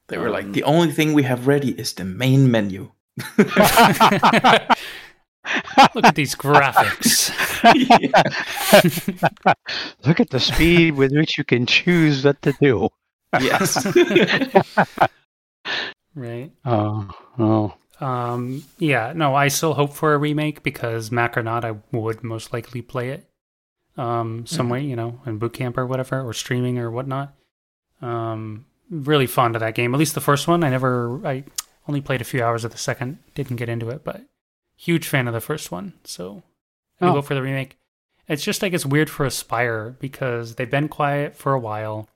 They 0.07 0.17
were 0.17 0.29
like, 0.29 0.45
um, 0.45 0.51
the 0.53 0.63
only 0.63 0.91
thing 0.91 1.13
we 1.13 1.23
have 1.23 1.47
ready 1.47 1.71
is 1.71 1.93
the 1.93 2.05
main 2.05 2.49
menu. 2.51 2.91
Look 3.37 3.49
at 6.05 6.15
these 6.15 6.35
graphics. 6.35 7.29
Look 10.05 10.19
at 10.19 10.29
the 10.29 10.39
speed 10.39 10.95
with 10.95 11.11
which 11.13 11.37
you 11.37 11.43
can 11.43 11.65
choose 11.65 12.23
what 12.25 12.41
to 12.43 12.53
do. 12.61 12.89
yes. 13.41 13.85
right. 16.15 16.51
Oh, 16.65 17.09
oh. 17.39 17.73
Um. 18.01 18.63
Yeah. 18.77 19.13
No. 19.15 19.35
I 19.35 19.47
still 19.47 19.73
hope 19.73 19.93
for 19.93 20.13
a 20.13 20.17
remake 20.17 20.63
because 20.63 21.11
Mac 21.11 21.37
or 21.37 21.43
not, 21.43 21.63
I 21.65 21.75
would 21.91 22.23
most 22.23 22.51
likely 22.53 22.81
play 22.81 23.09
it. 23.09 23.29
Um. 23.97 24.45
Some 24.45 24.69
way, 24.69 24.81
you 24.81 24.95
know, 24.95 25.21
in 25.25 25.37
boot 25.37 25.53
camp 25.53 25.77
or 25.77 25.85
whatever, 25.85 26.21
or 26.21 26.33
streaming 26.33 26.77
or 26.79 26.91
whatnot. 26.91 27.33
Um. 28.01 28.65
Really 28.91 29.25
fond 29.27 29.55
of 29.55 29.61
that 29.61 29.73
game. 29.75 29.93
At 29.95 29.99
least 29.99 30.13
the 30.15 30.21
first 30.21 30.47
one. 30.47 30.63
I 30.63 30.69
never. 30.69 31.25
I 31.25 31.43
only 31.87 32.01
played 32.01 32.21
a 32.21 32.25
few 32.25 32.43
hours 32.43 32.63
of 32.63 32.71
the 32.71 32.77
second. 32.77 33.19
Didn't 33.33 33.55
get 33.55 33.69
into 33.69 33.89
it, 33.89 34.03
but 34.03 34.21
huge 34.75 35.07
fan 35.07 35.27
of 35.27 35.33
the 35.33 35.41
first 35.41 35.71
one. 35.71 35.93
So 36.03 36.43
I 37.01 37.07
Oh. 37.07 37.13
go 37.13 37.21
for 37.21 37.33
the 37.33 37.41
remake. 37.41 37.77
It's 38.27 38.43
just 38.43 38.61
like 38.61 38.73
it's 38.73 38.85
weird 38.85 39.09
for 39.09 39.25
Aspyr 39.25 39.97
because 39.99 40.55
they've 40.55 40.69
been 40.69 40.87
quiet 40.89 41.35
for 41.35 41.53
a 41.53 41.59
while 41.59 42.09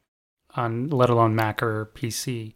on 0.55 0.89
let 0.89 1.09
alone 1.09 1.35
Mac 1.35 1.61
or 1.63 1.85
PC. 1.95 2.55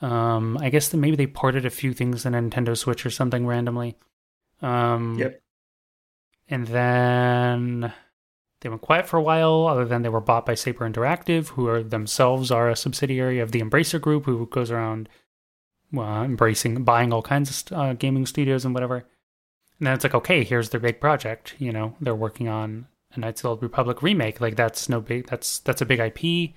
Um, 0.00 0.56
I 0.58 0.70
guess 0.70 0.88
that 0.88 0.96
maybe 0.96 1.16
they 1.16 1.26
ported 1.26 1.66
a 1.66 1.70
few 1.70 1.92
things 1.92 2.22
to 2.22 2.30
Nintendo 2.30 2.76
Switch 2.76 3.04
or 3.04 3.10
something 3.10 3.46
randomly. 3.46 3.96
Um, 4.62 5.18
Yep. 5.18 5.42
And 6.48 6.66
then 6.66 7.92
they 8.60 8.68
went 8.68 8.80
quiet 8.82 9.06
for 9.06 9.16
a 9.16 9.22
while. 9.22 9.66
Other 9.68 9.84
than 9.84 10.02
they 10.02 10.08
were 10.08 10.20
bought 10.20 10.46
by 10.46 10.54
Saber 10.54 10.88
Interactive, 10.88 11.48
who 11.48 11.68
are 11.68 11.82
themselves 11.82 12.50
are 12.50 12.68
a 12.68 12.76
subsidiary 12.76 13.38
of 13.38 13.52
the 13.52 13.60
Embracer 13.60 14.00
Group, 14.00 14.24
who 14.24 14.46
goes 14.46 14.70
around 14.70 15.08
well, 15.92 16.22
embracing 16.22 16.82
buying 16.84 17.12
all 17.12 17.22
kinds 17.22 17.48
of 17.50 17.56
st- 17.56 17.78
uh, 17.78 17.92
gaming 17.94 18.26
studios 18.26 18.64
and 18.64 18.74
whatever. 18.74 18.96
And 19.78 19.86
then 19.86 19.94
it's 19.94 20.04
like, 20.04 20.14
okay, 20.14 20.44
here's 20.44 20.70
their 20.70 20.80
big 20.80 21.00
project. 21.00 21.54
You 21.58 21.72
know, 21.72 21.96
they're 22.00 22.14
working 22.14 22.48
on 22.48 22.86
a 23.14 23.20
Knights 23.20 23.40
of 23.40 23.42
the 23.42 23.48
Old 23.48 23.62
Republic 23.62 24.02
remake. 24.02 24.40
Like 24.40 24.56
that's 24.56 24.88
no 24.88 25.00
big. 25.00 25.28
That's 25.28 25.58
that's 25.60 25.82
a 25.82 25.86
big 25.86 26.00
IP. 26.00 26.54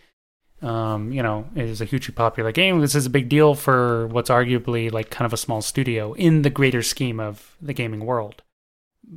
Um, 0.64 1.12
you 1.12 1.22
know, 1.22 1.46
it 1.56 1.66
is 1.66 1.82
a 1.82 1.86
hugely 1.86 2.14
popular 2.14 2.52
game. 2.52 2.80
This 2.80 2.96
is 2.96 3.06
a 3.06 3.10
big 3.10 3.28
deal 3.30 3.54
for 3.54 4.08
what's 4.08 4.30
arguably 4.30 4.92
like 4.92 5.10
kind 5.10 5.26
of 5.26 5.34
a 5.34 5.38
small 5.38 5.62
studio 5.62 6.14
in 6.14 6.42
the 6.42 6.50
greater 6.50 6.82
scheme 6.82 7.20
of 7.20 7.56
the 7.62 7.74
gaming 7.74 8.06
world. 8.06 8.42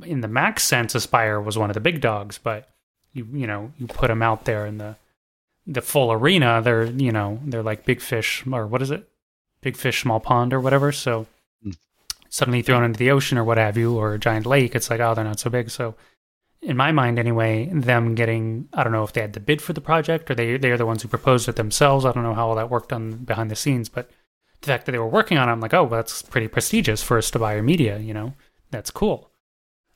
In 0.05 0.19
the 0.21 0.27
max 0.27 0.63
sense, 0.63 0.93
Aspyr 0.93 1.41
was 1.43 1.57
one 1.57 1.69
of 1.69 1.73
the 1.73 1.79
big 1.79 2.01
dogs, 2.01 2.37
but 2.37 2.69
you 3.13 3.25
you 3.33 3.47
know 3.47 3.71
you 3.77 3.87
put 3.87 4.07
them 4.09 4.21
out 4.21 4.43
there 4.45 4.65
in 4.65 4.77
the 4.77 4.97
the 5.65 5.81
full 5.81 6.11
arena. 6.11 6.61
They're 6.61 6.83
you 6.85 7.11
know 7.13 7.39
they're 7.45 7.63
like 7.63 7.85
big 7.85 8.01
fish 8.01 8.43
or 8.51 8.67
what 8.67 8.81
is 8.81 8.91
it? 8.91 9.07
big 9.61 9.75
fish, 9.75 10.03
small 10.03 10.19
pond, 10.19 10.53
or 10.53 10.59
whatever. 10.61 10.91
So 10.91 11.25
Mm. 11.65 11.75
suddenly 12.29 12.61
thrown 12.61 12.83
into 12.83 12.99
the 12.99 13.09
ocean 13.09 13.37
or 13.39 13.43
what 13.43 13.57
have 13.57 13.75
you, 13.75 13.97
or 13.97 14.13
a 14.13 14.19
giant 14.19 14.45
lake, 14.45 14.75
it's 14.75 14.89
like, 14.91 14.99
oh, 14.99 15.15
they're 15.15 15.23
not 15.23 15.39
so 15.39 15.49
big. 15.49 15.71
So 15.71 15.95
in 16.67 16.75
my 16.77 16.91
mind, 16.91 17.17
anyway, 17.17 17.69
them 17.73 18.13
getting, 18.13 18.67
I 18.73 18.83
don't 18.83 18.91
know 18.93 19.03
if 19.03 19.13
they 19.13 19.21
had 19.21 19.33
the 19.33 19.39
bid 19.39 19.61
for 19.61 19.73
the 19.73 19.81
project 19.81 20.29
or 20.29 20.35
they 20.35 20.57
they're 20.57 20.77
the 20.77 20.85
ones 20.85 21.01
who 21.01 21.07
proposed 21.07 21.47
it 21.49 21.55
themselves. 21.55 22.05
I 22.05 22.11
don't 22.11 22.23
know 22.23 22.33
how 22.33 22.49
all 22.49 22.55
that 22.55 22.69
worked 22.69 22.91
on 22.93 23.23
behind 23.23 23.49
the 23.49 23.55
scenes, 23.55 23.89
but 23.89 24.09
the 24.61 24.67
fact 24.67 24.85
that 24.85 24.91
they 24.91 24.97
were 24.99 25.07
working 25.07 25.37
on 25.37 25.47
it, 25.47 25.51
I'm 25.53 25.61
like, 25.61 25.73
oh, 25.73 25.83
well, 25.83 25.99
that's 25.99 26.21
pretty 26.21 26.47
prestigious 26.47 27.01
for 27.01 27.17
Aspyr 27.17 27.63
Media. 27.63 27.97
You 27.99 28.13
know, 28.13 28.33
that's 28.69 28.91
cool. 28.91 29.31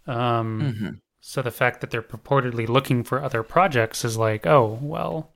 Um, 0.08 0.62
Mhm. 0.62 1.00
so 1.20 1.42
the 1.42 1.52
fact 1.52 1.82
that 1.82 1.92
they're 1.92 2.02
purportedly 2.02 2.68
looking 2.68 3.04
for 3.04 3.22
other 3.22 3.44
projects 3.44 4.04
is 4.06 4.18
like, 4.18 4.48
oh, 4.48 4.80
well, 4.82 5.32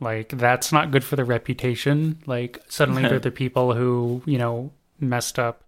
like 0.00 0.28
that's 0.30 0.72
not 0.72 0.90
good 0.90 1.04
for 1.04 1.16
the 1.16 1.24
reputation. 1.24 2.18
Like 2.26 2.60
suddenly 2.68 3.02
they're 3.08 3.18
the 3.18 3.30
people 3.30 3.74
who, 3.74 4.22
you 4.26 4.38
know, 4.38 4.72
messed 5.00 5.38
up. 5.38 5.61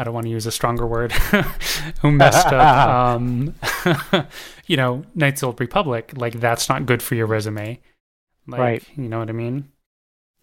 I 0.00 0.04
don't 0.04 0.14
want 0.14 0.24
to 0.24 0.30
use 0.30 0.46
a 0.46 0.50
stronger 0.50 0.86
word. 0.86 1.12
who 2.00 2.10
messed 2.10 2.46
up 2.46 2.88
um 2.88 3.54
you 4.66 4.76
know, 4.76 5.04
Knights 5.14 5.42
of 5.42 5.46
the 5.46 5.46
Old 5.48 5.60
Republic. 5.60 6.12
Like 6.16 6.40
that's 6.40 6.68
not 6.70 6.86
good 6.86 7.02
for 7.02 7.14
your 7.16 7.26
resume. 7.26 7.80
Like, 8.46 8.60
Right. 8.60 8.84
You 8.96 9.08
know 9.10 9.18
what 9.18 9.28
I 9.28 9.32
mean? 9.32 9.68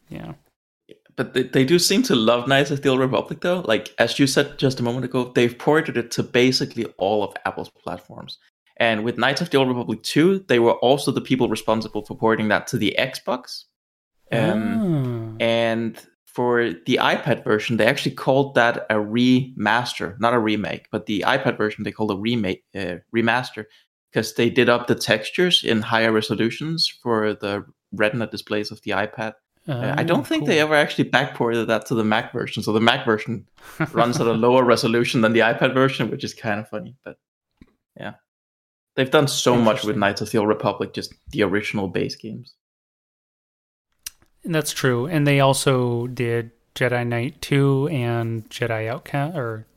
Yeah. 0.09 0.33
But 1.15 1.33
they, 1.33 1.43
they 1.43 1.65
do 1.65 1.79
seem 1.79 2.03
to 2.03 2.15
love 2.15 2.47
Knights 2.47 2.69
of 2.69 2.83
the 2.83 2.89
Old 2.89 2.99
Republic, 2.99 3.41
though. 3.41 3.61
Like 3.61 3.95
as 3.97 4.19
you 4.19 4.27
said 4.27 4.59
just 4.59 4.79
a 4.79 4.83
moment 4.83 5.05
ago, 5.05 5.31
they've 5.33 5.57
ported 5.57 5.97
it 5.97 6.11
to 6.11 6.21
basically 6.23 6.85
all 6.99 7.23
of 7.23 7.33
Apple's 7.45 7.69
platforms. 7.69 8.37
And 8.79 9.03
with 9.03 9.17
Knights 9.17 9.41
of 9.41 9.49
the 9.49 9.57
Old 9.57 9.69
Republic 9.69 10.03
2, 10.03 10.45
they 10.47 10.59
were 10.59 10.73
also 10.73 11.11
the 11.11 11.19
people 11.19 11.49
responsible 11.49 12.05
for 12.05 12.15
porting 12.15 12.49
that 12.49 12.67
to 12.67 12.77
the 12.77 12.95
Xbox. 12.99 13.63
Um, 14.31 15.33
Ah. 15.39 15.43
And 15.43 15.99
for 16.37 16.69
the 16.85 16.99
iPad 17.15 17.43
version, 17.43 17.77
they 17.77 17.87
actually 17.87 18.13
called 18.25 18.53
that 18.53 18.85
a 18.91 18.95
remaster, 19.17 20.07
not 20.19 20.35
a 20.35 20.39
remake, 20.39 20.85
but 20.91 21.07
the 21.07 21.23
iPad 21.35 21.57
version 21.57 21.83
they 21.83 21.91
called 21.91 22.11
a 22.11 22.15
remake, 22.15 22.63
uh, 22.75 22.97
remaster, 23.15 23.65
because 24.11 24.35
they 24.35 24.49
did 24.49 24.69
up 24.69 24.85
the 24.85 24.93
textures 24.93 25.63
in 25.63 25.81
higher 25.81 26.11
resolutions 26.11 26.87
for 27.01 27.33
the 27.33 27.65
Retina 27.91 28.27
displays 28.27 28.69
of 28.71 28.79
the 28.83 28.91
iPad. 28.91 29.33
Uh, 29.67 29.95
I 29.97 30.03
don't 30.03 30.19
Oh, 30.19 30.23
think 30.23 30.41
cool. 30.41 30.47
they 30.49 30.59
ever 30.59 30.75
actually 30.75 31.09
backported 31.09 31.65
that 31.67 31.87
to 31.87 31.95
the 31.95 32.03
Mac 32.03 32.31
version, 32.31 32.61
so 32.61 32.71
the 32.71 32.79
Mac 32.91 33.03
version 33.03 33.47
runs 33.91 34.21
at 34.21 34.27
a 34.27 34.33
lower 34.45 34.63
resolution 34.63 35.21
than 35.21 35.33
the 35.33 35.39
iPad 35.51 35.73
version, 35.73 36.11
which 36.11 36.23
is 36.23 36.33
kind 36.35 36.59
of 36.59 36.69
funny. 36.69 36.95
But 37.03 37.17
yeah, 37.99 38.13
they've 38.95 39.09
done 39.19 39.27
so 39.27 39.55
much 39.55 39.83
with. 39.83 39.97
Knights 39.97 40.21
of 40.21 40.29
the 40.31 40.37
Old 40.37 40.49
Republic, 40.49 40.93
just 40.93 41.11
the 41.33 41.41
original 41.49 41.87
base 41.87 42.15
games. 42.15 42.53
And 44.47 44.55
that's 44.55 44.71
true. 44.71 45.05
And 45.07 45.27
they 45.27 45.41
also 45.41 46.07
did 46.07 46.51
Jedi 46.73 47.05
Knight 47.05 47.41
2 47.41 47.89
and 47.91 48.49
Jedi 48.49 48.87
Outcast 48.87 49.35
or 49.37 49.67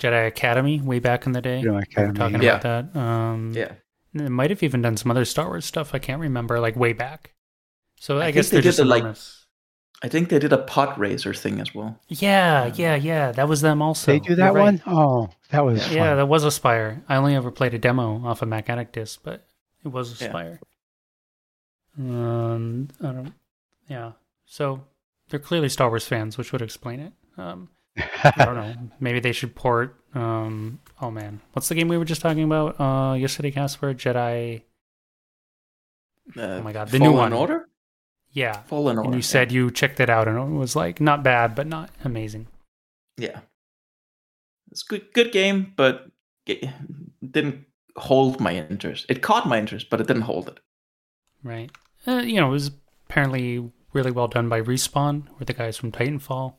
Jedi 0.00 0.26
Academy 0.26 0.80
way 0.80 0.98
back 0.98 1.26
in 1.26 1.32
the 1.32 1.42
day. 1.42 1.58
You 1.60 1.66
know, 1.66 1.70
We 1.72 1.76
were 1.76 1.82
Academy, 1.82 2.18
talking 2.18 2.42
yeah. 2.42 2.58
about 2.58 2.92
that. 2.94 2.98
Um, 2.98 3.52
Yeah, 3.54 3.72
They 4.14 4.28
might 4.30 4.48
have 4.50 4.62
even 4.62 4.80
done 4.80 4.96
some 4.96 5.10
other 5.10 5.26
Star 5.26 5.46
Wars 5.48 5.66
stuff. 5.66 5.94
I 5.94 5.98
can't 5.98 6.20
remember, 6.22 6.58
like 6.58 6.74
way 6.74 6.94
back. 6.94 7.34
So 8.00 8.18
I, 8.18 8.26
I 8.26 8.30
guess 8.30 8.48
they 8.48 8.56
they're 8.56 8.62
did 8.62 8.68
just 8.68 8.78
the, 8.78 8.84
like- 8.86 9.00
enormous. 9.00 9.34
I 10.00 10.06
think 10.08 10.28
they 10.30 10.38
did 10.38 10.52
a 10.52 10.58
pod 10.58 10.96
racer 10.96 11.34
thing 11.34 11.60
as 11.60 11.74
well. 11.74 11.98
Yeah, 12.08 12.70
yeah, 12.76 12.94
yeah. 12.94 13.32
That 13.32 13.48
was 13.48 13.60
them 13.60 13.82
also. 13.82 14.12
They 14.12 14.20
do 14.20 14.36
that 14.36 14.54
right. 14.54 14.62
one? 14.62 14.82
Oh, 14.86 15.28
that 15.50 15.64
was 15.64 15.92
Yeah, 15.92 16.10
fun. 16.10 16.16
that 16.18 16.26
was 16.28 16.44
Aspyr. 16.44 17.02
I 17.08 17.16
only 17.16 17.34
ever 17.34 17.50
played 17.50 17.74
a 17.74 17.78
demo 17.78 18.24
off 18.24 18.40
of 18.40 18.48
MacAddict 18.48 18.92
Disc, 18.92 19.20
but 19.24 19.44
it 19.84 19.88
was 19.88 20.20
Yeah. 20.22 20.28
Aspyr. 20.32 20.58
Um, 21.98 22.88
I 23.00 23.06
don't. 23.06 23.32
Yeah, 23.88 24.12
so 24.44 24.84
they're 25.30 25.40
clearly 25.40 25.68
Star 25.68 25.88
Wars 25.88 26.06
fans, 26.06 26.36
which 26.38 26.52
would 26.52 26.62
explain 26.62 27.00
it. 27.00 27.12
Um, 27.36 27.70
I 27.96 28.44
don't 28.44 28.54
know. 28.54 28.74
Maybe 29.00 29.20
they 29.20 29.32
should 29.32 29.54
port. 29.54 29.96
Um, 30.14 30.80
oh 31.00 31.10
man, 31.10 31.40
what's 31.52 31.68
the 31.68 31.74
game 31.74 31.88
we 31.88 31.98
were 31.98 32.04
just 32.04 32.20
talking 32.20 32.42
about 32.44 32.78
uh, 32.80 33.14
yesterday, 33.14 33.50
Casper? 33.50 33.94
Jedi. 33.94 34.62
Uh, 36.36 36.40
Oh 36.42 36.62
my 36.62 36.72
God, 36.72 36.88
the 36.88 36.98
new 36.98 37.12
one. 37.12 37.32
Order. 37.32 37.68
Yeah, 38.32 38.60
Fallen 38.64 38.98
Order. 38.98 39.06
and 39.08 39.14
you 39.16 39.22
said 39.22 39.50
you 39.50 39.70
checked 39.70 40.00
it 40.00 40.10
out 40.10 40.28
and 40.28 40.36
it 40.38 40.58
was 40.58 40.76
like 40.76 41.00
not 41.00 41.22
bad, 41.22 41.54
but 41.54 41.66
not 41.66 41.90
amazing. 42.04 42.46
yeah, 43.16 43.40
it's 44.70 44.82
good. 44.82 45.12
Good 45.14 45.32
game, 45.32 45.72
but 45.76 46.10
it 46.46 46.68
didn't 47.28 47.64
hold 47.96 48.40
my 48.40 48.54
interest. 48.54 49.06
It 49.08 49.22
caught 49.22 49.48
my 49.48 49.58
interest, 49.58 49.88
but 49.90 50.00
it 50.00 50.06
didn't 50.06 50.22
hold 50.22 50.48
it. 50.48 50.60
Right. 51.42 51.70
Uh, 52.06 52.18
you 52.24 52.36
know, 52.40 52.48
it 52.48 52.52
was 52.52 52.70
apparently 53.08 53.70
really 53.92 54.10
well 54.10 54.28
done 54.28 54.48
by 54.48 54.60
Respawn, 54.60 55.24
or 55.40 55.44
the 55.44 55.52
guys 55.52 55.76
from 55.76 55.92
Titanfall. 55.92 56.54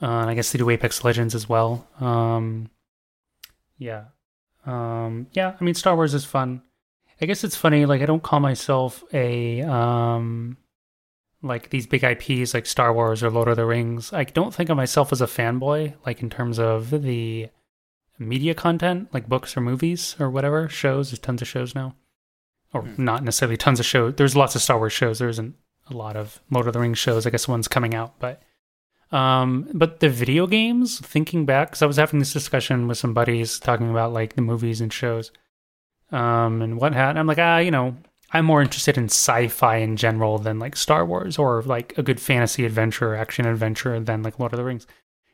Uh, 0.00 0.06
and 0.06 0.30
I 0.30 0.34
guess 0.34 0.52
they 0.52 0.58
do 0.58 0.68
Apex 0.70 1.04
Legends 1.04 1.34
as 1.34 1.48
well. 1.48 1.88
Um, 2.00 2.68
yeah. 3.78 4.04
Um, 4.66 5.28
yeah, 5.32 5.54
I 5.60 5.64
mean, 5.64 5.74
Star 5.74 5.94
Wars 5.96 6.12
is 6.14 6.24
fun. 6.24 6.62
I 7.20 7.26
guess 7.26 7.44
it's 7.44 7.56
funny, 7.56 7.86
like, 7.86 8.02
I 8.02 8.06
don't 8.06 8.22
call 8.22 8.40
myself 8.40 9.02
a, 9.14 9.62
um, 9.62 10.58
like, 11.42 11.70
these 11.70 11.86
big 11.86 12.04
IPs 12.04 12.52
like 12.52 12.66
Star 12.66 12.92
Wars 12.92 13.22
or 13.22 13.30
Lord 13.30 13.48
of 13.48 13.56
the 13.56 13.64
Rings. 13.64 14.12
I 14.12 14.24
don't 14.24 14.52
think 14.52 14.68
of 14.68 14.76
myself 14.76 15.12
as 15.12 15.20
a 15.22 15.26
fanboy, 15.26 15.94
like, 16.04 16.20
in 16.20 16.28
terms 16.28 16.58
of 16.58 16.90
the 16.90 17.48
media 18.18 18.54
content, 18.54 19.08
like 19.12 19.28
books 19.28 19.56
or 19.56 19.60
movies 19.60 20.16
or 20.18 20.28
whatever, 20.30 20.68
shows. 20.68 21.10
There's 21.10 21.18
tons 21.18 21.42
of 21.42 21.48
shows 21.48 21.74
now 21.74 21.94
or 22.72 22.82
Hmm. 22.82 23.04
not 23.04 23.22
necessarily 23.24 23.56
tons 23.56 23.78
of 23.80 23.86
shows. 23.86 24.14
There's 24.16 24.36
lots 24.36 24.54
of 24.54 24.62
Star 24.62 24.78
Wars 24.78 24.92
shows. 24.92 25.18
There 25.18 25.28
isn't 25.28 25.54
a 25.88 25.94
lot 25.94 26.16
of 26.16 26.40
Lord 26.50 26.66
of 26.66 26.72
the 26.72 26.80
Rings 26.80 26.98
shows. 26.98 27.26
I 27.26 27.30
guess 27.30 27.48
one's 27.48 27.68
coming 27.68 27.94
out, 27.94 28.18
but 28.18 28.42
um, 29.12 29.68
but 29.72 30.00
the 30.00 30.08
video 30.08 30.46
games. 30.46 30.98
Thinking 31.00 31.46
back, 31.46 31.68
because 31.68 31.82
I 31.82 31.86
was 31.86 31.96
having 31.96 32.18
this 32.18 32.32
discussion 32.32 32.88
with 32.88 32.98
some 32.98 33.14
buddies 33.14 33.58
talking 33.58 33.90
about 33.90 34.12
like 34.12 34.34
the 34.34 34.42
movies 34.42 34.80
and 34.80 34.92
shows, 34.92 35.30
um, 36.10 36.62
and 36.62 36.80
what 36.80 36.94
had. 36.94 37.16
I'm 37.16 37.26
like, 37.26 37.38
ah, 37.38 37.58
you 37.58 37.70
know, 37.70 37.96
I'm 38.32 38.44
more 38.44 38.62
interested 38.62 38.98
in 38.98 39.04
sci-fi 39.04 39.76
in 39.76 39.96
general 39.96 40.38
than 40.38 40.58
like 40.58 40.76
Star 40.76 41.06
Wars 41.06 41.38
or 41.38 41.62
like 41.62 41.96
a 41.96 42.02
good 42.02 42.20
fantasy 42.20 42.64
adventure, 42.64 43.14
action 43.14 43.46
adventure 43.46 44.00
than 44.00 44.22
like 44.22 44.38
Lord 44.38 44.52
of 44.52 44.58
the 44.58 44.64
Rings. 44.64 44.86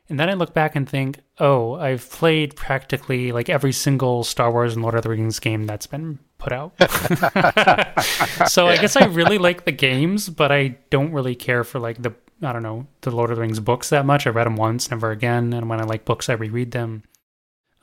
And 0.09 0.19
then 0.19 0.29
I 0.29 0.33
look 0.33 0.53
back 0.53 0.75
and 0.75 0.87
think, 0.87 1.21
oh, 1.39 1.75
I've 1.75 2.07
played 2.09 2.55
practically 2.55 3.31
like 3.31 3.49
every 3.49 3.71
single 3.71 4.23
Star 4.23 4.51
Wars 4.51 4.73
and 4.73 4.81
Lord 4.81 4.95
of 4.95 5.03
the 5.03 5.09
Rings 5.09 5.39
game 5.39 5.65
that's 5.65 5.87
been 5.87 6.19
put 6.43 6.51
out. 6.51 6.73
so 8.49 8.67
I 8.67 8.77
guess 8.77 8.95
I 8.95 9.05
really 9.05 9.37
like 9.37 9.65
the 9.65 9.71
games, 9.71 10.29
but 10.29 10.51
I 10.51 10.77
don't 10.89 11.11
really 11.11 11.35
care 11.35 11.63
for 11.63 11.79
like 11.79 12.01
the 12.01 12.13
I 12.41 12.51
don't 12.51 12.63
know 12.63 12.87
the 13.01 13.11
Lord 13.11 13.29
of 13.29 13.37
the 13.37 13.41
Rings 13.41 13.59
books 13.59 13.89
that 13.89 14.05
much. 14.05 14.27
I 14.27 14.31
read 14.31 14.45
them 14.45 14.55
once, 14.57 14.91
never 14.91 15.11
again. 15.11 15.53
And 15.53 15.69
when 15.69 15.79
I 15.79 15.83
like 15.83 16.05
books, 16.05 16.27
I 16.29 16.33
reread 16.33 16.71
them. 16.71 17.03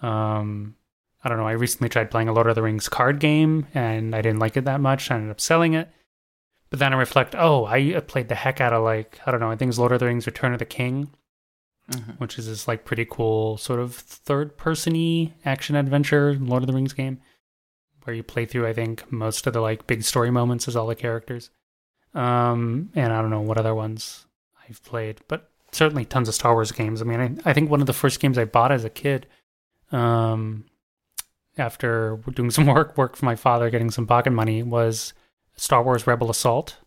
Um, 0.02 0.76
I 1.24 1.28
don't 1.28 1.38
know. 1.38 1.46
I 1.46 1.52
recently 1.52 1.88
tried 1.88 2.10
playing 2.10 2.28
a 2.28 2.32
Lord 2.32 2.46
of 2.46 2.54
the 2.54 2.62
Rings 2.62 2.88
card 2.88 3.20
game, 3.20 3.66
and 3.74 4.14
I 4.14 4.22
didn't 4.22 4.38
like 4.38 4.56
it 4.56 4.64
that 4.66 4.80
much. 4.80 5.10
I 5.10 5.16
ended 5.16 5.30
up 5.30 5.40
selling 5.40 5.74
it. 5.74 5.88
But 6.68 6.78
then 6.78 6.92
I 6.92 6.96
reflect, 6.96 7.34
oh, 7.36 7.66
I 7.66 7.98
played 8.06 8.28
the 8.28 8.34
heck 8.34 8.60
out 8.60 8.72
of 8.72 8.84
like 8.84 9.18
I 9.26 9.30
don't 9.30 9.40
know. 9.40 9.50
I 9.50 9.56
think 9.56 9.70
it's 9.70 9.78
Lord 9.78 9.92
of 9.92 10.00
the 10.00 10.06
Rings: 10.06 10.26
Return 10.26 10.52
of 10.52 10.58
the 10.58 10.64
King 10.66 11.10
Mhm. 11.90 12.20
which 12.20 12.38
is 12.38 12.46
this 12.46 12.68
like 12.68 12.84
pretty 12.84 13.04
cool 13.04 13.56
sort 13.56 13.80
of 13.80 13.96
third 13.96 14.56
person 14.56 15.32
action 15.44 15.74
adventure 15.74 16.36
Lord 16.40 16.62
of 16.62 16.68
the 16.68 16.72
Rings 16.72 16.92
game 16.92 17.18
where 18.04 18.14
you 18.14 18.22
play 18.22 18.46
through 18.46 18.66
I 18.66 18.72
think 18.72 19.10
most 19.12 19.46
of 19.46 19.52
the 19.52 19.60
like 19.60 19.86
big 19.86 20.02
story 20.02 20.30
moments 20.30 20.68
as 20.68 20.76
all 20.76 20.86
the 20.86 20.94
characters. 20.94 21.50
Um 22.14 22.90
and 22.94 23.12
I 23.12 23.20
don't 23.20 23.30
know 23.30 23.40
what 23.40 23.58
other 23.58 23.74
ones 23.74 24.26
I've 24.68 24.82
played, 24.82 25.20
but 25.28 25.50
certainly 25.72 26.04
tons 26.04 26.28
of 26.28 26.34
Star 26.34 26.54
Wars 26.54 26.72
games. 26.72 27.00
I 27.00 27.04
mean, 27.04 27.40
I, 27.44 27.50
I 27.50 27.52
think 27.52 27.70
one 27.70 27.80
of 27.80 27.86
the 27.86 27.92
first 27.92 28.20
games 28.20 28.38
I 28.38 28.44
bought 28.44 28.72
as 28.72 28.84
a 28.84 28.90
kid 28.90 29.26
um 29.92 30.64
after 31.58 32.18
doing 32.34 32.50
some 32.56 32.66
work 32.66 32.96
work 32.96 33.16
for 33.16 33.24
my 33.24 33.36
father 33.36 33.70
getting 33.70 33.90
some 33.90 34.06
pocket 34.06 34.32
money 34.32 34.62
was 34.62 35.12
Star 35.56 35.82
Wars 35.82 36.06
Rebel 36.06 36.30
Assault. 36.30 36.78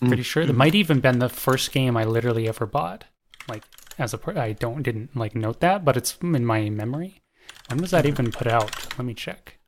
Mm. 0.00 0.08
Pretty 0.08 0.22
sure 0.22 0.46
that 0.46 0.52
might 0.54 0.74
even 0.74 1.00
been 1.00 1.18
the 1.18 1.28
first 1.28 1.72
game 1.72 1.96
I 1.96 2.04
literally 2.04 2.48
ever 2.48 2.66
bought. 2.66 3.04
Like 3.48 3.64
as 3.98 4.14
a 4.14 4.40
I 4.40 4.52
don't 4.52 4.82
didn't 4.82 5.14
like 5.16 5.34
note 5.34 5.60
that, 5.60 5.84
but 5.84 5.96
it's 5.96 6.16
in 6.22 6.44
my 6.44 6.70
memory. 6.70 7.20
When 7.68 7.80
was 7.80 7.90
that 7.92 8.06
even 8.06 8.32
put 8.32 8.46
out? 8.46 8.98
Let 8.98 9.04
me 9.04 9.14
check. 9.14 9.58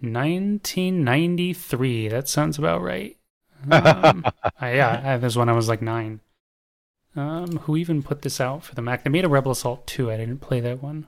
1993. 0.00 2.08
That 2.08 2.28
sounds 2.28 2.58
about 2.58 2.82
right. 2.82 3.16
Um, 3.70 4.24
I, 4.60 4.74
yeah, 4.74 5.00
I, 5.04 5.16
that 5.16 5.22
was 5.22 5.36
when 5.36 5.48
I 5.48 5.52
was 5.52 5.68
like 5.68 5.82
nine. 5.82 6.20
Um, 7.16 7.58
who 7.58 7.76
even 7.76 8.02
put 8.02 8.22
this 8.22 8.40
out 8.40 8.64
for 8.64 8.74
the 8.74 8.82
Mac? 8.82 9.04
They 9.04 9.10
made 9.10 9.24
a 9.24 9.28
Rebel 9.28 9.52
Assault 9.52 9.86
2. 9.86 10.10
I 10.10 10.16
didn't 10.16 10.40
play 10.40 10.60
that 10.60 10.82
one. 10.82 11.06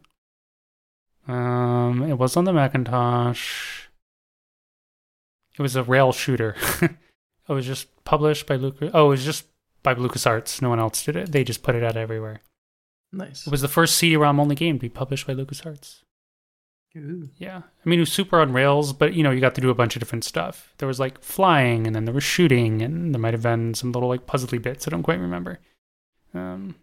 Um, 1.28 2.02
it 2.02 2.19
was 2.19 2.36
on 2.36 2.44
the 2.44 2.52
Macintosh. 2.52 3.86
It 5.56 5.62
was 5.62 5.77
a 5.77 5.85
rail 5.85 6.12
shooter. 6.12 6.56
it 6.82 6.98
was 7.48 7.66
just 7.66 8.05
published 8.05 8.47
by 8.47 8.56
Lucas. 8.56 8.90
Oh, 8.93 9.06
it 9.06 9.10
was 9.10 9.24
just 9.24 9.47
by 9.82 9.94
LucasArts. 9.94 10.60
No 10.60 10.70
one 10.70 10.81
else 10.81 11.05
did 11.05 11.16
it. 11.16 11.32
They 11.32 11.44
just 11.44 11.62
put 11.62 11.74
it 11.74 11.85
out 11.85 11.97
everywhere. 11.97 12.40
Nice. 13.12 13.47
It 13.47 13.51
was 13.51 13.60
the 13.60 13.69
first 13.69 13.97
CD-ROM 13.97 14.40
only 14.40 14.56
game 14.56 14.77
to 14.77 14.81
be 14.81 14.89
published 14.89 15.27
by 15.27 15.35
LucasArts. 15.35 16.02
Ooh. 16.97 17.31
Yeah. 17.39 17.62
I 17.85 17.89
mean, 17.89 17.98
it 17.98 18.02
was 18.02 18.12
super 18.12 18.40
on 18.40 18.52
rails, 18.52 18.93
but 18.93 19.14
you 19.14 19.23
know, 19.23 19.31
you 19.31 19.40
got 19.40 19.55
to 19.55 19.60
do 19.60 19.70
a 19.70 19.74
bunch 19.74 19.97
of 19.97 20.01
different 20.01 20.24
stuff. 20.24 20.74
There 20.78 20.89
was 20.89 21.01
like 21.01 21.23
flying, 21.23 21.86
and 21.86 21.97
then 21.97 22.05
there 22.05 22.14
was 22.14 22.24
shooting, 22.24 22.82
and 22.82 23.14
there 23.14 23.20
might 23.20 23.35
have 23.35 23.43
been 23.43 23.74
some 23.74 23.93
little 23.93 24.09
like 24.09 24.27
puzzly 24.27 24.60
bits. 24.60 24.86
I 24.86 24.90
don't 24.90 25.02
quite 25.02 25.19
remember. 25.19 25.59
Um, 26.35 26.77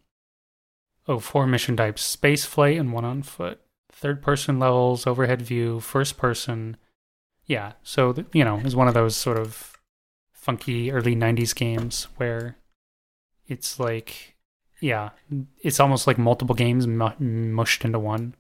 oh, 1.08 1.20
four 1.20 1.46
mission 1.46 1.78
types: 1.78 2.02
space 2.02 2.46
flight 2.46 2.78
and 2.78 2.92
one 2.92 3.06
on 3.06 3.22
foot. 3.22 3.62
Third 3.92 4.22
person 4.22 4.60
levels, 4.60 5.06
overhead 5.06 5.42
view, 5.42 5.80
first 5.80 6.18
person. 6.18 6.78
Yeah, 7.46 7.74
so 7.84 8.16
you 8.34 8.44
know, 8.44 8.58
is 8.58 8.76
one 8.76 8.88
of 8.88 8.94
those 8.94 9.16
sort 9.16 9.38
of 9.38 9.78
funky 10.32 10.92
early 10.92 11.16
'90s 11.16 11.54
games 11.54 12.08
where 12.18 12.58
it's 13.48 13.80
like, 13.80 14.36
yeah, 14.82 15.10
it's 15.62 15.80
almost 15.80 16.08
like 16.08 16.18
multiple 16.18 16.56
games 16.56 16.88
mu- 16.88 17.20
mushed 17.20 17.86
into 17.86 18.00
one. 18.00 18.36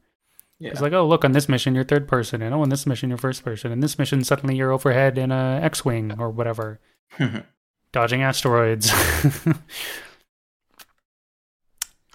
Yeah. 0.59 0.71
It's 0.71 0.81
like, 0.81 0.91
oh, 0.91 1.07
look, 1.07 1.23
on 1.23 1.31
this 1.31 1.47
mission 1.47 1.73
you're 1.73 1.85
third 1.85 2.07
person, 2.07 2.41
and 2.41 2.53
oh, 2.53 2.61
on 2.61 2.69
this 2.69 2.85
mission 2.85 3.09
you're 3.09 3.17
first 3.17 3.43
person, 3.45 3.71
and 3.71 3.81
this 3.81 3.97
mission 3.97 4.23
suddenly 4.23 4.55
you're 4.57 4.71
overhead 4.71 5.17
in 5.17 5.31
a 5.31 5.59
X-wing 5.63 6.19
or 6.19 6.29
whatever, 6.29 6.79
dodging 7.91 8.21
asteroids. 8.21 8.91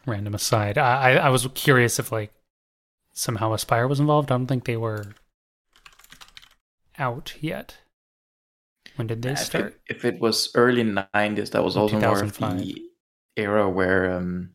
Random 0.06 0.34
aside, 0.34 0.76
I, 0.76 1.14
I 1.14 1.30
was 1.30 1.48
curious 1.54 1.98
if 1.98 2.12
like 2.12 2.30
somehow 3.14 3.52
Aspyr 3.52 3.88
was 3.88 4.00
involved. 4.00 4.30
I 4.30 4.34
don't 4.34 4.46
think 4.46 4.66
they 4.66 4.76
were 4.76 5.14
out 6.98 7.34
yet. 7.40 7.78
When 8.96 9.06
did 9.06 9.22
they 9.22 9.32
if, 9.32 9.38
start? 9.38 9.80
it, 9.88 9.96
if 9.96 10.04
it 10.04 10.20
was 10.20 10.50
early 10.54 10.84
90s, 10.84 11.50
that 11.50 11.64
was 11.64 11.76
also 11.76 11.98
more 11.98 12.22
of 12.22 12.38
the 12.38 12.82
era 13.36 13.68
where 13.68 14.12
um, 14.12 14.50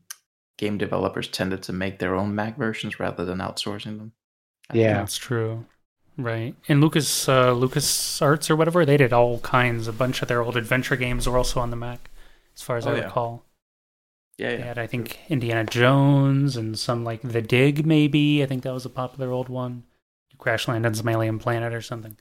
game 0.60 0.77
developers 0.77 1.27
tended 1.27 1.64
to 1.64 1.73
make 1.73 1.98
their 1.98 2.14
own 2.15 2.36
Mac 2.36 2.56
versions 2.57 2.99
rather 2.99 3.26
than 3.26 3.40
outsourcing 3.40 3.98
them. 3.98 4.11
I 4.69 4.73
think. 4.73 4.84
Yeah. 4.84 4.94
That's 4.99 5.18
true. 5.18 5.65
Right. 6.18 6.53
And 6.68 6.81
Lucas 6.81 7.27
uh 7.27 7.53
Lucas 7.53 8.22
Arts 8.22 8.49
or 8.52 8.56
whatever, 8.56 8.86
they 8.86 8.98
did 8.98 9.14
all 9.14 9.40
kinds. 9.40 9.88
A 9.88 9.94
bunch 9.94 10.22
of 10.22 10.27
their 10.27 10.41
old 10.44 10.57
adventure 10.57 10.95
games 10.98 11.27
were 11.27 11.38
also 11.38 11.60
on 11.61 11.69
the 11.72 11.76
Mac, 11.77 12.10
as 12.56 12.61
far 12.61 12.77
as 12.77 12.86
Oh, 12.86 12.91
I 12.91 12.98
yeah. 12.98 13.03
recall. 13.06 13.44
Yeah, 14.38 14.49
They 14.52 14.57
yeah. 14.60 14.65
had 14.65 14.77
I 14.77 14.86
think 14.88 15.18
Indiana 15.30 15.64
Jones 15.64 16.56
and 16.57 16.77
some 16.77 17.03
like 17.03 17.22
The 17.23 17.41
Dig 17.41 17.86
maybe. 17.86 18.44
I 18.44 18.45
think 18.45 18.64
that 18.64 18.73
was 18.73 18.86
a 18.86 18.90
popular 18.90 19.31
old 19.31 19.49
one. 19.49 19.84
Crash 20.38 20.68
Land 20.69 20.86
on 20.86 20.94
some 20.94 21.10
alien 21.10 21.40
planet 21.40 21.73
or 21.73 21.81
something. 21.81 22.18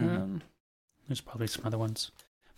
Mhm. 0.00 0.16
Um 0.16 0.42
there's 1.08 1.20
probably 1.20 1.46
some 1.48 1.66
other 1.66 1.78
ones. 1.78 2.10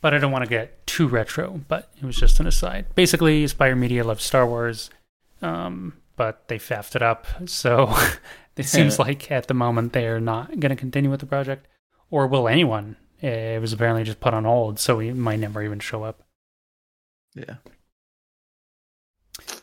But 0.03 0.15
I 0.15 0.19
don't 0.19 0.31
want 0.31 0.45
to 0.45 0.49
get 0.49 0.87
too 0.87 1.09
retro, 1.09 1.63
but 1.69 1.91
it 2.01 2.05
was 2.05 2.17
just 2.17 2.39
an 2.39 2.47
aside. 2.47 2.95
Basically, 2.95 3.47
Spire 3.49 3.75
Media 3.75 4.05
loves 4.05 4.23
Star 4.23 4.47
Wars, 4.47 4.89
um, 5.43 5.95
but 6.17 6.49
they 6.49 6.59
faffed 6.59 6.97
it 6.97 7.03
up. 7.03 7.27
So 7.47 7.95
it 8.57 8.65
seems 8.65 8.99
like 8.99 9.31
at 9.31 9.49
the 9.49 9.55
moment 9.55 9.93
they're 9.93 10.21
not 10.21 10.61
going 10.61 10.71
to 10.71 10.77
continue 10.77 11.11
with 11.11 11.21
the 11.21 11.27
project. 11.27 11.67
Or 12.11 12.27
will 12.27 12.49
anyone? 12.49 12.97
It 13.21 13.61
was 13.61 13.73
apparently 13.73 14.05
just 14.05 14.21
put 14.21 14.35
on 14.35 14.45
hold, 14.45 14.79
so 14.79 15.01
it 15.01 15.15
might 15.15 15.41
never 15.41 15.63
even 15.63 15.81
show 15.81 16.05
up. 16.05 16.23
yeah. 17.35 17.57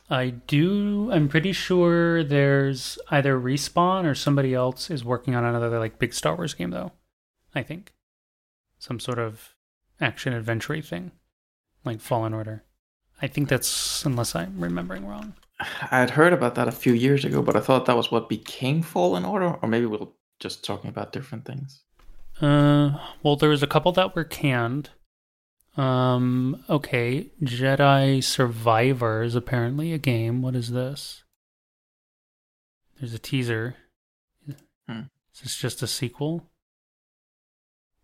I 0.10 0.30
do. 0.30 1.10
I'm 1.12 1.30
pretty 1.30 1.54
sure 1.54 2.24
there's 2.24 3.00
either 3.10 3.40
Respawn 3.40 4.06
or 4.06 4.14
somebody 4.14 4.54
else 4.54 4.92
is 4.92 5.04
working 5.04 5.34
on 5.34 5.46
another 5.46 5.80
like 5.80 5.98
big 5.98 6.14
Star 6.14 6.36
Wars 6.36 6.54
game, 6.54 6.72
though. 6.72 6.92
I 7.56 7.64
think 7.64 7.94
some 8.78 9.00
sort 9.00 9.18
of 9.18 9.56
action 10.02 10.34
adventure 10.34 10.82
thing, 10.82 11.12
like 11.86 12.02
Fallen 12.02 12.34
Order. 12.34 12.64
I 13.22 13.28
think 13.28 13.48
that's 13.48 14.04
unless 14.06 14.36
I'm 14.36 14.60
remembering 14.60 15.06
wrong. 15.08 15.34
I 15.60 16.00
had 16.00 16.10
heard 16.10 16.34
about 16.34 16.56
that 16.56 16.68
a 16.68 16.72
few 16.72 16.94
years 16.94 17.26
ago, 17.26 17.42
but 17.42 17.56
I 17.56 17.60
thought 17.60 17.86
that 17.86 17.96
was 17.96 18.12
what 18.12 18.30
became 18.30 18.82
Fallen 18.82 19.26
Order, 19.26 19.58
or 19.62 19.70
maybe 19.70 19.86
we're 19.86 20.08
just 20.40 20.66
talking 20.66 20.90
about 20.90 21.14
different 21.14 21.46
things. 21.46 21.84
Uh, 22.42 22.98
well, 23.22 23.36
there 23.36 23.50
was 23.50 23.64
a 23.64 23.68
couple 23.68 23.92
that 23.94 24.16
were 24.16 24.24
canned. 24.24 24.90
Um, 25.78 26.64
okay, 26.70 27.32
Jedi 27.42 28.24
Survivor 28.24 29.24
is 29.24 29.36
apparently 29.36 29.94
a 29.94 29.98
game. 29.98 30.42
What 30.42 30.56
is 30.56 30.72
this? 30.72 31.24
There's 33.00 33.14
a 33.14 33.20
teaser. 33.20 33.76
Hmm. 34.88 35.02
Is 35.34 35.42
this 35.42 35.58
just 35.58 35.82
a 35.82 35.88
sequel? 35.88 36.50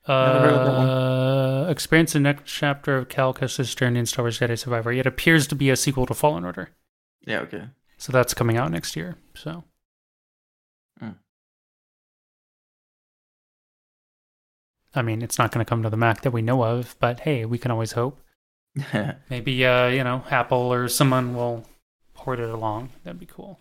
Never 0.07 0.39
heard 0.39 0.53
of 0.53 0.65
that 0.65 0.77
one. 0.77 0.89
Uh, 0.89 1.67
experience 1.69 2.13
the 2.13 2.19
next 2.19 2.51
chapter 2.51 2.97
of 2.97 3.09
Cal 3.09 3.33
Kestis' 3.33 3.75
journey 3.75 3.99
in 3.99 4.05
Star 4.05 4.23
Wars 4.23 4.39
Jedi 4.39 4.57
Survivor. 4.57 4.91
It 4.91 5.05
appears 5.05 5.45
to 5.47 5.55
be 5.55 5.69
a 5.69 5.75
sequel 5.75 6.05
to 6.07 6.13
Fallen 6.15 6.45
Order, 6.45 6.69
Yeah, 7.25 7.39
okay. 7.41 7.63
so 7.97 8.11
that's 8.11 8.33
coming 8.33 8.57
out 8.57 8.71
next 8.71 8.95
year. 8.95 9.15
So, 9.35 9.63
Hmm. 10.99 11.11
I 14.95 15.01
mean, 15.01 15.21
it's 15.21 15.37
not 15.37 15.51
going 15.51 15.63
to 15.63 15.69
come 15.69 15.83
to 15.83 15.89
the 15.89 15.97
Mac 15.97 16.21
that 16.21 16.31
we 16.31 16.41
know 16.41 16.63
of, 16.63 16.95
but 16.99 17.21
hey, 17.21 17.45
we 17.45 17.57
can 17.57 17.71
always 17.71 17.91
hope. 17.93 18.19
Maybe 19.29 19.65
uh, 19.65 19.87
you 19.87 20.03
know, 20.03 20.23
Apple 20.31 20.71
or 20.73 20.87
someone 20.87 21.35
will 21.35 21.65
port 22.13 22.39
it 22.39 22.49
along. 22.49 22.89
That'd 23.03 23.19
be 23.19 23.25
cool. 23.25 23.59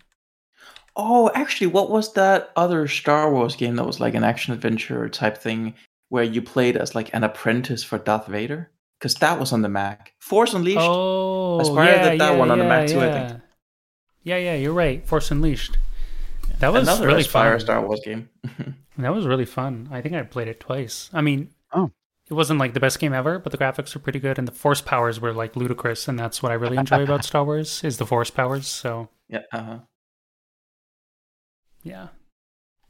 oh, 0.95 1.29
actually, 1.33 1.67
what 1.67 1.89
was 1.89 2.13
that 2.13 2.51
other 2.55 2.87
Star 2.87 3.31
Wars 3.31 3.55
game 3.55 3.75
that 3.77 3.85
was 3.85 3.99
like 3.99 4.15
an 4.15 4.23
action 4.23 4.53
adventure 4.53 5.07
type 5.09 5.37
thing 5.37 5.73
where 6.09 6.23
you 6.23 6.41
played 6.41 6.75
as 6.77 6.95
like 6.95 7.13
an 7.13 7.23
apprentice 7.23 7.83
for 7.83 7.97
Darth 7.99 8.27
Vader? 8.27 8.69
Because 8.99 9.15
that 9.15 9.39
was 9.39 9.53
on 9.53 9.61
the 9.61 9.69
Mac. 9.69 10.13
Force 10.19 10.53
Unleashed. 10.53 10.79
Oh, 10.81 11.59
Aspyr 11.61 11.85
yeah, 11.85 12.09
did 12.09 12.19
that 12.19 12.31
yeah, 12.33 12.37
one 12.37 12.51
on 12.51 12.59
the 12.59 12.65
Mac 12.65 12.87
too, 12.87 12.99
I 12.99 13.11
think. 13.11 13.41
Yeah, 14.23 14.37
yeah, 14.37 14.55
you're 14.55 14.73
right. 14.73 15.05
Force 15.07 15.31
Unleashed. 15.31 15.77
That 16.59 16.73
was 16.73 16.87
Another 16.87 17.07
really 17.07 17.23
Aspyr 17.23 17.31
fun. 17.51 17.59
Star 17.59 17.85
Wars 17.85 18.01
game. 18.03 18.29
That 18.97 19.13
was 19.15 19.25
really 19.25 19.45
fun. 19.45 19.87
I 19.93 20.01
think 20.01 20.13
I 20.13 20.23
played 20.23 20.49
it 20.49 20.59
twice. 20.59 21.09
I 21.13 21.21
mean, 21.21 21.51
Oh. 21.71 21.89
it 22.29 22.33
wasn't 22.33 22.59
like 22.59 22.73
the 22.73 22.81
best 22.81 22.99
game 22.99 23.13
ever, 23.13 23.39
but 23.39 23.53
the 23.53 23.57
graphics 23.57 23.95
were 23.95 24.01
pretty 24.01 24.19
good, 24.19 24.37
and 24.37 24.45
the 24.45 24.51
force 24.51 24.81
powers 24.81 25.21
were 25.21 25.31
like 25.31 25.55
ludicrous, 25.55 26.09
and 26.09 26.19
that's 26.19 26.43
what 26.43 26.51
I 26.51 26.55
really 26.55 26.75
enjoy 26.75 27.03
about 27.03 27.23
Star 27.31 27.45
Wars 27.45 27.81
is 27.81 27.97
the 27.97 28.05
force 28.05 28.29
powers. 28.29 28.67
So 28.67 29.07
yeah. 29.29 29.43
Uh-huh. 29.53 29.79
yeah, 31.81 32.07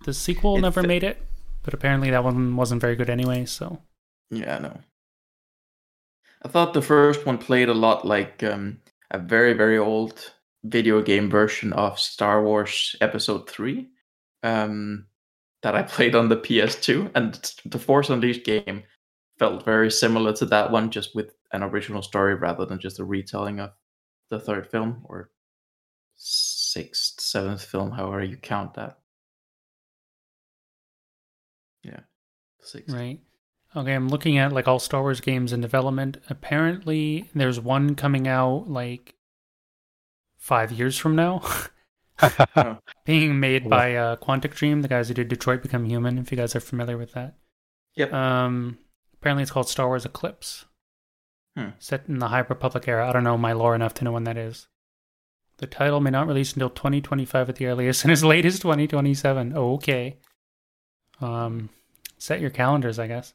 the 0.03 0.14
sequel 0.15 0.57
It 0.57 0.61
never 0.61 0.81
fi- 0.81 0.88
made 0.88 1.03
it, 1.03 1.19
but 1.61 1.76
apparently 1.76 2.10
that 2.10 2.23
one 2.23 2.56
wasn't 2.56 2.81
very 2.81 2.95
good 2.95 3.10
anyway. 3.11 3.45
So 3.45 3.80
Yeah, 4.31 4.56
I 4.56 4.60
know. 4.60 4.80
I 6.41 6.47
thought 6.47 6.73
the 6.73 6.81
first 6.81 7.23
one 7.26 7.38
played 7.38 7.69
a 7.69 7.73
lot 7.76 8.03
like 8.03 8.41
um, 8.43 8.80
a 9.11 9.19
very, 9.19 9.53
very 9.53 9.77
old 9.77 10.34
video 10.64 11.02
game 11.02 11.30
version 11.30 11.73
of 11.73 11.99
Star 11.99 12.44
Wars 12.44 12.95
Episode 13.02 13.49
3 13.49 13.88
um, 14.44 15.06
that 15.61 15.76
I 15.76 15.84
played 15.84 16.15
on 16.15 16.30
the 16.30 16.38
PS2. 16.38 17.11
And 17.15 17.53
the 17.65 17.80
Force 17.80 18.10
Unleashed 18.10 18.45
game 18.45 18.84
felt 19.38 19.65
very 19.65 19.90
similar 19.91 20.34
to 20.34 20.45
that 20.48 20.72
one, 20.72 20.91
just 20.91 21.15
with 21.15 21.34
an 21.52 21.64
original 21.64 22.02
story 22.02 22.36
rather 22.36 22.65
than 22.65 22.80
just 22.80 22.99
a 22.99 23.06
retelling 23.06 23.60
of 23.60 23.72
the 24.30 24.40
third 24.40 24.68
film 24.68 25.02
or 25.06 25.31
sixth, 26.15 27.22
seventh 27.22 27.64
film, 27.64 27.91
however 27.91 28.23
you 28.23 28.38
count 28.38 28.76
that. 28.76 28.99
Yeah, 31.84 32.02
sixth. 32.61 32.94
right. 32.94 33.19
Okay, 33.76 33.94
I'm 33.94 34.10
looking 34.10 34.38
at 34.38 34.52
like 34.52 34.68
all 34.68 34.80
Star 34.80 35.02
Wars 35.02 35.22
games 35.22 35.53
in 35.53 35.61
development. 35.61 36.18
Apparently, 36.30 37.30
there's 37.34 37.60
one 37.60 37.95
coming 37.95 38.27
out 38.27 38.65
like 38.68 39.15
five 40.40 40.72
years 40.72 40.98
from 40.98 41.16
now. 41.16 41.41
being 43.06 43.40
made 43.40 43.70
by 43.70 43.95
uh, 43.95 44.16
Quantic 44.18 44.53
Dream, 44.53 44.82
the 44.82 44.90
guys 44.90 45.07
who 45.07 45.14
did 45.14 45.30
Detroit 45.30 45.61
Become 45.61 45.86
Human. 45.86 46.18
If 46.18 46.32
you 46.32 46.38
guys 46.38 46.53
are 46.53 46.60
familiar 46.60 46.98
with 46.98 47.14
that, 47.14 47.36
Yep. 47.95 48.11
um, 48.11 48.78
apparently 49.14 49.44
it's 49.44 49.52
called 49.52 49.70
Star 49.70 49.88
Wars 49.88 50.03
Eclipse, 50.06 50.66
Hmm. 51.56 51.70
set 51.80 52.10
in 52.10 52.20
the 52.20 52.28
High 52.28 52.40
Republic 52.40 52.88
era. 52.90 53.07
I 53.07 53.14
don't 53.14 53.24
know 53.24 53.38
my 53.38 53.53
lore 53.53 53.74
enough 53.74 53.94
to 53.95 54.03
know 54.03 54.11
when 54.11 54.26
that 54.26 54.36
is. 54.38 54.68
The 55.60 55.68
title 55.68 56.02
may 56.02 56.10
not 56.10 56.28
release 56.28 56.52
until 56.53 56.70
2025 56.70 57.48
at 57.49 57.56
the 57.56 57.68
earliest, 57.68 58.03
and 58.03 58.11
as 58.11 58.22
late 58.24 58.45
as 58.45 58.60
2027. 58.60 59.53
Oh, 59.56 59.76
okay. 59.76 60.18
Um, 61.22 61.70
set 62.18 62.41
your 62.41 62.49
calendars, 62.49 62.99
I 62.99 63.07
guess. 63.07 63.34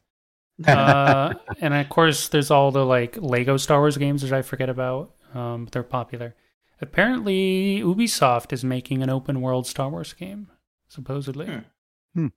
uh, 0.66 1.32
and 1.60 1.72
of 1.74 1.88
course, 1.88 2.28
there's 2.28 2.50
all 2.50 2.70
the 2.70 2.84
like 2.84 3.16
Lego 3.18 3.56
Star 3.56 3.80
Wars 3.80 3.96
games, 3.96 4.22
which 4.22 4.32
I 4.32 4.42
forget 4.42 4.68
about. 4.68 5.14
Um, 5.34 5.64
but 5.64 5.72
they're 5.72 5.82
popular. 5.82 6.34
Apparently, 6.80 7.80
Ubisoft 7.80 8.52
is 8.52 8.64
making 8.64 9.02
an 9.02 9.10
open 9.10 9.40
world 9.40 9.66
Star 9.66 9.88
Wars 9.88 10.12
game, 10.12 10.48
supposedly. 10.88 11.62
Hmm. 12.14 12.28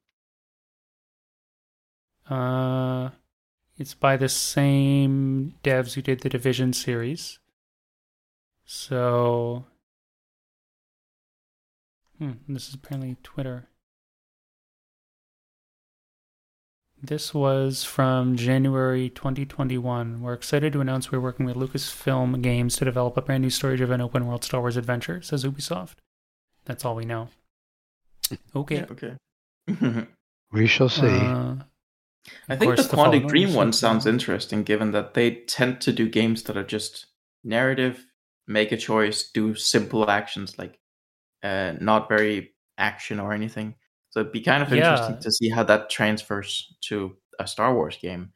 Uh, 2.30 3.10
it's 3.78 3.94
by 3.94 4.18
the 4.18 4.30
same 4.30 5.56
devs 5.64 5.94
who 5.94 6.02
did 6.02 6.22
the 6.22 6.30
Division 6.30 6.74
series. 6.74 7.40
So, 8.66 9.66
hmm, 12.18 12.32
this 12.48 12.68
is 12.68 12.74
apparently 12.76 13.18
Twitter. 13.24 13.70
This 17.02 17.34
was 17.34 17.84
from 17.84 18.36
January 18.36 19.10
2021. 19.10 20.22
We're 20.22 20.34
excited 20.34 20.74
to 20.74 20.82
announce 20.82 21.12
we're 21.12 21.20
working 21.20 21.46
with 21.46 21.56
Lucasfilm 21.56 22.42
Games 22.42 22.76
to 22.78 22.86
develop 22.86 23.16
a 23.18 23.22
brand 23.22 23.44
new 23.44 23.50
story 23.50 23.78
driven 23.78 24.02
open 24.02 24.26
world 24.26 24.44
Star 24.44 24.62
Wars 24.62 24.78
adventure, 24.78 25.22
says 25.22 25.44
Ubisoft. 25.44 25.96
That's 26.66 26.86
all 26.86 26.96
we 26.96 27.06
know. 27.06 27.30
Okay. 28.56 28.76
Yeah, 28.76 28.86
okay. 28.92 30.08
we 30.52 30.68
shall 30.68 30.90
see. 30.90 31.08
Uh, 31.08 31.56
I 32.50 32.58
think 32.58 32.76
course, 32.76 32.88
the 32.88 32.98
Fallen 32.98 33.22
Quantic 33.22 33.28
Dream 33.30 33.54
one 33.54 33.72
sounds 33.72 34.06
interesting, 34.06 34.64
given 34.64 34.92
that 34.92 35.14
they 35.14 35.32
tend 35.32 35.80
to 35.82 35.94
do 35.94 36.10
games 36.10 36.44
that 36.44 36.58
are 36.58 36.64
just 36.66 37.06
narrative 37.46 38.06
make 38.48 38.72
a 38.72 38.78
choice, 38.78 39.30
do 39.30 39.54
simple 39.56 40.10
actions 40.10 40.58
like 40.58 40.80
uh, 41.44 41.74
not 41.80 42.10
very 42.10 42.54
action 42.78 43.20
or 43.20 43.34
anything. 43.34 43.76
So 44.18 44.22
it'd 44.22 44.32
be 44.34 44.42
kind 44.42 44.64
of 44.64 44.72
Yeah. 44.74 44.94
interesting 44.94 45.20
to 45.20 45.32
see 45.32 45.50
how 45.50 45.62
that 45.66 45.92
transfers 45.92 46.74
to 46.90 47.16
a 47.38 47.46
Star 47.46 47.72
Wars 47.76 48.00
game. 48.02 48.32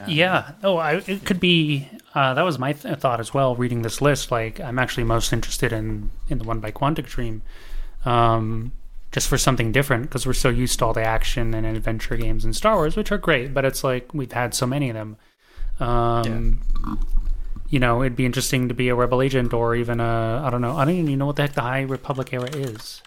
Um, 0.00 0.06
Yeah. 0.08 0.52
Oh, 0.64 0.76
I, 0.76 0.94
it 1.06 1.24
could 1.24 1.38
be. 1.38 1.88
Uh, 2.16 2.34
that 2.34 2.42
was 2.42 2.58
my 2.58 2.72
th- 2.72 2.98
thought 2.98 3.20
as 3.20 3.32
well. 3.32 3.54
Reading 3.54 3.82
this 3.82 4.00
list, 4.02 4.32
like 4.32 4.58
I'm 4.58 4.76
actually 4.80 5.04
most 5.04 5.32
interested 5.32 5.72
in 5.72 6.10
in 6.28 6.38
the 6.38 6.44
one 6.44 6.58
by 6.58 6.72
Quantic 6.72 7.06
Dream, 7.06 7.42
um, 8.04 8.72
just 9.12 9.28
for 9.28 9.38
something 9.38 9.70
different 9.70 10.02
because 10.04 10.26
we're 10.26 10.32
so 10.32 10.48
used 10.48 10.80
to 10.80 10.86
all 10.86 10.92
the 10.94 11.04
action 11.04 11.54
and 11.54 11.64
adventure 11.64 12.16
games 12.16 12.44
in 12.44 12.52
Star 12.52 12.74
Wars, 12.74 12.96
which 12.96 13.12
are 13.12 13.18
great, 13.18 13.54
but 13.54 13.64
it's 13.64 13.84
like 13.84 14.12
we've 14.12 14.32
had 14.32 14.52
so 14.52 14.66
many 14.66 14.90
of 14.90 14.96
them. 14.96 15.16
Um, 15.78 16.60
You 17.68 17.78
know, 17.78 18.02
it'd 18.02 18.16
be 18.16 18.26
interesting 18.26 18.66
to 18.66 18.74
be 18.74 18.88
a 18.88 18.96
rebel 18.96 19.22
agent 19.22 19.52
or 19.54 19.76
even 19.76 20.00
a 20.00 20.42
I 20.44 20.50
don't 20.50 20.60
know. 20.60 20.76
I 20.76 20.84
don't 20.84 20.94
even 20.96 21.18
know 21.20 21.26
what 21.26 21.36
the 21.36 21.42
heck 21.42 21.52
the 21.52 21.60
High 21.62 21.82
Republic 21.82 22.32
era 22.32 22.50
is. 22.52 23.00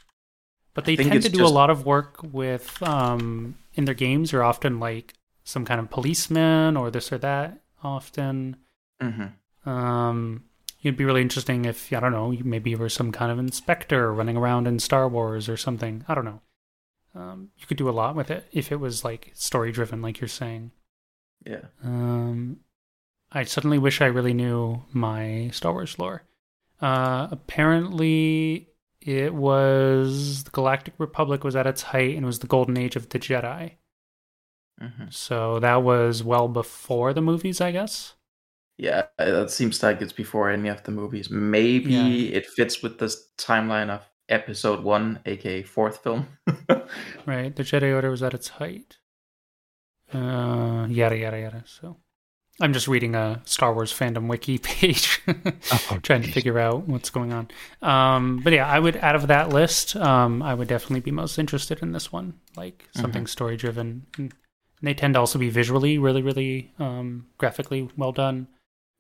But 0.74 0.86
they 0.86 0.95
tend 0.95 1.22
to 1.22 1.30
do 1.30 1.40
just- 1.40 1.52
a 1.52 1.54
lot 1.54 1.70
of 1.70 1.86
work 1.86 2.18
with 2.24 2.82
um, 2.84 3.56
in 3.76 3.86
their 3.86 3.95
games. 3.95 4.34
Are 4.34 4.44
often 4.44 4.80
like 4.80 5.14
some 5.44 5.66
kind 5.66 5.80
of 5.80 5.90
policeman 5.90 6.78
or 6.78 6.90
this 6.90 7.12
or 7.12 7.18
that. 7.20 7.60
Often, 7.84 8.56
mhm. 9.02 9.34
um, 9.66 10.45
it'd 10.82 10.98
be 10.98 11.04
really 11.04 11.22
interesting 11.22 11.66
if 11.66 11.91
I 11.91 12.00
don't 12.00 12.14
know. 12.14 12.36
Maybe 12.44 12.72
you 12.72 12.78
were 12.78 12.90
some 12.90 13.12
kind 13.12 13.32
of 13.32 13.40
inspector 13.40 14.14
running 14.14 14.38
around 14.38 14.68
in 14.68 14.80
Star 14.80 15.08
Wars 15.08 15.50
or 15.50 15.58
something. 15.58 16.06
I 16.08 16.16
don't 16.16 16.26
know. 16.26 16.41
Um, 17.16 17.50
you 17.58 17.68
could 17.68 17.78
do 17.78 17.90
a 17.90 17.91
lot 17.91 18.16
with 18.16 18.32
it 18.32 18.48
if 18.52 18.72
it 18.72 18.78
was 18.78 19.04
like 19.04 19.32
story 19.34 19.72
driven, 19.72 20.02
like 20.02 20.20
you're 20.20 20.28
saying. 20.28 20.72
Yeah. 21.45 21.66
Um, 21.84 22.62
I 23.32 23.44
suddenly 23.44 23.78
wish 23.78 24.02
I 24.02 24.06
really 24.06 24.34
knew 24.34 24.84
my 24.94 25.50
Star 25.52 25.74
Wars 25.74 26.00
lore. 26.00 26.24
Uh, 26.82 27.28
apparently, 27.32 28.70
it 29.07 29.34
was 29.34 30.43
the 30.43 30.51
Galactic 30.51 30.93
Republic 30.97 31.43
was 31.43 31.55
at 31.55 31.67
its 31.67 31.81
height 31.84 32.15
and 32.15 32.25
was 32.25 32.39
the 32.39 32.47
golden 32.47 32.77
age 32.77 32.95
of 32.95 33.09
the 33.09 33.19
Jedi. 33.19 33.73
hmm 34.80 35.05
So 35.09 35.59
that 35.59 35.84
was 35.84 36.23
well 36.23 36.47
before 36.47 37.13
the 37.13 37.21
movies, 37.21 37.61
I 37.61 37.71
guess. 37.71 38.15
Yeah, 38.77 39.03
uh, 39.19 39.31
that 39.31 39.51
seems 39.51 39.84
like 39.84 40.01
it's 40.01 40.13
before 40.13 40.49
any 40.49 40.67
of 40.69 40.84
the 40.84 40.91
movies. 40.91 41.30
Maybe 41.30 41.93
Yeah. 41.93 42.38
it 42.38 42.45
fits 42.47 42.81
with 42.81 42.97
this 42.99 43.30
timeline 43.38 43.89
of 43.89 44.09
episode 44.30 44.84
one, 44.84 45.19
aka 45.25 45.61
fourth 45.63 45.97
film. 46.03 46.27
Right, 47.25 47.55
the 47.55 47.63
Jedi 47.63 47.93
Order 47.93 48.09
was 48.09 48.23
at 48.23 48.34
its 48.34 48.49
height. 48.49 48.97
Uh, 50.13 50.88
yada 50.89 51.17
yada 51.17 51.39
yada. 51.39 51.63
So, 51.65 51.97
I'm 52.61 52.71
just 52.71 52.88
reading 52.88 53.15
a 53.15 53.41
Star 53.45 53.73
Wars 53.73 53.91
fandom 53.91 54.27
wiki 54.27 54.57
page, 54.59 55.21
Oh, 55.27 55.99
trying 56.03 56.21
to 56.21 56.31
figure 56.31 56.59
out 56.59 56.88
what's 56.88 57.09
going 57.09 57.34
on. 57.34 57.47
Um, 57.81 58.41
but 58.43 58.53
yeah, 58.53 58.67
I 58.67 58.77
would 58.80 58.95
out 58.97 59.15
of 59.15 59.27
that 59.27 59.49
list, 59.49 59.95
um, 59.95 60.43
I 60.43 60.53
would 60.53 60.67
definitely 60.67 60.99
be 60.99 61.11
most 61.11 61.39
interested 61.39 61.81
in 61.81 61.91
this 61.93 62.11
one, 62.11 62.35
like 62.55 62.88
something 62.95 63.25
story 63.25 63.57
driven. 63.57 64.05
And 64.17 64.34
they 64.84 64.93
tend 64.93 65.15
to 65.15 65.19
also 65.19 65.39
be 65.39 65.49
visually 65.49 65.97
really, 65.97 66.21
really 66.21 66.71
um, 66.77 67.25
graphically 67.39 67.89
well 67.97 68.11
done, 68.11 68.47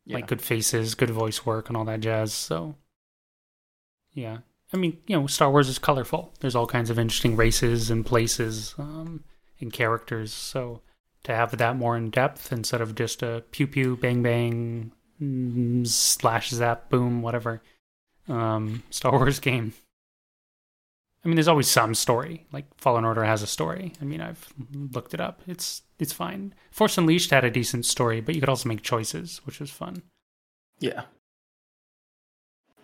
Yeah. 0.05 0.15
like 0.15 0.27
good 0.27 0.41
faces, 0.41 0.95
good 0.95 1.11
voice 1.11 1.45
work, 1.45 1.67
and 1.69 1.77
all 1.77 1.85
that 1.85 1.99
jazz. 1.99 2.33
So, 2.33 2.75
yeah, 4.13 4.39
I 4.73 4.77
mean, 4.77 4.97
you 5.05 5.15
know, 5.19 5.27
Star 5.27 5.51
Wars 5.51 5.69
is 5.69 5.77
colorful. 5.77 6.33
There's 6.39 6.55
all 6.55 6.65
kinds 6.67 6.89
of 6.89 6.97
interesting 6.97 7.35
races 7.35 7.91
and 7.91 8.03
places 8.05 8.73
um, 8.79 9.23
and 9.59 9.71
characters. 9.71 10.33
So 10.33 10.81
to 11.23 11.33
have 11.33 11.57
that 11.57 11.77
more 11.77 11.95
in 11.95 12.09
depth 12.09 12.51
instead 12.51 12.81
of 12.81 12.95
just 12.95 13.23
a 13.23 13.43
pew 13.51 13.67
pew 13.67 13.95
bang 13.95 14.21
bang 14.21 14.91
mm, 15.21 15.87
slash 15.87 16.49
zap 16.49 16.89
boom 16.89 17.21
whatever 17.21 17.61
um, 18.27 18.83
Star 18.89 19.11
Wars 19.11 19.39
game. 19.39 19.73
I 21.23 21.29
mean, 21.29 21.35
there's 21.35 21.47
always 21.47 21.69
some 21.69 21.95
story. 21.95 22.45
Like 22.51 22.65
Fallen 22.77 23.05
Order 23.05 23.23
has 23.23 23.41
a 23.41 23.47
story. 23.47 23.93
I 24.01 24.05
mean, 24.05 24.19
I've 24.19 24.53
looked 24.73 25.13
it 25.13 25.21
up. 25.21 25.41
It's 25.47 25.83
it's 25.99 26.11
fine. 26.11 26.53
Force 26.71 26.97
Unleashed 26.97 27.31
had 27.31 27.45
a 27.45 27.51
decent 27.51 27.85
story, 27.85 28.19
but 28.19 28.35
you 28.35 28.41
could 28.41 28.49
also 28.49 28.67
make 28.67 28.81
choices, 28.81 29.39
which 29.45 29.59
was 29.59 29.69
fun. 29.69 30.03
Yeah. 30.79 31.03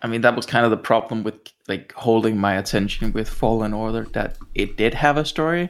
I 0.02 0.06
mean, 0.06 0.22
that 0.22 0.34
was 0.34 0.46
kind 0.46 0.64
of 0.64 0.70
the 0.70 0.78
problem 0.78 1.22
with 1.22 1.34
like 1.68 1.92
holding 1.92 2.38
my 2.38 2.54
attention 2.54 3.12
with 3.12 3.28
Fallen 3.28 3.74
Order 3.74 4.06
that 4.12 4.38
it 4.54 4.78
did 4.78 4.94
have 4.94 5.18
a 5.18 5.24
story, 5.26 5.68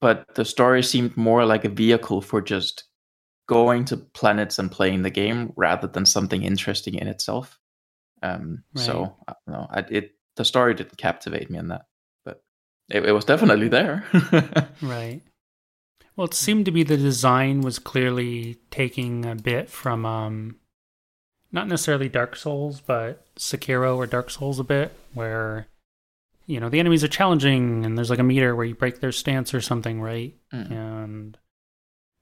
but 0.00 0.24
the 0.34 0.44
story 0.44 0.82
seemed 0.82 1.16
more 1.16 1.44
like 1.44 1.64
a 1.64 1.68
vehicle 1.68 2.20
for 2.20 2.40
just 2.40 2.84
going 3.48 3.84
to 3.86 3.96
planets 3.96 4.58
and 4.58 4.70
playing 4.70 5.02
the 5.02 5.10
game 5.10 5.52
rather 5.56 5.86
than 5.88 6.04
something 6.04 6.42
interesting 6.42 6.94
in 6.94 7.08
itself. 7.08 7.58
Um, 8.22 8.64
So 8.74 9.16
I 9.26 9.32
know. 9.46 9.66
I, 9.70 9.80
it 9.90 10.12
the 10.36 10.44
story 10.44 10.74
didn't 10.74 10.98
captivate 10.98 11.50
me 11.50 11.58
in 11.58 11.68
that, 11.68 11.86
but 12.24 12.42
it, 12.88 13.04
it 13.04 13.12
was 13.12 13.24
definitely 13.24 13.68
there. 13.68 14.04
Right. 14.82 15.22
Well, 16.14 16.26
it 16.26 16.34
seemed 16.34 16.64
to 16.64 16.72
be 16.72 16.82
the 16.82 16.96
design 16.96 17.60
was 17.60 17.78
clearly 17.78 18.58
taking 18.72 19.24
a 19.24 19.36
bit 19.36 19.70
from, 19.70 20.04
um, 20.04 20.56
not 21.52 21.68
necessarily 21.68 22.08
Dark 22.08 22.34
Souls, 22.34 22.80
but 22.80 23.24
Sekiro 23.36 23.96
or 23.96 24.06
Dark 24.06 24.28
Souls 24.30 24.58
a 24.58 24.64
bit, 24.64 24.92
where, 25.14 25.68
you 26.48 26.58
know, 26.58 26.68
the 26.70 26.80
enemies 26.80 27.04
are 27.04 27.08
challenging 27.08 27.84
and 27.84 27.96
there's 27.96 28.10
like 28.10 28.18
a 28.18 28.24
meter 28.24 28.56
where 28.56 28.64
you 28.66 28.74
break 28.74 29.00
their 29.00 29.12
stance 29.12 29.52
or 29.54 29.60
something, 29.60 30.00
right? 30.00 30.34
Mm. 30.52 30.70
And 30.72 31.38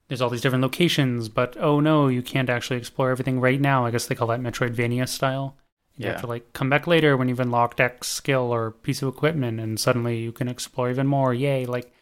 there's 0.08 0.20
all 0.20 0.28
these 0.30 0.40
different 0.40 0.62
locations, 0.62 1.28
but 1.28 1.56
oh 1.58 1.78
no, 1.80 2.08
you 2.08 2.22
can't 2.22 2.50
actually 2.50 2.76
explore 2.76 3.10
everything 3.10 3.40
right 3.40 3.60
now. 3.60 3.86
I 3.86 3.90
guess 3.92 4.06
they 4.06 4.14
call 4.16 4.28
that 4.28 4.40
Metroidvania 4.40 5.08
style. 5.08 5.56
You 5.96 6.06
Yeah. 6.06 6.12
have 6.12 6.20
to 6.22 6.26
like 6.26 6.52
come 6.52 6.68
back 6.68 6.86
later 6.86 7.16
when 7.16 7.28
you've 7.28 7.40
unlocked 7.40 7.80
X 7.80 8.08
skill 8.08 8.52
or 8.52 8.72
piece 8.72 9.00
of 9.00 9.08
equipment, 9.08 9.60
and 9.60 9.78
suddenly 9.80 10.18
you 10.18 10.32
can 10.32 10.48
explore 10.48 10.90
even 10.90 11.06
more. 11.06 11.32
Yay! 11.32 11.64
Like 11.64 11.92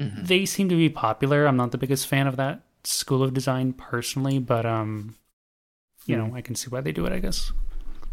Mhm. 0.00 0.26
they 0.26 0.44
seem 0.46 0.68
to 0.68 0.76
be 0.76 0.88
popular. 0.90 1.46
I'm 1.46 1.56
not 1.56 1.72
the 1.72 1.78
biggest 1.78 2.06
fan 2.06 2.26
of 2.26 2.36
that 2.36 2.60
school 2.84 3.22
of 3.22 3.32
design 3.34 3.72
personally, 3.72 4.38
but 4.38 4.66
um, 4.66 5.16
you 6.06 6.16
know, 6.16 6.30
I 6.34 6.42
can 6.42 6.54
see 6.54 6.68
why 6.68 6.82
they 6.82 6.92
do 6.92 7.06
it. 7.06 7.12
I 7.12 7.18
guess. 7.20 7.50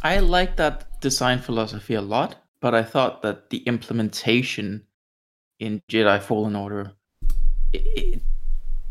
I 0.02 0.19
like 0.19 0.56
that 0.56 0.99
design 1.02 1.40
philosophy 1.40 1.94
a 1.94 2.02
lot, 2.02 2.40
but 2.62 2.74
I 2.76 2.84
thought 2.84 3.22
that 3.24 3.50
the 3.50 3.58
implementation 3.60 4.86
in 5.60 5.82
Jedi 5.90 6.22
Fallen 6.22 6.56
Order, 6.56 6.94
it, 7.74 7.84
it- 7.96 8.22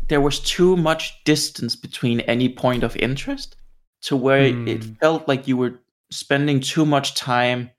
there 0.07 0.21
was 0.21 0.39
too 0.41 0.75
much 0.75 1.23
distance 1.23 1.73
between 1.77 2.19
any 2.21 2.49
point 2.49 2.83
of 2.83 2.97
interest 2.97 3.55
to 4.01 4.17
where 4.17 4.41
it 4.43 4.83
Hmm. 4.83 4.93
felt 4.95 5.25
like 5.27 5.47
you 5.47 5.55
were 5.55 5.79
spending 6.09 6.59
too 6.59 6.85
much 6.85 7.15
time 7.15 7.71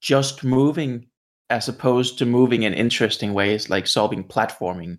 just 0.00 0.42
moving 0.42 1.08
as 1.50 1.68
opposed 1.68 2.16
to 2.18 2.24
moving 2.26 2.62
in 2.62 2.72
interesting 2.72 3.34
ways 3.34 3.68
like 3.68 3.86
solving 3.86 4.24
platforming 4.24 4.98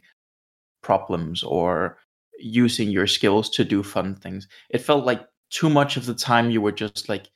problems 0.84 1.42
or 1.44 1.98
using 2.40 2.92
your 2.92 3.08
skills 3.08 3.50
to 3.50 3.66
do 3.66 3.82
fun 3.82 4.16
things. 4.16 4.48
It 4.70 4.80
felt 4.82 5.06
like 5.06 5.28
too 5.50 5.70
much 5.70 5.98
of 5.98 6.06
the 6.06 6.14
time 6.14 6.52
you 6.52 6.62
were 6.62 6.72
just 6.72 7.10
like 7.10 7.32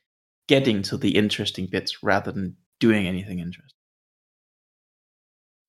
getting 0.52 0.82
to 0.82 0.96
the 0.98 1.12
interesting 1.22 1.66
bits 1.66 2.02
rather 2.02 2.30
than 2.32 2.56
doing 2.78 3.06
anything 3.06 3.38
interesting. 3.38 3.78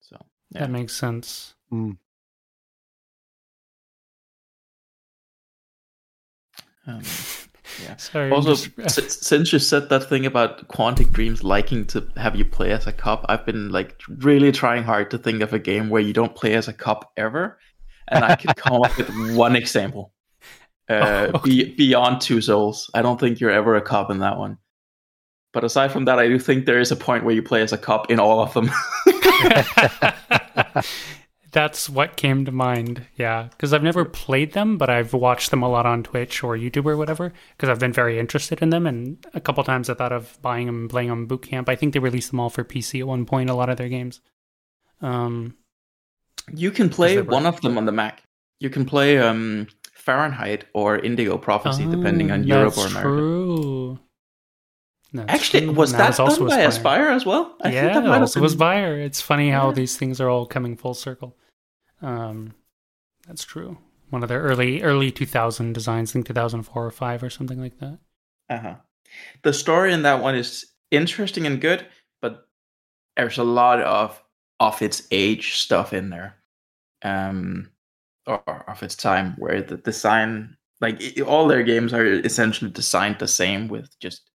So 0.02 0.18
yeah. 0.52 0.62
That 0.62 0.72
makes 0.72 0.94
sense. 0.94 1.56
Mm. 1.72 1.98
Um, 6.86 7.02
yeah. 7.84 7.96
Sorry. 7.98 8.32
Also, 8.32 8.56
just- 8.56 9.00
s- 9.00 9.26
since 9.26 9.54
you 9.54 9.60
said 9.60 9.90
that 9.90 10.10
thing 10.10 10.26
about 10.26 10.68
Quantic 10.68 11.12
Dreams 11.12 11.44
liking 11.44 11.86
to 11.88 12.06
have 12.18 12.36
you 12.36 12.46
play 12.46 12.72
as 12.72 12.88
a 12.88 12.92
cop, 12.92 13.26
I've 13.30 13.46
been 13.46 13.70
like 13.72 14.02
really 14.08 14.52
trying 14.52 14.84
hard 14.84 15.10
to 15.12 15.18
think 15.18 15.42
of 15.42 15.54
a 15.54 15.60
game 15.60 15.90
where 15.90 16.02
you 16.02 16.14
don't 16.14 16.36
play 16.36 16.54
as 16.56 16.68
a 16.68 16.74
cop 16.74 17.12
ever, 17.18 17.58
and 18.10 18.24
I 18.26 18.36
could 18.36 18.56
come 18.58 18.82
up 18.84 18.98
with 18.98 19.10
one 19.36 19.56
example. 19.56 20.14
Uh, 20.90 21.32
Oh, 21.36 21.40
be, 21.40 21.74
beyond 21.76 22.20
Two 22.22 22.42
Souls, 22.42 22.90
I 22.94 23.02
don't 23.02 23.20
think 23.20 23.40
you're 23.40 23.50
ever 23.60 23.76
a 23.78 23.82
cop 23.82 24.12
in 24.12 24.20
that 24.20 24.38
one. 24.38 24.58
But 25.54 25.64
aside 25.64 25.92
from 25.92 26.06
that, 26.06 26.20
I 26.20 26.28
do 26.28 26.40
think 26.40 26.66
there 26.66 26.80
is 26.80 26.92
a 26.92 26.96
point 26.96 27.24
where 27.24 27.34
you 27.34 27.44
play 27.44 27.62
as 27.62 27.72
a 27.72 27.78
cop 27.78 28.10
in 28.10 28.20
all 28.20 28.42
of 28.42 28.54
them. 28.54 28.70
That's 31.52 31.88
what 31.88 32.18
came 32.18 32.46
to 32.46 32.52
mind. 32.52 33.06
Yeah, 33.16 33.50
because 33.52 33.72
I've 33.72 33.84
never 33.84 34.04
played 34.04 34.54
them, 34.54 34.80
but 34.80 34.90
I've 34.90 35.14
watched 35.14 35.52
them 35.52 35.62
a 35.62 35.70
lot 35.70 35.86
on 35.86 36.02
Twitch 36.02 36.44
or 36.44 36.58
YouTube 36.58 36.88
or 36.88 36.98
whatever. 36.98 37.32
Because 37.56 37.70
I've 37.70 37.80
been 37.80 37.94
very 37.94 38.18
interested 38.18 38.64
in 38.64 38.72
them, 38.72 38.88
and 38.88 39.24
a 39.36 39.40
couple 39.40 39.64
times 39.64 39.92
I 39.92 39.94
thought 39.94 40.12
of 40.12 40.40
buying 40.42 40.66
them 40.66 40.82
and 40.82 40.90
playing 40.90 41.10
them 41.10 41.28
boot 41.28 41.44
camp. 41.44 41.70
I 41.70 41.76
think 41.76 41.94
they 41.94 42.00
released 42.00 42.32
them 42.32 42.40
all 42.40 42.50
for 42.50 42.64
PC 42.64 43.02
at 43.02 43.08
one 43.08 43.26
point. 43.26 43.52
A 43.52 43.54
lot 43.54 43.70
of 43.70 43.78
their 43.78 43.90
games. 43.90 44.20
Um, 45.02 45.56
You 46.52 46.72
can 46.72 46.90
play 46.90 47.16
they 47.16 47.22
were- 47.22 47.32
one 47.32 47.46
of 47.46 47.62
them 47.62 47.78
on 47.78 47.86
the 47.86 47.92
Mac. 47.92 48.24
You 48.60 48.72
can 48.72 48.86
play 48.86 49.20
um, 49.20 49.68
Fahrenheit 49.94 50.66
or 50.74 50.98
Indigo 50.98 51.38
Prophecy, 51.38 51.86
depending 51.86 52.32
oh, 52.32 52.34
on 52.34 52.44
Europe 52.46 52.78
or 52.78 52.84
that's 52.84 52.92
America. 52.92 53.10
True. 53.10 54.00
That's 55.14 55.32
Actually, 55.32 55.66
true. 55.66 55.74
was 55.74 55.92
And 55.92 56.00
that 56.00 56.20
also 56.20 56.48
done 56.48 56.58
by 56.58 56.66
Aspyr 56.66 57.12
as 57.16 57.26
well? 57.26 57.56
I 57.62 57.72
yeah, 57.72 57.94
think 57.94 58.06
that 58.06 58.22
also 58.22 58.42
was 58.42 58.54
been- 58.54 58.58
Spire. 58.60 58.98
It's 59.00 59.22
funny 59.22 59.50
how 59.52 59.68
Yeah. 59.70 59.74
these 59.76 59.96
things 59.98 60.20
are 60.20 60.28
all 60.30 60.46
coming 60.48 60.76
full 60.76 60.96
circle. 60.96 61.38
Um, 62.02 62.54
that's 63.28 63.44
true. 63.44 63.78
One 64.10 64.24
of 64.24 64.30
their 64.30 64.42
early 64.42 64.82
early 64.82 65.12
2000 65.12 65.74
designs, 65.74 66.12
I 66.12 66.14
think 66.14 66.26
2004 66.28 66.86
or 66.86 66.92
five 66.92 67.22
or 67.24 67.30
something 67.30 67.60
like 67.62 67.80
that. 67.80 68.00
Uh-huh. 68.50 68.76
The 69.44 69.54
story 69.54 69.94
in 69.94 70.02
that 70.04 70.22
one 70.22 70.36
is 70.36 70.66
interesting 70.92 71.46
and 71.46 71.62
good, 71.62 71.86
but 72.22 72.48
there's 73.16 73.38
a 73.38 73.44
lot 73.44 73.82
of 73.82 74.22
of 74.60 74.82
its 74.82 75.08
age 75.12 75.56
stuff 75.56 75.94
in 75.94 76.10
there, 76.10 76.36
um, 77.04 77.70
or 78.26 78.42
of 78.68 78.82
its 78.84 78.96
time, 78.96 79.36
where 79.38 79.62
the 79.62 79.78
design, 79.78 80.56
like 80.82 81.02
it, 81.02 81.22
all 81.22 81.48
their 81.48 81.64
games, 81.64 81.94
are 81.94 82.06
essentially 82.06 82.72
designed 82.72 83.18
the 83.20 83.28
same 83.28 83.68
with 83.68 83.98
just, 84.00 84.30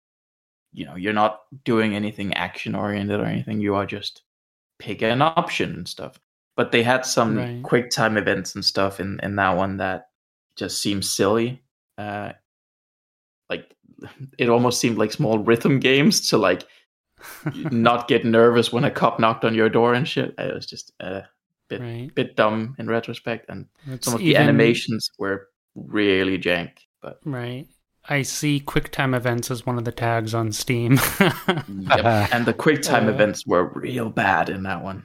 you 0.76 0.84
know, 0.84 0.94
you're 0.94 1.12
not 1.14 1.40
doing 1.64 1.96
anything 1.96 2.34
action 2.34 2.74
oriented 2.74 3.18
or 3.18 3.24
anything. 3.24 3.60
You 3.60 3.74
are 3.76 3.86
just 3.86 4.22
pick 4.78 5.00
an 5.02 5.22
option 5.22 5.72
and 5.74 5.88
stuff. 5.88 6.20
But 6.54 6.70
they 6.70 6.82
had 6.82 7.06
some 7.06 7.36
Right. 7.36 7.62
quick 7.62 7.90
time 7.90 8.16
events 8.18 8.54
and 8.54 8.62
stuff 8.64 9.00
in 9.00 9.18
in 9.22 9.36
that 9.36 9.56
one 9.56 9.78
that 9.78 10.08
just 10.56 10.80
seems 10.82 11.08
silly. 11.10 11.62
Uh, 11.96 12.32
like 13.48 13.74
it 14.38 14.48
almost 14.50 14.78
seemed 14.80 14.98
like 14.98 15.12
small 15.12 15.38
rhythm 15.38 15.80
games 15.80 16.28
to 16.28 16.36
like 16.38 16.64
not 17.70 18.06
get 18.08 18.24
nervous 18.26 18.70
when 18.72 18.84
a 18.84 18.90
cop 18.90 19.18
knocked 19.18 19.44
on 19.46 19.54
your 19.54 19.70
door 19.70 19.94
and 19.94 20.06
shit. 20.06 20.34
It 20.38 20.54
was 20.54 20.66
just 20.66 20.92
a 21.00 21.24
bit 21.68 21.80
right. 21.80 22.14
bit 22.14 22.36
dumb 22.36 22.76
in 22.78 22.86
retrospect, 22.86 23.46
and 23.48 23.66
It's 23.86 24.04
some 24.04 24.14
of 24.14 24.20
the 24.20 24.26
even- 24.26 24.42
animations 24.42 25.10
were 25.18 25.48
really 25.74 26.38
jank. 26.38 26.72
But 27.00 27.18
Right. 27.24 27.66
I 28.08 28.22
see 28.22 28.60
QuickTime 28.60 29.14
events 29.16 29.50
as 29.50 29.66
one 29.66 29.78
of 29.78 29.84
the 29.84 29.92
tags 29.92 30.34
on 30.34 30.52
Steam. 30.52 30.98
yep. 31.20 32.32
and 32.32 32.46
the 32.46 32.54
QuickTime 32.54 33.06
Uh, 33.06 33.10
events 33.10 33.46
were 33.46 33.64
real 33.74 34.10
bad 34.10 34.48
in 34.48 34.62
that 34.64 34.82
one. 34.82 35.04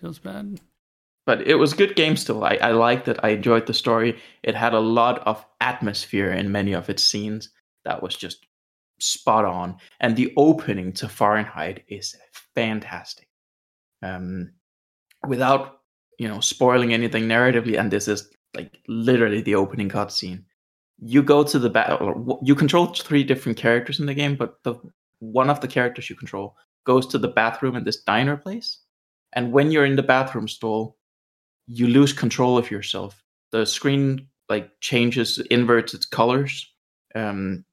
Feels 0.00 0.18
bad. 0.18 0.60
But 1.26 1.46
it 1.46 1.56
was 1.56 1.72
a 1.72 1.76
good 1.76 1.96
game 1.96 2.16
still. 2.16 2.44
I, 2.44 2.58
I 2.62 2.70
liked 2.70 3.08
it. 3.08 3.18
I 3.22 3.30
enjoyed 3.30 3.66
the 3.66 3.74
story. 3.74 4.18
It 4.42 4.54
had 4.54 4.74
a 4.74 4.80
lot 4.80 5.26
of 5.26 5.44
atmosphere 5.60 6.30
in 6.30 6.52
many 6.52 6.72
of 6.72 6.88
its 6.88 7.02
scenes 7.02 7.50
that 7.84 8.02
was 8.02 8.14
just 8.16 8.46
spot 9.00 9.44
on. 9.44 9.76
And 10.00 10.16
the 10.16 10.32
opening 10.36 10.92
to 10.94 11.08
Fahrenheit 11.08 11.84
is 11.88 12.14
fantastic. 12.54 13.28
Um, 14.02 14.52
without 15.26 15.80
you 16.18 16.28
know 16.28 16.40
spoiling 16.40 16.92
anything 16.94 17.24
narratively, 17.24 17.78
and 17.78 17.90
this 17.90 18.08
is 18.08 18.30
like 18.54 18.78
literally 18.88 19.40
the 19.40 19.54
opening 19.54 19.88
cutscene. 19.88 20.44
You 20.98 21.22
go 21.22 21.44
to 21.44 21.58
the 21.58 21.70
battle. 21.70 22.40
You 22.42 22.54
control 22.54 22.86
three 22.86 23.24
different 23.24 23.58
characters 23.58 24.00
in 24.00 24.06
the 24.06 24.14
game, 24.14 24.36
but 24.36 24.62
the 24.62 24.74
one 25.18 25.50
of 25.50 25.60
the 25.60 25.68
characters 25.68 26.08
you 26.08 26.16
control 26.16 26.56
goes 26.84 27.06
to 27.08 27.18
the 27.18 27.28
bathroom 27.28 27.76
in 27.76 27.84
this 27.84 28.02
diner 28.02 28.36
place. 28.36 28.80
And 29.34 29.52
when 29.52 29.70
you're 29.70 29.84
in 29.84 29.96
the 29.96 30.02
bathroom 30.02 30.48
stall, 30.48 30.96
you 31.66 31.88
lose 31.88 32.12
control 32.12 32.56
of 32.56 32.70
yourself. 32.70 33.22
The 33.52 33.66
screen 33.66 34.28
like 34.48 34.70
changes, 34.80 35.38
inverts 35.50 35.94
its 35.94 36.06
colors. 36.06 36.72
Um, 37.14 37.64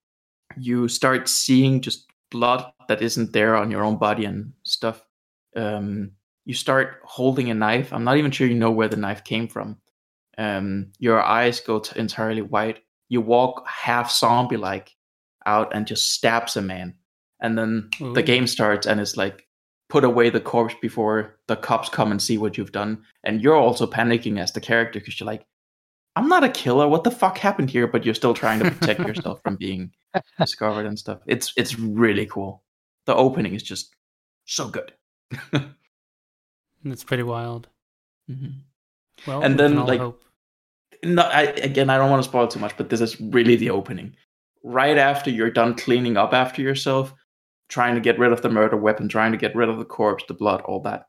you 0.57 0.87
start 0.87 1.29
seeing 1.29 1.81
just 1.81 2.07
blood 2.31 2.65
that 2.87 3.01
isn't 3.01 3.31
there 3.31 3.55
on 3.55 3.71
your 3.71 3.83
own 3.83 3.97
body 3.97 4.25
and 4.25 4.51
stuff. 4.63 5.05
Um, 5.55 6.11
you 6.45 6.53
start 6.53 6.99
holding 7.03 7.49
a 7.49 7.53
knife. 7.53 7.93
I'm 7.93 8.03
not 8.03 8.17
even 8.17 8.31
sure 8.31 8.47
you 8.47 8.55
know 8.55 8.71
where 8.71 8.89
the 8.89 8.97
knife 8.97 9.23
came 9.23 9.47
from. 9.47 9.77
Um, 10.37 10.91
your 10.97 11.21
eyes 11.21 11.59
go 11.59 11.79
t- 11.79 11.97
entirely 11.99 12.41
white. 12.41 12.82
You 13.09 13.21
walk 13.21 13.67
half 13.67 14.11
zombie 14.11 14.57
like 14.57 14.91
out 15.45 15.73
and 15.75 15.85
just 15.87 16.11
stabs 16.11 16.55
a 16.57 16.61
man. 16.61 16.95
And 17.41 17.57
then 17.57 17.89
Ooh. 18.01 18.13
the 18.13 18.23
game 18.23 18.47
starts 18.47 18.87
and 18.87 18.99
it's 19.01 19.17
like, 19.17 19.47
put 19.89 20.03
away 20.03 20.29
the 20.29 20.39
corpse 20.39 20.73
before 20.81 21.37
the 21.47 21.55
cops 21.55 21.89
come 21.89 22.09
and 22.11 22.21
see 22.21 22.37
what 22.37 22.57
you've 22.57 22.71
done. 22.71 23.03
And 23.23 23.41
you're 23.41 23.55
also 23.55 23.85
panicking 23.85 24.39
as 24.39 24.51
the 24.51 24.61
character 24.61 24.99
because 24.99 25.19
you're 25.19 25.27
like, 25.27 25.45
I'm 26.15 26.27
not 26.29 26.43
a 26.43 26.49
killer. 26.49 26.87
What 26.87 27.03
the 27.03 27.11
fuck 27.11 27.37
happened 27.37 27.69
here? 27.69 27.85
But 27.87 28.05
you're 28.05 28.15
still 28.15 28.33
trying 28.33 28.59
to 28.59 28.71
protect 28.71 28.99
yourself 29.07 29.41
from 29.43 29.55
being 29.57 29.91
discovered 30.39 30.85
and 30.85 30.97
stuff. 30.97 31.19
It's 31.27 31.53
it's 31.57 31.77
really 31.77 32.25
cool. 32.27 32.63
The 33.05 33.15
opening 33.15 33.53
is 33.55 33.63
just 33.63 33.93
so 34.45 34.69
good. 34.69 34.93
It's 36.85 37.03
pretty 37.03 37.23
wild. 37.23 37.67
Mhm. 38.29 38.55
Well, 39.25 39.41
And 39.41 39.53
we 39.53 39.57
then, 39.57 39.85
like, 39.85 39.99
hope. 39.99 40.23
No, 41.03 41.23
I, 41.23 41.43
again, 41.43 41.89
I 41.89 41.97
don't 41.97 42.09
want 42.09 42.23
to 42.23 42.29
spoil 42.29 42.47
too 42.47 42.59
much, 42.59 42.75
but 42.77 42.89
this 42.89 43.01
is 43.01 43.19
really 43.19 43.55
the 43.55 43.69
opening. 43.69 44.15
Right 44.63 44.97
after 44.97 45.29
you're 45.29 45.51
done 45.51 45.75
cleaning 45.75 46.17
up 46.17 46.33
after 46.33 46.61
yourself, 46.61 47.13
trying 47.69 47.95
to 47.95 48.01
get 48.01 48.19
rid 48.19 48.31
of 48.31 48.41
the 48.41 48.49
murder 48.49 48.77
weapon, 48.77 49.09
trying 49.09 49.31
to 49.31 49.37
get 49.37 49.55
rid 49.55 49.69
of 49.69 49.77
the 49.77 49.85
corpse, 49.85 50.23
the 50.27 50.33
blood, 50.33 50.61
all 50.61 50.79
that. 50.81 51.07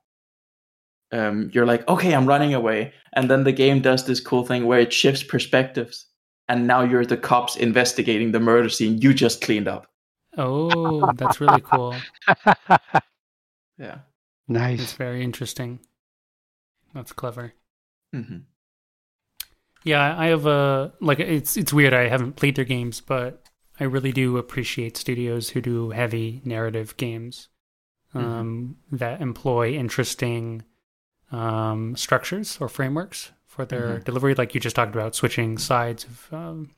Um, 1.13 1.51
you're 1.53 1.67
like, 1.67 1.87
okay, 1.89 2.15
I'm 2.15 2.27
running 2.27 2.55
away, 2.55 2.93
and 3.13 3.31
then 3.31 3.45
the 3.45 3.53
game 3.53 3.81
does 3.81 4.05
this 4.05 4.21
cool 4.21 4.45
thing 4.45 4.67
where 4.67 4.81
it 4.81 4.93
shifts 4.93 5.23
perspectives, 5.23 6.07
and 6.49 6.67
now 6.67 6.83
you're 6.83 7.07
the 7.07 7.17
cops 7.17 7.57
investigating 7.57 8.33
the 8.33 8.41
murder 8.41 8.69
scene 8.69 9.01
you 9.01 9.15
just 9.15 9.41
cleaned 9.41 9.69
up. 9.69 9.87
Oh, 10.37 11.13
that's 11.13 11.41
really 11.41 11.61
cool. 11.61 11.95
Yeah. 13.79 13.99
Nice. 14.47 14.81
It's 14.81 14.93
very 14.93 15.23
interesting. 15.23 15.81
That's 16.95 17.13
clever. 17.13 17.55
hmm 18.13 18.39
Yeah, 19.85 20.19
I 20.19 20.27
have 20.29 20.47
a 20.47 20.93
like 21.01 21.21
it's 21.21 21.57
it's 21.57 21.73
weird. 21.73 21.93
I 21.93 22.09
haven't 22.09 22.37
played 22.37 22.57
their 22.57 22.65
games, 22.65 23.01
but 23.01 23.43
I 23.79 23.85
really 23.85 24.13
do 24.13 24.39
appreciate 24.39 24.97
studios 24.97 25.51
who 25.51 25.61
do 25.61 25.91
heavy 25.91 26.41
narrative 26.45 26.97
games 26.97 27.49
um, 28.15 28.77
that 28.93 29.21
employ 29.21 29.75
interesting 29.75 30.63
um, 31.33 31.97
structures 31.97 32.57
or 32.61 32.69
frameworks 32.69 33.33
for 33.47 33.65
their 33.65 33.99
delivery. 33.99 34.35
Like 34.35 34.55
you 34.55 34.61
just 34.61 34.77
talked 34.77 34.95
about, 34.95 35.15
switching 35.15 35.59
sides 35.59 36.05
of 36.05 36.29
um, 36.33 36.71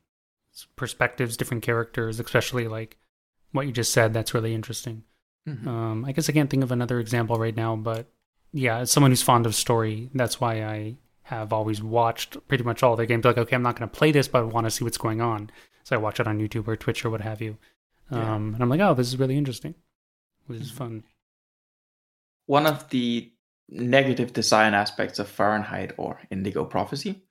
perspectives, 0.74 1.36
different 1.36 1.62
characters, 1.62 2.18
especially 2.18 2.66
like 2.66 2.96
what 3.52 3.66
you 3.66 3.72
just 3.72 3.92
said. 3.92 4.12
That's 4.12 4.34
really 4.34 4.54
interesting. 4.54 5.04
hmm 5.46 5.68
Um, 5.68 6.04
I 6.04 6.12
guess 6.12 6.28
I 6.28 6.32
can't 6.32 6.50
think 6.50 6.64
of 6.64 6.72
another 6.72 6.98
example 6.98 7.36
right 7.36 7.56
now, 7.56 7.76
but 7.76 8.08
yeah, 8.52 8.78
as 8.78 8.90
someone 8.90 9.10
who's 9.12 9.22
fond 9.22 9.46
of 9.46 9.54
story, 9.54 10.10
that's 10.14 10.40
why 10.40 10.64
I 10.64 10.96
have 11.27 11.53
always 11.53 11.82
watched 11.82 12.36
pretty 12.48 12.65
much 12.65 12.82
all 12.82 12.97
their 12.97 13.07
games. 13.07 13.24
Like, 13.24 13.39
okay, 13.39 13.57
I'm 13.57 13.62
not 13.62 13.77
going 13.77 13.89
to 13.89 13.97
play 13.97 14.12
this, 14.12 14.28
but 14.28 14.39
I 14.39 14.43
want 14.43 14.66
to 14.66 14.70
see 14.70 14.85
what's 14.85 14.98
going 14.98 15.20
on, 15.20 15.51
so 15.85 15.97
I 15.97 15.98
watch 15.98 16.20
it 16.20 16.27
on 16.27 16.39
YouTube 16.39 16.69
or 16.69 16.77
Twitch 16.77 17.05
or 17.05 17.11
what 17.11 17.20
have 17.20 17.40
you. 17.43 17.59
Um, 18.11 18.19
Yeah. 18.20 18.35
And 18.36 18.62
I'm 18.62 18.69
like, 18.69 18.81
oh, 18.81 18.94
this 18.94 19.09
is 19.09 19.19
really 19.19 19.36
interesting, 19.36 19.74
which 20.47 20.61
is 20.61 20.70
fun. 20.70 21.03
one 22.47 22.66
of 22.66 22.89
the 22.90 23.32
negative 23.69 24.32
design 24.32 24.73
aspects 24.74 25.19
of 25.19 25.28
Fahrenheit 25.28 25.93
or 25.97 26.20
Indigo 26.31 26.65
Prophecy, 26.65 27.23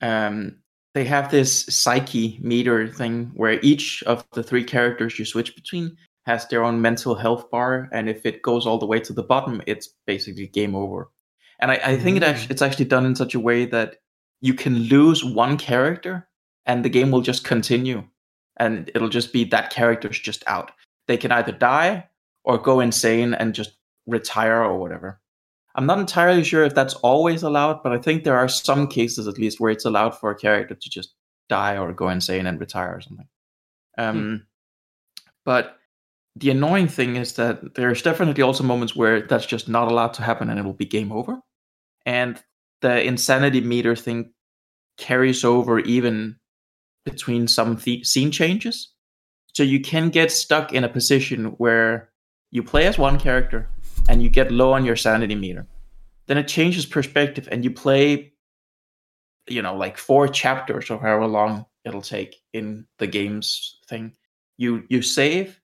um, 0.00 0.56
they 0.94 1.04
have 1.04 1.30
this 1.30 1.66
psyche 1.66 2.38
meter 2.40 2.88
thing 2.88 3.30
where 3.34 3.60
each 3.60 4.02
of 4.04 4.24
the 4.32 4.42
three 4.42 4.64
characters 4.64 5.18
you 5.18 5.24
switch 5.24 5.54
between 5.54 5.96
has 6.24 6.46
their 6.48 6.64
own 6.64 6.80
mental 6.80 7.14
health 7.14 7.50
bar, 7.50 7.90
and 7.92 8.08
if 8.08 8.24
it 8.24 8.40
goes 8.40 8.66
all 8.66 8.78
the 8.78 8.86
way 8.86 8.98
to 9.00 9.12
the 9.12 9.22
bottom, 9.22 9.60
it's 9.66 9.88
basically 10.06 10.46
game 10.46 10.74
over. 10.74 11.10
And 11.60 11.70
I, 11.70 11.80
I 11.84 11.96
think 11.96 12.16
it 12.16 12.22
Mm. 12.22 12.28
actually, 12.28 12.50
it's 12.50 12.62
actually 12.62 12.84
done 12.86 13.06
in 13.06 13.14
such 13.14 13.34
a 13.34 13.40
way 13.40 13.64
that 13.66 13.96
you 14.40 14.54
can 14.54 14.78
lose 14.84 15.24
one 15.24 15.56
character, 15.56 16.28
and 16.66 16.84
the 16.84 16.90
game 16.90 17.10
will 17.10 17.22
just 17.22 17.44
continue, 17.44 18.04
and 18.56 18.90
it'll 18.94 19.08
just 19.08 19.32
be 19.32 19.44
that 19.44 19.70
character's 19.70 20.18
just 20.18 20.44
out. 20.46 20.70
They 21.06 21.16
can 21.16 21.32
either 21.32 21.52
die 21.52 22.08
or 22.44 22.58
go 22.58 22.80
insane 22.80 23.34
and 23.34 23.54
just 23.54 23.76
retire 24.06 24.62
or 24.62 24.78
whatever. 24.78 25.20
I'm 25.76 25.86
not 25.86 25.98
entirely 25.98 26.44
sure 26.44 26.62
if 26.64 26.74
that's 26.74 26.94
always 26.94 27.42
allowed, 27.42 27.82
but 27.82 27.92
I 27.92 27.98
think 27.98 28.22
there 28.24 28.36
are 28.36 28.48
some 28.48 28.86
cases 28.86 29.26
at 29.26 29.38
least 29.38 29.60
where 29.60 29.72
it's 29.72 29.84
allowed 29.84 30.16
for 30.18 30.30
a 30.30 30.36
character 30.36 30.74
to 30.74 30.90
just 30.90 31.14
die 31.48 31.76
or 31.76 31.92
go 31.92 32.08
insane 32.10 32.46
and 32.46 32.60
retire 32.60 32.94
or 32.96 33.00
something. 33.00 33.28
Um, 33.98 34.46
But 35.44 35.78
the 36.36 36.50
annoying 36.50 36.88
thing 36.88 37.16
is 37.16 37.34
that 37.34 37.74
there's 37.74 38.02
definitely 38.02 38.42
also 38.42 38.64
moments 38.64 38.96
where 38.96 39.22
that's 39.22 39.46
just 39.46 39.68
not 39.68 39.88
allowed 39.88 40.14
to 40.14 40.22
happen 40.22 40.50
and 40.50 40.58
it 40.58 40.64
will 40.64 40.72
be 40.72 40.84
game 40.84 41.12
over. 41.12 41.38
And 42.04 42.42
the 42.80 43.02
insanity 43.02 43.60
meter 43.60 43.94
thing 43.94 44.32
carries 44.98 45.44
over 45.44 45.78
even 45.80 46.36
between 47.04 47.46
some 47.46 47.76
th- 47.76 48.06
scene 48.06 48.30
changes. 48.30 48.92
So 49.54 49.62
you 49.62 49.80
can 49.80 50.10
get 50.10 50.32
stuck 50.32 50.72
in 50.72 50.82
a 50.82 50.88
position 50.88 51.46
where 51.58 52.10
you 52.50 52.62
play 52.62 52.86
as 52.86 52.98
one 52.98 53.18
character 53.18 53.68
and 54.08 54.22
you 54.22 54.28
get 54.28 54.50
low 54.50 54.72
on 54.72 54.84
your 54.84 54.96
sanity 54.96 55.36
meter. 55.36 55.66
Then 56.26 56.38
it 56.38 56.48
changes 56.48 56.86
perspective 56.86 57.48
and 57.52 57.62
you 57.62 57.70
play, 57.70 58.32
you 59.46 59.62
know, 59.62 59.76
like 59.76 59.98
four 59.98 60.26
chapters 60.26 60.90
or 60.90 60.98
however 60.98 61.26
long 61.26 61.66
it'll 61.84 62.02
take 62.02 62.36
in 62.52 62.86
the 62.98 63.06
game's 63.06 63.78
thing. 63.86 64.12
You 64.56 64.84
you 64.88 65.02
save, 65.02 65.60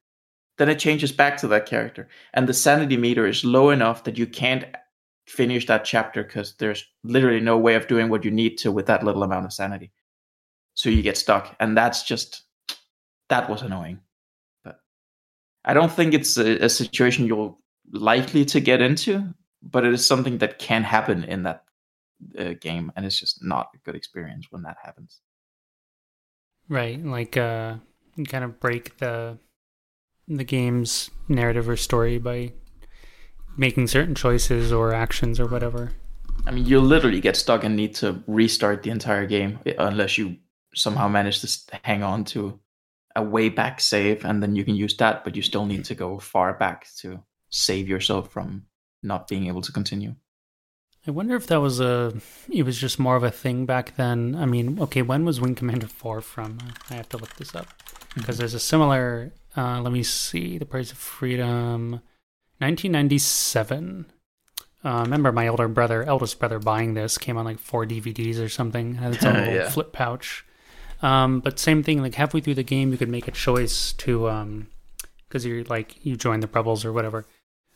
then 0.61 0.69
it 0.69 0.79
changes 0.79 1.11
back 1.11 1.39
to 1.39 1.49
that 1.49 1.65
character, 1.65 2.07
and 2.35 2.47
the 2.47 2.53
sanity 2.53 2.99
meter 2.99 3.27
is 3.27 3.45
low 3.45 3.71
enough 3.71 4.05
that 4.05 4.19
you 4.19 4.27
can't 4.27 4.67
finish 5.27 5.65
that 5.67 5.87
chapter 5.87 6.23
because 6.23 6.55
there's 6.59 6.85
literally 7.03 7.41
no 7.41 7.57
way 7.57 7.77
of 7.77 7.87
doing 7.87 8.11
what 8.11 8.27
you 8.27 8.31
need 8.31 8.59
to 8.59 8.71
with 8.71 8.85
that 8.85 9.03
little 9.03 9.23
amount 9.23 9.47
of 9.47 9.55
sanity. 9.55 9.91
So 10.75 10.91
you 10.91 11.01
get 11.01 11.17
stuck, 11.17 11.57
and 11.59 11.75
that's 11.75 12.03
just 12.03 12.43
that 13.31 13.49
was 13.49 13.63
annoying. 13.63 14.01
But 14.63 14.81
I 15.65 15.73
don't 15.73 15.91
think 15.91 16.13
it's 16.13 16.37
a, 16.37 16.65
a 16.65 16.69
situation 16.69 17.27
you're 17.27 17.57
likely 17.91 18.45
to 18.45 18.61
get 18.61 18.83
into, 18.83 19.33
but 19.63 19.87
it 19.87 19.95
is 19.95 20.07
something 20.07 20.39
that 20.39 20.59
can 20.59 20.83
happen 20.83 21.25
in 21.25 21.45
that 21.45 21.65
uh, 22.39 22.53
game, 22.61 22.93
and 22.97 23.07
it's 23.07 23.19
just 23.19 23.43
not 23.43 23.71
a 23.75 23.79
good 23.79 23.95
experience 23.95 24.49
when 24.51 24.63
that 24.65 24.77
happens. 24.85 25.23
Right. 26.69 27.03
Like, 27.03 27.39
uh, 27.39 27.77
you 28.17 28.25
kind 28.25 28.45
of 28.45 28.61
break 28.61 28.99
the 28.99 29.39
the 30.31 30.45
game's 30.45 31.11
narrative 31.29 31.69
or 31.69 31.77
story 31.77 32.19
by 32.19 32.53
making 33.57 33.89
certain 33.89 34.15
choices 34.15 34.73
or 34.73 34.95
actions 34.95 35.41
or 35.41 35.47
whatever. 35.47 35.93
I 36.47 36.53
mean, 36.53 36.65
you 36.65 36.81
literally 36.81 37.21
get 37.21 37.37
stuck 37.37 37.65
and 37.65 37.77
need 37.77 37.95
to 37.97 38.23
restart 38.27 38.83
the 38.83 38.91
entire 38.91 39.27
game 39.27 39.59
eh, 39.67 39.75
unless 39.77 40.17
you 40.17 40.37
somehow 40.75 41.09
manage 41.09 41.41
to 41.41 41.81
hang 41.83 42.03
on 42.03 42.25
to 42.25 42.59
a 43.17 43.23
way 43.23 43.49
back 43.49 43.81
save, 43.81 44.25
and 44.25 44.41
then 44.41 44.55
you 44.55 44.65
can 44.65 44.77
use 44.77 44.97
that. 44.99 45.25
But 45.25 45.35
you 45.35 45.43
still 45.43 45.67
need 45.67 45.85
to 45.87 45.95
go 45.95 46.19
far 46.19 46.55
back 46.55 46.87
to 46.99 47.23
save 47.51 47.89
yourself 47.89 48.31
from 48.31 48.67
not 49.03 49.27
being 49.27 49.49
able 49.49 49.63
to 49.63 49.73
continue. 49.73 50.15
I 51.07 51.11
wonder 51.11 51.35
if 51.35 51.47
that 51.49 51.61
was 51.61 51.81
a 51.81 52.15
it 52.49 52.63
was 52.63 52.79
just 52.79 52.99
more 52.99 53.17
of 53.17 53.25
a 53.25 53.31
thing 53.31 53.67
back 53.67 53.97
then. 53.97 54.37
I 54.37 54.47
mean, 54.47 54.79
okay, 54.81 55.03
when 55.03 55.25
was 55.25 55.41
Wing 55.41 55.57
Commander 55.57 55.89
4 55.89 56.21
from? 56.21 56.59
I 56.89 56.95
have 56.95 57.09
to 57.11 57.19
look 57.19 57.35
this 57.37 57.55
up 57.55 57.67
because 58.15 58.39
there's 58.39 58.55
a 58.55 58.61
similar 58.61 59.33
uh, 59.57 59.81
let 59.81 59.93
me 59.93 60.03
see, 60.05 60.59
The 60.59 60.65
Price 60.65 60.93
of 60.93 60.99
Freedom 60.99 62.01
1997. 62.59 64.07
Uh, 64.85 64.89
I 64.89 65.01
remember 65.03 65.33
my 65.33 65.49
older 65.49 65.69
brother, 65.69 66.03
eldest 66.05 66.39
brother, 66.39 66.59
buying 66.59 66.95
this. 66.95 67.19
Came 67.19 67.37
on 67.37 67.45
like 67.45 67.59
four 67.59 67.85
DVDs 67.85 68.43
or 68.43 68.49
something. 68.49 68.95
Had 68.95 69.15
its 69.15 69.25
own 69.27 69.35
little 69.35 69.55
Yeah. 69.55 69.69
flip 69.69 69.93
pouch. 69.93 70.45
Um, 71.03 71.41
but 71.41 71.59
same 71.59 71.83
thing. 71.83 72.01
Like 72.01 72.15
halfway 72.15 72.41
through 72.41 72.55
the 72.55 72.63
game, 72.63 72.93
you 72.93 72.99
could 72.99 73.09
make 73.09 73.27
a 73.29 73.33
choice 73.33 73.93
to 73.95 74.29
um, 74.29 74.69
because 75.29 75.45
you're 75.45 75.65
like 75.65 76.05
you 76.05 76.17
join 76.17 76.41
the 76.41 76.47
rebels 76.47 76.85
or 76.85 76.93
whatever. 76.93 77.27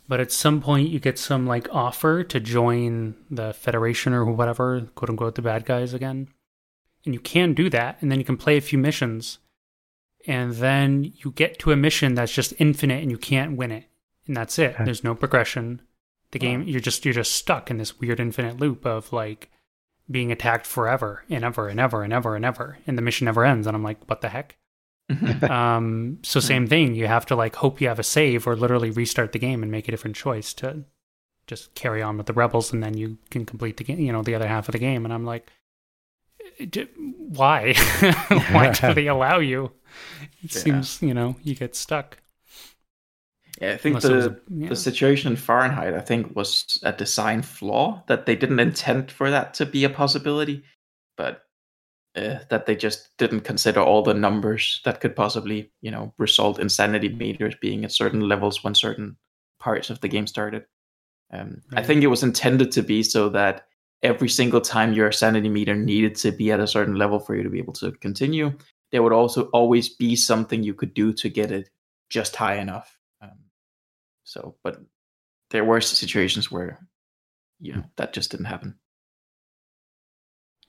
But 0.06 0.20
at 0.20 0.30
some 0.32 0.60
point, 0.60 0.90
you 0.90 0.98
get 1.00 1.18
some 1.18 1.46
like 1.46 1.66
offer 1.74 2.22
to 2.24 2.38
join 2.40 3.14
the 3.30 3.52
Federation 3.54 4.12
or 4.12 4.24
whatever, 4.26 4.82
quote 4.94 5.10
unquote, 5.10 5.34
the 5.34 5.42
bad 5.42 5.64
guys 5.64 5.92
again. 5.94 6.28
And 7.04 7.14
you 7.14 7.20
can 7.20 7.52
do 7.54 7.68
that, 7.70 7.98
and 8.00 8.10
then 8.12 8.18
you 8.18 8.24
can 8.24 8.36
play 8.38 8.56
a 8.56 8.62
few 8.62 8.78
missions, 8.78 9.38
and 10.26 10.52
then 10.54 11.12
you 11.16 11.32
get 11.32 11.58
to 11.60 11.72
a 11.72 11.76
mission 11.76 12.14
that's 12.14 12.32
just 12.32 12.54
infinite, 12.58 13.02
and 13.02 13.10
you 13.10 13.18
can't 13.18 13.56
win 13.56 13.70
it, 13.70 13.84
and 14.26 14.36
that's 14.36 14.58
it. 14.58 14.74
Okay. 14.74 14.84
There's 14.84 15.04
no 15.04 15.14
progression. 15.14 15.82
The 16.30 16.38
game, 16.40 16.64
you're 16.64 16.80
just 16.80 17.04
you're 17.04 17.14
just 17.14 17.32
stuck 17.32 17.70
in 17.70 17.78
this 17.78 18.00
weird 18.00 18.18
infinite 18.18 18.58
loop 18.58 18.84
of 18.84 19.12
like 19.12 19.50
being 20.10 20.32
attacked 20.32 20.66
forever 20.66 21.24
and 21.30 21.44
ever 21.44 21.68
and 21.68 21.78
ever 21.78 22.02
and 22.02 22.12
ever 22.12 22.34
and 22.34 22.44
ever, 22.44 22.78
and 22.86 22.98
the 22.98 23.02
mission 23.02 23.26
never 23.26 23.44
ends. 23.44 23.66
And 23.66 23.76
I'm 23.76 23.84
like, 23.84 23.98
what 24.08 24.20
the 24.20 24.28
heck? 24.28 24.56
um 25.42 26.18
so 26.22 26.40
same 26.40 26.66
thing 26.66 26.94
you 26.94 27.06
have 27.06 27.26
to 27.26 27.36
like 27.36 27.56
hope 27.56 27.78
you 27.78 27.88
have 27.88 27.98
a 27.98 28.02
save 28.02 28.46
or 28.46 28.56
literally 28.56 28.90
restart 28.90 29.32
the 29.32 29.38
game 29.38 29.62
and 29.62 29.70
make 29.70 29.86
a 29.86 29.90
different 29.90 30.16
choice 30.16 30.54
to 30.54 30.82
just 31.46 31.74
carry 31.74 32.00
on 32.00 32.16
with 32.16 32.24
the 32.24 32.32
rebels 32.32 32.72
and 32.72 32.82
then 32.82 32.96
you 32.96 33.18
can 33.30 33.44
complete 33.44 33.76
the 33.76 33.84
game 33.84 34.00
you 34.00 34.10
know 34.10 34.22
the 34.22 34.34
other 34.34 34.48
half 34.48 34.66
of 34.66 34.72
the 34.72 34.78
game 34.78 35.04
and 35.04 35.12
i'm 35.12 35.26
like 35.26 35.42
"Eh, 35.42 35.50
d- 36.70 36.88
why 36.96 37.74
why 38.52 38.70
do 38.72 38.94
they 38.94 39.06
allow 39.08 39.38
you 39.38 39.72
it 40.42 40.54
Yeah. 40.54 40.60
seems 40.62 41.02
you 41.02 41.14
know 41.14 41.36
you 41.42 41.54
get 41.54 41.74
stuck 41.76 42.18
Yeah, 43.60 43.72
I 43.74 43.76
think 43.76 44.02
Unless 44.04 44.24
the 44.24 44.30
a- 44.30 44.36
yeah. 44.62 44.68
the 44.68 44.76
situation 44.76 45.30
in 45.30 45.36
Fahrenheit, 45.36 45.94
I 45.94 46.00
think, 46.00 46.34
was 46.34 46.78
a 46.82 46.92
design 46.92 47.42
flaw 47.42 48.02
that 48.08 48.26
they 48.26 48.34
didn't 48.36 48.58
intend 48.60 49.10
for 49.12 49.30
that 49.30 49.54
to 49.54 49.66
be 49.66 49.84
a 49.84 49.88
possibility, 49.90 50.64
but 51.16 51.42
uh, 52.16 52.38
that 52.50 52.66
they 52.66 52.74
just 52.76 53.16
didn't 53.16 53.44
consider 53.46 53.80
all 53.80 54.02
the 54.02 54.14
numbers 54.14 54.80
that 54.84 55.00
could 55.00 55.14
possibly, 55.14 55.70
you 55.82 55.90
know, 55.92 56.12
result 56.18 56.58
in 56.58 56.68
sanity 56.68 57.08
meters 57.08 57.54
being 57.60 57.84
at 57.84 57.92
certain 57.92 58.20
levels 58.28 58.64
when 58.64 58.74
certain 58.74 59.16
parts 59.60 59.90
of 59.90 60.00
the 60.00 60.08
game 60.08 60.26
started. 60.26 60.64
Um, 61.32 61.62
I 61.72 61.82
think 61.82 62.02
it 62.02 62.10
was 62.10 62.22
intended 62.22 62.72
to 62.72 62.82
be 62.82 63.02
so 63.02 63.28
that 63.30 63.66
every 64.04 64.28
single 64.28 64.60
time 64.60 64.92
your 64.92 65.10
sanity 65.10 65.48
meter 65.48 65.74
needed 65.74 66.14
to 66.16 66.30
be 66.30 66.52
at 66.52 66.60
a 66.60 66.66
certain 66.66 66.94
level 66.94 67.18
for 67.18 67.34
you 67.34 67.42
to 67.42 67.50
be 67.50 67.58
able 67.58 67.72
to 67.72 67.90
continue, 67.92 68.52
there 68.92 69.02
would 69.02 69.12
also 69.12 69.44
always 69.46 69.88
be 69.88 70.14
something 70.14 70.62
you 70.62 70.74
could 70.74 70.94
do 70.94 71.12
to 71.14 71.28
get 71.28 71.50
it 71.50 71.70
just 72.10 72.36
high 72.36 72.56
enough. 72.56 72.96
Um, 73.20 73.38
so, 74.24 74.54
but 74.62 74.80
there 75.50 75.64
were 75.64 75.80
situations 75.80 76.50
where, 76.52 76.86
you 77.60 77.72
know, 77.72 77.84
that 77.96 78.12
just 78.12 78.30
didn't 78.30 78.46
happen. 78.46 78.76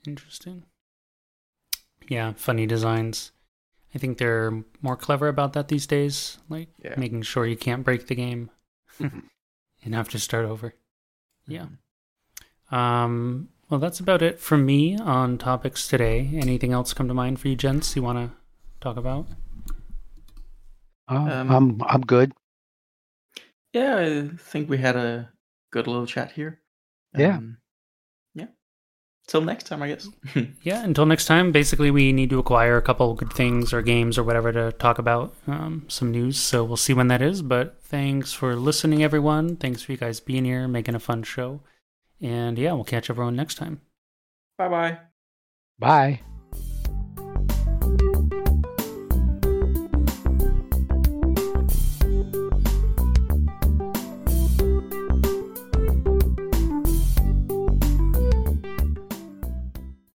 interesting 0.08 0.64
yeah 2.08 2.32
funny 2.38 2.68
designs 2.68 3.32
i 3.96 3.98
think 3.98 4.18
they're 4.20 4.52
more 4.84 4.96
clever 4.96 5.28
about 5.28 5.54
that 5.54 5.68
these 5.68 5.88
days 5.88 6.38
like 6.48 6.70
Yeah. 6.84 6.94
making 6.96 7.24
sure 7.24 7.48
you 7.48 7.58
can't 7.58 7.84
break 7.84 8.06
the 8.06 8.14
game 8.16 8.52
Mhm. 9.00 9.24
and 9.84 9.96
have 9.96 10.10
to 10.10 10.20
start 10.20 10.46
over 10.46 10.76
Yeah. 11.48 11.64
Mhm. 11.66 11.78
Um, 12.72 13.50
well, 13.70 13.80
that's 13.80 14.00
about 14.00 14.22
it 14.22 14.40
from 14.40 14.66
me 14.66 14.98
on 14.98 15.38
topics 15.38 15.88
today. 15.88 16.30
Anything 16.36 16.72
else 16.72 16.94
come 16.94 17.08
to 17.08 17.14
mind 17.14 17.40
for 17.40 17.48
you, 17.48 17.56
gents? 17.56 17.96
You 17.96 18.04
want 18.04 18.18
to 18.20 18.36
talk 18.82 18.98
about? 18.98 19.28
Uh, 21.10 21.16
Um, 21.16 21.52
I'm 21.52 21.82
I'm 21.84 22.02
good. 22.02 22.32
Yeah, 23.74 23.98
I 23.98 24.30
think 24.38 24.70
we 24.70 24.78
had 24.78 24.96
a 24.96 25.30
good 25.72 25.88
little 25.88 26.06
chat 26.06 26.32
here. 26.32 26.60
Yeah. 27.18 27.38
Um, 27.38 27.58
yeah. 28.34 28.48
Till 29.28 29.42
next 29.42 29.66
time, 29.66 29.82
I 29.84 29.90
guess. 29.90 30.08
Yeah. 30.64 30.84
Until 30.84 31.06
next 31.06 31.26
time. 31.26 31.52
Basically, 31.52 31.92
we 31.92 32.14
need 32.14 32.30
to 32.30 32.40
acquire 32.40 32.78
a 32.78 32.82
couple 32.82 33.14
good 33.16 33.34
things 33.34 33.74
or 33.74 33.82
games 33.82 34.18
or 34.18 34.24
whatever 34.24 34.52
to 34.54 34.72
talk 34.74 34.98
about. 35.00 35.34
Um, 35.48 35.86
some 35.88 36.12
news. 36.12 36.38
So 36.38 36.64
we'll 36.64 36.78
see 36.78 36.94
when 36.94 37.08
that 37.10 37.22
is. 37.22 37.42
But 37.42 37.78
thanks 37.84 38.32
for 38.34 38.56
listening, 38.56 39.04
everyone. 39.04 39.58
Thanks 39.58 39.82
for 39.82 39.92
you 39.92 39.98
guys 39.98 40.20
being 40.20 40.46
here, 40.46 40.68
making 40.68 40.96
a 40.96 41.00
fun 41.00 41.24
show. 41.24 41.62
And 42.22 42.58
yeah, 42.58 42.74
we'll 42.74 42.84
catch 42.84 43.10
everyone 43.10 43.36
next 43.36 43.56
time. 43.56 43.82
bye 44.58 44.70
bye. 44.70 45.00
Bye. 45.78 46.22